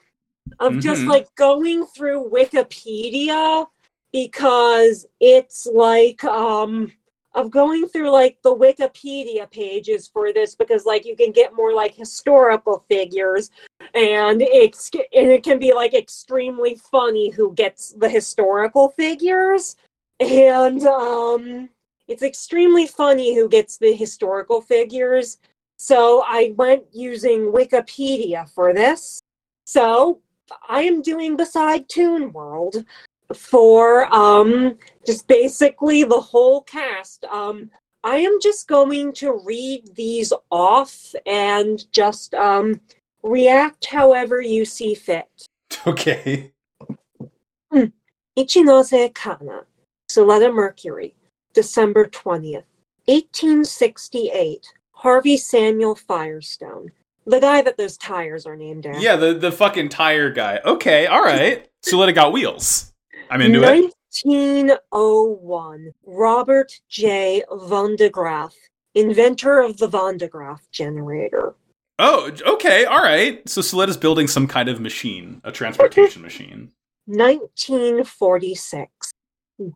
of 0.59 0.79
just 0.79 1.01
Mhm. 1.03 1.07
like 1.07 1.27
going 1.35 1.85
through 1.85 2.29
Wikipedia 2.31 3.67
because 4.11 5.05
it's 5.19 5.65
like 5.65 6.23
um 6.23 6.91
of 7.33 7.51
going 7.51 7.87
through 7.87 8.11
like 8.11 8.37
the 8.41 8.55
Wikipedia 8.55 9.49
pages 9.51 10.07
for 10.07 10.33
this 10.33 10.55
because 10.55 10.85
like 10.85 11.05
you 11.05 11.15
can 11.15 11.31
get 11.31 11.55
more 11.55 11.73
like 11.73 11.93
historical 11.93 12.83
figures 12.89 13.51
and 13.93 14.41
it's 14.41 14.89
and 14.95 15.29
it 15.29 15.43
can 15.43 15.59
be 15.59 15.73
like 15.73 15.93
extremely 15.93 16.75
funny 16.91 17.29
who 17.29 17.53
gets 17.53 17.93
the 17.93 18.09
historical 18.09 18.89
figures. 18.89 19.75
And 20.19 20.85
um 20.85 21.69
it's 22.07 22.23
extremely 22.23 22.87
funny 22.87 23.35
who 23.35 23.47
gets 23.47 23.77
the 23.77 23.93
historical 23.93 24.61
figures. 24.61 25.37
So 25.77 26.23
i 26.27 26.53
went 26.57 26.83
using 26.91 27.51
wikipedia 27.51 28.49
for 28.49 28.73
this. 28.73 29.21
So 29.65 30.19
i 30.67 30.81
am 30.81 31.01
doing 31.03 31.37
beside 31.37 31.87
toon 31.89 32.33
world 32.33 32.83
for 33.33 34.13
um 34.13 34.77
just 35.05 35.27
basically 35.27 36.03
the 36.03 36.19
whole 36.19 36.61
cast 36.61 37.25
um 37.25 37.69
i 38.03 38.17
am 38.17 38.39
just 38.41 38.67
going 38.67 39.13
to 39.13 39.39
read 39.45 39.83
these 39.95 40.33
off 40.49 41.13
and 41.25 41.91
just 41.91 42.33
um 42.33 42.81
react 43.21 43.85
however 43.85 44.41
you 44.41 44.65
see 44.65 44.95
fit 44.95 45.27
Okay. 45.87 46.51
Ichinose 48.37 49.13
Kana, 49.13 49.65
Suletta 50.09 50.53
Mercury, 50.53 51.15
December 51.53 52.05
20th, 52.05 52.63
1868. 53.05 54.65
Harvey 54.91 55.37
Samuel 55.37 55.95
Firestone, 55.95 56.91
the 57.25 57.39
guy 57.39 57.61
that 57.61 57.77
those 57.77 57.95
tires 57.97 58.45
are 58.45 58.57
named 58.57 58.85
after. 58.85 58.99
Yeah, 58.99 59.15
the, 59.15 59.33
the 59.33 59.51
fucking 59.51 59.87
tire 59.87 60.29
guy. 60.29 60.59
Okay, 60.65 61.07
all 61.07 61.23
right. 61.23 61.65
So 61.81 62.11
got 62.11 62.33
wheels. 62.33 62.88
I'm 63.29 63.41
into 63.41 63.63
it. 63.63 63.93
1901. 64.25 65.91
Robert 66.05 66.71
J. 66.89 67.43
Van 67.51 67.95
de 67.95 68.09
Graaff, 68.09 68.53
inventor 68.95 69.61
of 69.61 69.77
the 69.77 69.87
Van 69.87 70.17
de 70.17 70.27
Graaff 70.27 70.61
generator. 70.71 71.53
Oh, 71.99 72.31
okay, 72.45 72.85
all 72.85 73.03
right. 73.03 73.47
So 73.47 73.61
Suletta's 73.61 73.97
building 73.97 74.27
some 74.27 74.47
kind 74.47 74.69
of 74.69 74.79
machine, 74.79 75.41
a 75.43 75.51
transportation 75.51 76.21
machine. 76.21 76.71
1946. 77.05 79.11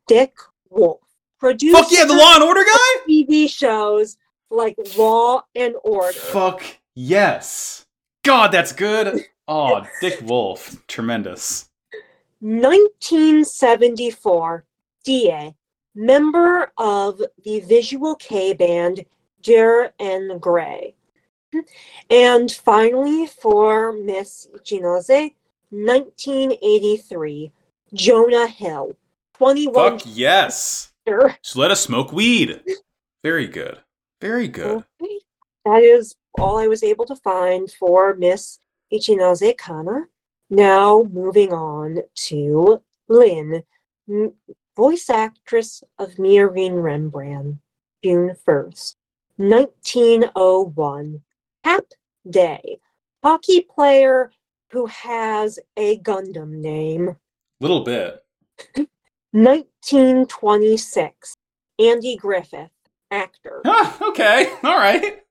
Dick 0.08 0.34
Wolf, 0.70 1.02
producer 1.40 1.78
Fuck 1.78 1.92
yeah, 1.92 2.06
the 2.06 2.14
Law 2.14 2.36
and 2.36 2.44
Order 2.44 2.64
guy. 2.64 2.78
TV 3.08 3.50
shows 3.50 4.18
like 4.50 4.76
Law 4.98 5.44
and 5.56 5.76
Order. 5.84 6.14
Fuck 6.14 6.64
yes. 6.96 7.86
God, 8.24 8.52
that's 8.52 8.72
good. 8.72 9.26
Oh, 9.46 9.86
Dick 10.00 10.22
Wolf, 10.22 10.78
tremendous. 10.88 11.70
1974, 12.44 14.66
DA, 15.06 15.56
member 15.96 16.74
of 16.78 17.22
the 17.46 17.62
visual 17.62 18.16
kei 18.16 18.54
band 18.54 19.06
Dir 19.42 19.94
En 19.98 20.38
Grey. 20.40 20.94
And 22.10 22.52
finally, 22.52 23.28
for 23.28 23.94
Miss 23.94 24.50
Ichinose, 24.54 25.36
1983, 25.70 27.54
Jonah 27.94 28.48
Hill, 28.48 28.98
21 29.36 29.74
Fuck 29.74 30.02
yes. 30.06 30.92
So 31.08 31.30
let 31.56 31.72
us 31.72 31.80
smoke 31.80 32.12
weed. 32.12 32.62
Very 33.24 33.48
good. 33.48 33.80
Very 34.20 34.50
good. 34.50 34.84
Okay. 35.02 35.20
That 35.64 35.84
is 35.84 36.14
all 36.38 36.58
I 36.58 36.68
was 36.68 36.84
able 36.84 37.06
to 37.06 37.16
find 37.16 37.72
for 37.72 38.14
Miss 38.16 38.60
Ichinose 38.92 39.58
Kana. 39.58 40.10
Now 40.54 41.04
moving 41.12 41.52
on 41.52 41.98
to 42.28 42.82
Lynn, 43.10 43.64
m- 44.08 44.34
voice 44.76 45.10
actress 45.10 45.82
of 45.98 46.12
Miorine 46.18 46.84
Rembrandt, 46.84 47.56
June 48.04 48.36
1st, 48.48 48.96
1901. 49.38 51.24
Hap 51.64 51.86
Day, 52.30 52.78
hockey 53.24 53.62
player 53.62 54.32
who 54.70 54.86
has 54.86 55.58
a 55.76 55.98
Gundam 55.98 56.52
name. 56.52 57.16
Little 57.60 57.84
bit. 57.84 58.24
1926. 59.32 61.36
Andy 61.80 62.16
Griffith, 62.16 62.70
actor. 63.10 63.62
Huh, 63.66 64.10
okay, 64.10 64.54
all 64.64 64.78
right. 64.78 65.24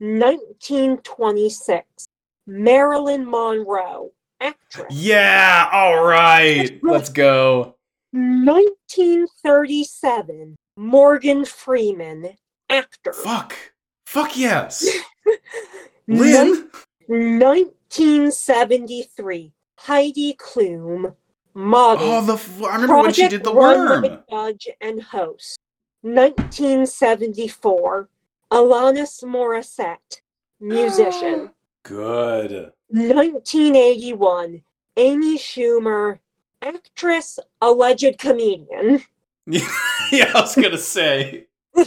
1926, 0.00 2.08
Marilyn 2.48 3.24
Monroe, 3.24 4.10
actress. 4.40 4.86
Yeah, 4.90 5.68
all 5.72 6.04
right. 6.04 6.78
Let's 6.82 7.10
go. 7.10 7.74
1937, 8.12 10.56
Morgan 10.76 11.44
Freeman, 11.44 12.30
actor. 12.70 13.12
Fuck. 13.12 13.54
Fuck 14.06 14.36
yes. 14.36 14.88
Lynn. 16.08 16.70
1973, 17.06 19.52
Heidi 19.78 20.34
Klum, 20.34 21.14
model. 21.54 22.08
Oh, 22.08 22.24
the 22.24 22.34
f- 22.34 22.62
I 22.62 22.74
remember 22.74 22.96
when 22.98 23.12
she 23.12 23.22
Project 23.22 23.30
did 23.30 23.44
the 23.44 23.52
worm. 23.52 24.22
Judge 24.30 24.68
and 24.80 25.02
host. 25.02 25.58
1974, 26.02 28.08
Alanis 28.52 29.24
Morissette, 29.24 30.20
musician. 30.60 31.50
Good. 31.82 32.72
1981, 32.88 34.62
Amy 34.96 35.38
Schumer, 35.38 36.18
actress, 36.62 37.38
alleged 37.60 38.18
comedian. 38.18 39.02
yeah, 39.46 40.30
I 40.34 40.40
was 40.40 40.54
gonna 40.54 40.78
say. 40.78 41.46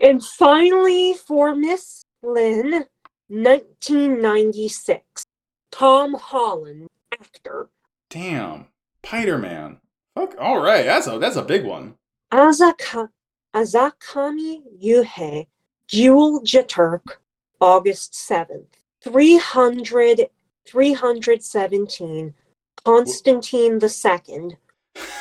And 0.00 0.24
finally, 0.24 1.14
for 1.14 1.56
Miss 1.56 2.04
Lynn, 2.22 2.84
1996, 3.26 5.26
Tom 5.72 6.14
Holland, 6.14 6.86
actor. 7.12 7.68
Damn. 8.08 8.68
Spider-Man. 9.04 9.78
Fuck. 10.14 10.36
All 10.38 10.62
right. 10.62 10.84
That's 10.84 11.06
a 11.06 11.18
that's 11.18 11.36
a 11.36 11.42
big 11.42 11.64
one. 11.64 11.94
Azaka, 12.30 13.08
Azakami 13.54 14.60
Yuhei, 14.82 15.46
Guel 15.88 16.44
Jeturk, 16.44 17.20
August 17.60 18.12
7th. 18.12 18.66
300, 19.02 20.28
317, 20.66 22.34
Constantine 22.84 23.80
II, 23.82 24.56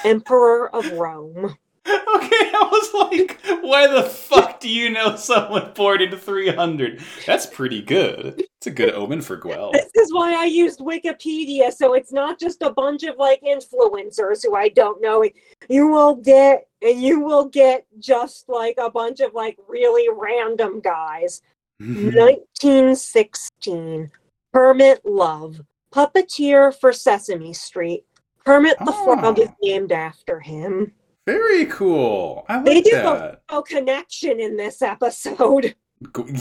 Emperor 0.03 0.75
of 0.75 0.91
Rome. 0.93 1.55
Okay, 1.87 2.51
I 2.53 2.67
was 2.69 2.93
like, 3.11 3.39
why 3.61 3.87
the 3.87 4.03
fuck 4.03 4.59
do 4.59 4.69
you 4.69 4.89
know 4.89 5.15
someone 5.15 5.71
born 5.73 6.01
in 6.01 6.17
300? 6.17 7.01
That's 7.25 7.45
pretty 7.45 7.81
good. 7.81 8.43
It's 8.57 8.67
a 8.67 8.71
good 8.71 8.93
omen 8.93 9.21
for 9.21 9.37
Guel. 9.39 9.71
This 9.71 9.91
is 9.95 10.13
why 10.13 10.33
I 10.33 10.45
used 10.45 10.79
Wikipedia, 10.79 11.71
so 11.71 11.93
it's 11.93 12.11
not 12.11 12.39
just 12.39 12.61
a 12.61 12.71
bunch 12.71 13.03
of 13.03 13.15
like 13.17 13.41
influencers 13.41 14.43
who 14.43 14.55
I 14.55 14.69
don't 14.69 15.01
know. 15.01 15.23
You 15.69 15.87
will 15.87 16.15
get, 16.15 16.67
and 16.81 17.01
you 17.01 17.21
will 17.21 17.45
get 17.45 17.85
just 17.99 18.49
like 18.49 18.75
a 18.77 18.89
bunch 18.89 19.19
of 19.19 19.33
like 19.33 19.57
really 19.67 20.07
random 20.13 20.81
guys. 20.81 21.41
1916, 21.79 24.11
Kermit 24.53 25.01
Love, 25.05 25.61
puppeteer 25.93 26.73
for 26.79 26.91
Sesame 26.93 27.53
Street. 27.53 28.03
Kermit 28.45 28.77
the 28.79 28.91
Frog 28.91 29.39
Ah. 29.39 29.41
is 29.41 29.49
named 29.61 29.91
after 29.91 30.39
him. 30.39 30.93
Very 31.25 31.65
cool. 31.65 32.45
I 32.47 32.61
They 32.61 32.81
do 32.81 32.91
that. 32.91 33.41
No 33.51 33.61
connection 33.61 34.39
in 34.39 34.55
this 34.55 34.81
episode. 34.81 35.75
True. 36.13 36.37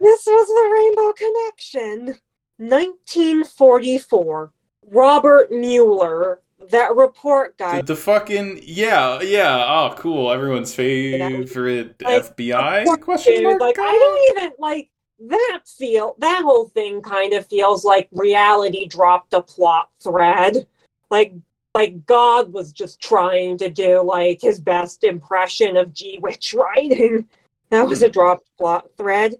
This 0.00 0.26
was 0.26 0.48
the 0.48 0.70
Rainbow 0.74 1.12
Connection. 1.12 2.18
1944. 2.58 4.52
Robert 4.90 5.52
Mueller, 5.52 6.40
that 6.70 6.94
report 6.96 7.56
guy. 7.58 7.80
The, 7.80 7.94
the 7.94 7.96
fucking 7.96 8.60
yeah, 8.62 9.20
yeah. 9.20 9.64
Oh, 9.66 9.94
cool. 9.96 10.32
Everyone's 10.32 10.74
favorite 10.74 12.00
Like, 12.02 12.36
FBI 12.36 13.00
question 13.00 13.42
mark. 13.42 13.60
like 13.60 13.76
guy? 13.76 13.82
I 13.84 13.92
don't 13.92 14.38
even 14.38 14.52
like 14.58 14.90
that 15.18 15.62
feel 15.64 16.14
that 16.18 16.42
whole 16.42 16.68
thing 16.68 17.00
kind 17.00 17.32
of 17.32 17.46
feels 17.46 17.84
like 17.84 18.08
reality 18.12 18.86
dropped 18.86 19.34
a 19.34 19.42
plot 19.42 19.88
thread. 20.02 20.66
Like 21.10 21.34
like 21.74 22.06
God 22.06 22.52
was 22.52 22.72
just 22.72 23.00
trying 23.00 23.58
to 23.58 23.68
do 23.68 24.02
like 24.02 24.40
his 24.40 24.58
best 24.58 25.04
impression 25.04 25.76
of 25.76 25.92
G 25.92 26.18
Witch 26.22 26.54
writing. 26.54 27.28
That 27.70 27.86
was 27.86 28.02
a 28.02 28.08
dropped 28.08 28.48
plot 28.56 28.88
thread. 28.96 29.34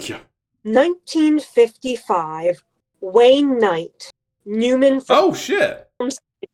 Yeah. 0.00 0.18
1955, 0.64 2.62
Wayne 3.00 3.58
Knight, 3.58 4.10
Newman 4.44 5.00
Oh 5.08 5.32
shit. 5.32 5.88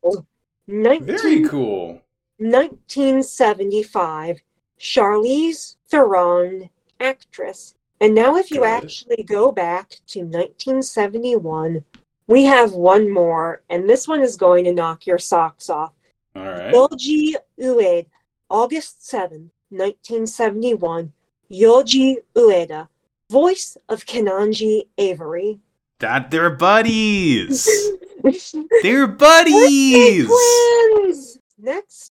From 0.01 0.11
Seinfeld. 0.11 0.25
19, 0.67 1.05
Very 1.05 1.43
cool. 1.47 2.01
1975, 2.37 4.41
Charlize 4.79 5.75
Theron, 5.89 6.69
actress. 6.99 7.75
And 8.01 8.13
now, 8.13 8.35
if 8.35 8.51
you 8.51 8.61
Good. 8.61 8.83
actually 8.83 9.23
go 9.23 9.51
back 9.51 9.89
to 10.07 10.19
1971, 10.19 11.83
we 12.27 12.43
have 12.43 12.73
one 12.73 13.09
more, 13.09 13.61
and 13.69 13.89
this 13.89 14.07
one 14.07 14.21
is 14.21 14.35
going 14.35 14.65
to 14.65 14.73
knock 14.73 15.05
your 15.05 15.19
socks 15.19 15.69
off. 15.69 15.93
All 16.35 16.43
right. 16.43 16.73
Yoji 16.73 17.35
Ueda, 17.59 18.05
August 18.49 19.07
7, 19.07 19.51
1971. 19.69 21.13
Yoji 21.51 22.15
Ueda, 22.35 22.89
voice 23.29 23.77
of 23.87 24.05
Kenanji 24.05 24.87
Avery. 24.97 25.59
That 25.99 26.31
they're 26.31 26.49
buddies. 26.49 27.67
They're 28.81 29.07
buddies. 29.07 30.27
twins! 30.27 31.37
Next, 31.57 32.11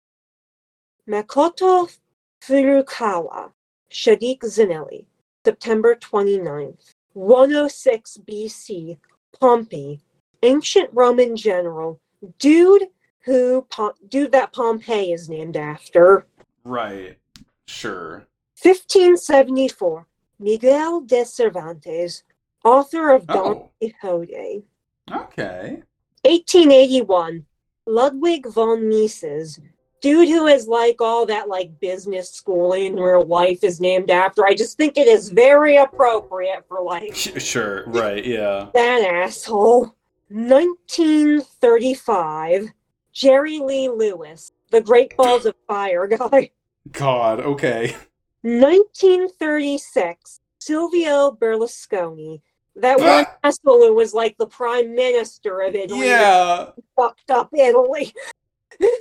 Makoto 1.09 1.97
Furukawa, 2.43 3.53
Shaddiq 3.93 4.41
Zenelli, 4.41 5.07
September 5.45 5.95
29th. 5.95 6.95
106 7.15 8.19
BC, 8.29 8.99
Pompey, 9.39 10.01
ancient 10.43 10.91
Roman 10.93 11.37
general, 11.37 12.01
dude 12.39 12.89
who 13.21 13.67
dude 14.09 14.33
that 14.33 14.53
Pompeii 14.53 15.13
is 15.13 15.29
named 15.29 15.57
after. 15.57 16.27
Right. 16.65 17.19
Sure. 17.67 18.27
1574, 18.63 20.07
Miguel 20.39 21.01
de 21.03 21.25
Cervantes, 21.25 22.23
author 22.65 23.11
of 23.11 23.27
Don 23.27 23.57
Oh. 23.57 23.71
Quixote. 23.81 24.63
Okay. 25.11 25.83
1881, 26.25 27.45
Ludwig 27.87 28.47
von 28.47 28.87
Mises, 28.89 29.59
dude 30.01 30.29
who 30.29 30.47
is 30.47 30.69
like 30.69 31.01
all 31.01 31.27
that 31.27 31.49
like 31.49 31.81
business 31.81 32.31
schooling 32.31 32.95
where 32.97 33.21
life 33.23 33.65
is 33.65 33.81
named 33.81 34.11
after. 34.11 34.45
I 34.47 34.55
just 34.55 34.77
think 34.77 34.97
it 34.99 35.09
is 35.09 35.31
very 35.31 35.77
appropriate 35.77 36.65
for 36.69 36.83
like 36.83 37.15
Sure. 37.15 37.85
Right. 37.87 38.25
Yeah. 38.25 38.69
that 38.75 39.03
asshole. 39.03 39.95
1935, 40.29 42.69
Jerry 43.13 43.59
Lee 43.59 43.89
Lewis, 43.89 44.53
the 44.71 44.81
Great 44.81 45.17
Balls 45.17 45.45
of 45.47 45.57
Fire 45.67 46.07
guy. 46.07 46.51
God. 46.93 47.41
Okay. 47.41 47.97
1936, 48.43 50.41
Silvio 50.61 51.33
Berlusconi, 51.33 52.41
that 52.81 52.99
one 52.99 53.27
asshole 53.45 53.87
who 53.87 53.95
was 53.95 54.13
like 54.15 54.37
the 54.39 54.47
prime 54.47 54.95
minister 54.95 55.61
of 55.61 55.75
Italy. 55.75 56.07
Yeah. 56.07 56.71
Fucked 56.97 57.31
up 57.31 57.51
Italy. 57.57 58.13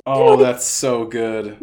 Oh, 0.06 0.36
that's 0.42 0.66
so 0.66 1.06
good. 1.06 1.60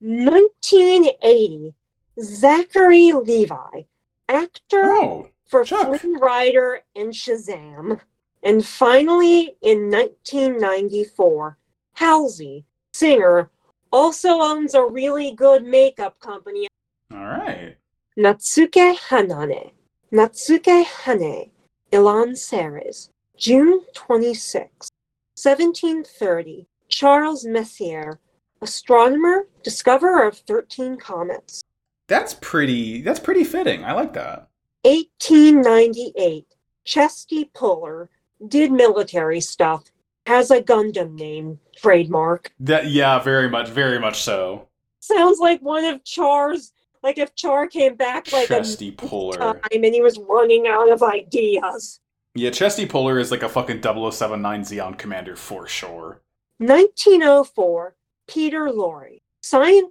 1980, 0.00 1.74
Zachary 2.22 3.12
Levi, 3.12 3.82
actor 4.28 4.84
Oh. 4.84 5.28
for 5.46 5.64
Chuck. 5.64 6.00
Flynn 6.00 6.14
Rider 6.14 6.80
and 6.96 7.12
Shazam. 7.12 8.00
And 8.42 8.64
finally, 8.64 9.56
in 9.60 9.90
1994, 9.90 11.58
Halsey, 11.94 12.64
singer, 12.94 13.50
also 13.92 14.40
owns 14.40 14.74
a 14.74 14.84
really 14.84 15.32
good 15.32 15.64
makeup 15.64 16.18
company, 16.20 16.68
All 17.12 17.18
right. 17.18 17.76
Natsuki 18.18 18.96
Hanae. 18.96 19.72
Natsuki 20.12 20.84
Hanae, 20.84 21.50
Elan 21.92 22.34
Ceres, 22.34 23.10
June 23.36 23.82
26, 23.94 24.90
1730. 25.36 26.66
Charles 26.88 27.44
Messier, 27.44 28.18
astronomer, 28.60 29.46
discoverer 29.62 30.26
of 30.26 30.38
13 30.38 30.96
comets. 30.96 31.62
That's 32.08 32.34
pretty. 32.34 33.00
That's 33.00 33.20
pretty 33.20 33.44
fitting. 33.44 33.84
I 33.84 33.92
like 33.92 34.12
that. 34.14 34.48
1898. 34.82 36.46
Chesty 36.84 37.44
Puller 37.54 38.10
did 38.48 38.72
military 38.72 39.40
stuff. 39.40 39.84
Has 40.26 40.50
a 40.50 40.60
Gundam 40.60 41.14
name 41.14 41.60
trademark. 41.76 42.52
That. 42.58 42.90
Yeah. 42.90 43.20
Very 43.20 43.48
much. 43.48 43.68
Very 43.68 44.00
much 44.00 44.22
so. 44.22 44.66
Sounds 44.98 45.38
like 45.38 45.60
one 45.60 45.84
of 45.84 46.02
Char's. 46.04 46.72
Like 47.02 47.18
if 47.18 47.34
Char 47.34 47.66
came 47.66 47.94
back 47.94 48.30
like 48.32 48.48
Chesty 48.48 48.90
Puller. 48.90 49.36
time 49.38 49.60
and 49.72 49.84
he 49.94 50.02
was 50.02 50.18
running 50.18 50.66
out 50.66 50.90
of 50.92 51.02
ideas. 51.02 52.00
Yeah. 52.34 52.50
Chesty 52.50 52.86
Puller 52.86 53.18
is 53.18 53.30
like 53.30 53.42
a 53.42 53.48
fucking 53.48 53.82
0079 53.82 54.62
Zeon 54.62 54.98
commander 54.98 55.34
for 55.36 55.66
sure. 55.66 56.20
1904. 56.58 57.94
Peter 58.26 58.66
Lorre, 58.68 59.20
science, 59.40 59.88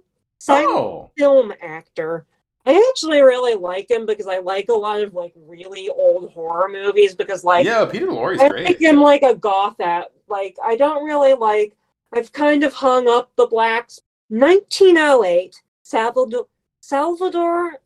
Oh, 0.48 1.10
film 1.18 1.52
actor. 1.60 2.24
I 2.64 2.72
actually 2.90 3.20
really 3.20 3.54
like 3.54 3.90
him 3.90 4.06
because 4.06 4.26
I 4.26 4.38
like 4.38 4.68
a 4.70 4.74
lot 4.74 5.02
of 5.02 5.12
like 5.12 5.34
really 5.36 5.90
old 5.90 6.30
horror 6.32 6.68
movies 6.70 7.14
because 7.14 7.44
like 7.44 7.66
yeah, 7.66 7.84
Peter 7.84 8.06
Lorre's 8.06 8.40
I 8.40 8.48
great. 8.48 8.66
think 8.78 8.84
I'm 8.88 9.00
like 9.02 9.22
a 9.22 9.34
goth 9.34 9.78
at 9.80 10.12
like 10.28 10.56
I 10.64 10.76
don't 10.76 11.04
really 11.04 11.34
like 11.34 11.74
I've 12.14 12.32
kind 12.32 12.64
of 12.64 12.72
hung 12.72 13.08
up 13.08 13.30
the 13.36 13.46
blacks. 13.46 14.00
1908 14.28 15.60
Salvador 15.82 16.46
Salvador 16.90 17.78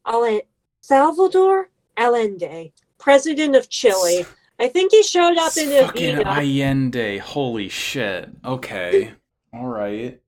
Salvador 0.81 1.69
Allende, 1.99 2.73
president 2.97 3.55
of 3.55 3.69
Chile. 3.69 4.25
I 4.59 4.69
think 4.69 4.93
he 4.93 5.03
showed 5.03 5.37
up 5.37 5.55
in 5.59 5.69
Fucking 5.69 6.17
Evita. 6.17 6.25
Allende. 6.25 7.19
Holy 7.19 7.69
shit. 7.69 8.31
Okay. 8.47 9.13
All 9.53 9.67
right. 9.67 10.19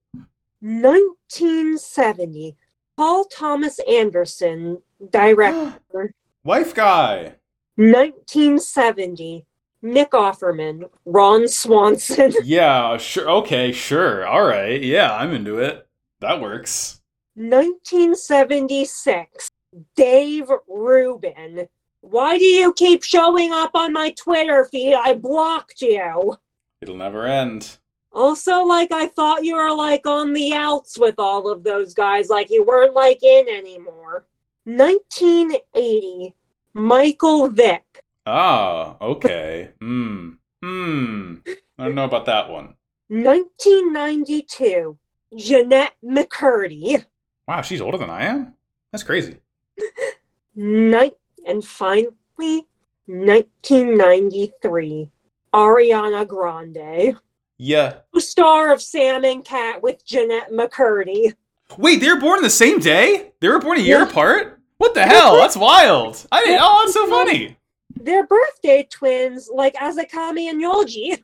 1970 0.60 2.54
Paul 2.98 3.24
Thomas 3.24 3.80
Anderson, 3.88 4.82
director. 5.08 6.12
Wife 6.44 6.74
guy. 6.74 7.32
1970 7.76 9.46
Nick 9.80 10.10
Offerman, 10.10 10.90
Ron 11.06 11.48
Swanson. 11.48 12.34
Yeah, 12.44 12.98
sure. 12.98 13.30
Okay, 13.38 13.72
sure. 13.72 14.26
All 14.26 14.44
right. 14.44 14.82
Yeah, 14.82 15.16
I'm 15.16 15.32
into 15.32 15.60
it. 15.60 15.88
That 16.20 16.42
works. 16.42 17.00
1976 17.36 19.50
Dave 19.94 20.50
Rubin. 20.68 21.68
Why 22.00 22.38
do 22.38 22.44
you 22.44 22.72
keep 22.72 23.02
showing 23.02 23.52
up 23.52 23.72
on 23.74 23.92
my 23.92 24.12
Twitter 24.12 24.64
feed? 24.64 24.94
I 24.94 25.12
blocked 25.14 25.82
you. 25.82 26.38
It'll 26.80 26.96
never 26.96 27.26
end. 27.26 27.76
Also, 28.10 28.64
like, 28.64 28.90
I 28.90 29.08
thought 29.08 29.44
you 29.44 29.56
were 29.56 29.74
like 29.74 30.06
on 30.06 30.32
the 30.32 30.54
outs 30.54 30.98
with 30.98 31.16
all 31.18 31.50
of 31.50 31.62
those 31.62 31.92
guys, 31.92 32.30
like 32.30 32.48
you 32.48 32.64
weren't 32.64 32.94
like 32.94 33.22
in 33.22 33.46
anymore. 33.48 34.24
1980 34.64 36.34
Michael 36.72 37.48
Vick. 37.48 38.02
Ah, 38.24 38.96
okay. 39.00 39.72
Hmm. 39.80 40.30
Hmm. 40.62 41.34
I 41.78 41.84
don't 41.84 41.94
know 41.94 42.04
about 42.04 42.24
that 42.26 42.48
one. 42.48 42.76
1992 43.08 44.96
Jennette 45.36 45.94
McCurdy. 46.02 47.04
Wow, 47.48 47.62
she's 47.62 47.80
older 47.80 47.98
than 47.98 48.10
I 48.10 48.24
am? 48.24 48.54
That's 48.92 49.04
crazy. 49.04 49.36
Night 50.54 51.14
and 51.46 51.64
finally 51.64 52.66
1993 53.06 55.10
Ariana 55.54 56.26
Grande. 56.26 57.16
Yeah. 57.58 57.94
star 58.18 58.72
of 58.72 58.82
Sam 58.82 59.24
and 59.24 59.44
Cat 59.44 59.82
with 59.82 60.04
Jennette 60.04 60.50
McCurdy. 60.52 61.34
Wait, 61.78 62.00
they 62.00 62.08
were 62.08 62.20
born 62.20 62.42
the 62.42 62.50
same 62.50 62.78
day? 62.78 63.32
They 63.40 63.48
were 63.48 63.58
born 63.58 63.78
a 63.78 63.82
year 63.82 63.98
Yeah. 64.00 64.08
apart? 64.08 64.60
What 64.78 64.94
the 64.94 65.02
hell? 65.04 65.36
That's 65.38 65.56
wild. 65.56 66.26
I 66.30 66.44
didn't. 66.44 66.60
Oh, 66.62 66.82
that's 66.82 66.92
so 66.94 67.06
funny. 67.08 67.56
They're 67.98 68.26
birthday 68.26 68.86
twins, 68.90 69.48
like 69.52 69.74
Azakami 69.74 70.50
and 70.50 70.62
Yoji. 70.62 71.22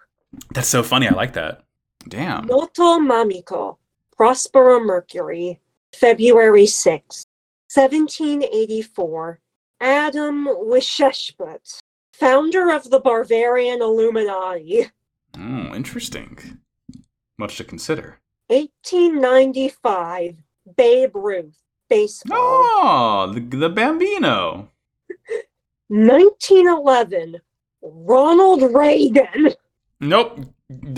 That's 0.54 0.68
so 0.68 0.82
funny. 0.82 1.06
I 1.06 1.12
like 1.14 1.34
that. 1.34 1.62
Damn. 2.08 2.46
Noto 2.46 2.98
Mamiko, 2.98 3.76
Prospera 4.18 4.82
Mercury, 4.84 5.60
February 5.94 6.66
6, 6.66 7.26
1784. 7.72 9.40
Adam 9.80 10.46
Weishaupt, 10.46 11.80
founder 12.12 12.70
of 12.70 12.90
the 12.90 13.00
Bavarian 13.00 13.82
Illuminati. 13.82 14.86
Oh, 15.36 15.74
interesting. 15.74 16.58
Much 17.38 17.56
to 17.56 17.64
consider. 17.64 18.20
1895. 18.48 20.36
Babe 20.76 21.16
Ruth, 21.16 21.58
baseball. 21.88 22.38
Oh, 22.38 23.32
the, 23.34 23.40
the 23.40 23.68
Bambino. 23.68 24.68
1911. 25.88 27.40
Ronald 27.82 28.74
Reagan. 28.74 29.54
Nope. 30.00 30.40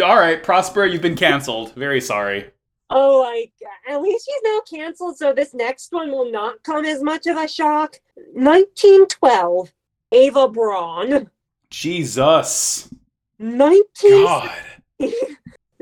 All 0.03 0.17
right, 0.17 0.43
Prosper, 0.43 0.85
you've 0.85 1.03
been 1.03 1.17
canceled. 1.17 1.75
Very 1.75 2.01
sorry. 2.01 2.51
Oh, 2.91 3.21
like 3.23 3.53
at 3.89 4.03
least 4.03 4.29
he's 4.31 4.43
now 4.45 4.61
canceled, 4.69 5.17
so 5.17 5.33
this 5.33 5.55
next 5.55 5.91
one 5.93 6.11
will 6.11 6.31
not 6.31 6.63
come 6.63 6.85
as 6.85 7.03
much 7.03 7.27
of 7.27 7.37
a 7.37 7.49
shock. 7.49 7.99
1912, 8.35 9.73
Eva 10.13 10.49
Braun. 10.49 11.31
Jesus. 11.71 12.89
19 13.39 13.85
God. 14.25 14.51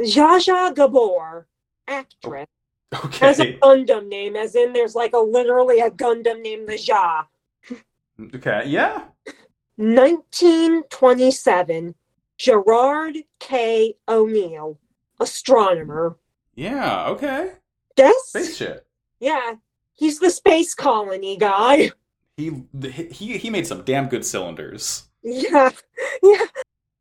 Zsa 0.01 0.39
Zsa 0.39 0.75
Gabor, 0.75 1.47
actress, 1.87 2.47
oh, 2.95 3.01
Okay. 3.05 3.27
has 3.27 3.41
a 3.41 3.59
Gundam 3.59 4.09
name, 4.09 4.37
as 4.37 4.55
in 4.55 4.73
there's 4.73 4.95
like 4.95 5.13
a 5.13 5.19
literally 5.19 5.81
a 5.81 5.91
Gundam 5.91 6.41
named 6.41 6.67
the 6.69 6.79
Ja. 6.79 7.25
Okay. 8.35 8.63
Yeah. 8.67 9.05
1927, 9.77 11.95
Gerard 12.39 13.17
K. 13.39 13.97
O'Neill, 14.09 14.79
astronomer. 15.21 16.17
Yeah. 16.55 17.07
Okay. 17.09 17.53
Guess? 17.97 18.29
Space 18.29 18.57
shit. 18.57 18.87
Yeah, 19.21 19.55
he's 19.95 20.19
the 20.19 20.31
space 20.31 20.75
colony 20.75 21.37
guy. 21.37 21.93
He 22.37 22.65
he 23.11 23.39
he 23.39 23.51
made 23.51 23.67
some 23.67 23.83
damn 23.83 24.09
good 24.09 24.25
cylinders. 24.25 25.05
Yeah, 25.23 25.71
yeah. 26.23 26.47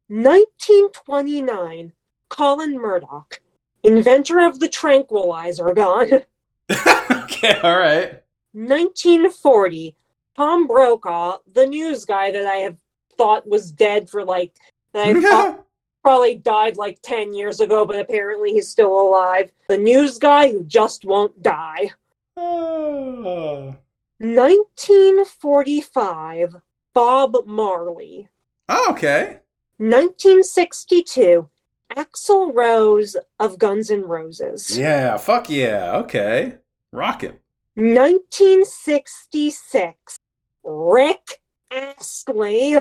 1929, 0.07 1.94
Colin 2.30 2.78
Murdoch, 2.78 3.41
inventor 3.84 4.40
of 4.40 4.60
the 4.60 4.68
tranquilizer 4.68 5.73
gun. 5.73 6.22
okay. 6.72 7.60
All 7.64 7.80
right. 7.80 8.22
1940, 8.53 9.95
Tom 10.36 10.68
Brokaw, 10.68 11.38
the 11.53 11.65
news 11.65 12.03
guy 12.03 12.30
that 12.32 12.45
I 12.45 12.57
have 12.57 12.76
thought 13.18 13.48
was 13.48 13.72
dead 13.72 14.10
for 14.10 14.26
like, 14.26 14.53
that 14.94 15.07
I 15.07 15.22
thought 15.22 15.65
probably 16.02 16.36
died 16.36 16.78
like 16.78 17.02
10 17.02 17.34
years 17.34 17.60
ago, 17.60 17.86
but 17.86 17.99
apparently 17.99 18.53
he's 18.53 18.69
still 18.69 18.98
alive. 18.99 19.52
The 19.68 19.78
news 19.78 20.18
guy 20.18 20.49
who 20.52 20.64
just 20.64 21.03
won't 21.06 21.41
die. 21.41 21.91
Ah. 22.38 22.41
Oh. 22.41 23.76
1945, 24.19 26.56
Bob 26.94 27.36
Marley. 27.45 28.30
Oh, 28.69 28.88
okay. 28.91 29.40
1962, 29.78 31.49
Axl 31.95 32.53
Rose 32.53 33.15
of 33.40 33.57
Guns 33.57 33.90
N' 33.90 34.03
Roses. 34.03 34.78
Yeah. 34.78 35.18
Fuck 35.18 35.49
yeah. 35.49 35.95
Okay. 35.98 36.57
Rockin'. 36.91 37.40
1966, 37.76 40.18
Rick 40.64 41.41
Astley. 41.72 42.78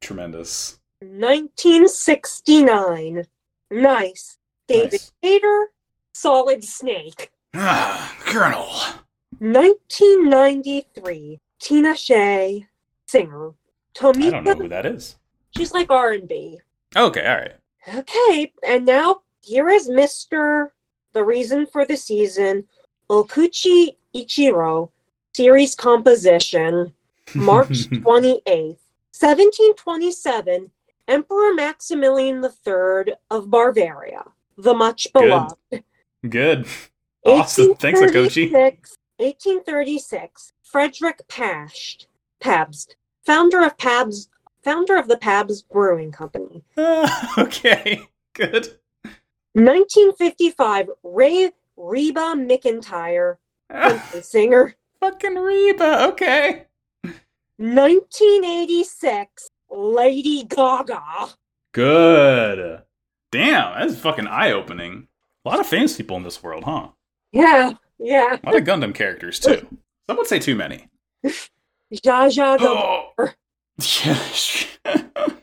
Tremendous. 0.00 0.78
1969, 1.04 3.26
nice. 3.70 4.38
David 4.68 4.92
Nice. 4.92 5.12
Hayter, 5.22 5.66
Solid 6.14 6.62
Snake. 6.64 7.30
Ah, 7.54 8.14
Colonel. 8.20 8.68
1993, 9.40 11.40
Tinashe, 11.60 12.66
singer. 13.06 13.48
I 13.48 13.52
don't 14.00 14.18
know 14.44 14.54
who 14.54 14.68
that 14.68 14.86
is. 14.86 15.16
she's 15.56 15.72
like 15.74 15.90
R&B. 15.90 16.60
Okay. 16.96 17.26
All 17.26 17.36
right. 17.36 17.52
Okay, 17.94 18.52
and 18.66 18.86
now 18.86 19.20
here 19.42 19.68
is 19.68 19.88
Mr. 19.88 20.68
The 21.12 21.22
reason 21.24 21.66
for 21.66 21.84
the 21.84 21.96
season, 21.96 22.64
Okouchi 23.10 23.96
Ichiro, 24.14 24.90
series 25.34 25.74
composition, 25.74 26.94
March 27.34 27.68
28th, 27.90 28.78
1727, 29.18 30.70
Emperor 31.08 31.54
Maximilian 31.54 32.44
III 32.44 33.14
of 33.30 33.50
Bavaria, 33.50 34.24
the 34.56 34.74
much 34.74 35.12
beloved. 35.12 35.56
Good. 35.70 35.84
Good. 36.28 36.66
Awesome. 37.24 37.76
Thanks, 37.76 38.00
Akochi. 38.00 38.50
1836 38.50 38.94
1836, 39.18 40.52
Frederick 40.64 41.20
Past, 41.28 42.08
Pabst, 42.40 42.96
founder 43.24 43.62
of 43.64 43.78
Pabst, 43.78 44.28
founder 44.64 44.96
of 44.96 45.06
the 45.06 45.16
Pabst 45.16 45.68
Brewing 45.68 46.10
Company. 46.10 46.64
Ah, 46.76 47.32
okay. 47.38 48.08
Good. 48.32 48.78
1955, 49.52 50.90
Ray 51.04 51.52
Reba 51.76 52.34
McEntire, 52.34 53.36
country 53.70 54.22
singer. 54.22 54.74
Fucking 54.98 55.36
Reba. 55.36 56.08
Okay. 56.08 56.64
1986, 57.58 59.48
Lady 59.72 60.44
Gaga. 60.44 61.02
Good. 61.72 62.82
Damn, 63.30 63.80
that's 63.80 63.98
fucking 63.98 64.26
eye 64.26 64.52
opening. 64.52 65.08
A 65.44 65.48
lot 65.48 65.60
of 65.60 65.66
famous 65.66 65.96
people 65.96 66.16
in 66.18 66.22
this 66.22 66.42
world, 66.42 66.64
huh? 66.64 66.88
Yeah, 67.32 67.72
yeah. 67.98 68.36
A 68.44 68.46
lot 68.46 68.56
of 68.56 68.64
Gundam 68.64 68.94
characters 68.94 69.40
too. 69.40 69.66
Some 70.06 70.18
would 70.18 70.26
say 70.26 70.38
too 70.38 70.54
many. 70.54 70.88
Zsa 71.24 71.48
Zsa 71.94 72.58
Gabor. 72.58 73.24
Oh. 73.24 73.28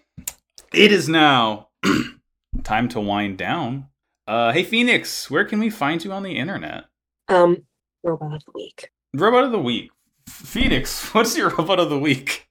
it 0.73 0.91
is 0.91 1.09
now 1.09 1.69
time 2.63 2.87
to 2.89 2.99
wind 2.99 3.37
down. 3.37 3.87
Uh, 4.27 4.51
hey 4.51 4.63
Phoenix, 4.63 5.31
where 5.31 5.45
can 5.45 5.59
we 5.59 5.71
find 5.71 6.03
you 6.03 6.11
on 6.11 6.21
the 6.21 6.37
internet? 6.37 6.85
Um, 7.27 7.63
robot 8.03 8.35
of 8.35 8.45
the 8.45 8.51
week. 8.53 8.91
Robot 9.15 9.45
of 9.45 9.51
the 9.51 9.59
week. 9.59 9.89
Phoenix, 10.27 11.05
what's 11.13 11.35
your 11.35 11.49
robot 11.49 11.79
of 11.79 11.89
the 11.89 11.99
week? 11.99 12.47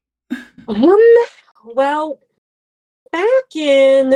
Um, 0.66 0.84
well, 1.74 2.20
back 3.12 3.54
in 3.54 4.14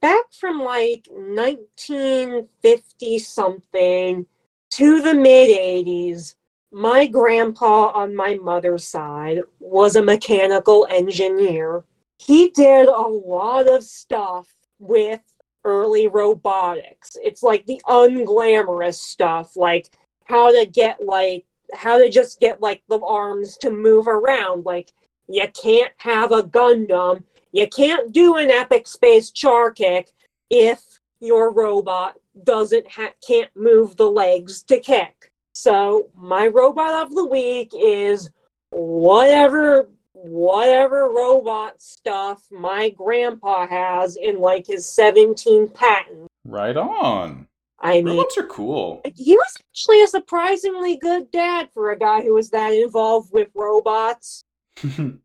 back 0.00 0.24
from 0.32 0.60
like 0.60 1.06
1950 1.10 3.18
something 3.18 4.26
to 4.70 5.00
the 5.00 5.14
mid 5.14 5.48
80s, 5.48 6.34
my 6.72 7.06
grandpa 7.06 7.92
on 7.92 8.14
my 8.14 8.34
mother's 8.34 8.86
side 8.86 9.40
was 9.60 9.96
a 9.96 10.02
mechanical 10.02 10.86
engineer. 10.90 11.84
He 12.18 12.50
did 12.50 12.88
a 12.88 13.00
lot 13.00 13.66
of 13.68 13.84
stuff 13.84 14.48
with 14.78 15.20
early 15.64 16.08
robotics. 16.08 17.16
It's 17.22 17.42
like 17.42 17.64
the 17.66 17.80
unglamorous 17.86 18.96
stuff, 18.96 19.56
like 19.56 19.90
how 20.24 20.52
to 20.52 20.66
get 20.66 21.04
like 21.04 21.46
how 21.72 21.98
to 21.98 22.10
just 22.10 22.40
get 22.40 22.60
like 22.60 22.82
the 22.88 23.00
arms 23.00 23.56
to 23.58 23.70
move 23.70 24.08
around. 24.08 24.64
Like 24.64 24.92
you 25.28 25.46
can't 25.60 25.92
have 25.98 26.32
a 26.32 26.42
Gundam, 26.42 27.22
you 27.52 27.66
can't 27.68 28.12
do 28.12 28.36
an 28.36 28.50
epic 28.50 28.86
space 28.86 29.30
char 29.30 29.70
kick 29.70 30.10
if 30.50 30.82
your 31.20 31.52
robot 31.52 32.16
doesn't 32.44 32.90
ha- 32.90 33.12
can't 33.26 33.50
move 33.54 33.96
the 33.96 34.10
legs 34.10 34.62
to 34.64 34.78
kick. 34.78 35.30
So 35.52 36.08
my 36.16 36.48
robot 36.48 37.06
of 37.06 37.14
the 37.14 37.24
week 37.24 37.72
is 37.78 38.30
whatever 38.70 39.88
whatever 40.12 41.10
robot 41.10 41.80
stuff 41.82 42.42
my 42.50 42.88
grandpa 42.90 43.66
has 43.66 44.16
in 44.16 44.40
like 44.40 44.66
his 44.66 44.88
17 44.88 45.68
patent. 45.68 46.26
Right 46.44 46.76
on. 46.76 47.46
I 47.80 48.00
mean, 48.00 48.16
Robots 48.16 48.38
are 48.38 48.46
cool. 48.46 49.02
he 49.14 49.34
was 49.34 49.56
actually 49.70 50.02
a 50.02 50.06
surprisingly 50.06 50.96
good 50.96 51.30
dad 51.30 51.68
for 51.74 51.90
a 51.90 51.98
guy 51.98 52.22
who 52.22 52.32
was 52.34 52.48
that 52.50 52.72
involved 52.72 53.32
with 53.32 53.48
robots. 53.54 54.44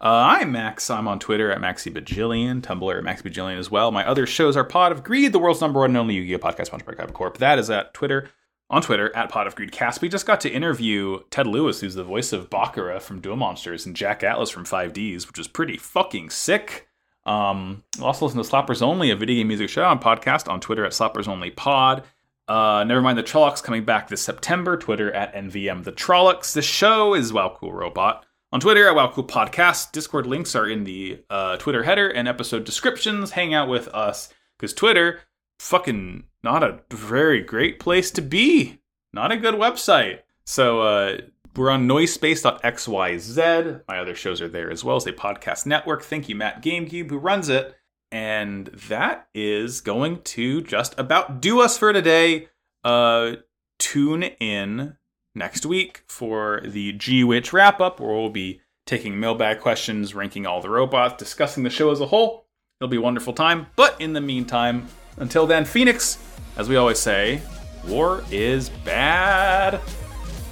Uh, 0.00 0.38
I'm 0.40 0.52
Max. 0.52 0.90
I'm 0.90 1.08
on 1.08 1.18
Twitter 1.18 1.50
at 1.50 1.60
Maxi 1.60 1.92
Bajillion, 1.92 2.60
Tumblr 2.60 2.96
at 2.96 3.04
Maxi 3.04 3.22
Bajillion 3.22 3.58
as 3.58 3.70
well. 3.70 3.90
My 3.90 4.06
other 4.06 4.26
shows 4.26 4.56
are 4.56 4.64
Pod 4.64 4.92
of 4.92 5.02
Greed, 5.02 5.32
the 5.32 5.38
world's 5.38 5.60
number 5.60 5.80
one 5.80 5.90
and 5.90 5.96
only 5.96 6.14
Yu-Gi-Oh 6.14 6.38
podcast 6.38 6.66
sponsored 6.66 6.86
by 6.86 7.04
KaibaCorp. 7.04 7.38
That 7.38 7.58
is 7.58 7.70
at 7.70 7.92
Twitter, 7.94 8.30
on 8.70 8.82
Twitter 8.82 9.14
at 9.16 9.28
Pod 9.28 9.46
of 9.46 9.56
Greed 9.56 9.72
Cast. 9.72 10.00
We 10.00 10.08
just 10.08 10.26
got 10.26 10.40
to 10.42 10.50
interview 10.50 11.20
Ted 11.30 11.46
Lewis, 11.46 11.80
who's 11.80 11.94
the 11.94 12.04
voice 12.04 12.32
of 12.32 12.50
Bakura 12.50 13.00
from 13.00 13.20
Duel 13.20 13.36
Monsters, 13.36 13.86
and 13.86 13.96
Jack 13.96 14.22
Atlas 14.22 14.50
from 14.50 14.64
5Ds, 14.64 15.26
which 15.26 15.38
was 15.38 15.48
pretty 15.48 15.76
fucking 15.76 16.30
sick. 16.30 16.88
Um, 17.24 17.84
also 18.00 18.26
listen 18.26 18.42
to 18.42 18.48
Slappers 18.48 18.82
Only, 18.82 19.10
a 19.10 19.16
video 19.16 19.36
game 19.36 19.48
music 19.48 19.68
show 19.68 19.84
on 19.84 20.00
podcast 20.00 20.48
on 20.48 20.60
Twitter 20.60 20.84
at 20.84 20.92
Slappers 20.92 21.28
Only 21.28 21.50
Pod. 21.50 22.04
Uh, 22.48 22.84
never 22.84 23.00
mind 23.00 23.16
the 23.16 23.22
Trollocs 23.22 23.62
coming 23.62 23.84
back 23.84 24.08
this 24.08 24.20
September. 24.20 24.76
Twitter 24.76 25.12
at 25.12 25.34
NVM 25.34 25.84
the 25.84 25.92
Trollocs. 25.92 26.52
The 26.52 26.62
show 26.62 27.14
is 27.14 27.32
Wow 27.32 27.56
Cool 27.58 27.72
Robot. 27.72 28.26
On 28.52 28.60
Twitter 28.60 28.88
at 28.88 28.94
Wow 28.94 29.10
Cool 29.12 29.24
Podcast. 29.24 29.92
Discord 29.92 30.26
links 30.26 30.54
are 30.54 30.68
in 30.68 30.84
the 30.84 31.22
uh, 31.30 31.56
Twitter 31.56 31.84
header 31.84 32.08
and 32.08 32.28
episode 32.28 32.64
descriptions. 32.64 33.30
Hang 33.30 33.54
out 33.54 33.68
with 33.68 33.88
us 33.88 34.28
because 34.58 34.74
Twitter, 34.74 35.20
fucking 35.60 36.24
not 36.42 36.62
a 36.62 36.80
very 36.90 37.40
great 37.40 37.78
place 37.78 38.10
to 38.10 38.22
be. 38.22 38.80
Not 39.12 39.32
a 39.32 39.36
good 39.36 39.54
website. 39.54 40.20
So 40.44 40.80
uh, 40.80 41.18
we're 41.56 41.70
on 41.70 41.86
noisespace.xyz. 41.86 43.82
My 43.88 43.98
other 43.98 44.14
shows 44.14 44.40
are 44.40 44.48
there 44.48 44.70
as 44.70 44.84
well 44.84 44.96
as 44.96 45.06
a 45.06 45.12
podcast 45.12 45.66
network. 45.66 46.02
Thank 46.02 46.28
you, 46.28 46.34
Matt 46.34 46.62
GameCube, 46.62 47.10
who 47.10 47.18
runs 47.18 47.48
it. 47.48 47.76
And 48.10 48.66
that 48.88 49.28
is 49.34 49.80
going 49.80 50.22
to 50.22 50.60
just 50.62 50.98
about 50.98 51.40
do 51.40 51.60
us 51.60 51.78
for 51.78 51.92
today. 51.92 52.48
Uh, 52.84 53.36
tune 53.78 54.22
in 54.22 54.96
next 55.34 55.64
week 55.64 56.02
for 56.08 56.60
the 56.64 56.92
G 56.92 57.24
Witch 57.24 57.52
wrap 57.52 57.80
up, 57.80 58.00
where 58.00 58.12
we'll 58.12 58.28
be 58.28 58.60
taking 58.86 59.18
mailbag 59.18 59.60
questions, 59.60 60.14
ranking 60.14 60.46
all 60.46 60.60
the 60.60 60.68
robots, 60.68 61.14
discussing 61.18 61.62
the 61.62 61.70
show 61.70 61.90
as 61.90 62.00
a 62.00 62.06
whole. 62.06 62.46
It'll 62.80 62.90
be 62.90 62.96
a 62.96 63.02
wonderful 63.02 63.32
time. 63.32 63.66
But 63.76 63.98
in 64.00 64.12
the 64.12 64.20
meantime, 64.20 64.88
until 65.16 65.46
then, 65.46 65.64
Phoenix, 65.64 66.18
as 66.56 66.68
we 66.68 66.76
always 66.76 66.98
say, 66.98 67.40
war 67.86 68.24
is 68.30 68.68
bad. 68.68 69.80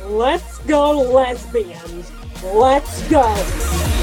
Let's 0.07 0.59
go, 0.61 1.01
lesbians. 1.01 2.11
Let's 2.43 3.09
go. 3.09 4.00